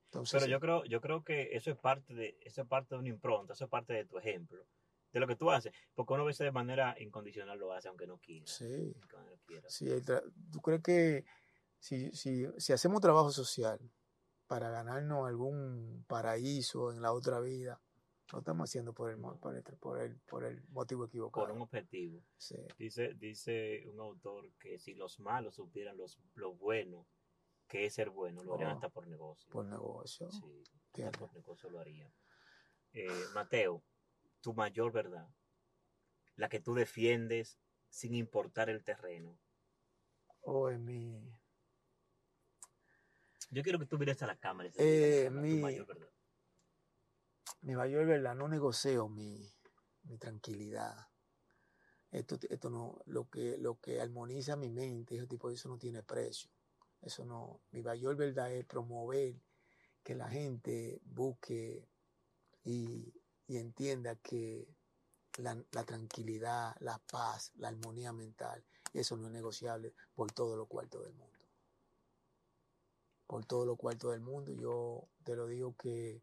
Entonces, 0.06 0.40
Pero 0.42 0.50
yo 0.50 0.60
creo, 0.60 0.84
yo 0.84 1.00
creo 1.00 1.24
que 1.24 1.54
eso 1.56 1.70
es 1.70 1.76
parte 1.78 2.14
de, 2.14 2.38
eso 2.40 2.62
es 2.62 2.68
parte 2.68 2.94
de 2.94 2.98
una 3.00 3.08
impronta, 3.08 3.52
eso 3.54 3.64
es 3.64 3.70
parte 3.70 3.92
de 3.94 4.04
tu 4.04 4.18
ejemplo, 4.18 4.66
de 5.12 5.20
lo 5.20 5.26
que 5.26 5.36
tú 5.36 5.50
haces, 5.50 5.72
porque 5.94 6.12
uno 6.14 6.22
a 6.22 6.26
veces 6.26 6.44
de 6.44 6.52
manera 6.52 6.94
incondicional 6.98 7.58
lo 7.58 7.72
hace 7.72 7.88
aunque 7.88 8.06
no 8.06 8.18
quiera. 8.18 8.46
sí. 8.46 8.94
no 8.94 9.08
quiera. 9.46 9.68
Tra- 9.68 10.22
¿Tú 10.50 10.60
crees 10.60 10.82
que 10.82 11.24
si, 11.78 12.10
si, 12.12 12.46
si 12.58 12.72
hacemos 12.72 13.00
trabajo 13.00 13.30
social 13.30 13.78
para 14.46 14.70
ganarnos 14.70 15.26
algún 15.26 16.04
paraíso 16.06 16.92
en 16.92 17.00
la 17.00 17.12
otra 17.12 17.40
vida, 17.40 17.80
lo 18.32 18.38
estamos 18.38 18.68
haciendo 18.70 18.92
por 18.94 19.10
el, 19.10 19.18
por 19.20 19.54
el, 19.56 19.62
por 19.78 20.00
el, 20.00 20.16
por 20.20 20.44
el 20.44 20.62
motivo 20.68 21.04
equivocado. 21.04 21.46
Por 21.46 21.54
un 21.54 21.62
objetivo. 21.62 22.22
Sí, 22.36 22.56
Dice, 22.78 23.14
dice 23.14 23.84
un 23.88 24.00
autor 24.00 24.50
que 24.58 24.78
si 24.78 24.94
los 24.94 25.20
malos 25.20 25.54
supieran 25.56 25.96
los, 25.96 26.18
lo 26.34 26.54
bueno 26.54 27.06
que 27.68 27.86
es 27.86 27.94
ser 27.94 28.10
bueno, 28.10 28.42
lo 28.42 28.54
harían 28.54 28.72
Oh. 28.72 28.74
hasta 28.74 28.88
por 28.90 29.06
negocio. 29.06 29.50
por 29.50 29.64
negocio. 29.64 30.30
Sí, 30.30 31.02
hasta 31.02 31.18
por 31.18 31.32
negocio 31.34 31.70
lo 31.70 31.78
harían. 31.80 32.12
Eh, 32.92 33.08
Mateo, 33.34 33.82
tu 34.42 34.52
mayor 34.52 34.92
verdad, 34.92 35.26
la 36.36 36.48
que 36.48 36.60
tú 36.60 36.74
defiendes 36.74 37.58
sin 37.88 38.14
importar 38.14 38.68
el 38.68 38.82
terreno. 38.84 39.38
O 40.42 40.68
en 40.70 40.84
mi, 40.84 41.32
Yo 43.50 43.62
quiero 43.62 43.78
que 43.78 43.86
tú 43.86 43.98
mires 43.98 44.22
a 44.22 44.26
la 44.26 44.36
cámara. 44.36 44.70
Eh, 44.76 45.28
mi- 45.30 45.60
mayor 45.60 45.86
verdad. 45.86 46.08
Mi 47.62 47.74
mayor 47.74 48.06
verdad, 48.06 48.34
no 48.34 48.48
negocio 48.48 49.08
mi, 49.08 49.48
mi 50.04 50.18
tranquilidad. 50.18 51.08
Esto, 52.10 52.38
esto 52.50 52.68
no, 52.68 53.00
lo 53.06 53.28
que, 53.30 53.56
lo 53.56 53.80
que 53.80 54.00
armoniza 54.00 54.56
mi 54.56 54.70
mente, 54.70 55.16
ese 55.16 55.26
tipo 55.26 55.48
de 55.48 55.54
eso 55.54 55.68
no 55.68 55.78
tiene 55.78 56.02
precio. 56.02 56.50
Eso 57.00 57.24
no, 57.24 57.62
mi 57.70 57.82
mayor 57.82 58.16
verdad 58.16 58.52
es 58.52 58.64
promover 58.64 59.34
que 60.02 60.14
la 60.14 60.28
gente 60.28 61.00
busque 61.04 61.88
y, 62.64 63.12
y 63.46 63.56
entienda 63.56 64.16
que 64.16 64.68
la, 65.38 65.56
la 65.70 65.84
tranquilidad, 65.84 66.76
la 66.80 66.98
paz, 66.98 67.52
la 67.56 67.68
armonía 67.68 68.12
mental, 68.12 68.62
eso 68.92 69.16
no 69.16 69.28
es 69.28 69.32
negociable 69.32 69.94
por 70.14 70.32
todo 70.32 70.56
lo 70.56 70.66
cuarto 70.66 71.00
del 71.00 71.14
mundo. 71.14 71.38
Por 73.26 73.46
todo 73.46 73.64
lo 73.64 73.76
cuarto 73.76 74.10
del 74.10 74.20
mundo, 74.20 74.52
yo 74.52 75.08
te 75.24 75.34
lo 75.34 75.46
digo 75.46 75.74
que 75.76 76.22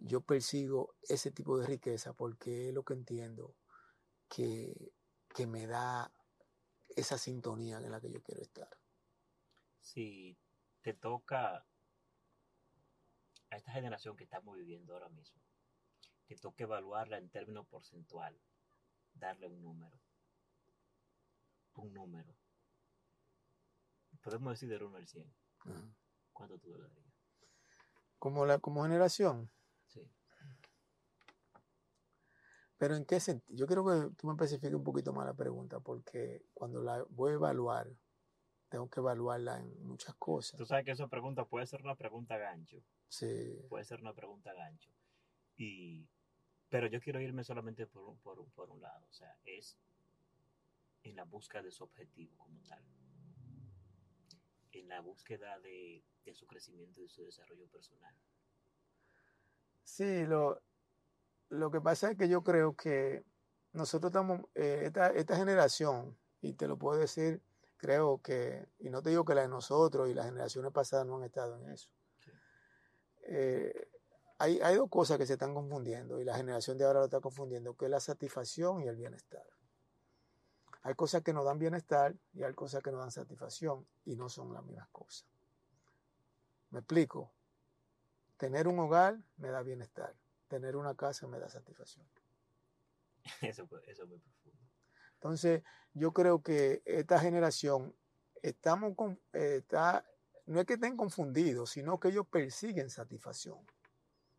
yo 0.00 0.20
persigo 0.20 0.94
ese 1.02 1.30
tipo 1.30 1.58
de 1.58 1.66
riqueza 1.66 2.12
porque 2.12 2.68
es 2.68 2.74
lo 2.74 2.84
que 2.84 2.94
entiendo 2.94 3.56
que, 4.28 4.92
que 5.34 5.46
me 5.46 5.66
da 5.66 6.12
esa 6.96 7.18
sintonía 7.18 7.78
en 7.78 7.90
la 7.90 8.00
que 8.00 8.10
yo 8.10 8.22
quiero 8.22 8.42
estar. 8.42 8.68
Si 9.80 10.36
te 10.82 10.94
toca 10.94 11.66
a 13.50 13.56
esta 13.56 13.72
generación 13.72 14.16
que 14.16 14.24
estamos 14.24 14.56
viviendo 14.56 14.94
ahora 14.94 15.08
mismo, 15.08 15.40
te 16.26 16.36
toca 16.36 16.64
evaluarla 16.64 17.18
en 17.18 17.28
términos 17.28 17.66
porcentual, 17.66 18.40
darle 19.14 19.48
un 19.48 19.60
número. 19.62 19.98
Un 21.74 21.92
número. 21.92 22.36
Podemos 24.22 24.52
decir 24.52 24.68
del 24.68 24.82
1 24.82 24.96
al 24.96 25.06
100. 25.08 25.34
Ajá. 25.60 25.94
¿Cuánto 26.32 26.58
tú 26.58 26.70
le 26.70 26.78
darías? 26.78 27.14
Como, 28.18 28.46
la, 28.46 28.58
como 28.58 28.82
generación. 28.82 29.50
Sí. 29.86 30.08
Pero 32.80 32.96
en 32.96 33.04
qué 33.04 33.20
sentido? 33.20 33.58
Yo 33.58 33.66
quiero 33.66 33.84
que 33.84 34.16
tú 34.16 34.26
me 34.26 34.32
especifiques 34.32 34.72
un 34.72 34.82
poquito 34.82 35.12
más 35.12 35.26
la 35.26 35.34
pregunta, 35.34 35.80
porque 35.80 36.46
cuando 36.54 36.82
la 36.82 37.04
voy 37.10 37.32
a 37.32 37.34
evaluar, 37.34 37.86
tengo 38.70 38.88
que 38.88 39.00
evaluarla 39.00 39.58
en 39.58 39.86
muchas 39.86 40.14
cosas. 40.14 40.56
Tú 40.56 40.64
sabes 40.64 40.86
que 40.86 40.92
esa 40.92 41.06
pregunta 41.06 41.44
puede 41.44 41.66
ser 41.66 41.82
una 41.82 41.94
pregunta 41.94 42.38
gancho. 42.38 42.82
Sí. 43.10 43.66
Puede 43.68 43.84
ser 43.84 44.00
una 44.00 44.14
pregunta 44.14 44.54
gancho. 44.54 44.90
Y, 45.58 46.08
pero 46.70 46.86
yo 46.86 47.02
quiero 47.02 47.20
irme 47.20 47.44
solamente 47.44 47.86
por 47.86 48.02
un, 48.02 48.16
por, 48.20 48.40
un, 48.40 48.48
por 48.52 48.70
un 48.70 48.80
lado. 48.80 49.06
O 49.10 49.12
sea, 49.12 49.36
es 49.44 49.76
en 51.02 51.16
la 51.16 51.24
búsqueda 51.24 51.60
de 51.60 51.72
su 51.72 51.84
objetivo 51.84 52.34
como 52.38 52.62
tal. 52.62 52.82
En 54.72 54.88
la 54.88 55.02
búsqueda 55.02 55.60
de, 55.60 56.02
de 56.24 56.34
su 56.34 56.46
crecimiento 56.46 57.02
y 57.02 57.10
su 57.10 57.26
desarrollo 57.26 57.66
personal. 57.66 58.14
Sí, 59.84 60.24
lo, 60.24 60.62
lo 61.50 61.70
que 61.70 61.80
pasa 61.80 62.12
es 62.12 62.16
que 62.16 62.28
yo 62.28 62.42
creo 62.42 62.74
que 62.74 63.24
nosotros 63.72 64.10
estamos, 64.10 64.40
eh, 64.54 64.82
esta, 64.86 65.08
esta 65.08 65.36
generación, 65.36 66.16
y 66.40 66.54
te 66.54 66.66
lo 66.66 66.78
puedo 66.78 66.98
decir, 66.98 67.42
creo 67.76 68.20
que, 68.22 68.66
y 68.78 68.90
no 68.90 69.02
te 69.02 69.10
digo 69.10 69.24
que 69.24 69.34
la 69.34 69.42
de 69.42 69.48
nosotros 69.48 70.08
y 70.08 70.14
las 70.14 70.26
generaciones 70.26 70.72
pasadas 70.72 71.06
no 71.06 71.16
han 71.16 71.24
estado 71.24 71.56
en 71.56 71.70
eso. 71.70 71.90
Sí. 72.18 72.30
Eh, 73.22 73.88
hay, 74.38 74.58
hay 74.60 74.76
dos 74.76 74.88
cosas 74.88 75.18
que 75.18 75.26
se 75.26 75.34
están 75.34 75.54
confundiendo 75.54 76.20
y 76.20 76.24
la 76.24 76.36
generación 76.36 76.78
de 76.78 76.84
ahora 76.84 77.00
lo 77.00 77.04
está 77.06 77.20
confundiendo, 77.20 77.76
que 77.76 77.84
es 77.84 77.90
la 77.90 78.00
satisfacción 78.00 78.82
y 78.82 78.88
el 78.88 78.96
bienestar. 78.96 79.44
Hay 80.82 80.94
cosas 80.94 81.22
que 81.22 81.32
nos 81.32 81.44
dan 81.44 81.58
bienestar 81.58 82.14
y 82.32 82.42
hay 82.42 82.54
cosas 82.54 82.82
que 82.82 82.90
nos 82.90 83.00
dan 83.00 83.10
satisfacción 83.10 83.86
y 84.06 84.16
no 84.16 84.28
son 84.30 84.54
las 84.54 84.64
mismas 84.64 84.88
cosas. 84.88 85.26
¿Me 86.70 86.78
explico? 86.78 87.32
Tener 88.38 88.66
un 88.66 88.78
hogar 88.78 89.18
me 89.36 89.50
da 89.50 89.62
bienestar, 89.62 90.14
tener 90.50 90.76
una 90.76 90.94
casa 90.94 91.26
me 91.28 91.38
da 91.38 91.48
satisfacción. 91.48 92.06
Eso, 93.40 93.68
eso 93.86 94.02
es 94.02 94.08
muy 94.08 94.18
profundo. 94.18 94.58
Entonces, 95.14 95.62
yo 95.94 96.12
creo 96.12 96.42
que 96.42 96.82
esta 96.84 97.18
generación 97.18 97.94
estamos 98.42 98.96
con, 98.96 99.20
eh, 99.32 99.58
está, 99.58 100.04
no 100.46 100.60
es 100.60 100.66
que 100.66 100.74
estén 100.74 100.96
confundidos, 100.96 101.70
sino 101.70 102.00
que 102.00 102.08
ellos 102.08 102.26
persiguen 102.26 102.90
satisfacción. 102.90 103.58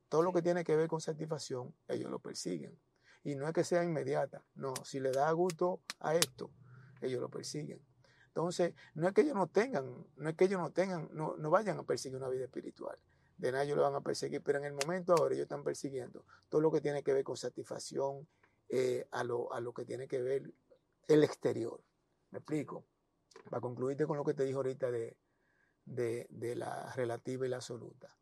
Todo 0.09 0.23
lo 0.23 0.33
que 0.33 0.41
tiene 0.41 0.63
que 0.63 0.75
ver 0.75 0.87
con 0.87 0.99
satisfacción, 0.99 1.73
ellos 1.87 2.11
lo 2.11 2.19
persiguen. 2.19 2.77
Y 3.23 3.35
no 3.35 3.47
es 3.47 3.53
que 3.53 3.63
sea 3.63 3.83
inmediata, 3.83 4.43
no, 4.55 4.73
si 4.83 4.99
le 4.99 5.11
da 5.11 5.31
gusto 5.31 5.81
a 5.99 6.15
esto, 6.15 6.51
ellos 6.99 7.21
lo 7.21 7.29
persiguen. 7.29 7.79
Entonces, 8.27 8.73
no 8.95 9.07
es 9.07 9.13
que 9.13 9.21
ellos 9.21 9.35
no 9.35 9.47
tengan, 9.47 10.07
no 10.15 10.29
es 10.29 10.35
que 10.35 10.45
ellos 10.45 10.59
no 10.59 10.71
tengan, 10.71 11.09
no, 11.13 11.37
no 11.37 11.49
vayan 11.51 11.77
a 11.77 11.83
perseguir 11.83 12.17
una 12.17 12.29
vida 12.29 12.45
espiritual. 12.45 12.97
De 13.41 13.51
nada 13.51 13.63
ellos 13.63 13.75
lo 13.75 13.81
van 13.81 13.95
a 13.95 14.01
perseguir, 14.01 14.43
pero 14.43 14.59
en 14.59 14.65
el 14.65 14.73
momento 14.73 15.13
ahora 15.13 15.33
ellos 15.33 15.45
están 15.45 15.63
persiguiendo 15.63 16.23
todo 16.47 16.61
lo 16.61 16.71
que 16.71 16.79
tiene 16.79 17.01
que 17.01 17.11
ver 17.11 17.23
con 17.23 17.35
satisfacción, 17.35 18.27
eh, 18.69 19.07
a, 19.09 19.23
lo, 19.23 19.51
a 19.51 19.59
lo 19.59 19.73
que 19.73 19.83
tiene 19.83 20.07
que 20.07 20.21
ver 20.21 20.53
el 21.07 21.23
exterior. 21.23 21.83
¿Me 22.29 22.37
explico? 22.37 22.85
Para 23.49 23.59
concluirte 23.59 24.05
con 24.05 24.15
lo 24.15 24.23
que 24.23 24.35
te 24.35 24.45
dijo 24.45 24.59
ahorita 24.59 24.91
de, 24.91 25.17
de, 25.85 26.27
de 26.29 26.55
la 26.55 26.93
relativa 26.93 27.47
y 27.47 27.49
la 27.49 27.55
absoluta. 27.55 28.15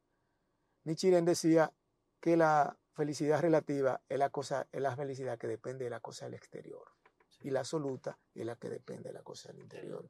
Nichiren 0.86 1.26
decía 1.26 1.74
que 2.22 2.38
la 2.38 2.78
felicidad 2.94 3.42
relativa 3.42 4.02
es 4.08 4.18
la, 4.18 4.30
cosa, 4.30 4.70
es 4.72 4.82
la 4.82 4.96
felicidad 4.96 5.38
que 5.38 5.48
depende 5.48 5.84
de 5.84 5.90
la 5.90 6.00
cosa 6.00 6.26
del 6.26 6.36
exterior. 6.36 6.88
Sí. 7.28 7.50
Y 7.50 7.52
la 7.52 7.60
absoluta 7.60 8.18
es 8.34 8.46
la 8.46 8.56
que 8.56 8.70
depende 8.70 9.10
de 9.10 9.14
la 9.14 9.22
cosa 9.22 9.50
del 9.50 9.60
interior. 9.60 10.10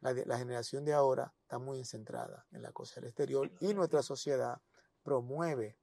La, 0.00 0.14
de- 0.14 0.26
la 0.26 0.38
generación 0.38 0.84
de 0.84 0.92
ahora 0.92 1.34
está 1.42 1.58
muy 1.58 1.84
centrada 1.84 2.46
en 2.52 2.62
la 2.62 2.72
cosa 2.72 3.00
del 3.00 3.08
exterior 3.08 3.50
y 3.60 3.74
nuestra 3.74 4.02
sociedad 4.02 4.60
promueve, 5.02 5.76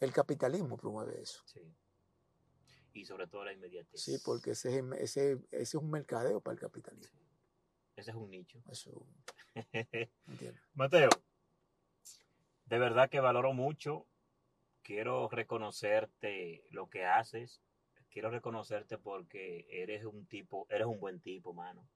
el 0.00 0.12
capitalismo 0.12 0.76
promueve 0.76 1.20
eso. 1.22 1.40
Sí. 1.46 1.60
Y 2.92 3.04
sobre 3.04 3.26
todo 3.26 3.44
la 3.44 3.52
inmediatez. 3.52 4.00
Sí, 4.00 4.18
porque 4.24 4.50
ese, 4.52 4.82
ese, 4.98 5.32
ese 5.32 5.40
es 5.50 5.74
un 5.74 5.90
mercadeo 5.90 6.40
para 6.40 6.54
el 6.54 6.60
capitalismo. 6.60 7.18
Sí. 7.20 7.26
Ese 7.96 8.10
es 8.10 8.16
un 8.16 8.30
nicho. 8.30 8.62
Eso. 8.70 9.06
Mateo, 10.74 11.08
de 12.66 12.78
verdad 12.78 13.08
que 13.08 13.20
valoro 13.20 13.52
mucho. 13.52 14.06
Quiero 14.82 15.28
reconocerte 15.28 16.64
lo 16.70 16.88
que 16.88 17.04
haces. 17.04 17.60
Quiero 18.10 18.30
reconocerte 18.30 18.98
porque 18.98 19.66
eres 19.70 20.04
un 20.04 20.26
tipo, 20.26 20.66
eres 20.70 20.86
un 20.86 21.00
buen 21.00 21.20
tipo, 21.20 21.52
mano. 21.52 21.88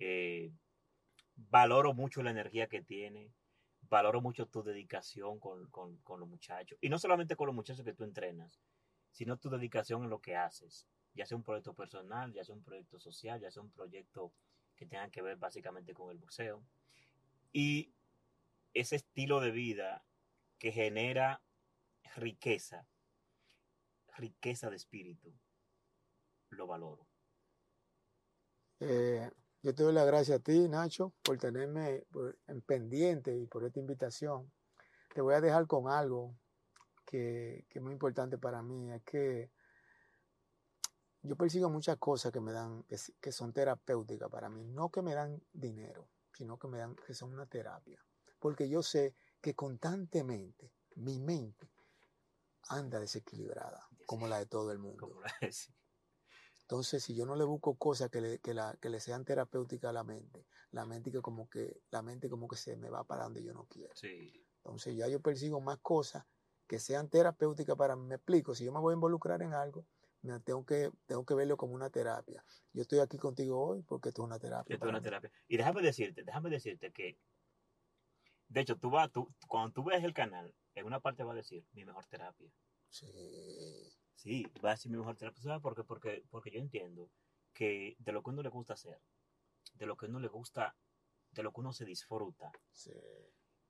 Eh, 0.00 0.52
valoro 1.36 1.94
mucho 1.94 2.22
la 2.22 2.30
energía 2.30 2.68
que 2.68 2.82
tienes. 2.82 3.32
Valoro 3.82 4.20
mucho 4.20 4.46
tu 4.46 4.62
dedicación 4.62 5.38
con, 5.38 5.68
con, 5.70 5.96
con 5.98 6.20
los 6.20 6.28
muchachos. 6.28 6.78
Y 6.80 6.88
no 6.88 6.98
solamente 6.98 7.36
con 7.36 7.46
los 7.46 7.54
muchachos 7.54 7.84
que 7.84 7.94
tú 7.94 8.04
entrenas, 8.04 8.60
sino 9.10 9.36
tu 9.36 9.50
dedicación 9.50 10.04
en 10.04 10.10
lo 10.10 10.20
que 10.20 10.36
haces. 10.36 10.86
Ya 11.14 11.26
sea 11.26 11.36
un 11.36 11.42
proyecto 11.42 11.74
personal, 11.74 12.32
ya 12.32 12.44
sea 12.44 12.54
un 12.54 12.62
proyecto 12.62 13.00
social, 13.00 13.40
ya 13.40 13.50
sea 13.50 13.62
un 13.62 13.70
proyecto 13.70 14.32
que 14.76 14.86
tenga 14.86 15.10
que 15.10 15.22
ver 15.22 15.36
básicamente 15.36 15.92
con 15.92 16.10
el 16.10 16.18
boxeo. 16.18 16.62
Y 17.52 17.92
ese 18.74 18.96
estilo 18.96 19.40
de 19.40 19.50
vida 19.50 20.04
que 20.58 20.72
genera 20.72 21.42
riqueza, 22.16 22.86
riqueza 24.16 24.70
de 24.70 24.76
espíritu, 24.76 25.34
lo 26.50 26.66
valoro. 26.66 27.06
Eh, 28.80 29.30
yo 29.62 29.74
te 29.74 29.82
doy 29.82 29.92
las 29.92 30.06
gracias 30.06 30.40
a 30.40 30.42
ti, 30.42 30.68
Nacho, 30.68 31.12
por 31.22 31.38
tenerme 31.38 32.04
en 32.46 32.60
pendiente 32.62 33.36
y 33.36 33.46
por 33.46 33.64
esta 33.64 33.80
invitación. 33.80 34.50
Te 35.14 35.20
voy 35.20 35.34
a 35.34 35.40
dejar 35.40 35.66
con 35.66 35.88
algo 35.88 36.34
que, 37.04 37.66
que 37.68 37.78
es 37.78 37.82
muy 37.82 37.92
importante 37.92 38.38
para 38.38 38.62
mí. 38.62 38.90
Es 38.92 39.02
que 39.02 39.50
yo 41.22 41.36
persigo 41.36 41.68
muchas 41.68 41.98
cosas 41.98 42.32
que 42.32 42.40
me 42.40 42.52
dan, 42.52 42.84
que, 43.20 43.32
son 43.32 43.52
terapéuticas 43.52 44.30
para 44.30 44.48
mí. 44.48 44.64
No 44.64 44.90
que 44.90 45.02
me 45.02 45.14
dan 45.14 45.42
dinero, 45.52 46.08
sino 46.32 46.58
que 46.58 46.68
me 46.68 46.78
dan, 46.78 46.96
que 46.96 47.12
son 47.12 47.32
una 47.32 47.46
terapia. 47.46 48.02
Porque 48.38 48.68
yo 48.68 48.82
sé 48.82 49.14
que 49.40 49.54
constantemente 49.54 50.72
mi 50.96 51.20
mente 51.20 51.70
anda 52.68 52.98
desequilibrada, 52.98 53.86
como 54.06 54.26
la 54.26 54.38
de 54.38 54.46
todo 54.46 54.72
el 54.72 54.78
mundo. 54.78 55.20
La. 55.40 55.50
Entonces, 56.70 57.02
si 57.02 57.16
yo 57.16 57.26
no 57.26 57.34
le 57.34 57.42
busco 57.42 57.74
cosas 57.74 58.10
que 58.10 58.20
le, 58.20 58.38
que 58.38 58.54
la, 58.54 58.76
que 58.80 58.90
le 58.90 59.00
sean 59.00 59.24
terapéuticas 59.24 59.88
a 59.88 59.92
la 59.92 60.04
mente, 60.04 60.46
la 60.70 60.86
mente 60.86 61.10
que 61.10 61.20
como 61.20 61.50
que, 61.50 61.80
la 61.90 62.00
mente 62.00 62.28
como 62.28 62.46
que 62.46 62.54
se 62.54 62.76
me 62.76 62.88
va 62.88 63.02
para 63.02 63.24
donde 63.24 63.42
yo 63.42 63.52
no 63.52 63.64
quiero. 63.64 63.92
Sí, 63.96 64.46
Entonces 64.58 64.94
ya 64.94 65.08
yo 65.08 65.18
persigo 65.18 65.60
más 65.60 65.78
cosas 65.78 66.24
que 66.68 66.78
sean 66.78 67.08
terapéuticas 67.08 67.74
para 67.74 67.96
mí. 67.96 68.06
Me 68.06 68.14
explico, 68.14 68.54
si 68.54 68.64
yo 68.64 68.72
me 68.72 68.78
voy 68.78 68.92
a 68.92 68.94
involucrar 68.94 69.42
en 69.42 69.52
algo, 69.52 69.84
me 70.22 70.38
tengo 70.38 70.64
que, 70.64 70.92
tengo 71.06 71.26
que 71.26 71.34
verlo 71.34 71.56
como 71.56 71.74
una 71.74 71.90
terapia. 71.90 72.44
Yo 72.72 72.82
estoy 72.82 73.00
aquí 73.00 73.18
contigo 73.18 73.60
hoy 73.60 73.82
porque 73.82 74.10
esto 74.10 74.22
es 74.22 74.26
una 74.26 74.38
terapia. 74.38 74.74
esto 74.74 74.86
es 74.86 74.90
una 74.90 75.00
mí. 75.00 75.04
terapia. 75.04 75.32
Y 75.48 75.56
déjame 75.56 75.82
decirte, 75.82 76.22
déjame 76.22 76.50
decirte 76.50 76.92
que, 76.92 77.18
de 78.46 78.60
hecho, 78.60 78.76
tú 78.76 78.90
vas, 78.90 79.10
tú, 79.10 79.34
cuando 79.48 79.72
tú 79.72 79.82
ves 79.82 80.04
el 80.04 80.14
canal, 80.14 80.54
en 80.76 80.86
una 80.86 81.00
parte 81.00 81.24
va 81.24 81.32
a 81.32 81.36
decir 81.36 81.66
mi 81.72 81.84
mejor 81.84 82.06
terapia. 82.06 82.48
Sí, 82.90 83.92
Sí, 84.20 84.44
va 84.62 84.68
a 84.68 84.72
decir 84.72 84.92
mi 84.92 84.98
mejor 84.98 85.16
terapia. 85.16 85.42
¿Sabes 85.42 85.62
por 85.62 85.74
qué? 85.74 85.82
Porque, 85.82 86.22
porque 86.28 86.50
yo 86.50 86.60
entiendo 86.60 87.10
que 87.54 87.96
de 87.98 88.12
lo 88.12 88.22
que 88.22 88.28
uno 88.28 88.42
le 88.42 88.50
gusta 88.50 88.74
hacer, 88.74 89.00
de 89.72 89.86
lo 89.86 89.96
que 89.96 90.06
uno 90.06 90.20
le 90.20 90.28
gusta, 90.28 90.76
de 91.30 91.42
lo 91.42 91.52
que 91.52 91.60
uno 91.60 91.72
se 91.72 91.86
disfruta, 91.86 92.52
sí, 92.70 92.92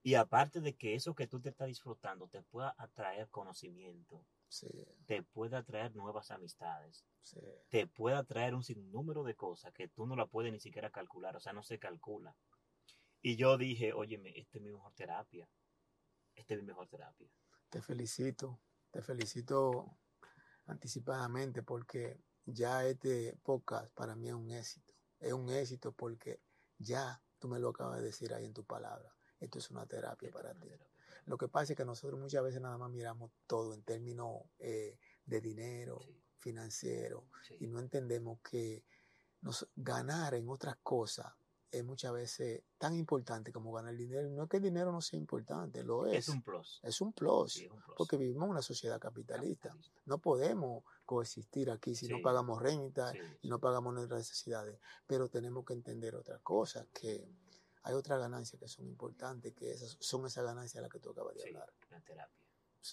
y 0.03 0.15
aparte 0.15 0.61
de 0.61 0.75
que 0.75 0.95
eso 0.95 1.15
que 1.15 1.29
tú 1.29 1.41
te 1.41 1.51
estás 1.51 1.69
disfrutando 1.69 2.27
te 2.27 2.43
pueda 2.43 2.75
atraer 2.79 3.29
conocimiento, 3.29 4.25
sí, 4.49 4.67
te 5.07 5.23
puede 5.23 5.57
atraer 5.57 5.95
nuevas 5.95 6.33
amistades, 6.33 7.05
sí. 7.23 7.39
te 7.69 7.87
puede 7.87 8.17
atraer 8.17 8.57
un 8.57 8.65
sinnúmero 8.65 9.23
de 9.23 9.37
cosas 9.37 9.73
que 9.73 9.87
tú 9.87 10.05
no 10.05 10.17
la 10.17 10.27
puedes 10.27 10.53
ni 10.53 10.59
siquiera 10.59 10.91
calcular, 10.91 11.37
o 11.37 11.41
sea, 11.41 11.53
no 11.53 11.63
se 11.63 11.79
calcula. 11.79 12.35
Y 13.23 13.37
yo 13.37 13.57
dije, 13.57 13.93
óyeme, 13.93 14.33
esta 14.35 14.59
es 14.59 14.65
mi 14.65 14.73
mejor 14.73 14.95
terapia, 14.95 15.49
esta 16.35 16.55
es 16.55 16.61
mi 16.61 16.67
mejor 16.67 16.89
terapia. 16.89 17.31
Te 17.69 17.81
felicito. 17.81 18.59
Te 18.91 19.03
felicito 19.03 19.97
anticipadamente 20.71 21.63
porque 21.63 22.21
ya 22.47 22.85
este 22.87 23.37
podcast 23.43 23.93
para 23.95 24.15
mí 24.15 24.29
es 24.29 24.35
un 24.35 24.51
éxito. 24.51 24.93
Es 25.19 25.33
un 25.33 25.51
éxito 25.51 25.93
porque 25.93 26.41
ya 26.79 27.21
tú 27.39 27.49
me 27.49 27.59
lo 27.59 27.71
acabas 27.71 27.99
de 27.99 28.07
decir 28.07 28.33
ahí 28.33 28.45
en 28.45 28.55
tu 28.55 28.65
palabra. 28.65 29.15
Esto 29.39 29.59
es 29.59 29.71
una 29.71 29.87
terapia 29.87 30.31
para 30.31 30.55
ti. 30.55 30.69
Lo 31.27 31.37
que 31.37 31.49
pasa 31.49 31.73
es 31.73 31.77
que 31.77 31.85
nosotros 31.85 32.19
muchas 32.19 32.43
veces 32.43 32.61
nada 32.61 32.79
más 32.79 32.91
miramos 32.91 33.31
todo 33.47 33.75
en 33.75 33.83
términos 33.83 34.43
eh, 34.59 34.99
de 35.25 35.41
dinero, 35.41 36.01
Sí. 36.03 36.17
financiero, 36.39 37.27
Sí. 37.47 37.57
y 37.61 37.67
no 37.67 37.79
entendemos 37.81 38.41
que 38.41 38.83
nos, 39.43 39.69
ganar 39.77 40.35
en 40.35 40.49
otras 40.49 40.77
cosas 40.83 41.33
es 41.73 41.85
muchas 41.85 42.13
veces 42.13 42.63
tan 42.79 42.95
importante 42.95 43.53
como 43.53 43.73
ganar 43.73 43.95
dinero. 43.97 44.29
No 44.31 44.45
es 44.45 44.49
que 44.51 44.57
el 44.57 44.63
dinero 44.63 44.91
no 44.93 45.01
sea 45.01 45.19
importante, 45.19 45.83
lo 45.85 46.07
es. 46.07 46.19
Es 46.19 46.29
un 46.29 46.43
plus. 46.43 46.81
Es 46.83 47.01
un 47.01 47.13
plus, 47.13 47.53
Sí, 47.53 47.65
es 47.67 47.71
un 47.71 47.81
plus. 47.81 47.97
porque 47.97 48.17
vivimos 48.17 48.45
en 48.45 48.51
una 48.51 48.63
sociedad 48.63 48.99
capitalista. 49.01 49.69
Capitalista. 49.69 50.01
No 50.07 50.19
podemos 50.19 50.85
coexistir 51.07 51.71
aquí 51.71 51.95
si 51.95 52.09
no 52.09 52.21
pagamos 52.23 52.61
renta 52.61 53.13
Sí, 53.13 53.19
y 53.43 53.49
no 53.49 53.59
pagamos 53.59 53.95
nuestras 53.95 54.19
necesidades. 54.21 54.79
Pero 55.07 55.29
tenemos 55.29 55.65
que 55.65 55.73
entender 55.75 56.15
otras 56.17 56.41
cosas, 56.41 56.87
que 56.93 57.29
hay 57.83 57.95
otras 57.95 58.19
ganancias 58.19 58.61
que 58.61 58.69
son 58.69 58.87
importantes, 58.87 59.55
que 59.55 59.71
esas 59.73 59.97
son 60.01 60.27
esas 60.27 60.45
ganancias 60.45 60.75
de 60.75 60.83
las 60.83 60.91
que 60.91 60.99
tú 60.99 61.11
acabas 61.11 61.35
de 61.37 61.45
hablar. 61.45 61.73
la 61.91 62.01
terapia. 62.01 62.47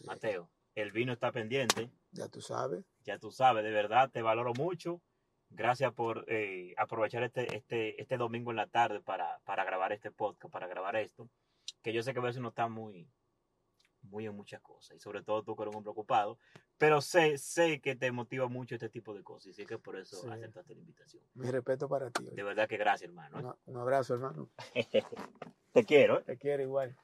Mateo, 0.06 0.49
el 0.76 0.91
vino 0.91 1.14
está 1.14 1.32
pendiente. 1.32 1.91
ya 2.12 2.28
tú 2.28 2.41
sabes. 2.41 2.86
ya 3.04 3.18
tú 3.18 3.32
sabes, 3.32 3.64
de 3.64 3.72
verdad 3.72 4.12
te 4.12 4.22
valoro 4.22 4.54
mucho. 4.54 5.02
Gracias 5.49 5.94
por 5.94 6.26
eh, 6.28 6.74
aprovechar 6.78 7.24
este, 7.24 7.56
este, 7.56 8.02
este 8.02 8.18
domingo 8.18 8.52
en 8.52 8.57
la 8.57 8.68
tarde 8.68 8.99
para, 9.02 9.40
para 9.45 9.64
grabar 9.64 9.91
este 9.94 10.11
podcast, 10.11 10.52
para 10.52 10.68
grabar 10.68 10.95
esto. 10.98 11.30
Que 11.82 11.94
yo 11.94 12.03
sé 12.03 12.14
que 12.14 12.19
a 12.19 12.24
veces 12.24 12.40
uno 12.40 12.49
está 12.49 12.68
muy, 12.68 13.10
muy 14.02 14.26
en 14.26 14.36
muchas 14.36 14.61
cosas. 14.61 14.98
Y 14.98 14.99
sobre 14.99 15.24
todo 15.24 15.44
tú 15.44 15.56
que 15.56 15.64
eres 15.64 15.72
un 15.72 15.78
hombre 15.78 15.91
ocupado. 15.91 16.38
Pero 16.78 17.02
sé, 17.02 17.38
sé 17.38 17.80
que 17.80 17.95
te 17.95 18.11
motiva 18.11 18.48
mucho 18.48 18.76
este 18.76 18.90
tipo 18.90 19.14
de 19.14 19.24
cosas. 19.24 19.48
Y 19.48 19.53
sé 19.53 19.65
que 19.65 19.80
por 19.80 19.98
eso 19.98 20.18
Sí. 20.18 20.28
aceptaste 20.30 20.74
la 20.76 20.82
invitación. 20.82 21.24
Mi 21.34 21.49
respeto 21.49 21.88
para 21.90 22.11
ti. 22.11 22.26
De 22.32 22.44
verdad 22.44 22.68
que 22.68 22.78
gracias, 22.78 23.10
hermano. 23.10 23.57
Un, 23.65 23.74
un 23.76 23.82
abrazo, 23.82 24.14
hermano. 24.15 24.49
Te 25.72 25.86
quiero. 25.86 26.19
¿eh? 26.19 26.24
Te 26.24 26.38
quiero 26.38 26.61
igual. 26.64 26.95